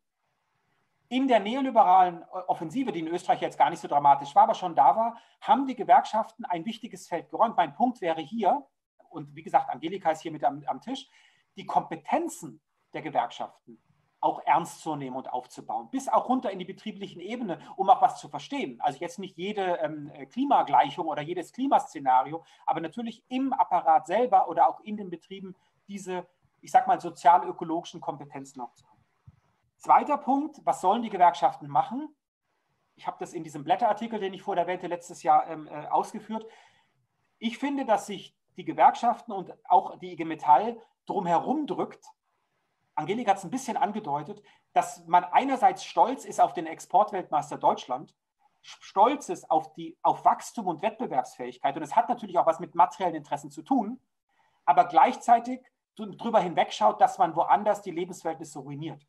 in 1.10 1.28
der 1.28 1.40
neoliberalen 1.40 2.24
Offensive, 2.48 2.92
die 2.92 3.00
in 3.00 3.08
Österreich 3.08 3.42
jetzt 3.42 3.58
gar 3.58 3.70
nicht 3.70 3.80
so 3.80 3.88
dramatisch 3.88 4.34
war, 4.36 4.44
aber 4.44 4.56
schon 4.56 4.76
da 4.76 4.96
war, 4.96 5.18
haben 5.42 5.68
die 5.68 5.76
Gewerkschaften 5.76 6.46
ein 6.46 6.66
wichtiges 6.66 7.08
Feld 7.08 7.30
geräumt. 7.30 7.58
Mein 7.58 7.76
Punkt 7.76 8.02
wäre 8.02 8.22
hier, 8.22 8.66
und 9.10 9.36
wie 9.36 9.44
gesagt, 9.44 9.70
Angelika 9.70 10.12
ist 10.12 10.22
hier 10.22 10.32
mit 10.32 10.44
am, 10.44 10.64
am 10.66 10.82
Tisch, 10.82 11.08
die 11.56 11.66
Kompetenzen 11.66 12.62
der 12.94 13.02
Gewerkschaften 13.02 13.80
auch 14.26 14.42
ernst 14.46 14.82
zu 14.82 14.96
nehmen 14.96 15.16
und 15.16 15.32
aufzubauen, 15.32 15.90
bis 15.92 16.08
auch 16.08 16.28
runter 16.28 16.50
in 16.50 16.58
die 16.58 16.66
betrieblichen 16.66 17.22
Ebene, 17.22 17.60
um 17.76 17.90
auch 17.90 18.02
was 18.02 18.20
zu 18.20 18.28
verstehen. 18.28 18.82
Also 18.82 19.00
jetzt 19.00 19.20
nicht 19.20 19.38
jede 19.38 19.78
ähm, 19.78 20.12
Klimagleichung 20.32 21.08
oder 21.08 21.22
jedes 21.22 21.54
Klimaszenario, 21.54 22.44
aber 22.66 22.82
natürlich 22.82 23.24
im 23.30 23.54
Apparat 23.54 24.08
selber 24.08 24.50
oder 24.50 24.68
auch 24.68 24.80
in 24.80 24.98
den 24.98 25.12
Betrieben 25.12 25.56
diese, 25.88 26.26
ich 26.62 26.72
sag 26.72 26.88
mal, 26.88 27.00
sozial-ökologischen 27.00 28.02
Kompetenzen 28.02 28.62
auch 28.62 28.74
zu 28.74 28.88
haben. 28.88 28.95
Zweiter 29.78 30.18
Punkt, 30.18 30.62
was 30.64 30.82
sollen 30.82 31.02
die 31.02 31.10
Gewerkschaften 31.10 31.68
machen? 31.68 32.16
Ich 32.96 33.08
habe 33.08 33.18
das 33.20 33.34
in 33.34 33.44
diesem 33.44 33.64
Blätterartikel, 33.64 34.20
den 34.20 34.34
ich 34.34 34.42
vorher 34.42 34.64
erwähnte, 34.64 34.88
letztes 34.88 35.24
Jahr 35.24 35.48
ähm, 35.48 35.68
äh, 35.68 35.88
ausgeführt. 35.88 36.46
Ich 37.40 37.58
finde, 37.58 37.86
dass 37.86 38.08
sich 38.08 38.36
die 38.56 38.66
Gewerkschaften 38.66 39.32
und 39.34 39.54
auch 39.66 39.98
die 40.00 40.14
IG 40.14 40.24
Metall 40.24 40.82
drumherum 41.06 41.68
drückt. 41.68 42.06
Angelika 42.96 43.32
hat 43.32 43.38
es 43.38 43.44
ein 43.44 43.52
bisschen 43.52 43.76
angedeutet, 43.76 44.42
dass 44.74 45.06
man 45.06 45.26
einerseits 45.26 45.84
stolz 45.84 46.24
ist 46.26 46.40
auf 46.40 46.54
den 46.54 46.66
Exportweltmeister 46.66 47.58
Deutschland, 47.58 48.16
stolz 48.62 49.30
ist 49.30 49.52
auf, 49.52 49.74
die, 49.74 49.98
auf 50.02 50.26
Wachstum 50.26 50.68
und 50.68 50.82
Wettbewerbsfähigkeit. 50.82 51.76
Und 51.76 51.84
es 51.84 51.96
hat 51.96 52.10
natürlich 52.10 52.38
auch 52.38 52.46
was 52.46 52.60
mit 52.60 52.74
materiellen 52.74 53.16
Interessen 53.16 53.52
zu 53.52 53.62
tun, 53.62 54.00
aber 54.66 54.86
gleichzeitig 54.86 55.62
darüber 55.96 56.40
hinwegschaut, 56.40 57.00
dass 57.00 57.18
man 57.18 57.36
woanders 57.36 57.82
die 57.82 57.92
Lebensverhältnisse 57.92 58.60
ruiniert. 58.60 59.06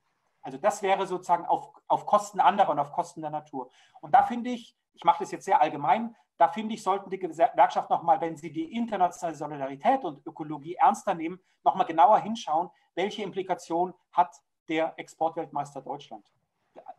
Also 0.47 0.59
das 0.59 0.81
wäre 0.81 1.09
sozusagen 1.09 1.44
auf, 1.44 1.73
auf 1.89 2.06
Kosten 2.06 2.39
anderer 2.39 2.70
und 2.70 2.78
auf 2.78 2.93
Kosten 2.93 3.20
der 3.20 3.31
Natur. 3.31 3.68
Und 4.01 4.14
da 4.14 4.23
finde 4.23 4.51
ich, 4.51 4.77
ich 4.94 5.02
mache 5.02 5.24
das 5.24 5.32
jetzt 5.32 5.44
sehr 5.44 5.60
allgemein, 5.60 6.14
da 6.39 6.47
finde 6.47 6.74
ich, 6.74 6.85
sollten 6.85 7.10
die 7.10 7.18
Gewerkschaften 7.18 7.93
nochmal, 7.93 8.20
wenn 8.20 8.36
sie 8.36 8.52
die 8.52 8.73
internationale 8.73 9.35
Solidarität 9.35 10.05
und 10.05 10.24
Ökologie 10.24 10.77
ernster 10.77 11.14
nehmen, 11.14 11.40
nochmal 11.64 11.86
genauer 11.86 12.20
hinschauen, 12.20 12.70
welche 12.94 13.24
Implikation 13.24 13.93
hat 14.12 14.36
der 14.68 14.94
Exportweltmeister 14.98 15.82
Deutschland. 15.82 16.31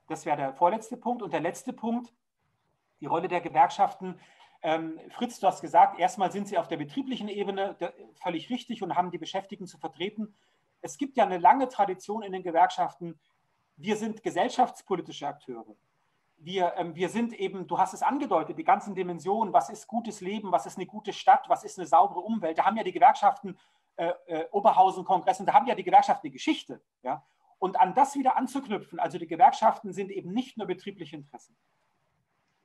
Das 0.10 0.26
wäre 0.26 0.36
der 0.36 0.54
vorletzte 0.54 0.98
Punkt. 0.98 1.24
Und 1.24 1.32
der 1.32 1.40
letzte 1.40 1.72
Punkt, 1.72 2.14
die 3.00 3.06
Rolle 3.06 3.30
der 3.30 3.40
Gewerkschaften. 3.40 4.20
Ähm, 4.62 5.00
Fritz, 5.12 5.40
du 5.40 5.48
hast 5.48 5.62
gesagt, 5.62 6.00
erstmal 6.00 6.34
sind 6.34 6.50
sie 6.50 6.58
auf 6.58 6.68
der 6.68 6.78
betrieblichen 6.78 7.30
Ebene 7.30 7.78
völlig 8.16 8.50
richtig 8.50 8.84
und 8.84 8.98
haben 8.98 9.12
die 9.12 9.18
Beschäftigten 9.18 9.68
zu 9.68 9.78
vertreten. 9.78 10.36
Es 10.82 10.98
gibt 10.98 11.16
ja 11.16 11.24
eine 11.24 11.38
lange 11.38 11.70
Tradition 11.70 12.24
in 12.24 12.34
den 12.34 12.44
Gewerkschaften, 12.44 13.20
wir 13.78 13.96
sind 13.96 14.24
gesellschaftspolitische 14.24 15.28
Akteure. 15.28 15.76
Wir, 16.40 16.74
ähm, 16.76 16.96
wir 16.96 17.10
sind 17.10 17.34
eben, 17.34 17.68
du 17.68 17.78
hast 17.78 17.94
es 17.94 18.04
angedeutet, 18.04 18.58
die 18.58 18.64
ganzen 18.64 18.94
Dimensionen, 18.94 19.54
was 19.54 19.70
ist 19.70 19.88
gutes 19.88 20.22
Leben, 20.22 20.52
was 20.52 20.66
ist 20.66 20.78
eine 20.78 20.86
gute 20.86 21.14
Stadt, 21.14 21.46
was 21.48 21.64
ist 21.64 21.80
eine 21.80 21.88
saubere 21.88 22.20
Umwelt. 22.20 22.58
Da 22.58 22.66
haben 22.66 22.78
ja 22.78 22.84
die 22.84 22.92
Gewerkschaften 22.92 23.58
äh, 23.96 24.14
äh, 24.28 24.48
Oberhausen-Kongress 24.52 25.40
und 25.40 25.48
da 25.48 25.54
haben 25.54 25.68
ja 25.68 25.76
die 25.76 25.84
Gewerkschaften 25.84 26.28
eine 26.28 26.34
Geschichte. 26.34 26.82
Ja? 27.02 27.26
Und 27.60 27.80
an 27.80 27.96
das 27.96 28.16
wieder 28.16 28.36
anzuknüpfen, 28.38 29.00
also 29.00 29.18
die 29.18 29.28
Gewerkschaften 29.28 29.94
sind 29.94 30.12
eben 30.12 30.32
nicht 30.32 30.58
nur 30.58 30.68
betriebliche 30.68 31.16
Interessen. 31.16 31.58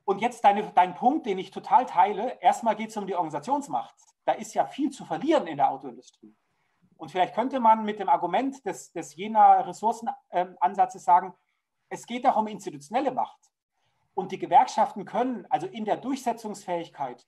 Und 0.05 0.19
jetzt 0.19 0.43
deine, 0.43 0.71
dein 0.73 0.95
Punkt, 0.95 1.25
den 1.25 1.39
ich 1.39 1.49
total 1.51 1.85
teile. 1.85 2.37
Erstmal 2.41 2.75
geht 2.75 2.89
es 2.89 2.97
um 2.97 3.07
die 3.07 3.15
Organisationsmacht. 3.15 3.95
Da 4.25 4.33
ist 4.33 4.53
ja 4.53 4.65
viel 4.65 4.91
zu 4.91 5.05
verlieren 5.05 5.47
in 5.47 5.57
der 5.57 5.69
Autoindustrie. 5.69 6.35
Und 7.03 7.09
vielleicht 7.09 7.35
könnte 7.35 7.59
man 7.59 7.83
mit 7.83 7.99
dem 7.99 8.07
Argument 8.07 8.65
des, 8.65 8.93
des 8.93 9.13
jener 9.17 9.67
Ressourcenansatzes 9.67 11.03
sagen, 11.03 11.33
es 11.89 12.05
geht 12.05 12.25
auch 12.25 12.37
um 12.37 12.47
institutionelle 12.47 13.11
Macht. 13.11 13.51
Und 14.13 14.31
die 14.31 14.39
Gewerkschaften 14.39 15.03
können 15.03 15.45
also 15.49 15.67
in 15.67 15.83
der 15.83 15.97
Durchsetzungsfähigkeit 15.97 17.27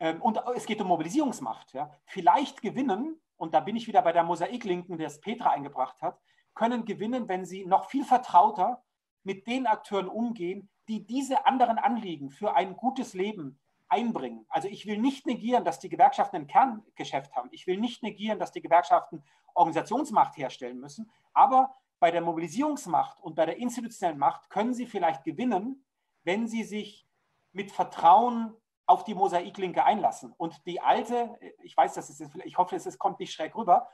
ähm, 0.00 0.20
und 0.20 0.38
es 0.54 0.66
geht 0.66 0.82
um 0.82 0.88
Mobilisierungsmacht, 0.88 1.72
ja, 1.72 1.90
vielleicht 2.04 2.60
gewinnen, 2.60 3.18
und 3.38 3.54
da 3.54 3.60
bin 3.60 3.74
ich 3.74 3.86
wieder 3.86 4.02
bei 4.02 4.12
der 4.12 4.22
Mosaiklinken, 4.22 4.98
das 4.98 5.18
Petra 5.18 5.48
eingebracht 5.48 6.02
hat, 6.02 6.20
können 6.52 6.84
gewinnen, 6.84 7.26
wenn 7.26 7.46
sie 7.46 7.64
noch 7.64 7.88
viel 7.88 8.04
vertrauter 8.04 8.84
mit 9.22 9.46
den 9.46 9.66
Akteuren 9.66 10.08
umgehen, 10.08 10.68
die 10.88 11.06
diese 11.06 11.46
anderen 11.46 11.78
Anliegen 11.78 12.28
für 12.28 12.54
ein 12.54 12.76
gutes 12.76 13.14
Leben, 13.14 13.58
einbringen. 13.88 14.46
Also 14.48 14.68
ich 14.68 14.86
will 14.86 14.98
nicht 14.98 15.26
negieren, 15.26 15.64
dass 15.64 15.78
die 15.78 15.88
Gewerkschaften 15.88 16.36
ein 16.36 16.46
Kerngeschäft 16.46 17.34
haben. 17.34 17.48
Ich 17.52 17.66
will 17.66 17.78
nicht 17.78 18.02
negieren, 18.02 18.38
dass 18.38 18.52
die 18.52 18.62
Gewerkschaften 18.62 19.22
Organisationsmacht 19.54 20.36
herstellen 20.36 20.80
müssen. 20.80 21.10
Aber 21.32 21.74
bei 21.98 22.10
der 22.10 22.20
Mobilisierungsmacht 22.20 23.20
und 23.20 23.34
bei 23.36 23.46
der 23.46 23.56
institutionellen 23.56 24.18
Macht 24.18 24.50
können 24.50 24.74
sie 24.74 24.86
vielleicht 24.86 25.24
gewinnen, 25.24 25.84
wenn 26.24 26.46
sie 26.46 26.64
sich 26.64 27.06
mit 27.52 27.72
Vertrauen 27.72 28.54
auf 28.86 29.04
die 29.04 29.14
Mosaiklinke 29.14 29.84
einlassen. 29.84 30.32
Und 30.36 30.64
die 30.66 30.80
alte, 30.80 31.38
ich 31.62 31.76
weiß, 31.76 31.94
dass 31.94 32.10
es 32.10 32.20
ich 32.44 32.58
hoffe, 32.58 32.76
es 32.76 32.98
kommt 32.98 33.18
nicht 33.18 33.32
schräg 33.32 33.56
rüber, 33.56 33.88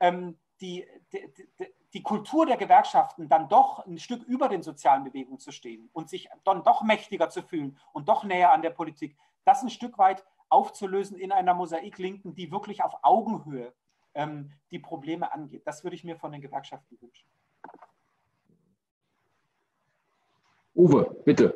ähm, 0.00 0.38
die, 0.60 0.86
die, 1.12 1.32
die, 1.92 2.02
Kultur 2.02 2.46
der 2.46 2.56
Gewerkschaften 2.56 3.28
dann 3.28 3.48
doch 3.48 3.84
ein 3.86 3.98
Stück 3.98 4.22
über 4.22 4.48
den 4.48 4.62
sozialen 4.62 5.04
Bewegungen 5.04 5.38
zu 5.38 5.52
stehen 5.52 5.90
und 5.92 6.08
sich 6.08 6.28
dann 6.44 6.62
doch 6.62 6.82
mächtiger 6.82 7.28
zu 7.28 7.42
fühlen 7.42 7.78
und 7.92 8.08
doch 8.08 8.24
näher 8.24 8.52
an 8.52 8.62
der 8.62 8.70
Politik, 8.70 9.16
das 9.46 9.62
ein 9.62 9.70
Stück 9.70 9.96
weit 9.98 10.24
aufzulösen 10.48 11.16
in 11.16 11.32
einer 11.32 11.54
Mosaiklinken, 11.54 12.34
die 12.34 12.52
wirklich 12.52 12.82
auf 12.84 12.92
Augenhöhe 13.02 13.72
ähm, 14.14 14.52
die 14.70 14.78
Probleme 14.78 15.32
angeht. 15.32 15.62
Das 15.66 15.84
würde 15.84 15.96
ich 15.96 16.04
mir 16.04 16.16
von 16.16 16.32
den 16.32 16.40
Gewerkschaften 16.40 16.98
wünschen. 17.00 17.28
Uwe, 20.74 21.16
bitte. 21.24 21.54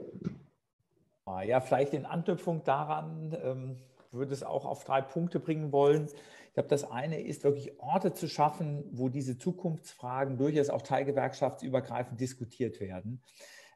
Ah, 1.27 1.43
ja, 1.43 1.61
vielleicht 1.61 1.93
in 1.93 2.07
Anknüpfung 2.07 2.65
daran 2.65 3.37
ähm, 3.43 3.77
würde 4.11 4.33
es 4.33 4.43
auch 4.43 4.65
auf 4.65 4.85
drei 4.85 5.03
Punkte 5.03 5.39
bringen 5.39 5.73
wollen. 5.73 6.09
Ich 6.49 6.55
glaube, 6.55 6.69
das 6.69 6.91
eine 6.91 7.21
ist 7.21 7.45
wirklich 7.45 7.79
Orte 7.79 8.13
zu 8.13 8.29
schaffen, 8.29 8.85
wo 8.91 9.09
diese 9.09 9.39
Zukunftsfragen 9.39 10.37
durchaus 10.37 10.71
auch 10.71 10.83
teilgewerkschaftsübergreifend 10.83 12.21
diskutiert 12.21 12.81
werden. 12.81 13.23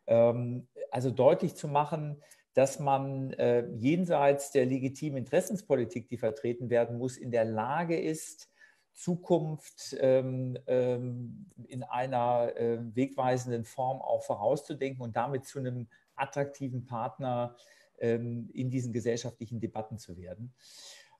Ähm, 0.06 0.66
also 0.90 1.10
deutlich 1.10 1.54
zu 1.54 1.68
machen, 1.68 2.22
dass 2.54 2.78
man 2.78 3.32
äh, 3.32 3.66
jenseits 3.76 4.52
der 4.52 4.64
legitimen 4.64 5.18
Interessenspolitik, 5.18 6.08
die 6.08 6.18
vertreten 6.18 6.70
werden 6.70 6.98
muss, 6.98 7.16
in 7.16 7.30
der 7.30 7.44
Lage 7.44 8.00
ist, 8.00 8.48
Zukunft 8.94 9.96
ähm, 10.00 10.56
ähm, 10.68 11.46
in 11.66 11.82
einer 11.82 12.56
äh, 12.56 12.78
wegweisenden 12.94 13.64
Form 13.64 14.00
auch 14.00 14.22
vorauszudenken 14.22 15.02
und 15.02 15.16
damit 15.16 15.46
zu 15.46 15.58
einem 15.58 15.88
attraktiven 16.14 16.86
Partner 16.86 17.56
ähm, 17.98 18.48
in 18.54 18.70
diesen 18.70 18.92
gesellschaftlichen 18.92 19.60
Debatten 19.60 19.98
zu 19.98 20.16
werden. 20.16 20.54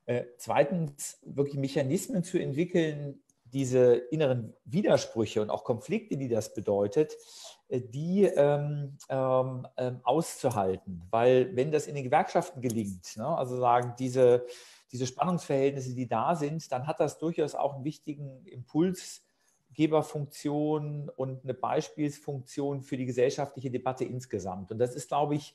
Äh, 0.07 0.25
zweitens, 0.39 1.19
wirklich 1.25 1.57
Mechanismen 1.57 2.23
zu 2.23 2.39
entwickeln, 2.39 3.23
diese 3.45 3.95
inneren 3.95 4.55
Widersprüche 4.65 5.43
und 5.43 5.51
auch 5.51 5.65
Konflikte, 5.65 6.17
die 6.17 6.29
das 6.29 6.55
bedeutet, 6.55 7.17
äh, 7.69 7.81
die 7.81 8.25
ähm, 8.25 8.97
ähm, 9.09 9.67
ähm, 9.77 10.01
auszuhalten. 10.03 11.03
Weil 11.11 11.55
wenn 11.57 11.71
das 11.71 11.87
in 11.87 11.95
den 11.95 12.05
Gewerkschaften 12.05 12.61
gelingt, 12.61 13.17
ne, 13.17 13.27
also 13.27 13.57
sagen, 13.57 13.95
diese, 13.99 14.45
diese 14.93 15.07
Spannungsverhältnisse, 15.07 15.95
die 15.95 16.09
da 16.09 16.35
sind, 16.35 16.71
dann 16.73 16.87
hat 16.87 17.01
das 17.01 17.19
durchaus 17.19 17.55
auch 17.55 17.75
einen 17.75 17.85
wichtigen 17.85 18.45
Impulsgeberfunktion 18.47 21.11
und 21.11 21.45
eine 21.45 21.55
Beispielsfunktion 21.55 22.83
für 22.83 22.97
die 22.97 23.07
gesellschaftliche 23.07 23.71
Debatte 23.71 24.05
insgesamt. 24.05 24.73
Und 24.73 24.79
das 24.79 24.95
ist, 24.95 25.09
glaube 25.09 25.37
ich, 25.37 25.55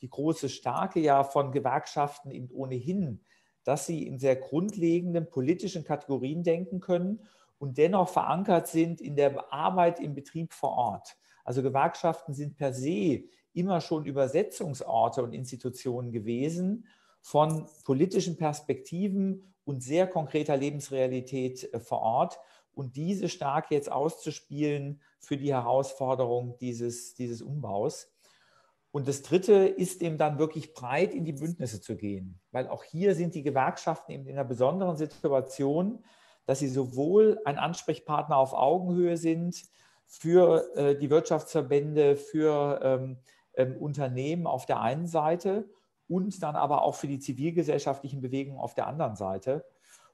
die 0.00 0.10
große 0.10 0.48
Starke 0.48 1.00
ja 1.00 1.24
von 1.24 1.52
Gewerkschaften 1.52 2.30
eben 2.30 2.50
ohnehin, 2.50 3.20
dass 3.68 3.84
sie 3.84 4.06
in 4.06 4.18
sehr 4.18 4.34
grundlegenden 4.34 5.28
politischen 5.28 5.84
Kategorien 5.84 6.42
denken 6.42 6.80
können 6.80 7.20
und 7.58 7.76
dennoch 7.76 8.08
verankert 8.08 8.66
sind 8.66 8.98
in 9.02 9.14
der 9.14 9.52
Arbeit 9.52 10.00
im 10.00 10.14
Betrieb 10.14 10.54
vor 10.54 10.70
Ort. 10.70 11.18
Also 11.44 11.62
Gewerkschaften 11.62 12.32
sind 12.32 12.56
per 12.56 12.72
se 12.72 13.24
immer 13.52 13.82
schon 13.82 14.06
Übersetzungsorte 14.06 15.22
und 15.22 15.34
Institutionen 15.34 16.12
gewesen 16.12 16.86
von 17.20 17.68
politischen 17.84 18.38
Perspektiven 18.38 19.52
und 19.66 19.82
sehr 19.82 20.06
konkreter 20.06 20.56
Lebensrealität 20.56 21.70
äh, 21.74 21.78
vor 21.78 22.00
Ort 22.00 22.38
und 22.72 22.96
diese 22.96 23.28
stark 23.28 23.70
jetzt 23.70 23.92
auszuspielen 23.92 25.02
für 25.20 25.36
die 25.36 25.52
Herausforderung 25.52 26.56
dieses, 26.56 27.12
dieses 27.12 27.42
Umbaus. 27.42 28.10
Und 28.90 29.06
das 29.06 29.22
Dritte 29.22 29.66
ist 29.66 30.02
eben 30.02 30.16
dann 30.16 30.38
wirklich 30.38 30.72
breit 30.72 31.14
in 31.14 31.24
die 31.24 31.34
Bündnisse 31.34 31.80
zu 31.80 31.96
gehen, 31.96 32.40
weil 32.52 32.68
auch 32.68 32.84
hier 32.84 33.14
sind 33.14 33.34
die 33.34 33.42
Gewerkschaften 33.42 34.12
eben 34.12 34.26
in 34.26 34.32
einer 34.32 34.48
besonderen 34.48 34.96
Situation, 34.96 36.04
dass 36.46 36.60
sie 36.60 36.68
sowohl 36.68 37.38
ein 37.44 37.58
Ansprechpartner 37.58 38.36
auf 38.36 38.54
Augenhöhe 38.54 39.18
sind 39.18 39.62
für 40.06 40.74
äh, 40.74 40.98
die 40.98 41.10
Wirtschaftsverbände, 41.10 42.16
für 42.16 42.80
ähm, 42.82 43.18
ähm, 43.54 43.76
Unternehmen 43.76 44.46
auf 44.46 44.64
der 44.64 44.80
einen 44.80 45.06
Seite 45.06 45.68
und 46.08 46.42
dann 46.42 46.56
aber 46.56 46.82
auch 46.82 46.94
für 46.94 47.06
die 47.06 47.18
zivilgesellschaftlichen 47.18 48.22
Bewegungen 48.22 48.58
auf 48.58 48.74
der 48.74 48.86
anderen 48.86 49.16
Seite. 49.16 49.66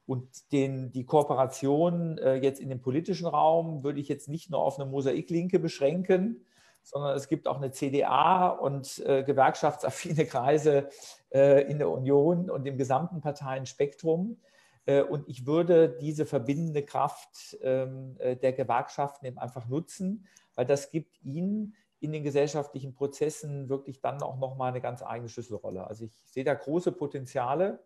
Und 0.07 0.53
den, 0.53 0.91
die 0.91 1.07
Kooperation 1.07 2.19
äh, 2.19 2.35
jetzt 2.35 2.61
in 2.61 2.69
dem 2.69 2.83
politischen 2.83 3.27
Raum 3.27 3.85
würde 3.85 4.01
ich 4.01 4.09
jetzt 4.09 4.29
nicht 4.29 4.51
nur 4.51 4.61
auf 4.61 4.79
eine 4.79 4.91
Mosaiklinke 4.91 5.61
beschränken, 5.61 6.45
sondern 6.85 7.17
es 7.17 7.29
gibt 7.29 7.49
auch 7.49 7.57
eine 7.57 7.73
CDA 7.73 8.49
und 8.49 9.05
äh, 9.07 9.25
gewerkschaftsaffine 9.25 10.27
Kreise 10.27 10.89
äh, 11.33 11.63
in 11.63 11.79
der 11.79 11.91
Union 11.91 12.51
und 12.51 12.67
im 12.67 12.77
gesamten 12.77 13.21
Parteienspektrum. 13.21 14.41
Äh, 14.87 15.03
und 15.03 15.29
ich 15.29 15.47
würde 15.47 15.89
diese 15.89 16.27
verbindende 16.27 16.85
Kraft 16.85 17.57
ähm, 17.63 18.17
äh, 18.19 18.37
der 18.37 18.53
Gewerkschaften 18.53 19.27
eben 19.27 19.39
einfach 19.39 19.67
nutzen, 19.67 20.27
weil 20.55 20.67
das 20.67 20.91
gibt 20.91 21.21
ihnen 21.23 21.75
in 22.01 22.13
den 22.13 22.23
gesellschaftlichen 22.23 22.93
Prozessen 22.93 23.71
wirklich 23.71 24.03
dann 24.03 24.23
auch 24.23 24.37
nochmal 24.37 24.69
eine 24.69 24.83
ganz 24.83 25.03
eigene 25.03 25.31
Schlüsselrolle. 25.31 25.87
Also 25.87 26.05
ich 26.05 26.13
sehe 26.27 26.45
da 26.45 26.53
große 26.53 26.93
Potenziale 26.93 27.83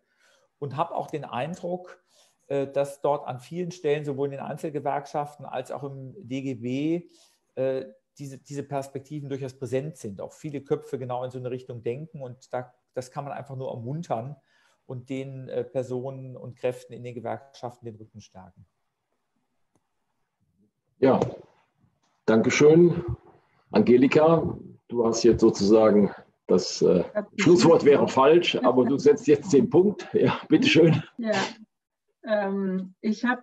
und 0.59 0.77
habe 0.77 0.97
auch 0.97 1.07
den 1.07 1.25
Eindruck, 1.25 2.03
äh, 2.49 2.66
dass 2.66 3.01
dort 3.01 3.29
an 3.29 3.39
vielen 3.39 3.70
Stellen, 3.70 4.05
sowohl 4.05 4.27
in 4.27 4.33
den 4.33 4.41
Einzelgewerkschaften 4.41 5.47
als 5.47 5.70
auch 5.70 5.85
im 5.85 6.15
DGB, 6.19 7.09
diese, 8.19 8.39
diese 8.39 8.62
Perspektiven 8.62 9.28
durchaus 9.28 9.55
präsent 9.55 9.97
sind. 9.97 10.20
Auch 10.20 10.32
viele 10.32 10.61
Köpfe 10.61 10.99
genau 10.99 11.24
in 11.24 11.31
so 11.31 11.39
eine 11.39 11.51
Richtung 11.51 11.82
denken 11.82 12.20
und 12.20 12.53
da, 12.53 12.74
das 12.95 13.11
kann 13.11 13.24
man 13.24 13.32
einfach 13.32 13.57
nur 13.57 13.70
ermuntern 13.70 14.36
und 14.86 15.09
den 15.11 15.49
äh, 15.49 15.65
Personen 15.65 16.36
und 16.36 16.57
Kräften 16.57 16.95
in 16.95 17.05
den 17.05 17.15
Gewerkschaften 17.15 17.86
den 17.86 17.97
Rücken 17.97 18.20
stärken. 18.20 18.66
Ja, 20.99 21.20
Dankeschön. 22.28 23.05
Angelika, 23.70 24.59
du 24.89 25.07
hast 25.07 25.23
jetzt 25.23 25.40
sozusagen 25.40 26.11
das 26.47 26.82
äh, 26.82 27.05
Schlusswort 27.36 27.85
wäre 27.86 28.07
falsch, 28.09 28.57
aber 28.57 28.85
du 28.85 28.99
setzt 28.99 29.27
jetzt 29.27 29.53
den 29.53 29.70
Punkt. 29.70 30.07
Ja, 30.12 30.39
bitteschön. 30.49 31.03
Ja, 31.16 31.32
ähm, 32.27 32.95
ich 33.01 33.24
habe 33.24 33.43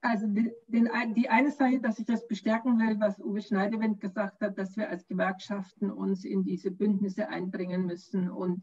also 0.00 0.26
den, 0.26 0.52
den, 0.68 0.88
die 1.14 1.28
eine 1.28 1.50
Seite, 1.50 1.80
dass 1.80 1.98
ich 1.98 2.06
das 2.06 2.26
bestärken 2.26 2.78
will, 2.78 3.00
was 3.00 3.18
Uwe 3.18 3.40
Schneidewind 3.40 4.00
gesagt 4.00 4.40
hat, 4.40 4.56
dass 4.58 4.76
wir 4.76 4.88
als 4.88 5.06
Gewerkschaften 5.06 5.90
uns 5.90 6.24
in 6.24 6.44
diese 6.44 6.70
Bündnisse 6.70 7.28
einbringen 7.28 7.86
müssen 7.86 8.30
und 8.30 8.62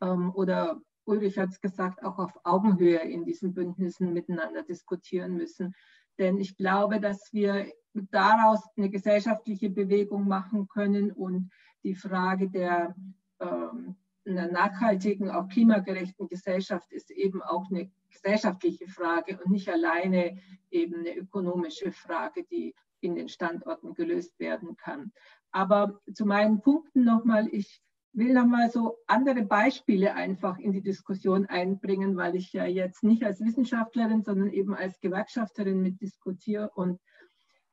ähm, 0.00 0.32
oder 0.34 0.80
Ulrich 1.04 1.38
hat 1.38 1.50
es 1.50 1.60
gesagt, 1.60 2.04
auch 2.04 2.18
auf 2.18 2.38
Augenhöhe 2.44 3.00
in 3.00 3.24
diesen 3.24 3.52
Bündnissen 3.52 4.12
miteinander 4.12 4.62
diskutieren 4.62 5.36
müssen. 5.36 5.74
Denn 6.18 6.38
ich 6.38 6.56
glaube, 6.56 7.00
dass 7.00 7.32
wir 7.32 7.72
daraus 7.94 8.60
eine 8.76 8.90
gesellschaftliche 8.90 9.70
Bewegung 9.70 10.28
machen 10.28 10.68
können 10.68 11.10
und 11.10 11.50
die 11.82 11.94
Frage 11.94 12.48
der 12.48 12.94
ähm, 13.40 13.96
einer 14.26 14.50
nachhaltigen, 14.50 15.30
auch 15.30 15.48
klimagerechten 15.48 16.28
Gesellschaft 16.28 16.92
ist 16.92 17.10
eben 17.10 17.42
auch 17.42 17.70
eine 17.70 17.90
gesellschaftliche 18.10 18.88
Frage 18.88 19.38
und 19.38 19.50
nicht 19.50 19.68
alleine 19.68 20.38
eben 20.70 20.96
eine 21.00 21.16
ökonomische 21.16 21.92
Frage, 21.92 22.44
die 22.44 22.74
in 23.00 23.14
den 23.14 23.28
Standorten 23.28 23.94
gelöst 23.94 24.38
werden 24.38 24.76
kann. 24.76 25.12
Aber 25.52 26.00
zu 26.12 26.26
meinen 26.26 26.60
Punkten 26.60 27.04
nochmal, 27.04 27.48
ich 27.50 27.82
will 28.12 28.32
nochmal 28.32 28.70
so 28.70 28.98
andere 29.06 29.42
Beispiele 29.42 30.14
einfach 30.14 30.58
in 30.58 30.72
die 30.72 30.82
Diskussion 30.82 31.46
einbringen, 31.46 32.16
weil 32.16 32.36
ich 32.36 32.52
ja 32.52 32.66
jetzt 32.66 33.02
nicht 33.02 33.24
als 33.24 33.40
Wissenschaftlerin, 33.40 34.22
sondern 34.22 34.50
eben 34.50 34.74
als 34.74 35.00
Gewerkschafterin 35.00 35.80
mit 35.80 36.00
diskutiere 36.00 36.70
und 36.74 37.00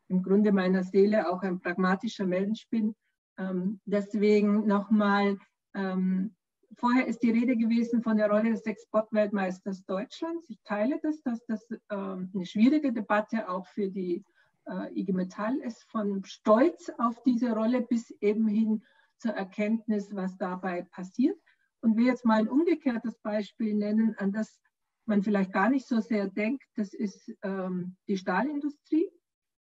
im 0.08 0.24
Grunde 0.24 0.52
meiner 0.52 0.84
Seele 0.84 1.30
auch 1.30 1.42
ein 1.42 1.60
pragmatischer 1.60 2.26
Mensch 2.26 2.68
bin. 2.70 2.96
Ähm, 3.38 3.82
deswegen 3.86 4.66
nochmal, 4.66 5.38
ähm, 5.74 6.36
vorher 6.78 7.08
ist 7.08 7.24
die 7.24 7.32
Rede 7.32 7.58
gewesen 7.58 8.02
von 8.02 8.18
der 8.18 8.30
Rolle 8.30 8.52
des 8.52 8.66
Exportweltmeisters 8.66 9.84
Deutschlands. 9.86 10.50
Ich 10.50 10.62
teile 10.64 11.00
das, 11.02 11.22
dass 11.24 11.46
das 11.46 11.68
ähm, 11.90 12.32
eine 12.34 12.46
schwierige 12.46 12.94
Debatte 12.94 13.50
auch 13.50 13.68
für 13.68 13.90
die 13.90 14.24
äh, 14.66 15.00
IG 15.00 15.12
Metall 15.14 15.58
ist, 15.58 15.84
von 15.90 16.24
Stolz 16.24 16.90
auf 16.98 17.22
diese 17.24 17.52
Rolle 17.52 17.82
bis 17.82 18.12
eben 18.22 18.48
hin 18.48 18.84
zur 19.18 19.32
Erkenntnis, 19.32 20.16
was 20.16 20.38
dabei 20.38 20.84
passiert. 20.84 21.38
Und 21.82 21.98
will 21.98 22.06
jetzt 22.06 22.26
mal 22.26 22.40
ein 22.40 22.50
umgekehrtes 22.50 23.18
Beispiel 23.20 23.74
nennen, 23.74 24.16
an 24.18 24.32
das 24.32 24.60
man 25.06 25.24
vielleicht 25.24 25.54
gar 25.54 25.70
nicht 25.70 25.88
so 25.88 26.00
sehr 26.00 26.28
denkt. 26.28 26.66
Das 26.76 26.94
ist 26.94 27.34
ähm, 27.42 27.96
die 28.08 28.18
Stahlindustrie. 28.18 29.10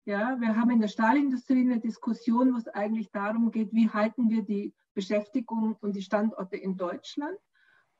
Ja, 0.04 0.40
wir 0.40 0.56
haben 0.56 0.70
in 0.70 0.80
der 0.80 0.88
Stahlindustrie 0.88 1.60
eine 1.60 1.80
Diskussion, 1.80 2.52
wo 2.52 2.58
es 2.58 2.68
eigentlich 2.68 3.10
darum 3.10 3.50
geht, 3.50 3.72
wie 3.72 3.88
halten 3.88 4.28
wir 4.28 4.42
die 4.42 4.74
Beschäftigung 4.96 5.76
und 5.80 5.94
die 5.94 6.02
Standorte 6.02 6.56
in 6.56 6.76
Deutschland 6.76 7.38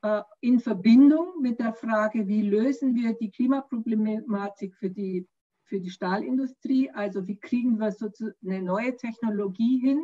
äh, 0.03 0.23
in 0.41 0.61
Verbindung 0.61 1.41
mit 1.41 1.61
der 1.61 1.75
Frage, 1.75 2.27
wie 2.27 2.43
lösen 2.43 2.95
wir 2.95 3.15
die 3.15 3.31
Klimaproblematik 3.31 4.75
für 4.75 4.91
die, 4.91 5.29
für 5.65 5.79
die 5.79 5.91
Stahlindustrie? 5.91 6.91
Also 6.91 7.27
wie 7.29 7.37
kriegen 7.37 7.79
wir 7.79 7.95
eine 8.43 8.63
neue 8.63 8.97
Technologie 8.97 9.79
hin, 9.79 10.03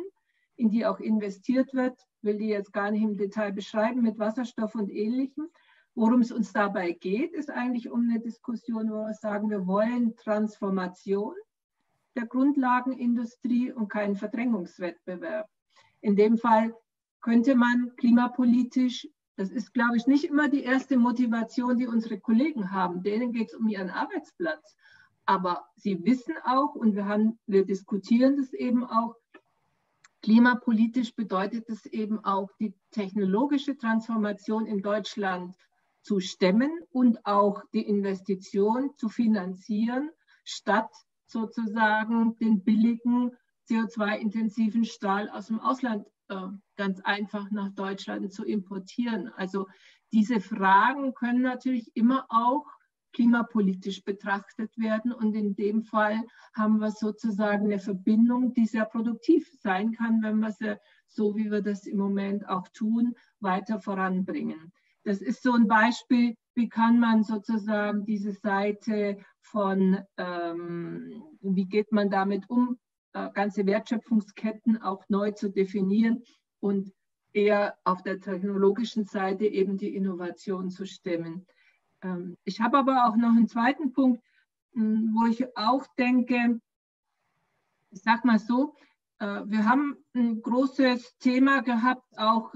in 0.55 0.69
die 0.69 0.85
auch 0.85 0.99
investiert 0.99 1.73
wird, 1.73 1.99
will 2.21 2.37
die 2.37 2.47
jetzt 2.47 2.71
gar 2.71 2.91
nicht 2.91 3.01
im 3.01 3.17
Detail 3.17 3.51
beschreiben, 3.51 4.01
mit 4.01 4.19
Wasserstoff 4.19 4.75
und 4.75 4.91
ähnlichem. 4.91 5.49
Worum 5.95 6.21
es 6.21 6.31
uns 6.31 6.53
dabei 6.53 6.91
geht, 6.91 7.33
ist 7.33 7.49
eigentlich 7.49 7.89
um 7.89 8.09
eine 8.09 8.19
Diskussion, 8.19 8.89
wo 8.89 9.05
wir 9.05 9.13
sagen, 9.13 9.49
wir 9.49 9.65
wollen 9.67 10.15
Transformation 10.15 11.35
der 12.15 12.27
Grundlagenindustrie 12.27 13.71
und 13.71 13.89
keinen 13.89 14.15
Verdrängungswettbewerb. 14.15 15.49
In 16.01 16.15
dem 16.15 16.37
Fall 16.37 16.75
könnte 17.23 17.55
man 17.55 17.95
klimapolitisch, 17.95 19.07
das 19.35 19.49
ist, 19.49 19.73
glaube 19.73 19.97
ich, 19.97 20.05
nicht 20.05 20.25
immer 20.25 20.47
die 20.47 20.63
erste 20.63 20.97
Motivation, 20.97 21.79
die 21.79 21.87
unsere 21.87 22.19
Kollegen 22.19 22.71
haben. 22.71 23.01
Denen 23.01 23.31
geht 23.31 23.49
es 23.49 23.55
um 23.55 23.67
ihren 23.67 23.89
Arbeitsplatz. 23.89 24.75
Aber 25.25 25.65
sie 25.75 26.03
wissen 26.05 26.35
auch, 26.43 26.75
und 26.75 26.95
wir, 26.95 27.07
haben, 27.07 27.39
wir 27.47 27.65
diskutieren 27.65 28.37
das 28.37 28.53
eben 28.53 28.85
auch, 28.85 29.15
Klimapolitisch 30.23 31.13
bedeutet 31.15 31.67
es 31.67 31.85
eben 31.85 32.23
auch, 32.23 32.49
die 32.57 32.73
technologische 32.91 33.77
Transformation 33.77 34.65
in 34.65 34.81
Deutschland 34.81 35.53
zu 36.01 36.21
stemmen 36.21 36.71
und 36.91 37.25
auch 37.25 37.61
die 37.73 37.85
Investition 37.85 38.91
zu 38.95 39.09
finanzieren, 39.09 40.09
statt 40.45 40.89
sozusagen 41.25 42.37
den 42.37 42.63
billigen 42.63 43.31
CO2-intensiven 43.69 44.85
Stahl 44.85 45.29
aus 45.29 45.47
dem 45.47 45.59
Ausland 45.59 46.05
äh, 46.29 46.47
ganz 46.75 46.99
einfach 47.01 47.49
nach 47.51 47.71
Deutschland 47.71 48.31
zu 48.33 48.45
importieren. 48.45 49.31
Also 49.35 49.67
diese 50.11 50.39
Fragen 50.39 51.13
können 51.13 51.41
natürlich 51.41 51.91
immer 51.95 52.25
auch 52.29 52.65
klimapolitisch 53.13 54.03
betrachtet 54.03 54.77
werden. 54.77 55.13
Und 55.13 55.35
in 55.35 55.55
dem 55.55 55.83
Fall 55.83 56.21
haben 56.53 56.79
wir 56.79 56.91
sozusagen 56.91 57.65
eine 57.65 57.79
Verbindung, 57.79 58.53
die 58.53 58.65
sehr 58.65 58.85
produktiv 58.85 59.47
sein 59.61 59.93
kann, 59.93 60.21
wenn 60.21 60.39
wir 60.39 60.51
sie, 60.51 60.77
so 61.07 61.35
wie 61.35 61.49
wir 61.49 61.61
das 61.61 61.85
im 61.85 61.97
Moment 61.97 62.47
auch 62.49 62.67
tun, 62.69 63.15
weiter 63.39 63.79
voranbringen. 63.79 64.73
Das 65.03 65.21
ist 65.21 65.43
so 65.43 65.53
ein 65.53 65.67
Beispiel, 65.67 66.35
wie 66.55 66.69
kann 66.69 66.99
man 66.99 67.23
sozusagen 67.23 68.05
diese 68.05 68.31
Seite 68.31 69.17
von, 69.41 69.99
ähm, 70.17 71.23
wie 71.41 71.65
geht 71.65 71.91
man 71.91 72.09
damit 72.09 72.49
um, 72.49 72.77
ganze 73.13 73.65
Wertschöpfungsketten 73.65 74.81
auch 74.81 75.03
neu 75.07 75.31
zu 75.31 75.49
definieren 75.49 76.23
und 76.59 76.91
eher 77.33 77.77
auf 77.83 78.03
der 78.03 78.19
technologischen 78.19 79.05
Seite 79.05 79.45
eben 79.45 79.77
die 79.77 79.95
Innovation 79.95 80.69
zu 80.69 80.85
stemmen. 80.85 81.45
Ähm, 82.01 82.37
ich 82.43 82.61
habe 82.61 82.77
aber 82.77 83.07
auch 83.07 83.15
noch 83.15 83.29
einen 83.29 83.47
zweiten 83.47 83.91
Punkt, 83.91 84.23
hm, 84.73 85.13
wo 85.15 85.27
ich 85.27 85.45
auch 85.57 85.85
denke, 85.97 86.59
ich 87.91 88.01
sage 88.01 88.25
mal 88.25 88.39
so, 88.39 88.75
äh, 89.19 89.41
wir 89.45 89.65
haben 89.65 89.97
ein 90.13 90.41
großes 90.41 91.17
Thema 91.17 91.61
gehabt, 91.61 92.05
auch 92.17 92.53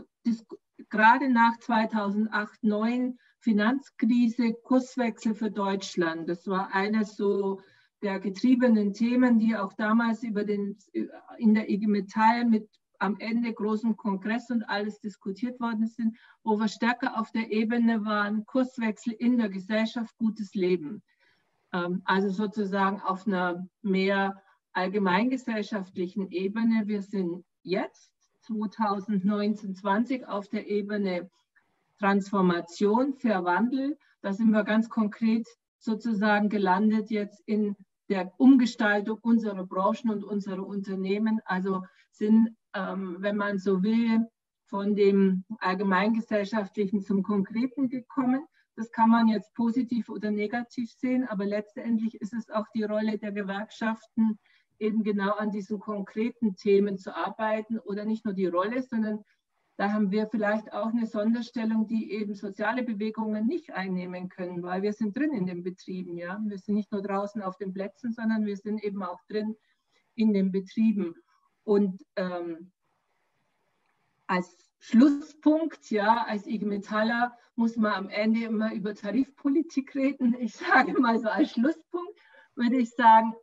gerade 0.90 1.30
nach 1.30 1.58
2008, 1.60 2.62
2009 2.62 3.20
Finanzkrise, 3.40 4.54
Kurswechsel 4.54 5.36
für 5.36 5.52
Deutschland. 5.52 6.28
Das 6.28 6.48
war 6.48 6.74
eines 6.74 7.16
so 7.16 7.62
der 8.02 8.20
getriebenen 8.20 8.94
Themen, 8.94 9.40
die 9.40 9.56
auch 9.56 9.74
damals 9.74 10.24
über 10.24 10.44
den, 10.44 10.78
in 11.38 11.54
der 11.54 11.70
IG 11.70 11.88
Metall 11.88 12.46
mit 12.46 12.70
am 13.00 13.18
Ende 13.20 13.54
großen 13.54 13.96
Kongress 13.96 14.50
und 14.50 14.64
alles 14.64 15.00
diskutiert 15.00 15.60
worden 15.60 15.88
sind, 15.88 16.18
wo 16.44 16.60
wir 16.60 16.68
stärker 16.68 17.20
auf 17.20 17.32
der 17.32 17.52
Ebene 17.52 18.06
waren, 18.06 18.46
Kurswechsel 18.46 19.14
in 19.14 19.38
der 19.38 19.50
Gesellschaft, 19.50 20.18
gutes 20.18 20.56
Leben. 20.56 21.04
Ähm, 21.74 22.02
also 22.06 22.30
sozusagen 22.30 23.00
auf 23.02 23.28
einer 23.28 23.68
mehr 23.82 24.42
allgemeingesellschaftlichen 24.74 26.32
Ebene. 26.32 26.88
Wir 26.88 27.02
sind 27.02 27.44
jetzt 27.64 28.12
2019, 28.42 29.76
20 29.76 30.28
auf 30.28 30.48
der 30.48 30.68
Ebene 30.68 31.30
Transformation, 32.00 33.14
Verwandel. 33.16 33.98
Da 34.22 34.34
sind 34.34 34.52
wir 34.52 34.64
ganz 34.64 34.90
konkret 34.90 35.48
sozusagen 35.80 36.50
gelandet 36.50 37.10
jetzt 37.10 37.42
in 37.46 37.76
der 38.10 38.34
Umgestaltung 38.38 39.20
unserer 39.22 39.66
Branchen 39.66 40.10
und 40.10 40.24
unserer 40.24 40.66
Unternehmen. 40.66 41.42
Also 41.46 41.84
sind, 42.12 42.56
ähm, 42.74 43.18
wenn 43.20 43.38
man 43.38 43.58
so 43.58 43.84
will, 43.84 44.28
von 44.68 44.96
dem 44.96 45.46
Allgemeingesellschaftlichen 45.60 47.02
zum 47.02 47.24
Konkreten 47.24 47.90
gekommen. 47.90 48.46
Das 48.76 48.92
kann 48.92 49.10
man 49.10 49.28
jetzt 49.28 49.54
positiv 49.56 50.10
oder 50.10 50.30
negativ 50.30 50.92
sehen, 50.92 51.28
aber 51.28 51.46
letztendlich 51.46 52.16
ist 52.22 52.34
es 52.34 52.50
auch 52.50 52.66
die 52.76 52.84
Rolle 52.84 53.18
der 53.18 53.32
Gewerkschaften, 53.32 54.38
eben 54.80 55.04
genau 55.04 55.32
an 55.32 55.52
diesen 55.52 55.80
konkreten 55.80 56.56
Themen 56.56 56.98
zu 56.98 57.16
arbeiten 57.16 57.80
oder 57.80 58.06
nicht 58.06 58.26
nur 58.26 58.34
die 58.34 58.46
Rolle, 58.46 58.84
sondern 58.84 59.24
da 59.78 59.94
haben 59.94 60.12
wir 60.12 60.28
vielleicht 60.28 60.74
auch 60.74 60.88
eine 60.88 61.06
Sonderstellung, 61.06 61.88
die 61.88 62.12
eben 62.12 62.34
soziale 62.34 62.82
Bewegungen 62.82 63.46
nicht 63.46 63.72
einnehmen 63.74 64.28
können, 64.28 64.64
weil 64.64 64.82
wir 64.82 64.92
sind 64.92 65.16
drin 65.16 65.32
in 65.34 65.46
den 65.46 65.64
Betrieben. 65.64 66.18
Ja? 66.18 66.42
Wir 66.44 66.58
sind 66.58 66.76
nicht 66.76 66.92
nur 66.92 67.04
draußen 67.04 67.44
auf 67.44 67.58
den 67.58 67.74
Plätzen, 67.74 68.12
sondern 68.12 68.46
wir 68.46 68.58
sind 68.58 68.84
eben 68.84 69.04
auch 69.04 69.24
drin 69.26 69.56
in 70.16 70.34
den 70.34 70.52
Betrieben. 70.52 71.16
Und 71.64 72.04
ähm, 72.16 72.72
als 74.26 74.68
Schlusspunkt, 74.80 75.92
ja, 75.92 76.24
als 76.24 76.48
IG 76.48 76.66
Metaller 76.66 77.38
muss 77.56 77.78
man 77.78 77.94
am 77.94 78.10
Ende 78.10 78.46
immer 78.46 78.74
über 78.74 78.96
Tarifpolitik 78.96 79.94
reden. 79.96 80.36
Ich 80.40 80.56
sage 80.56 81.00
mal 81.00 81.20
so 81.20 81.30
als 81.30 81.52
Schlusspunkt 81.52 82.20
würde 82.56 82.78
ich 82.78 82.90
sagen, 82.96 83.36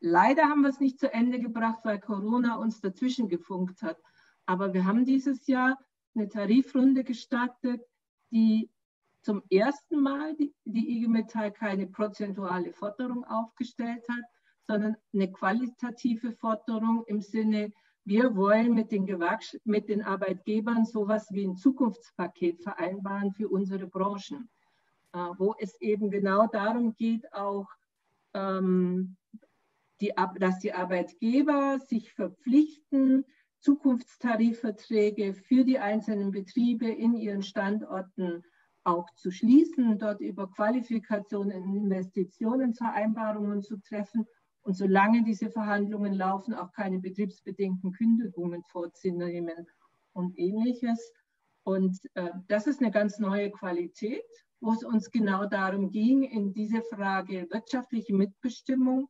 leider 0.00 0.42
haben 0.44 0.62
wir 0.62 0.70
es 0.70 0.80
nicht 0.80 0.98
zu 0.98 1.12
Ende 1.12 1.38
gebracht, 1.38 1.80
weil 1.84 2.00
Corona 2.00 2.56
uns 2.56 2.80
dazwischen 2.80 3.28
gefunkt 3.28 3.82
hat. 3.82 3.98
Aber 4.48 4.72
wir 4.72 4.86
haben 4.86 5.04
dieses 5.04 5.46
Jahr 5.46 5.78
eine 6.14 6.26
Tarifrunde 6.26 7.04
gestartet, 7.04 7.82
die 8.30 8.70
zum 9.20 9.42
ersten 9.50 10.00
Mal 10.00 10.34
die, 10.36 10.54
die 10.64 10.96
IG 10.96 11.06
Metall 11.06 11.52
keine 11.52 11.86
prozentuale 11.86 12.72
Forderung 12.72 13.24
aufgestellt 13.24 14.08
hat, 14.08 14.24
sondern 14.66 14.96
eine 15.12 15.30
qualitative 15.30 16.32
Forderung 16.32 17.04
im 17.06 17.20
Sinne, 17.20 17.72
wir 18.04 18.36
wollen 18.36 18.72
mit 18.72 18.90
den, 18.90 19.04
Gewerksch 19.04 19.58
mit 19.64 19.90
den 19.90 20.00
Arbeitgebern 20.00 20.86
sowas 20.86 21.28
wie 21.30 21.46
ein 21.46 21.58
Zukunftspaket 21.58 22.62
vereinbaren 22.62 23.32
für 23.32 23.50
unsere 23.50 23.86
Branchen, 23.86 24.48
äh, 25.12 25.18
wo 25.36 25.56
es 25.58 25.78
eben 25.82 26.10
genau 26.10 26.46
darum 26.46 26.94
geht, 26.94 27.30
auch 27.34 27.68
ähm, 28.32 29.18
die, 30.00 30.14
dass 30.38 30.58
die 30.60 30.72
Arbeitgeber 30.72 31.80
sich 31.80 32.14
verpflichten, 32.14 33.26
Zukunftstarifverträge 33.60 35.34
für 35.34 35.64
die 35.64 35.78
einzelnen 35.78 36.30
Betriebe 36.30 36.88
in 36.88 37.14
ihren 37.14 37.42
Standorten 37.42 38.44
auch 38.84 39.08
zu 39.14 39.30
schließen, 39.30 39.98
dort 39.98 40.20
über 40.20 40.50
Qualifikationen 40.50 41.62
und 41.62 41.76
Investitionenvereinbarungen 41.76 43.62
zu 43.62 43.76
treffen 43.78 44.26
und 44.62 44.74
solange 44.74 45.24
diese 45.24 45.50
Verhandlungen 45.50 46.14
laufen, 46.14 46.54
auch 46.54 46.72
keine 46.72 46.98
betriebsbedingten 46.98 47.92
Kündigungen 47.92 48.62
vorzunehmen 48.64 49.66
und 50.12 50.38
ähnliches. 50.38 51.12
Und 51.64 51.98
äh, 52.14 52.30
das 52.48 52.66
ist 52.66 52.80
eine 52.80 52.90
ganz 52.90 53.18
neue 53.18 53.50
Qualität, 53.50 54.24
wo 54.60 54.72
es 54.72 54.84
uns 54.84 55.10
genau 55.10 55.46
darum 55.46 55.90
ging, 55.90 56.22
in 56.22 56.52
diese 56.52 56.82
Frage 56.82 57.46
wirtschaftliche 57.50 58.14
Mitbestimmung 58.14 59.08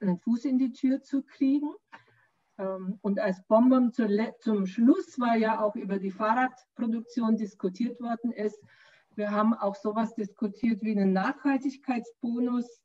einen 0.00 0.18
Fuß 0.18 0.44
in 0.44 0.58
die 0.58 0.72
Tür 0.72 1.02
zu 1.02 1.22
kriegen. 1.22 1.70
Ähm, 2.58 2.98
und 3.02 3.18
als 3.20 3.42
Bonbon 3.46 3.92
zum 3.92 4.66
Schluss 4.66 5.18
war 5.18 5.36
ja 5.36 5.60
auch 5.60 5.76
über 5.76 5.98
die 5.98 6.10
Fahrradproduktion 6.10 7.36
diskutiert 7.36 8.00
worden 8.00 8.32
ist. 8.32 8.60
Wir 9.14 9.30
haben 9.30 9.54
auch 9.54 9.74
sowas 9.74 10.14
diskutiert 10.14 10.82
wie 10.82 10.92
einen 10.92 11.12
Nachhaltigkeitsbonus 11.12 12.82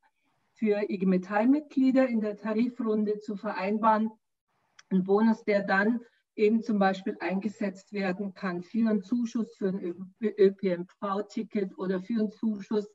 für 0.53 0.89
IG 0.89 1.05
Metall-Mitglieder 1.05 2.07
in 2.07 2.21
der 2.21 2.37
Tarifrunde 2.37 3.19
zu 3.19 3.35
vereinbaren. 3.35 4.11
Ein 4.89 5.03
Bonus, 5.03 5.43
der 5.43 5.63
dann 5.63 5.99
eben 6.35 6.61
zum 6.61 6.79
Beispiel 6.79 7.17
eingesetzt 7.19 7.93
werden 7.93 8.33
kann 8.33 8.63
für 8.63 8.89
einen 8.89 9.03
Zuschuss 9.03 9.55
für 9.55 9.69
ein 9.69 10.13
ÖPNV-Ticket 10.21 11.77
oder 11.77 12.01
für 12.01 12.19
einen 12.19 12.31
Zuschuss 12.31 12.87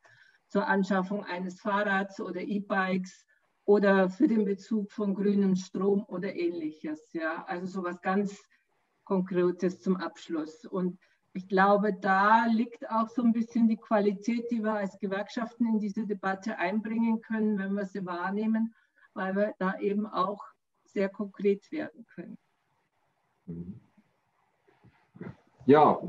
zur 0.49 0.67
Anschaffung 0.67 1.25
eines 1.25 1.61
Fahrrads 1.61 2.21
oder 2.21 2.41
E-Bikes 2.41 3.25
oder 3.69 4.09
für 4.09 4.27
den 4.27 4.47
Bezug 4.47 4.91
von 4.91 5.15
grünem 5.15 5.55
Strom 5.55 6.03
oder 6.09 6.35
ähnliches. 6.35 7.13
Ja, 7.13 7.45
also 7.47 7.67
sowas 7.67 8.01
ganz 8.01 8.43
Konkretes 9.05 9.79
zum 9.81 9.97
Abschluss. 9.99 10.65
Und 10.65 10.99
ich 11.35 11.49
glaube, 11.49 11.93
da 11.93 12.47
liegt 12.47 12.91
auch 12.91 13.09
so 13.11 13.23
ein 13.23 13.35
bisschen 13.35 13.69
die 13.69 13.77
Qualität, 13.77 14.51
die 14.51 14.63
wir 14.63 14.73
als 14.73 14.99
Gewerkschaften 14.99 15.67
in 15.67 15.79
diese 15.79 16.07
Debatte 16.07 16.57
einbringen 16.57 17.21
können, 17.21 17.59
wenn 17.59 17.75
wir 17.75 17.85
sie 17.85 18.07
wahrnehmen, 18.07 18.75
weil 19.13 19.37
wir 19.37 19.53
da 19.59 19.79
eben 19.79 20.07
auch 20.07 20.43
sehr 20.85 21.11
konkret 21.11 21.71
werden 21.71 22.07
können. 22.07 22.39
Ja, 25.67 26.01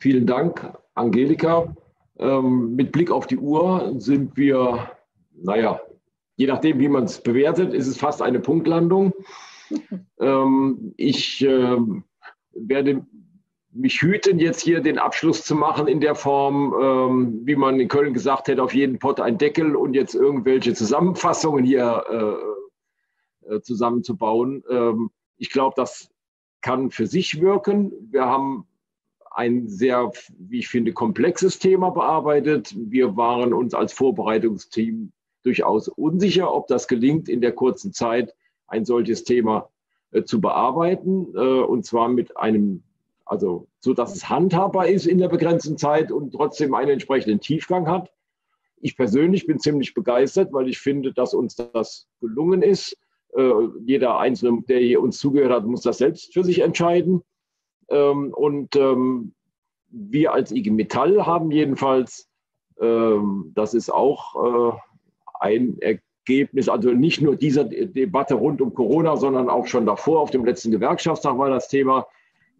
vielen 0.00 0.26
Dank, 0.26 0.76
Angelika. 0.94 1.72
Ähm, 2.18 2.74
mit 2.74 2.90
Blick 2.90 3.12
auf 3.12 3.28
die 3.28 3.38
Uhr 3.38 3.94
sind 4.00 4.36
wir, 4.36 4.90
naja, 5.34 5.80
je 6.36 6.46
nachdem, 6.46 6.78
wie 6.78 6.88
man 6.88 7.04
es 7.04 7.20
bewertet, 7.20 7.74
ist 7.74 7.86
es 7.86 7.98
fast 7.98 8.22
eine 8.22 8.40
Punktlandung. 8.40 9.12
Ähm, 10.20 10.94
ich 10.96 11.44
äh, 11.44 11.76
werde 12.54 13.04
mich 13.72 14.00
hüten, 14.00 14.38
jetzt 14.38 14.62
hier 14.62 14.80
den 14.80 14.96
Abschluss 14.96 15.44
zu 15.44 15.56
machen 15.56 15.88
in 15.88 16.00
der 16.00 16.14
Form, 16.14 16.72
ähm, 16.80 17.40
wie 17.44 17.56
man 17.56 17.80
in 17.80 17.88
Köln 17.88 18.14
gesagt 18.14 18.46
hätte, 18.46 18.62
auf 18.62 18.74
jeden 18.74 19.00
Pott 19.00 19.20
ein 19.20 19.38
Deckel 19.38 19.74
und 19.74 19.94
jetzt 19.94 20.14
irgendwelche 20.14 20.72
Zusammenfassungen 20.72 21.64
hier 21.64 22.04
äh, 23.44 23.54
äh, 23.54 23.60
zusammenzubauen. 23.60 24.62
Ähm, 24.70 25.10
ich 25.36 25.50
glaube, 25.50 25.74
das 25.76 26.10
kann 26.60 26.90
für 26.90 27.06
sich 27.06 27.40
wirken. 27.40 27.92
Wir 28.10 28.24
haben 28.24 28.66
ein 29.32 29.68
sehr, 29.68 30.12
wie 30.38 30.60
ich 30.60 30.68
finde, 30.68 30.92
komplexes 30.92 31.58
Thema 31.58 31.90
bearbeitet. 31.90 32.74
Wir 32.76 33.16
waren 33.16 33.52
uns 33.52 33.74
als 33.74 33.92
Vorbereitungsteam 33.92 35.12
durchaus 35.46 35.88
unsicher, 35.88 36.52
ob 36.52 36.66
das 36.66 36.88
gelingt, 36.88 37.28
in 37.28 37.40
der 37.40 37.52
kurzen 37.52 37.92
Zeit 37.92 38.34
ein 38.66 38.84
solches 38.84 39.24
Thema 39.24 39.70
äh, 40.10 40.24
zu 40.24 40.40
bearbeiten. 40.40 41.32
Äh, 41.34 41.38
und 41.38 41.86
zwar 41.86 42.08
mit 42.08 42.36
einem, 42.36 42.82
also 43.24 43.68
so, 43.80 43.94
dass 43.94 44.14
es 44.14 44.28
handhabbar 44.28 44.88
ist 44.88 45.06
in 45.06 45.18
der 45.18 45.28
begrenzten 45.28 45.78
Zeit 45.78 46.10
und 46.10 46.32
trotzdem 46.32 46.74
einen 46.74 46.90
entsprechenden 46.90 47.40
Tiefgang 47.40 47.88
hat. 47.88 48.12
Ich 48.78 48.96
persönlich 48.96 49.46
bin 49.46 49.58
ziemlich 49.58 49.94
begeistert, 49.94 50.52
weil 50.52 50.68
ich 50.68 50.78
finde, 50.78 51.12
dass 51.12 51.32
uns 51.32 51.54
das 51.54 52.08
gelungen 52.20 52.62
ist. 52.62 52.96
Äh, 53.34 53.52
jeder 53.84 54.18
Einzelne, 54.18 54.62
der 54.68 54.80
hier 54.80 55.00
uns 55.00 55.18
zugehört 55.18 55.52
hat, 55.52 55.64
muss 55.64 55.82
das 55.82 55.98
selbst 55.98 56.32
für 56.34 56.44
sich 56.44 56.58
entscheiden. 56.58 57.22
Ähm, 57.88 58.34
und 58.34 58.74
ähm, 58.74 59.32
wir 59.90 60.32
als 60.32 60.50
IG 60.50 60.70
Metall 60.70 61.24
haben 61.24 61.52
jedenfalls, 61.52 62.28
ähm, 62.80 63.52
das 63.54 63.74
ist 63.74 63.90
auch 63.90 64.80
ein 65.40 65.76
Ergebnis, 65.80 66.68
also 66.68 66.90
nicht 66.90 67.20
nur 67.20 67.36
dieser 67.36 67.64
Debatte 67.64 68.34
rund 68.34 68.60
um 68.60 68.74
Corona, 68.74 69.16
sondern 69.16 69.48
auch 69.48 69.66
schon 69.66 69.86
davor, 69.86 70.20
auf 70.20 70.30
dem 70.30 70.44
letzten 70.44 70.70
Gewerkschaftstag 70.70 71.38
war 71.38 71.50
das 71.50 71.68
Thema, 71.68 72.06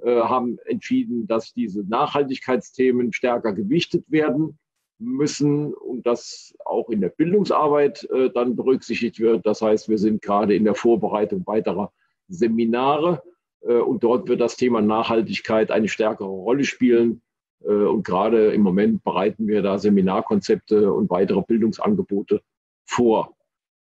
äh, 0.04 0.20
haben 0.20 0.58
entschieden, 0.66 1.26
dass 1.26 1.54
diese 1.54 1.82
Nachhaltigkeitsthemen 1.82 3.12
stärker 3.12 3.52
gewichtet 3.52 4.04
werden 4.10 4.58
müssen 4.98 5.72
und 5.74 6.06
das 6.06 6.54
auch 6.64 6.90
in 6.90 7.00
der 7.00 7.08
Bildungsarbeit 7.08 8.08
äh, 8.10 8.30
dann 8.30 8.56
berücksichtigt 8.56 9.18
wird. 9.20 9.46
Das 9.46 9.62
heißt, 9.62 9.88
wir 9.88 9.98
sind 9.98 10.22
gerade 10.22 10.54
in 10.54 10.64
der 10.64 10.74
Vorbereitung 10.74 11.46
weiterer 11.46 11.92
Seminare 12.28 13.22
äh, 13.62 13.74
und 13.74 14.04
dort 14.04 14.28
wird 14.28 14.40
das 14.40 14.56
Thema 14.56 14.82
Nachhaltigkeit 14.82 15.70
eine 15.70 15.88
stärkere 15.88 16.28
Rolle 16.28 16.64
spielen. 16.64 17.22
Und 17.60 18.04
gerade 18.04 18.52
im 18.52 18.60
Moment 18.60 19.02
bereiten 19.02 19.48
wir 19.48 19.62
da 19.62 19.78
Seminarkonzepte 19.78 20.92
und 20.92 21.08
weitere 21.08 21.40
Bildungsangebote 21.40 22.42
vor. 22.86 23.36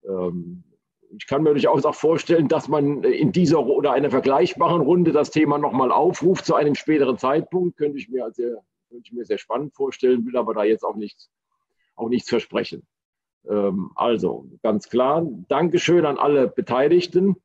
Ähm, 0.07 0.63
ich 1.15 1.27
kann 1.27 1.43
mir 1.43 1.51
durchaus 1.51 1.85
auch 1.85 1.95
vorstellen, 1.95 2.47
dass 2.47 2.67
man 2.67 3.03
in 3.03 3.31
dieser 3.31 3.65
oder 3.65 3.93
einer 3.93 4.09
vergleichbaren 4.09 4.81
Runde 4.81 5.11
das 5.11 5.29
Thema 5.29 5.57
nochmal 5.57 5.91
aufruft 5.91 6.45
zu 6.45 6.55
einem 6.55 6.75
späteren 6.75 7.17
Zeitpunkt. 7.17 7.77
Könnte 7.77 7.99
ich 7.99 8.09
mir 8.09 8.31
sehr, 8.31 8.63
könnte 8.89 9.03
ich 9.05 9.13
mir 9.13 9.25
sehr 9.25 9.37
spannend 9.37 9.75
vorstellen, 9.75 10.25
will 10.25 10.37
aber 10.37 10.53
da 10.53 10.63
jetzt 10.63 10.83
auch 10.83 10.95
nichts, 10.95 11.29
auch 11.95 12.09
nichts 12.09 12.29
versprechen. 12.29 12.87
Ähm, 13.47 13.91
also 13.95 14.47
ganz 14.63 14.89
klar, 14.89 15.25
Dankeschön 15.49 16.05
an 16.05 16.17
alle 16.17 16.47
Beteiligten. 16.47 17.35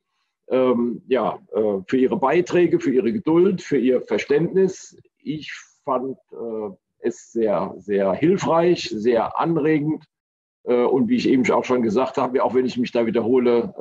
Ähm, 0.49 1.03
ja, 1.09 1.39
äh, 1.53 1.81
für 1.87 1.99
Ihre 1.99 2.17
Beiträge, 2.17 2.81
für 2.81 2.93
Ihre 2.93 3.13
Geduld, 3.13 3.61
für 3.61 3.77
Ihr 3.77 4.01
Verständnis. 4.01 4.97
Ich 5.19 5.53
fand 5.85 6.17
äh, 6.33 6.71
es 7.01 7.33
sehr, 7.33 7.75
sehr 7.77 8.15
hilfreich, 8.15 8.89
sehr 8.89 9.39
anregend 9.39 10.05
und 10.69 11.09
wie 11.09 11.17
ich 11.17 11.27
eben 11.29 11.51
auch 11.51 11.65
schon 11.65 11.81
gesagt 11.81 12.19
habe, 12.19 12.45
auch 12.45 12.55
wenn 12.55 12.67
ich 12.67 12.77
mich 12.77 12.93
da 12.93 13.07
wiederhole, 13.07 13.73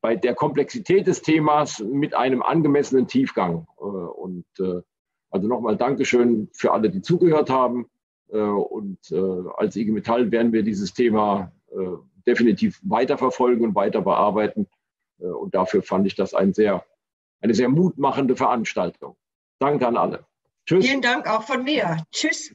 bei 0.00 0.16
der 0.16 0.34
Komplexität 0.34 1.06
des 1.06 1.20
Themas 1.20 1.80
mit 1.80 2.14
einem 2.14 2.42
angemessenen 2.42 3.06
Tiefgang. 3.06 3.66
Und 3.76 4.46
also 5.30 5.46
nochmal 5.46 5.76
Dankeschön 5.76 6.48
für 6.54 6.72
alle, 6.72 6.88
die 6.88 7.02
zugehört 7.02 7.50
haben. 7.50 7.86
Und 8.30 8.98
als 9.56 9.76
IG 9.76 9.90
Metall 9.92 10.30
werden 10.30 10.54
wir 10.54 10.62
dieses 10.62 10.94
Thema 10.94 11.52
definitiv 12.26 12.80
weiterverfolgen 12.84 13.66
und 13.66 13.74
weiter 13.74 14.00
bearbeiten. 14.00 14.68
Und 15.18 15.54
dafür 15.54 15.82
fand 15.82 16.06
ich 16.06 16.14
das 16.14 16.32
ein 16.32 16.54
sehr, 16.54 16.82
eine 17.42 17.52
sehr 17.52 17.68
mutmachende 17.68 18.36
Veranstaltung. 18.36 19.16
Danke 19.58 19.86
an 19.86 19.98
alle. 19.98 20.24
Tschüss. 20.64 20.86
Vielen 20.86 21.02
Dank 21.02 21.28
auch 21.28 21.42
von 21.42 21.64
mir. 21.64 21.98
Tschüss. 22.10 22.54